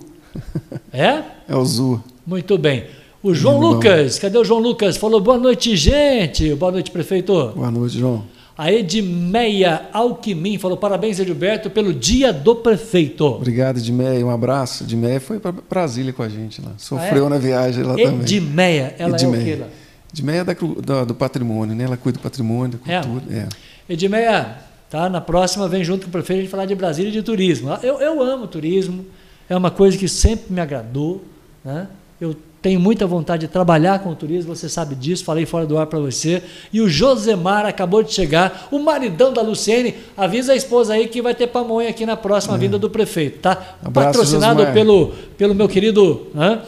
É? 0.92 1.22
É 1.48 1.54
o 1.54 1.64
Zu. 1.64 2.02
Muito 2.26 2.58
bem. 2.58 2.86
O 3.22 3.32
João 3.34 3.58
Lucas, 3.58 4.18
cadê 4.18 4.36
o 4.36 4.44
João 4.44 4.60
Lucas? 4.60 4.96
Falou, 4.96 5.20
boa 5.20 5.38
noite, 5.38 5.76
gente. 5.76 6.54
Boa 6.56 6.72
noite, 6.72 6.90
prefeito. 6.90 7.32
Boa 7.54 7.70
noite, 7.70 7.98
João. 7.98 8.24
A 8.56 8.72
Edmeia 8.72 9.82
Alquimim 9.92 10.58
falou, 10.58 10.76
parabéns, 10.76 11.20
Edilberto, 11.20 11.70
pelo 11.70 11.94
dia 11.94 12.32
do 12.32 12.56
prefeito. 12.56 13.24
Obrigado, 13.24 13.78
Edmeia. 13.78 14.26
Um 14.26 14.30
abraço. 14.30 14.82
Edmeia 14.82 15.20
foi 15.20 15.38
para 15.38 15.52
Brasília 15.52 16.12
com 16.12 16.24
a 16.24 16.28
gente 16.28 16.60
lá. 16.60 16.72
Sofreu 16.76 17.24
ah, 17.24 17.26
é? 17.26 17.30
na 17.30 17.38
viagem 17.38 17.84
lá 17.84 17.92
Edmeia, 17.92 18.10
também. 18.10 18.22
Edmeia, 18.22 18.94
ela 18.98 19.14
Edmeia. 19.16 19.36
é 19.36 19.40
o 19.40 19.44
quê 19.44 19.62
lá? 19.62 19.68
Edmeia 20.12 20.40
é 20.40 20.44
da, 20.44 20.54
da, 20.84 21.04
do 21.04 21.14
patrimônio, 21.14 21.74
né? 21.74 21.84
Ela 21.84 21.96
cuida 21.96 22.18
do 22.18 22.22
patrimônio, 22.22 22.78
da 22.78 23.00
cultura. 23.02 23.24
É. 23.30 23.38
É. 23.38 23.48
Edmeia, 23.92 24.56
tá? 24.88 25.08
Na 25.08 25.20
próxima 25.20 25.68
vem 25.68 25.84
junto 25.84 26.02
com 26.02 26.08
o 26.08 26.12
prefeito 26.12 26.38
a 26.38 26.42
gente 26.42 26.50
falar 26.50 26.66
de 26.66 26.74
Brasília 26.74 27.10
e 27.10 27.12
de 27.12 27.22
turismo. 27.22 27.70
Eu, 27.82 28.00
eu 28.00 28.22
amo 28.22 28.46
turismo, 28.46 29.04
é 29.48 29.56
uma 29.56 29.70
coisa 29.70 29.96
que 29.96 30.08
sempre 30.08 30.52
me 30.52 30.60
agradou, 30.60 31.24
né? 31.64 31.88
Eu 32.20 32.34
tenho 32.60 32.80
muita 32.80 33.06
vontade 33.06 33.46
de 33.46 33.52
trabalhar 33.52 34.00
com 34.00 34.10
o 34.10 34.14
turismo, 34.16 34.54
você 34.54 34.68
sabe 34.68 34.94
disso, 34.94 35.24
falei 35.24 35.46
fora 35.46 35.64
do 35.64 35.78
ar 35.78 35.86
para 35.86 36.00
você. 36.00 36.42
E 36.72 36.80
o 36.80 36.88
Josemar 36.88 37.64
acabou 37.64 38.02
de 38.02 38.12
chegar, 38.12 38.68
o 38.70 38.78
maridão 38.80 39.32
da 39.32 39.40
Luciene, 39.40 39.94
avisa 40.16 40.52
a 40.52 40.56
esposa 40.56 40.94
aí 40.94 41.06
que 41.06 41.22
vai 41.22 41.34
ter 41.34 41.46
pamonha 41.46 41.88
aqui 41.88 42.04
na 42.04 42.16
próxima 42.16 42.56
é. 42.56 42.58
vinda 42.58 42.78
do 42.78 42.90
prefeito, 42.90 43.38
tá? 43.38 43.76
Abraço, 43.82 43.92
Patrocinado 43.92 44.66
pelo, 44.72 45.12
pelo 45.36 45.54
meu 45.54 45.68
querido. 45.68 46.26
Né? 46.34 46.60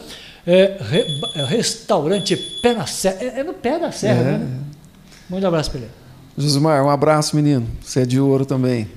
É, 0.45 0.77
re, 0.79 1.05
é, 1.35 1.45
restaurante 1.45 2.35
Pé 2.61 2.73
na 2.73 2.85
Serra. 2.87 3.17
É, 3.21 3.39
é, 3.39 3.43
no 3.43 3.53
pé 3.53 3.77
da 3.77 3.91
serra, 3.91 4.21
é. 4.21 4.37
né? 4.37 4.47
Muito 5.29 5.45
abraço 5.45 5.69
para 5.71 5.81
ele. 5.81 5.89
Josimar, 6.37 6.83
um 6.83 6.89
abraço, 6.89 7.35
menino. 7.35 7.67
Você 7.81 8.01
é 8.01 8.05
de 8.05 8.19
ouro 8.19 8.45
também. 8.45 8.89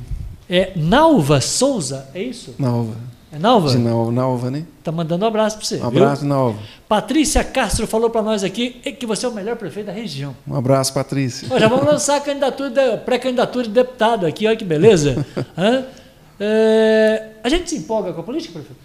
É 0.49 0.73
Nalva 0.77 1.41
Souza, 1.41 2.09
é 2.15 2.23
isso? 2.23 2.55
Nalva. 2.59 2.95
É 3.33 3.39
Nalva? 3.39 3.71
De 3.71 3.79
Nalva, 3.79 4.13
Nalva 4.13 4.51
né? 4.51 4.65
Tá 4.83 4.93
mandando 4.93 5.25
um 5.25 5.29
abraço 5.29 5.57
para 5.57 5.67
você. 5.67 5.77
Um 5.79 5.87
abraço, 5.87 6.21
viu? 6.21 6.31
Nalva. 6.31 6.59
Patrícia 6.89 7.43
Castro 7.43 7.87
falou 7.87 8.09
para 8.09 8.23
nós 8.23 8.45
aqui 8.45 8.71
que 8.71 9.05
você 9.05 9.27
é 9.27 9.29
o 9.29 9.33
melhor 9.33 9.57
prefeito 9.57 9.87
da 9.87 9.93
região. 9.93 10.35
Um 10.47 10.55
abraço, 10.55 10.95
Patrícia. 10.95 11.49
Ó, 11.51 11.59
já 11.59 11.69
vamos 11.69 11.85
lançar 11.85 12.17
a 12.17 12.21
candidatura, 12.21 12.97
pré-candidatura 12.99 13.65
de 13.65 13.71
deputado 13.71 14.27
aqui, 14.27 14.47
olha 14.47 14.57
que 14.57 14.65
beleza. 14.65 15.25
É, 16.41 17.29
a 17.45 17.49
gente 17.49 17.71
se 17.71 17.77
empolga 17.77 18.13
com 18.13 18.21
a 18.21 18.25
política, 18.25 18.55
prefeito? 18.55 18.81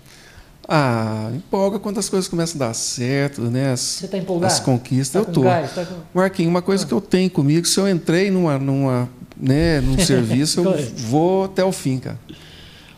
Ah, 0.71 1.31
empolga 1.33 1.79
quando 1.79 1.97
as 1.97 2.07
coisas 2.07 2.29
começam 2.29 2.61
a 2.61 2.67
dar 2.67 2.73
certo, 2.75 3.41
né? 3.41 3.71
As, 3.71 3.79
Você 3.79 4.05
está 4.05 4.19
empolgado? 4.19 4.53
As 4.53 4.59
conquistas, 4.59 5.25
tá 5.25 5.31
eu. 5.35 5.41
Gás, 5.41 5.73
tá 5.73 5.83
com... 5.83 5.95
Marquinhos, 6.13 6.51
uma 6.51 6.61
coisa 6.61 6.85
ah. 6.85 6.87
que 6.87 6.93
eu 6.93 7.01
tenho 7.01 7.27
comigo, 7.27 7.65
se 7.65 7.79
eu 7.79 7.89
entrei 7.89 8.29
numa, 8.29 8.59
numa, 8.59 9.09
né, 9.35 9.81
num 9.81 9.97
serviço, 10.05 10.61
eu 10.61 10.77
vou 11.07 11.45
até 11.45 11.65
o 11.65 11.71
fim, 11.71 11.97
cara. 11.97 12.19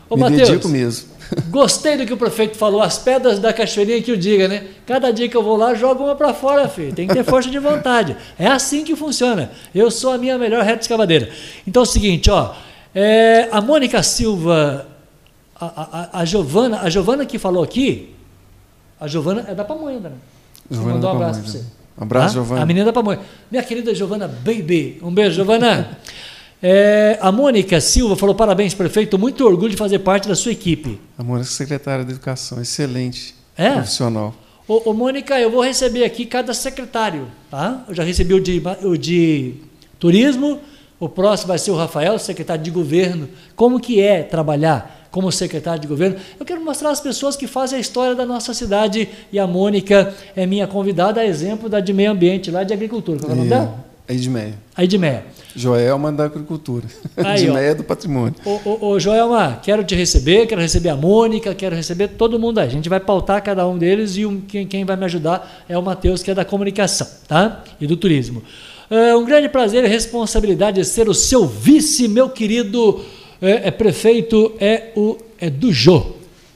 Ô, 0.06 0.16
Me 0.16 0.24
Mateus, 0.24 0.50
dedico 0.50 0.68
mesmo. 0.68 1.08
Gostei 1.48 1.96
do 1.96 2.04
que 2.04 2.12
o 2.12 2.16
prefeito 2.18 2.58
falou, 2.58 2.82
as 2.82 2.98
pedras 2.98 3.38
da 3.38 3.54
cachoeirinha 3.54 4.02
que 4.02 4.12
o 4.12 4.18
diga, 4.18 4.48
né? 4.48 4.64
Cada 4.86 5.10
dia 5.10 5.26
que 5.26 5.36
eu 5.36 5.42
vou 5.42 5.56
lá, 5.56 5.72
jogo 5.72 6.04
uma 6.04 6.14
para 6.14 6.34
fora, 6.34 6.68
filho. 6.68 6.92
Tem 6.92 7.08
que 7.08 7.14
ter 7.14 7.24
força 7.24 7.48
de 7.48 7.58
vontade. 7.58 8.14
É 8.38 8.48
assim 8.48 8.84
que 8.84 8.94
funciona. 8.94 9.50
Eu 9.74 9.90
sou 9.90 10.12
a 10.12 10.18
minha 10.18 10.36
melhor 10.36 10.62
reta 10.62 10.82
escavadeira. 10.82 11.30
Então 11.66 11.84
é 11.84 11.84
o 11.84 11.88
seguinte, 11.88 12.30
ó. 12.30 12.54
É, 12.94 13.48
a 13.50 13.62
Mônica 13.62 14.02
Silva, 14.02 14.91
a, 15.66 16.10
a, 16.18 16.20
a 16.20 16.24
Giovana, 16.24 16.80
a 16.80 16.90
Giovana 16.90 17.26
que 17.26 17.38
falou 17.38 17.62
aqui, 17.62 18.14
a 19.00 19.06
Giovana 19.06 19.44
é 19.48 19.54
da 19.54 19.64
Pamonha, 19.64 20.00
né? 20.00 20.12
Giovana 20.70 20.94
mandou 20.94 21.10
um 21.10 21.14
abraço 21.14 21.40
para 21.40 21.50
você. 21.50 21.64
Um 21.98 22.02
abraço, 22.02 22.26
ah? 22.26 22.32
Giovana. 22.32 22.62
A 22.62 22.66
menina 22.66 22.86
da 22.86 22.92
Pamonha. 22.92 23.20
Minha 23.50 23.62
querida 23.62 23.94
Giovana 23.94 24.26
Baby. 24.28 24.98
Um 25.02 25.12
beijo, 25.12 25.36
Giovana. 25.36 25.98
É, 26.64 27.18
a 27.20 27.32
Mônica 27.32 27.80
Silva 27.80 28.14
falou: 28.14 28.36
parabéns, 28.36 28.72
prefeito, 28.72 29.18
muito 29.18 29.44
orgulho 29.44 29.70
de 29.70 29.76
fazer 29.76 29.98
parte 29.98 30.28
da 30.28 30.36
sua 30.36 30.52
equipe. 30.52 31.00
A 31.18 31.24
Mônica, 31.24 31.50
secretária 31.50 32.04
de 32.04 32.12
Educação, 32.12 32.62
excelente 32.62 33.34
é? 33.56 33.72
profissional. 33.72 34.32
Ô, 34.68 34.90
ô, 34.90 34.92
Mônica, 34.92 35.40
eu 35.40 35.50
vou 35.50 35.60
receber 35.60 36.04
aqui 36.04 36.24
cada 36.24 36.54
secretário, 36.54 37.26
tá? 37.50 37.84
Eu 37.88 37.94
já 37.96 38.04
recebi 38.04 38.32
o 38.32 38.40
de, 38.40 38.62
o 38.84 38.96
de 38.96 39.54
turismo, 39.98 40.60
o 41.00 41.08
próximo 41.08 41.48
vai 41.48 41.58
ser 41.58 41.72
o 41.72 41.76
Rafael, 41.76 42.16
secretário 42.16 42.62
de 42.62 42.70
governo. 42.70 43.28
Como 43.56 43.80
que 43.80 44.00
é 44.00 44.22
trabalhar 44.22 45.01
como 45.12 45.30
secretário 45.30 45.80
de 45.80 45.86
governo? 45.86 46.16
Eu 46.40 46.44
quero 46.44 46.64
mostrar 46.64 46.90
as 46.90 47.00
pessoas 47.00 47.36
que 47.36 47.46
fazem 47.46 47.76
a 47.76 47.80
história 47.80 48.16
da 48.16 48.26
nossa 48.26 48.52
cidade 48.52 49.08
e 49.30 49.38
a 49.38 49.46
Mônica 49.46 50.12
é 50.34 50.44
minha 50.46 50.66
convidada, 50.66 51.20
a 51.20 51.24
exemplo 51.24 51.68
da 51.68 51.78
de 51.78 51.92
meio 51.92 52.10
ambiente, 52.10 52.50
lá 52.50 52.64
de 52.64 52.72
agricultura. 52.72 53.20
Qual 53.20 53.30
é 53.30 53.34
o 53.34 53.36
nome 53.36 53.48
dela? 53.48 53.92
Edmeia. 54.08 54.54
A 54.74 54.82
Edmeia. 54.82 55.24
Joelma 55.54 56.10
da 56.10 56.24
Agricultura. 56.24 56.86
Aí, 57.16 57.44
Edmeia 57.44 57.74
do 57.74 57.84
Patrimônio. 57.84 58.34
Ô, 58.44 58.58
ô, 58.64 58.86
ô, 58.88 58.98
Joelma, 58.98 59.60
quero 59.62 59.84
te 59.84 59.94
receber, 59.94 60.46
quero 60.46 60.60
receber 60.60 60.88
a 60.88 60.96
Mônica, 60.96 61.54
quero 61.54 61.76
receber 61.76 62.08
todo 62.08 62.38
mundo 62.38 62.58
aí. 62.58 62.66
A 62.66 62.70
gente 62.70 62.88
vai 62.88 62.98
pautar 62.98 63.42
cada 63.42 63.66
um 63.68 63.78
deles 63.78 64.16
e 64.16 64.26
um, 64.26 64.40
quem, 64.40 64.66
quem 64.66 64.84
vai 64.84 64.96
me 64.96 65.04
ajudar 65.04 65.64
é 65.68 65.76
o 65.76 65.82
Matheus, 65.82 66.22
que 66.22 66.30
é 66.30 66.34
da 66.34 66.44
comunicação 66.44 67.06
tá? 67.28 67.62
e 67.80 67.86
do 67.86 67.96
turismo. 67.96 68.42
É 68.90 69.14
um 69.14 69.24
grande 69.24 69.48
prazer 69.48 69.84
e 69.84 69.88
responsabilidade 69.88 70.84
ser 70.84 71.08
o 71.08 71.14
seu 71.14 71.46
vice, 71.46 72.08
meu 72.08 72.28
querido 72.28 73.00
é, 73.42 73.68
é 73.68 73.70
prefeito, 73.70 74.52
é 74.60 74.92
o 74.96 75.18
é 75.38 75.50
do 75.50 75.72
Jô. 75.72 76.12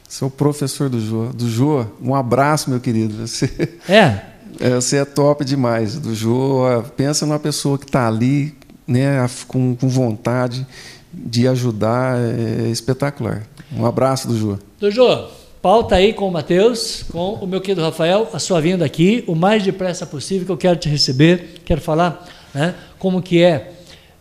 Sou 0.07 0.29
professor 0.29 0.89
do 0.89 1.01
Jô. 1.01 1.25
Do 1.33 1.49
Jô, 1.49 1.85
um 2.01 2.15
abraço, 2.15 2.69
meu 2.69 2.79
querido. 2.79 3.27
Você... 3.27 3.49
É. 3.87 4.21
É, 4.59 4.73
você 4.73 4.97
é 4.97 5.05
top 5.05 5.45
demais, 5.45 5.99
do 5.99 6.15
Jô. 6.15 6.63
Pensa 6.95 7.25
numa 7.25 7.37
pessoa 7.37 7.77
que 7.77 7.85
está 7.85 8.07
ali, 8.07 8.55
né, 8.87 9.27
com, 9.47 9.75
com, 9.75 9.87
vontade 9.87 10.65
de 11.13 11.47
ajudar, 11.47 12.17
é 12.17 12.69
espetacular. 12.69 13.43
Um 13.71 13.85
abraço 13.85 14.27
do 14.27 14.35
Jô. 14.35 14.57
Do 14.79 14.89
Jô, 14.89 15.27
pauta 15.61 15.95
aí 15.95 16.11
com 16.11 16.27
o 16.27 16.31
Matheus, 16.31 17.03
com 17.11 17.33
o 17.33 17.45
meu 17.45 17.61
querido 17.61 17.81
Rafael, 17.81 18.27
a 18.33 18.39
sua 18.39 18.59
vinda 18.59 18.83
aqui, 18.83 19.23
o 19.27 19.35
mais 19.35 19.61
depressa 19.61 20.07
possível 20.07 20.45
que 20.45 20.51
eu 20.51 20.57
quero 20.57 20.79
te 20.79 20.89
receber, 20.89 21.61
quero 21.63 21.81
falar 21.81 22.25
né, 22.51 22.73
como 22.97 23.21
que 23.21 23.43
é, 23.43 23.76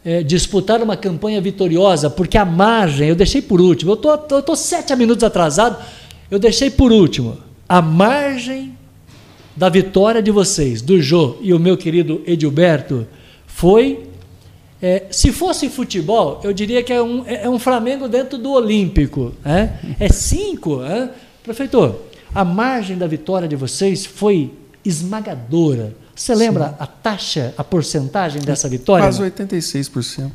é, 0.06 0.22
disputar 0.22 0.80
uma 0.80 0.96
campanha 0.96 1.40
vitoriosa, 1.40 2.08
porque 2.08 2.38
a 2.38 2.44
margem, 2.44 3.08
eu 3.08 3.16
deixei 3.16 3.42
por 3.42 3.60
último, 3.60 3.90
eu 3.90 3.96
tô, 3.96 4.16
tô, 4.16 4.40
tô 4.40 4.54
sete 4.54 4.94
minutos 4.94 5.24
atrasado, 5.24 5.84
eu 6.30 6.38
deixei 6.38 6.70
por 6.70 6.92
último, 6.92 7.38
a 7.68 7.82
margem 7.82 8.78
da 9.56 9.68
vitória 9.68 10.22
de 10.22 10.30
vocês, 10.30 10.80
do 10.80 11.02
Jô 11.02 11.38
e 11.40 11.52
o 11.52 11.58
meu 11.58 11.76
querido 11.76 12.22
Edilberto, 12.24 13.04
foi. 13.48 14.06
É, 14.80 15.04
se 15.10 15.32
fosse 15.32 15.68
futebol, 15.70 16.40
eu 16.44 16.52
diria 16.52 16.82
que 16.82 16.92
é 16.92 17.02
um, 17.02 17.26
é, 17.26 17.44
é 17.44 17.48
um 17.48 17.58
Flamengo 17.58 18.06
dentro 18.06 18.38
do 18.38 18.52
Olímpico. 18.52 19.32
É, 19.42 19.70
é 19.98 20.08
cinco. 20.10 20.84
É? 20.84 21.10
Prefeitor, 21.42 21.96
a 22.34 22.44
margem 22.44 22.98
da 22.98 23.06
vitória 23.06 23.48
de 23.48 23.56
vocês 23.56 24.04
foi 24.04 24.52
esmagadora. 24.84 25.96
Você 26.16 26.34
lembra 26.34 26.70
Sim. 26.70 26.74
a 26.78 26.86
taxa, 26.86 27.54
a 27.58 27.62
porcentagem 27.62 28.40
dessa 28.40 28.68
vitória? 28.68 29.04
Quase 29.04 29.22
86%. 29.22 30.30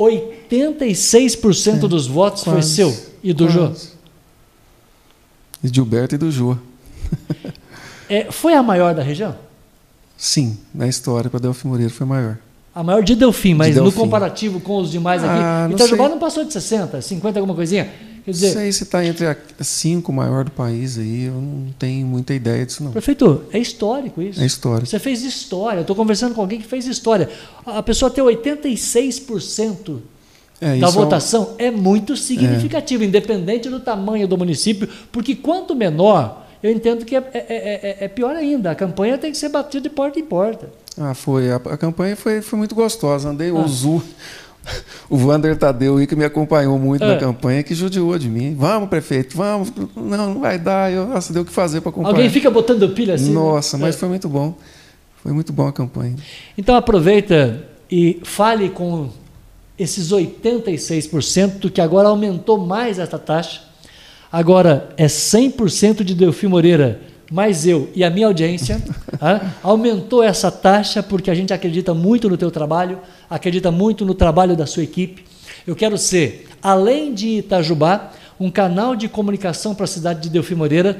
86% 0.00 1.74
é, 1.74 1.76
dos 1.86 2.06
votos 2.06 2.42
quase, 2.42 2.76
foi 2.76 2.88
seu 2.88 3.12
e 3.22 3.32
do 3.32 3.44
quase. 3.44 3.58
Jô? 3.58 3.94
E 5.62 5.68
Gilberto 5.72 6.14
e 6.14 6.18
do 6.18 6.30
Jô. 6.30 6.56
É, 8.08 8.30
foi 8.30 8.54
a 8.54 8.62
maior 8.62 8.94
da 8.94 9.02
região? 9.02 9.34
Sim, 10.16 10.58
na 10.74 10.86
história 10.86 11.30
para 11.30 11.40
Delfim 11.40 11.68
Moreira 11.68 11.92
foi 11.92 12.06
maior. 12.06 12.38
A 12.74 12.82
maior 12.82 13.02
de 13.02 13.14
Delfim, 13.14 13.54
mas 13.54 13.68
de 13.68 13.74
Delfim. 13.74 13.96
no 13.96 14.04
comparativo 14.04 14.60
com 14.60 14.78
os 14.78 14.90
demais 14.90 15.22
aqui. 15.22 15.32
Ah, 15.32 15.68
Itajubá 15.70 16.08
não 16.08 16.18
passou 16.18 16.44
de 16.44 16.52
60, 16.52 17.00
50, 17.00 17.38
alguma 17.38 17.54
coisinha? 17.54 17.90
Quer 18.24 18.30
dizer, 18.30 18.52
sei 18.52 18.72
se 18.72 18.84
está 18.84 19.04
entre 19.04 19.26
as 19.26 19.68
cinco 19.68 20.10
maior 20.10 20.44
do 20.44 20.50
país 20.50 20.96
aí, 20.96 21.24
eu 21.24 21.34
não 21.34 21.72
tenho 21.78 22.06
muita 22.06 22.32
ideia 22.32 22.64
disso 22.64 22.82
não. 22.82 22.90
Prefeito, 22.90 23.44
é 23.52 23.58
histórico 23.58 24.22
isso. 24.22 24.40
É 24.40 24.46
histórico. 24.46 24.86
Você 24.86 24.98
fez 24.98 25.22
história. 25.22 25.78
Eu 25.78 25.82
estou 25.82 25.94
conversando 25.94 26.34
com 26.34 26.40
alguém 26.40 26.58
que 26.58 26.66
fez 26.66 26.86
história. 26.86 27.28
A 27.66 27.82
pessoa 27.82 28.10
ter 28.10 28.22
86% 28.22 29.98
é, 30.58 30.78
da 30.78 30.88
votação 30.88 31.54
é, 31.58 31.64
um... 31.64 31.68
é 31.68 31.70
muito 31.70 32.16
significativo, 32.16 33.02
é. 33.02 33.06
independente 33.06 33.68
do 33.68 33.78
tamanho 33.78 34.26
do 34.26 34.38
município, 34.38 34.88
porque 35.12 35.34
quanto 35.34 35.74
menor 35.74 36.44
eu 36.62 36.70
entendo 36.70 37.04
que 37.04 37.14
é, 37.14 37.18
é, 37.34 37.44
é, 37.46 37.96
é, 38.06 38.08
pior 38.08 38.34
ainda. 38.34 38.70
A 38.70 38.74
campanha 38.74 39.18
tem 39.18 39.30
que 39.30 39.36
ser 39.36 39.50
batida 39.50 39.82
de 39.82 39.90
porta 39.90 40.18
em 40.18 40.24
porta. 40.24 40.70
Ah, 40.96 41.12
foi. 41.12 41.52
A, 41.52 41.56
a 41.56 41.76
campanha 41.76 42.16
foi, 42.16 42.40
foi 42.40 42.58
muito 42.58 42.74
gostosa. 42.74 43.28
Andei 43.28 43.50
ah. 43.50 43.52
O 45.10 45.26
Wander 45.26 45.56
Tadeu 45.56 46.04
que 46.06 46.16
me 46.16 46.24
acompanhou 46.24 46.78
muito 46.78 47.04
na 47.04 47.16
campanha, 47.16 47.62
que 47.62 47.74
judiou 47.74 48.18
de 48.18 48.28
mim. 48.28 48.54
Vamos, 48.58 48.88
prefeito, 48.88 49.36
vamos. 49.36 49.70
Não, 49.94 50.34
não 50.34 50.40
vai 50.40 50.58
dar. 50.58 50.90
Eu, 50.90 51.06
nossa, 51.06 51.32
deu 51.32 51.42
o 51.42 51.44
que 51.44 51.52
fazer 51.52 51.82
para 51.82 51.90
acompanhar. 51.90 52.14
Alguém 52.14 52.30
fica 52.30 52.50
botando 52.50 52.88
pilha 52.88 53.14
assim? 53.14 53.28
Né? 53.28 53.34
Nossa, 53.34 53.76
né? 53.76 53.84
mas 53.84 53.96
foi 53.96 54.08
muito 54.08 54.28
bom. 54.28 54.56
Foi 55.22 55.32
muito 55.32 55.52
bom 55.52 55.66
a 55.66 55.72
campanha. 55.72 56.16
Então 56.56 56.74
aproveita 56.74 57.62
e 57.90 58.20
fale 58.24 58.70
com 58.70 59.10
esses 59.78 60.10
86% 60.10 61.70
que 61.70 61.80
agora 61.80 62.08
aumentou 62.08 62.58
mais 62.58 62.98
essa 62.98 63.18
taxa 63.18 63.74
Agora, 64.34 64.88
é 64.96 65.06
100% 65.06 66.02
de 66.02 66.12
Delfim 66.12 66.48
Moreira, 66.48 67.00
mais 67.30 67.68
eu 67.68 67.88
e 67.94 68.02
a 68.02 68.10
minha 68.10 68.26
audiência. 68.26 68.82
aumentou 69.62 70.22
essa 70.22 70.50
taxa 70.50 71.02
porque 71.02 71.30
a 71.30 71.34
gente 71.34 71.52
acredita 71.52 71.94
muito 71.94 72.28
no 72.28 72.36
teu 72.36 72.50
trabalho, 72.50 72.98
acredita 73.28 73.70
muito 73.70 74.04
no 74.04 74.14
trabalho 74.14 74.56
da 74.56 74.66
sua 74.66 74.82
equipe. 74.82 75.24
Eu 75.66 75.74
quero 75.74 75.96
ser, 75.96 76.46
além 76.62 77.14
de 77.14 77.38
Itajubá, 77.38 78.12
um 78.38 78.50
canal 78.50 78.96
de 78.96 79.08
comunicação 79.08 79.74
para 79.74 79.84
a 79.84 79.88
cidade 79.88 80.20
de 80.20 80.28
Delfim 80.28 80.54
Moreira. 80.54 80.98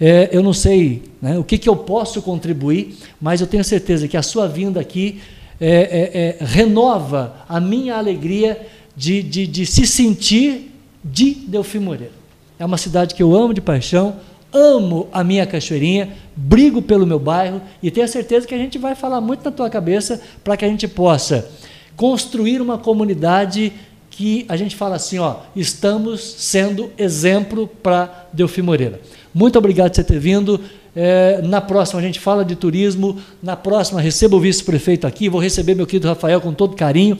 É, 0.00 0.28
eu 0.32 0.42
não 0.42 0.52
sei 0.52 1.02
né, 1.20 1.38
o 1.38 1.44
que, 1.44 1.58
que 1.58 1.68
eu 1.68 1.76
posso 1.76 2.22
contribuir, 2.22 2.96
mas 3.20 3.40
eu 3.40 3.46
tenho 3.46 3.64
certeza 3.64 4.06
que 4.06 4.16
a 4.16 4.22
sua 4.22 4.46
vinda 4.46 4.80
aqui 4.80 5.20
é, 5.60 6.38
é, 6.40 6.40
é 6.40 6.44
renova 6.44 7.36
a 7.48 7.60
minha 7.60 7.96
alegria 7.96 8.66
de, 8.96 9.22
de, 9.22 9.46
de 9.46 9.66
se 9.66 9.86
sentir 9.86 10.72
de 11.04 11.34
Delfim 11.34 11.80
Moreira. 11.80 12.12
É 12.58 12.64
uma 12.64 12.78
cidade 12.78 13.14
que 13.14 13.22
eu 13.22 13.34
amo 13.34 13.52
de 13.52 13.60
paixão, 13.60 14.16
amo 14.56 15.08
a 15.12 15.22
minha 15.22 15.46
cachoeirinha, 15.46 16.08
brigo 16.34 16.80
pelo 16.80 17.06
meu 17.06 17.18
bairro 17.18 17.60
e 17.82 17.90
tenho 17.90 18.08
certeza 18.08 18.46
que 18.46 18.54
a 18.54 18.58
gente 18.58 18.78
vai 18.78 18.94
falar 18.94 19.20
muito 19.20 19.44
na 19.44 19.50
tua 19.50 19.68
cabeça 19.68 20.20
para 20.42 20.56
que 20.56 20.64
a 20.64 20.68
gente 20.68 20.88
possa 20.88 21.48
construir 21.94 22.60
uma 22.60 22.78
comunidade 22.78 23.72
que 24.10 24.46
a 24.48 24.56
gente 24.56 24.74
fala 24.74 24.96
assim, 24.96 25.18
ó, 25.18 25.36
estamos 25.54 26.20
sendo 26.22 26.90
exemplo 26.96 27.68
para 27.82 28.28
Delfim 28.32 28.62
Moreira. 28.62 28.98
Muito 29.32 29.58
obrigado 29.58 29.90
por 29.90 29.96
você 29.96 30.04
ter 30.04 30.18
vindo. 30.18 30.58
É, 30.94 31.42
na 31.42 31.60
próxima 31.60 32.00
a 32.00 32.02
gente 32.02 32.18
fala 32.18 32.42
de 32.42 32.56
turismo. 32.56 33.18
Na 33.42 33.54
próxima 33.54 34.00
recebo 34.00 34.38
o 34.38 34.40
vice-prefeito 34.40 35.06
aqui. 35.06 35.28
Vou 35.28 35.40
receber 35.40 35.74
meu 35.74 35.86
querido 35.86 36.08
Rafael 36.08 36.40
com 36.40 36.54
todo 36.54 36.74
carinho. 36.74 37.18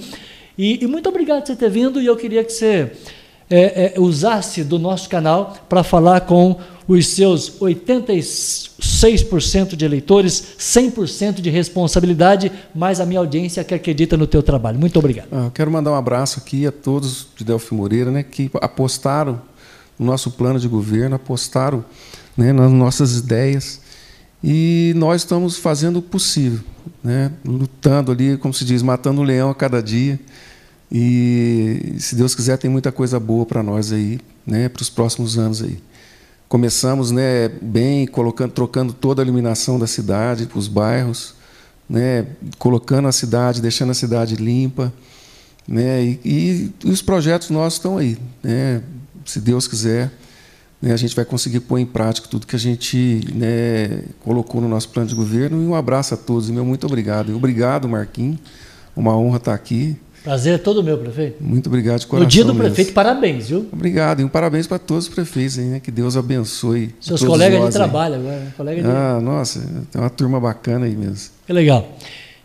E, 0.57 0.83
e 0.83 0.87
muito 0.87 1.07
obrigado 1.07 1.41
por 1.41 1.49
você 1.49 1.57
ter 1.57 1.69
vindo. 1.69 2.01
E 2.01 2.07
eu 2.07 2.17
queria 2.17 2.43
que 2.43 2.53
você 2.53 2.91
é, 3.51 3.93
é, 3.95 4.01
usasse 4.01 4.65
do 4.65 4.79
nosso 4.79 5.09
canal 5.09 5.55
para 5.69 5.83
falar 5.83 6.23
com 6.23 6.57
os 6.89 7.09
seus 7.09 7.51
86% 7.61 9.75
de 9.75 9.85
eleitores, 9.85 10.55
100% 10.59 11.41
de 11.41 11.51
responsabilidade, 11.51 12.53
mais 12.75 13.01
a 13.01 13.07
minha 13.07 13.21
audiência 13.21 13.63
que 13.65 13.75
acredita 13.75 14.17
no 14.17 14.27
teu 14.27 14.43
trabalho. 14.43 14.79
Muito 14.79 14.99
obrigado. 14.99 15.29
Ah, 15.33 15.51
quero 15.53 15.71
mandar 15.71 15.93
um 15.93 15.97
abraço 15.97 16.39
aqui 16.39 16.67
a 16.67 16.73
todos 16.73 17.27
de 17.37 17.45
Delfim 17.45 17.75
Moreira, 17.75 18.11
né, 18.11 18.23
que 18.23 18.51
apostaram 18.55 19.43
no 19.99 20.07
nosso 20.07 20.31
plano 20.31 20.61
de 20.61 20.69
governo, 20.69 21.17
apostaram 21.17 21.85
né, 22.37 22.53
nas 22.53 22.71
nossas 22.71 23.17
ideias 23.17 23.81
e 24.45 24.93
nós 24.97 25.23
estamos 25.23 25.57
fazendo 25.57 25.99
o 25.99 26.03
possível, 26.03 26.61
né, 27.03 27.33
lutando 27.45 28.13
ali, 28.13 28.37
como 28.37 28.55
se 28.55 28.65
diz, 28.65 28.83
matando 28.83 29.23
o 29.23 29.25
leão 29.25 29.51
a 29.51 29.55
cada 29.55 29.83
dia 29.83 30.21
E 30.93 31.95
se 31.99 32.15
Deus 32.15 32.35
quiser, 32.35 32.59
tem 32.59 32.71
muita 32.71 32.93
coisa 32.93 33.19
boa 33.19 33.45
para 33.45 33.63
nós 33.63 33.93
aí, 33.93 34.21
né, 34.47 34.69
para 34.69 34.83
os 34.83 34.91
próximos 34.91 35.37
anos 35.37 35.63
aí. 35.63 35.79
Começamos, 36.49 37.11
né, 37.11 37.49
bem, 37.49 38.07
colocando, 38.07 38.53
trocando 38.53 38.93
toda 38.93 39.21
a 39.21 39.25
iluminação 39.25 39.79
da 39.79 39.87
cidade, 39.87 40.49
os 40.55 40.69
bairros, 40.69 41.35
né, 41.89 42.27
colocando 42.59 43.09
a 43.09 43.13
cidade, 43.13 43.61
deixando 43.61 43.91
a 43.91 43.95
cidade 43.95 44.37
limpa, 44.37 44.93
né, 45.67 46.05
e, 46.05 46.21
e, 46.25 46.75
e 46.85 46.91
os 46.91 47.03
projetos 47.03 47.51
nossos 47.51 47.79
estão 47.79 47.99
aí, 47.99 48.17
né, 48.43 48.81
se 49.25 49.41
Deus 49.41 49.67
quiser, 49.67 50.13
né, 50.81 50.93
a 50.93 50.97
gente 50.97 51.17
vai 51.17 51.25
conseguir 51.25 51.61
pôr 51.61 51.79
em 51.79 51.87
prática 51.87 52.29
tudo 52.29 52.47
que 52.47 52.55
a 52.55 52.59
gente 52.59 53.21
né, 53.35 54.05
colocou 54.21 54.61
no 54.61 54.69
nosso 54.69 54.89
plano 54.91 55.09
de 55.09 55.15
governo. 55.15 55.63
E 55.63 55.67
um 55.67 55.75
abraço 55.75 56.15
a 56.15 56.17
todos, 56.17 56.51
meu 56.51 56.65
muito 56.65 56.87
obrigado. 56.87 57.35
Obrigado, 57.35 57.89
Marquinhos, 57.89 58.39
uma 58.95 59.17
honra 59.17 59.39
estar 59.39 59.55
aqui. 59.55 59.97
Prazer 60.27 60.55
é 60.57 60.59
todo 60.59 60.83
meu, 60.83 60.99
prefeito. 60.99 61.41
Muito 61.41 61.69
obrigado 61.69 62.01
de 62.01 62.07
coração. 62.09 62.25
No 62.25 62.29
dia 62.29 62.43
do 62.43 62.53
mesmo. 62.53 62.65
prefeito, 62.65 62.93
parabéns, 62.93 63.49
viu? 63.49 63.65
Obrigado. 63.73 64.19
E 64.19 64.25
um 64.25 64.29
parabéns 64.29 64.67
para 64.67 64.77
todos 64.77 65.07
os 65.07 65.15
prefeitos 65.15 65.57
aí, 65.57 65.67
né? 65.67 65.79
Que 65.79 65.93
Deus 65.93 66.17
abençoe. 66.17 66.93
Seus 67.01 67.23
colegas 67.23 67.65
de 67.65 67.71
trabalho 67.71 68.17
agora, 68.17 68.37
né? 68.41 68.53
Colega 68.57 68.83
de... 68.83 68.89
Ah, 68.89 69.21
nossa, 69.23 69.61
tem 69.89 70.01
uma 70.01 70.11
turma 70.11 70.41
bacana 70.41 70.87
aí 70.87 70.97
mesmo. 70.97 71.31
Que 71.47 71.53
legal. 71.53 71.97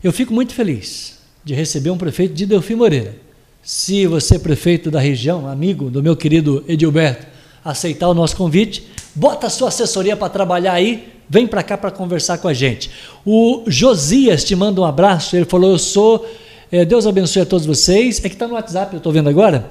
Eu 0.03 0.13
fico 0.13 0.31
muito 0.31 0.53
feliz 0.53 1.17
de 1.43 1.55
receber 1.55 1.89
um 1.89 1.97
prefeito 1.97 2.35
de 2.35 2.45
Delfim 2.45 2.75
Moreira. 2.75 3.15
Se 3.63 4.05
você, 4.05 4.37
prefeito 4.37 4.91
da 4.91 4.99
região, 4.99 5.47
amigo 5.47 5.89
do 5.89 6.03
meu 6.03 6.15
querido 6.15 6.63
Edilberto, 6.67 7.25
aceitar 7.65 8.09
o 8.09 8.13
nosso 8.13 8.35
convite, 8.35 8.85
bota 9.15 9.47
a 9.47 9.49
sua 9.49 9.69
assessoria 9.69 10.15
para 10.15 10.29
trabalhar 10.29 10.73
aí, 10.73 11.11
vem 11.27 11.47
para 11.47 11.63
cá 11.63 11.75
para 11.75 11.89
conversar 11.89 12.37
com 12.37 12.47
a 12.47 12.53
gente. 12.53 12.91
O 13.25 13.63
Josias 13.65 14.43
te 14.43 14.55
manda 14.55 14.79
um 14.79 14.85
abraço, 14.85 15.35
ele 15.35 15.45
falou: 15.45 15.71
Eu 15.71 15.79
sou 15.79 16.27
é, 16.71 16.85
Deus 16.85 17.05
abençoe 17.05 17.41
a 17.41 17.45
todos 17.45 17.65
vocês. 17.65 18.23
É 18.23 18.29
que 18.29 18.35
está 18.35 18.47
no 18.47 18.53
WhatsApp, 18.53 18.93
eu 18.93 18.97
estou 18.97 19.11
vendo 19.11 19.27
agora. 19.27 19.69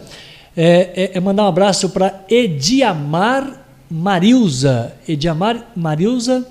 É, 0.57 0.91
é, 0.95 1.11
é, 1.15 1.21
mandar 1.21 1.45
um 1.45 1.49
abraço 1.49 1.89
para 1.89 2.25
Ediamar 2.29 3.65
Marilza. 3.91 4.93
Ediamar 5.09 5.71
Marilza. 5.75 6.47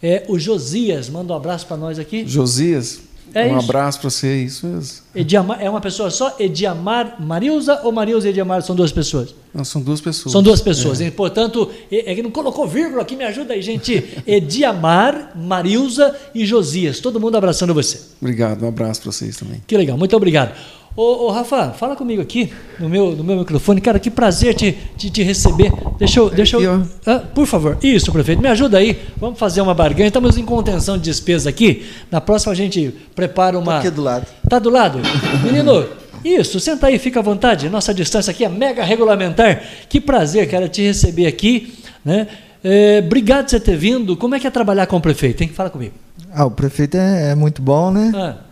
É, 0.00 0.24
o 0.28 0.38
Josias, 0.38 1.08
manda 1.08 1.32
um 1.32 1.36
abraço 1.36 1.66
para 1.66 1.76
nós 1.76 1.98
aqui. 1.98 2.24
Josias, 2.26 3.00
é 3.34 3.46
um 3.46 3.58
isso. 3.58 3.64
abraço 3.64 4.00
para 4.00 4.10
você, 4.10 4.42
isso 4.42 4.66
mesmo. 4.66 5.02
Ediamar, 5.14 5.58
é 5.60 5.68
uma 5.68 5.80
pessoa 5.80 6.10
só? 6.10 6.34
Ediamar 6.38 7.16
Marilza 7.20 7.80
ou 7.82 7.92
Marilza 7.92 8.26
e 8.26 8.30
Ediamar 8.30 8.62
são 8.62 8.74
duas 8.74 8.92
pessoas? 8.92 9.34
Não, 9.54 9.64
são 9.64 9.80
duas 9.80 10.00
pessoas. 10.00 10.32
São 10.32 10.42
duas 10.42 10.60
pessoas. 10.60 11.00
É. 11.00 11.10
portanto, 11.10 11.70
é 11.90 12.14
que 12.14 12.22
não 12.22 12.30
colocou 12.30 12.66
vírgula 12.66 13.02
aqui, 13.02 13.16
me 13.16 13.24
ajuda 13.24 13.54
aí, 13.54 13.62
gente. 13.62 14.22
Ediamar, 14.26 15.32
Marilza 15.36 16.14
e 16.34 16.46
Josias. 16.46 17.00
Todo 17.00 17.18
mundo 17.18 17.36
abraçando 17.36 17.74
você. 17.74 18.00
Obrigado, 18.20 18.64
um 18.64 18.68
abraço 18.68 19.02
para 19.02 19.12
vocês 19.12 19.36
também. 19.36 19.62
Que 19.66 19.76
legal, 19.76 19.96
muito 19.96 20.16
obrigado. 20.16 20.54
Ô, 20.96 21.26
ô, 21.26 21.30
Rafa, 21.30 21.70
fala 21.70 21.94
comigo 21.94 22.20
aqui 22.20 22.52
no 22.78 22.88
meu, 22.88 23.12
no 23.12 23.22
meu 23.22 23.36
microfone. 23.38 23.80
Cara, 23.80 23.98
que 23.98 24.10
prazer 24.10 24.54
te, 24.54 24.76
te, 24.96 25.10
te 25.10 25.22
receber. 25.22 25.72
Deixa 25.98 26.18
eu. 26.18 26.30
Deixa 26.30 26.56
eu 26.56 26.84
ah, 27.06 27.20
por 27.34 27.46
favor. 27.46 27.78
Isso, 27.82 28.10
prefeito, 28.10 28.42
me 28.42 28.48
ajuda 28.48 28.78
aí. 28.78 29.00
Vamos 29.16 29.38
fazer 29.38 29.60
uma 29.60 29.74
barganha. 29.74 30.08
Estamos 30.08 30.36
em 30.36 30.44
contenção 30.44 30.96
de 30.96 31.04
despesa 31.04 31.50
aqui. 31.50 31.86
Na 32.10 32.20
próxima 32.20 32.52
a 32.52 32.56
gente 32.56 32.92
prepara 33.14 33.58
uma. 33.58 33.72
Tá 33.72 33.78
aqui 33.78 33.90
do 33.90 34.02
lado. 34.02 34.26
Tá 34.48 34.58
do 34.58 34.70
lado? 34.70 34.98
Menino, 35.44 35.86
isso, 36.24 36.58
senta 36.58 36.88
aí, 36.88 36.98
fica 36.98 37.20
à 37.20 37.22
vontade. 37.22 37.68
Nossa 37.68 37.94
distância 37.94 38.30
aqui 38.30 38.44
é 38.44 38.48
mega 38.48 38.82
regulamentar. 38.82 39.62
Que 39.88 40.00
prazer, 40.00 40.48
cara, 40.50 40.68
te 40.68 40.82
receber 40.82 41.26
aqui. 41.26 41.74
Né? 42.04 42.26
É, 42.62 43.00
obrigado 43.04 43.44
por 43.44 43.50
você 43.50 43.60
ter 43.60 43.76
vindo. 43.76 44.16
Como 44.16 44.34
é 44.34 44.40
que 44.40 44.46
é 44.46 44.50
trabalhar 44.50 44.86
com 44.86 44.96
o 44.96 45.00
prefeito, 45.00 45.42
hein? 45.42 45.48
Fala 45.48 45.70
comigo. 45.70 45.94
Ah, 46.32 46.44
o 46.44 46.50
prefeito 46.50 46.96
é, 46.96 47.30
é 47.30 47.34
muito 47.34 47.62
bom, 47.62 47.90
né? 47.90 48.12
Ah. 48.14 48.47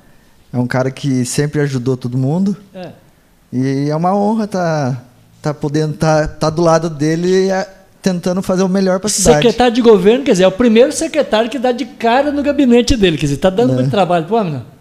É 0.52 0.58
um 0.58 0.66
cara 0.66 0.90
que 0.90 1.24
sempre 1.24 1.60
ajudou 1.60 1.96
todo 1.96 2.16
mundo. 2.16 2.56
É. 2.74 2.90
E 3.52 3.90
é 3.90 3.96
uma 3.96 4.14
honra 4.14 4.44
estar 4.44 4.92
tá, 4.92 5.02
tá 5.42 5.54
podendo 5.54 5.94
estar 5.94 6.28
tá, 6.28 6.34
tá 6.34 6.50
do 6.50 6.62
lado 6.62 6.90
dele 6.90 7.50
é, 7.50 7.68
tentando 8.02 8.40
fazer 8.42 8.62
o 8.62 8.68
melhor 8.68 9.00
para 9.00 9.08
a 9.08 9.10
cidade. 9.10 9.36
Secretário 9.36 9.74
de 9.74 9.82
governo, 9.82 10.24
quer 10.24 10.32
dizer, 10.32 10.44
é 10.44 10.48
o 10.48 10.52
primeiro 10.52 10.92
secretário 10.92 11.50
que 11.50 11.58
dá 11.58 11.72
de 11.72 11.84
cara 11.84 12.30
no 12.30 12.42
gabinete 12.42 12.96
dele. 12.96 13.16
Quer 13.16 13.26
dizer, 13.26 13.36
está 13.36 13.50
dando 13.50 13.72
é. 13.72 13.74
muito 13.76 13.90
trabalho 13.90 14.26
para 14.26 14.34
o 14.34 14.38
homem, 14.38 14.52
não? 14.52 14.76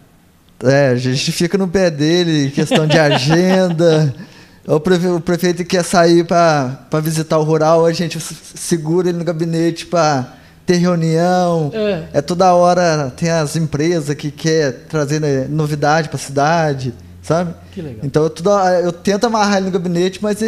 É, 0.70 0.88
a 0.88 0.96
gente 0.96 1.32
fica 1.32 1.58
no 1.58 1.68
pé 1.68 1.90
dele, 1.90 2.50
questão 2.50 2.86
de 2.86 2.98
agenda. 2.98 4.14
o, 4.66 4.80
prefe 4.80 5.06
o 5.06 5.20
prefeito 5.20 5.64
quer 5.64 5.84
sair 5.84 6.24
para 6.24 7.00
visitar 7.02 7.38
o 7.38 7.42
rural, 7.42 7.84
a 7.84 7.92
gente 7.92 8.18
segura 8.20 9.08
ele 9.08 9.18
no 9.18 9.24
gabinete 9.24 9.86
para 9.86 10.34
ter 10.66 10.76
reunião, 10.78 11.70
é. 11.72 12.04
é. 12.14 12.20
toda 12.20 12.52
hora 12.52 13.12
tem 13.16 13.30
as 13.30 13.54
empresas 13.54 14.14
que 14.16 14.32
quer 14.32 14.72
trazer 14.88 15.20
né, 15.20 15.46
novidade 15.48 16.08
para 16.08 16.16
a 16.16 16.20
cidade, 16.20 16.92
sabe? 17.22 17.54
Que 17.72 17.80
legal. 17.80 18.00
Então 18.02 18.24
eu, 18.24 18.30
toda, 18.30 18.80
eu 18.80 18.92
tento 18.92 19.24
amarrar 19.24 19.58
ele 19.58 19.66
no 19.66 19.72
gabinete, 19.72 20.18
mas 20.20 20.38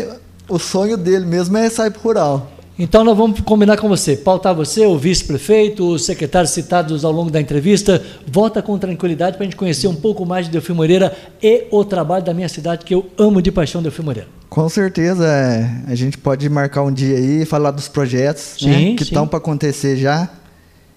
o 0.48 0.58
sonho 0.58 0.96
dele 0.96 1.24
mesmo 1.24 1.56
é 1.56 1.70
sair 1.70 1.90
para 1.92 2.02
rural. 2.02 2.50
Então 2.76 3.02
nós 3.02 3.16
vamos 3.16 3.40
combinar 3.40 3.76
com 3.76 3.88
você, 3.88 4.16
pautar 4.16 4.54
você, 4.54 4.86
o 4.86 4.96
vice-prefeito, 4.96 5.84
os 5.84 6.04
secretários 6.04 6.52
citados 6.52 7.04
ao 7.04 7.10
longo 7.10 7.30
da 7.30 7.40
entrevista, 7.40 8.00
volta 8.26 8.62
com 8.62 8.78
tranquilidade 8.78 9.36
para 9.36 9.44
a 9.44 9.46
gente 9.46 9.56
conhecer 9.56 9.88
um 9.88 9.96
pouco 9.96 10.24
mais 10.24 10.46
de 10.46 10.52
Delfim 10.52 10.74
Moreira 10.74 11.16
e 11.42 11.66
o 11.72 11.84
trabalho 11.84 12.24
da 12.24 12.32
minha 12.32 12.48
cidade 12.48 12.84
que 12.84 12.94
eu 12.94 13.06
amo 13.18 13.42
de 13.42 13.50
paixão 13.50 13.82
Delfim 13.82 14.02
Moreira. 14.02 14.37
Com 14.48 14.68
certeza, 14.68 15.26
é, 15.26 15.70
a 15.86 15.94
gente 15.94 16.16
pode 16.16 16.48
marcar 16.48 16.82
um 16.82 16.92
dia 16.92 17.16
aí, 17.16 17.44
falar 17.44 17.70
dos 17.70 17.86
projetos 17.86 18.56
né, 18.62 18.72
sim, 18.72 18.90
né, 18.90 18.96
que 18.96 19.02
estão 19.02 19.26
para 19.26 19.38
acontecer 19.38 19.96
já. 19.96 20.28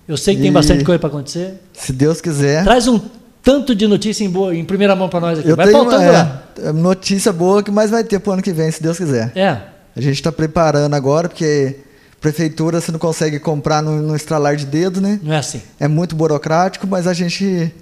Eu 0.08 0.18
sei 0.18 0.36
que 0.36 0.42
e, 0.42 0.44
tem 0.44 0.52
bastante 0.52 0.84
coisa 0.84 1.00
para 1.00 1.10
acontecer. 1.10 1.56
Se 1.74 1.92
Deus 1.92 2.22
quiser. 2.22 2.64
Traz 2.64 2.88
um 2.88 3.00
tanto 3.44 3.74
de 3.76 3.88
notícia 3.88 4.24
em, 4.24 4.30
boa, 4.30 4.56
em 4.56 4.64
primeira 4.64 4.96
mão 4.96 5.10
para 5.10 5.20
nós 5.20 5.40
aqui. 5.40 5.50
Eu 5.50 5.56
vai 5.56 5.68
tenho, 5.68 5.80
pautando 5.80 6.04
é, 6.04 6.12
lá. 6.12 6.44
Notícia 6.74 7.34
boa 7.34 7.62
que 7.62 7.72
mais 7.72 7.90
vai 7.90 8.04
ter 8.04 8.20
para 8.20 8.30
o 8.30 8.34
ano 8.34 8.42
que 8.42 8.54
vem, 8.54 8.72
se 8.72 8.82
Deus 8.82 8.98
quiser. 8.98 9.32
É. 9.36 9.58
A 9.96 10.02
gente 10.02 10.16
está 10.16 10.32
preparando 10.32 10.94
agora, 10.94 11.28
porque 11.28 11.76
prefeitura 12.20 12.80
você 12.80 12.92
não 12.92 13.00
consegue 13.00 13.40
comprar 13.40 13.82
no, 13.82 14.02
no 14.02 14.16
estralar 14.16 14.56
de 14.56 14.66
dedo, 14.66 15.02
né? 15.02 15.20
Não 15.22 15.34
é 15.34 15.38
assim. 15.38 15.62
É 15.80 15.88
muito 15.88 16.16
burocrático, 16.16 16.88
mas 16.88 17.08
a 17.08 17.14
gente 17.14 17.74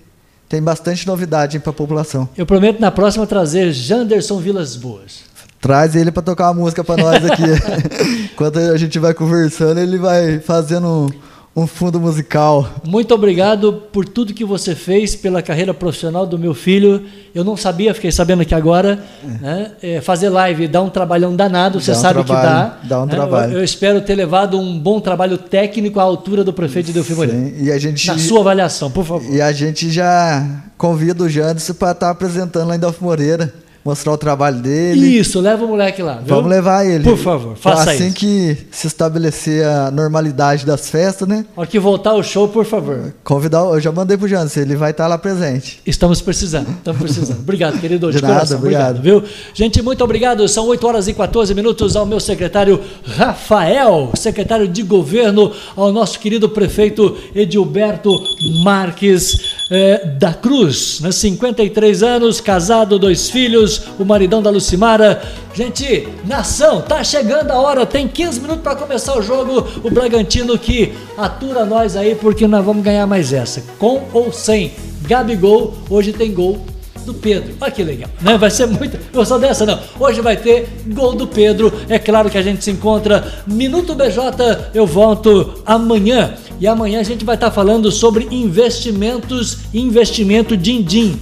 tem 0.47 0.61
bastante 0.61 1.05
novidade 1.05 1.59
para 1.59 1.69
a 1.69 1.73
população. 1.73 2.27
Eu 2.35 2.45
prometo 2.45 2.79
na 2.79 2.89
próxima 2.89 3.27
trazer 3.27 3.71
Janderson 3.71 4.39
Vilas 4.39 4.75
Boas. 4.75 5.29
Traz 5.61 5.95
ele 5.95 6.11
para 6.11 6.23
tocar 6.23 6.47
uma 6.47 6.61
música 6.61 6.83
para 6.83 7.01
nós 7.01 7.25
aqui. 7.25 7.43
Enquanto 8.33 8.59
a 8.59 8.77
gente 8.77 8.97
vai 8.97 9.13
conversando, 9.13 9.79
ele 9.79 9.97
vai 9.97 10.39
fazendo 10.39 11.09
um 11.55 11.67
fundo 11.67 11.99
musical. 11.99 12.67
Muito 12.85 13.13
obrigado 13.13 13.73
por 13.91 14.07
tudo 14.07 14.33
que 14.33 14.45
você 14.45 14.75
fez 14.75 15.15
pela 15.15 15.41
carreira 15.41 15.73
profissional 15.73 16.25
do 16.25 16.37
meu 16.37 16.53
filho. 16.53 17.03
Eu 17.35 17.43
não 17.43 17.57
sabia, 17.57 17.93
fiquei 17.93 18.11
sabendo 18.11 18.41
aqui 18.41 18.55
agora. 18.55 19.03
É. 19.23 19.27
Né? 19.27 19.71
É, 19.81 20.01
fazer 20.01 20.29
live 20.29 20.67
dá 20.67 20.81
um 20.81 20.89
trabalhão 20.89 21.35
danado, 21.35 21.81
você 21.81 21.91
um 21.91 21.95
sabe 21.95 22.23
trabalho, 22.23 22.39
que 22.39 22.47
dá. 22.47 22.79
Dá 22.87 23.03
um 23.03 23.05
né? 23.05 23.11
trabalho. 23.11 23.53
Eu, 23.53 23.57
eu, 23.59 23.63
espero 23.63 23.99
ter 24.01 24.15
levado 24.15 24.57
um 24.57 24.79
bom 24.79 25.01
trabalho 25.01 25.37
técnico 25.37 25.99
à 25.99 26.03
altura 26.03 26.43
do 26.43 26.53
prefeito 26.53 26.87
de 26.87 26.93
Delfim 26.93 27.15
Moreira. 27.15 27.51
E 27.57 27.71
a 27.71 27.77
gente, 27.77 28.07
Na 28.07 28.17
sua 28.17 28.39
avaliação, 28.39 28.89
por 28.89 29.03
favor. 29.03 29.29
E 29.29 29.41
a 29.41 29.51
gente 29.51 29.91
já 29.91 30.63
convida 30.77 31.23
o 31.23 31.29
Janderson 31.29 31.73
para 31.73 31.91
estar 31.91 32.05
tá 32.07 32.11
apresentando 32.11 32.69
lá 32.69 32.75
em 32.75 32.79
Delfim 32.79 33.03
Moreira 33.03 33.53
mostrar 33.83 34.13
o 34.13 34.17
trabalho 34.17 34.57
dele. 34.57 35.17
Isso, 35.17 35.39
leva 35.39 35.63
o 35.63 35.67
moleque 35.67 36.01
lá. 36.01 36.15
Viu? 36.15 36.35
Vamos 36.35 36.49
levar 36.49 36.85
ele. 36.85 37.03
Por 37.03 37.17
favor, 37.17 37.55
faça 37.55 37.91
assim 37.91 37.93
isso. 37.93 38.03
Assim 38.03 38.11
que 38.13 38.57
se 38.71 38.87
estabelecer 38.87 39.65
a 39.65 39.91
normalidade 39.91 40.65
das 40.65 40.89
festas, 40.89 41.27
né? 41.27 41.45
Hora 41.55 41.67
que 41.67 41.79
voltar 41.79 42.13
o 42.13 42.23
show, 42.23 42.47
por 42.47 42.65
favor. 42.65 43.13
Convidar, 43.23 43.59
eu 43.59 43.79
já 43.79 43.91
mandei 43.91 44.17
pro 44.17 44.27
Jansen, 44.27 44.63
ele 44.63 44.75
vai 44.75 44.91
estar 44.91 45.07
lá 45.07 45.17
presente. 45.17 45.81
Estamos 45.85 46.21
precisando, 46.21 46.69
estamos 46.69 47.01
precisando. 47.01 47.39
Obrigado, 47.39 47.79
querido. 47.79 48.11
De, 48.11 48.17
de 48.17 48.21
nada, 48.21 48.35
coração. 48.35 48.57
obrigado. 48.57 48.97
obrigado. 48.97 49.23
Viu? 49.23 49.29
Gente, 49.53 49.81
muito 49.81 50.03
obrigado. 50.03 50.47
São 50.47 50.67
8 50.67 50.87
horas 50.87 51.07
e 51.07 51.13
14 51.13 51.53
minutos 51.53 51.95
ao 51.95 52.05
meu 52.05 52.19
secretário 52.19 52.81
Rafael, 53.03 54.11
secretário 54.15 54.67
de 54.67 54.83
governo, 54.83 55.51
ao 55.75 55.91
nosso 55.91 56.19
querido 56.19 56.49
prefeito 56.49 57.17
Edilberto 57.33 58.19
Marques 58.63 59.57
eh, 59.71 60.15
da 60.19 60.33
Cruz, 60.33 60.99
né? 61.01 61.11
53 61.11 62.03
anos, 62.03 62.41
casado, 62.41 62.97
dois 62.97 63.29
filhos, 63.29 63.68
o 63.99 64.05
maridão 64.05 64.41
da 64.41 64.49
Lucimara. 64.49 65.21
Gente, 65.53 66.07
nação, 66.25 66.81
tá 66.81 67.03
chegando 67.03 67.51
a 67.51 67.59
hora, 67.59 67.85
tem 67.85 68.07
15 68.07 68.39
minutos 68.39 68.63
para 68.63 68.75
começar 68.75 69.17
o 69.17 69.21
jogo. 69.21 69.67
O 69.83 69.91
Bragantino 69.91 70.57
que 70.57 70.93
atura 71.17 71.65
nós 71.65 71.95
aí, 71.95 72.15
porque 72.15 72.47
nós 72.47 72.63
vamos 72.65 72.83
ganhar 72.83 73.05
mais 73.05 73.33
essa. 73.33 73.63
Com 73.77 74.03
ou 74.13 74.31
sem 74.31 74.71
Gabigol, 75.01 75.73
hoje 75.89 76.13
tem 76.13 76.33
gol 76.33 76.65
do 77.05 77.13
Pedro. 77.13 77.55
Olha 77.59 77.71
que 77.71 77.83
legal, 77.83 78.09
né? 78.21 78.37
Vai 78.37 78.51
ser 78.51 78.67
muito. 78.67 78.97
Gostou 79.11 79.39
dessa? 79.39 79.65
Não. 79.65 79.79
Hoje 79.99 80.21
vai 80.21 80.37
ter 80.37 80.69
gol 80.87 81.15
do 81.15 81.27
Pedro. 81.27 81.73
É 81.87 81.97
claro 81.97 82.29
que 82.29 82.37
a 82.37 82.41
gente 82.41 82.63
se 82.63 82.71
encontra. 82.71 83.43
Minuto 83.47 83.95
BJ, 83.95 84.69
eu 84.73 84.85
volto 84.85 85.61
amanhã. 85.65 86.35
E 86.59 86.67
amanhã 86.67 86.99
a 86.99 87.03
gente 87.03 87.23
vai 87.23 87.35
estar 87.35 87.51
falando 87.51 87.91
sobre 87.91 88.27
investimentos, 88.29 89.59
investimento 89.73 90.57
din-din 90.57 91.19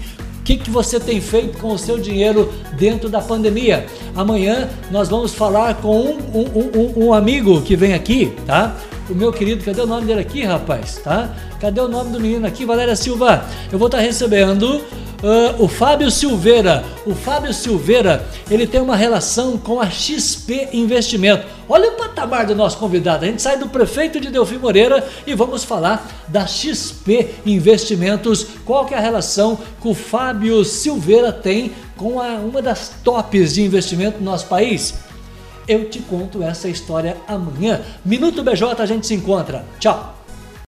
que, 0.48 0.56
que 0.56 0.72
você 0.72 0.98
tem 0.98 1.20
feito 1.20 1.58
com 1.58 1.74
o 1.74 1.78
seu 1.78 2.00
dinheiro 2.00 2.54
dentro 2.80 3.10
da 3.10 3.20
pandemia. 3.20 3.86
Amanhã 4.16 4.70
nós 4.90 5.10
vamos 5.10 5.34
falar 5.34 5.76
com 5.76 6.00
um, 6.00 6.18
um, 6.34 7.04
um, 7.04 7.08
um 7.08 7.14
amigo 7.14 7.62
que 7.64 7.76
vem 7.76 7.94
aqui, 7.94 8.34
tá? 8.46 8.78
O 9.10 9.16
meu 9.16 9.32
querido, 9.32 9.64
cadê 9.64 9.82
o 9.82 9.88
nome 9.88 10.06
dele 10.06 10.20
aqui, 10.20 10.44
rapaz? 10.44 10.98
Tá? 11.04 11.34
Cadê 11.60 11.80
o 11.80 11.88
nome 11.88 12.12
do 12.12 12.20
menino 12.20 12.46
aqui? 12.46 12.66
Valéria 12.66 12.96
Silva. 12.96 13.46
Eu 13.72 13.80
vou 13.80 13.88
estar 13.88 14.00
recebendo 14.00 14.66
uh, 15.24 15.64
o 15.64 15.68
Fábio 15.68 16.12
Silveira. 16.12 16.84
O 17.06 17.16
Fábio 17.16 17.54
Silveira, 17.54 18.26
ele 18.50 18.68
tem 18.68 18.82
uma 18.82 18.96
relação 18.96 19.58
com 19.58 19.80
a 19.80 19.90
XP 19.90 20.70
Investimento. 20.74 21.46
Olha 21.70 21.90
o 21.90 21.94
patamar 21.94 22.46
do 22.46 22.56
nosso 22.56 22.78
convidado. 22.78 23.24
A 23.24 23.28
gente 23.28 23.42
sai 23.42 23.58
do 23.58 23.70
prefeito 23.70 24.20
de 24.20 24.30
Delfim 24.30 24.58
Moreira 24.58 25.08
e 25.26 25.34
vamos 25.34 25.64
falar 25.64 26.26
da 26.28 26.46
XP 26.46 27.36
Investimentos. 27.46 28.46
Qual 28.66 28.86
que 28.86 28.94
é 28.94 28.98
a 28.98 29.02
relação 29.02 29.58
que 29.82 29.88
o 29.88 29.94
Fábio 29.94 30.64
Silveira 30.66 31.32
tem 31.32 31.72
com 31.96 32.22
a, 32.22 32.36
uma 32.36 32.62
das 32.62 32.92
tops 33.04 33.54
de 33.54 33.64
investimento 33.64 34.20
do 34.20 34.24
nosso 34.24 34.48
país? 34.48 35.07
Eu 35.68 35.90
te 35.90 36.00
conto 36.00 36.42
essa 36.42 36.70
história 36.70 37.18
amanhã. 37.28 37.82
Minuto 38.06 38.44
BJ, 38.44 38.82
a 38.82 38.86
gente 38.86 39.06
se 39.06 39.14
encontra. 39.14 39.66
Tchau! 39.80 40.17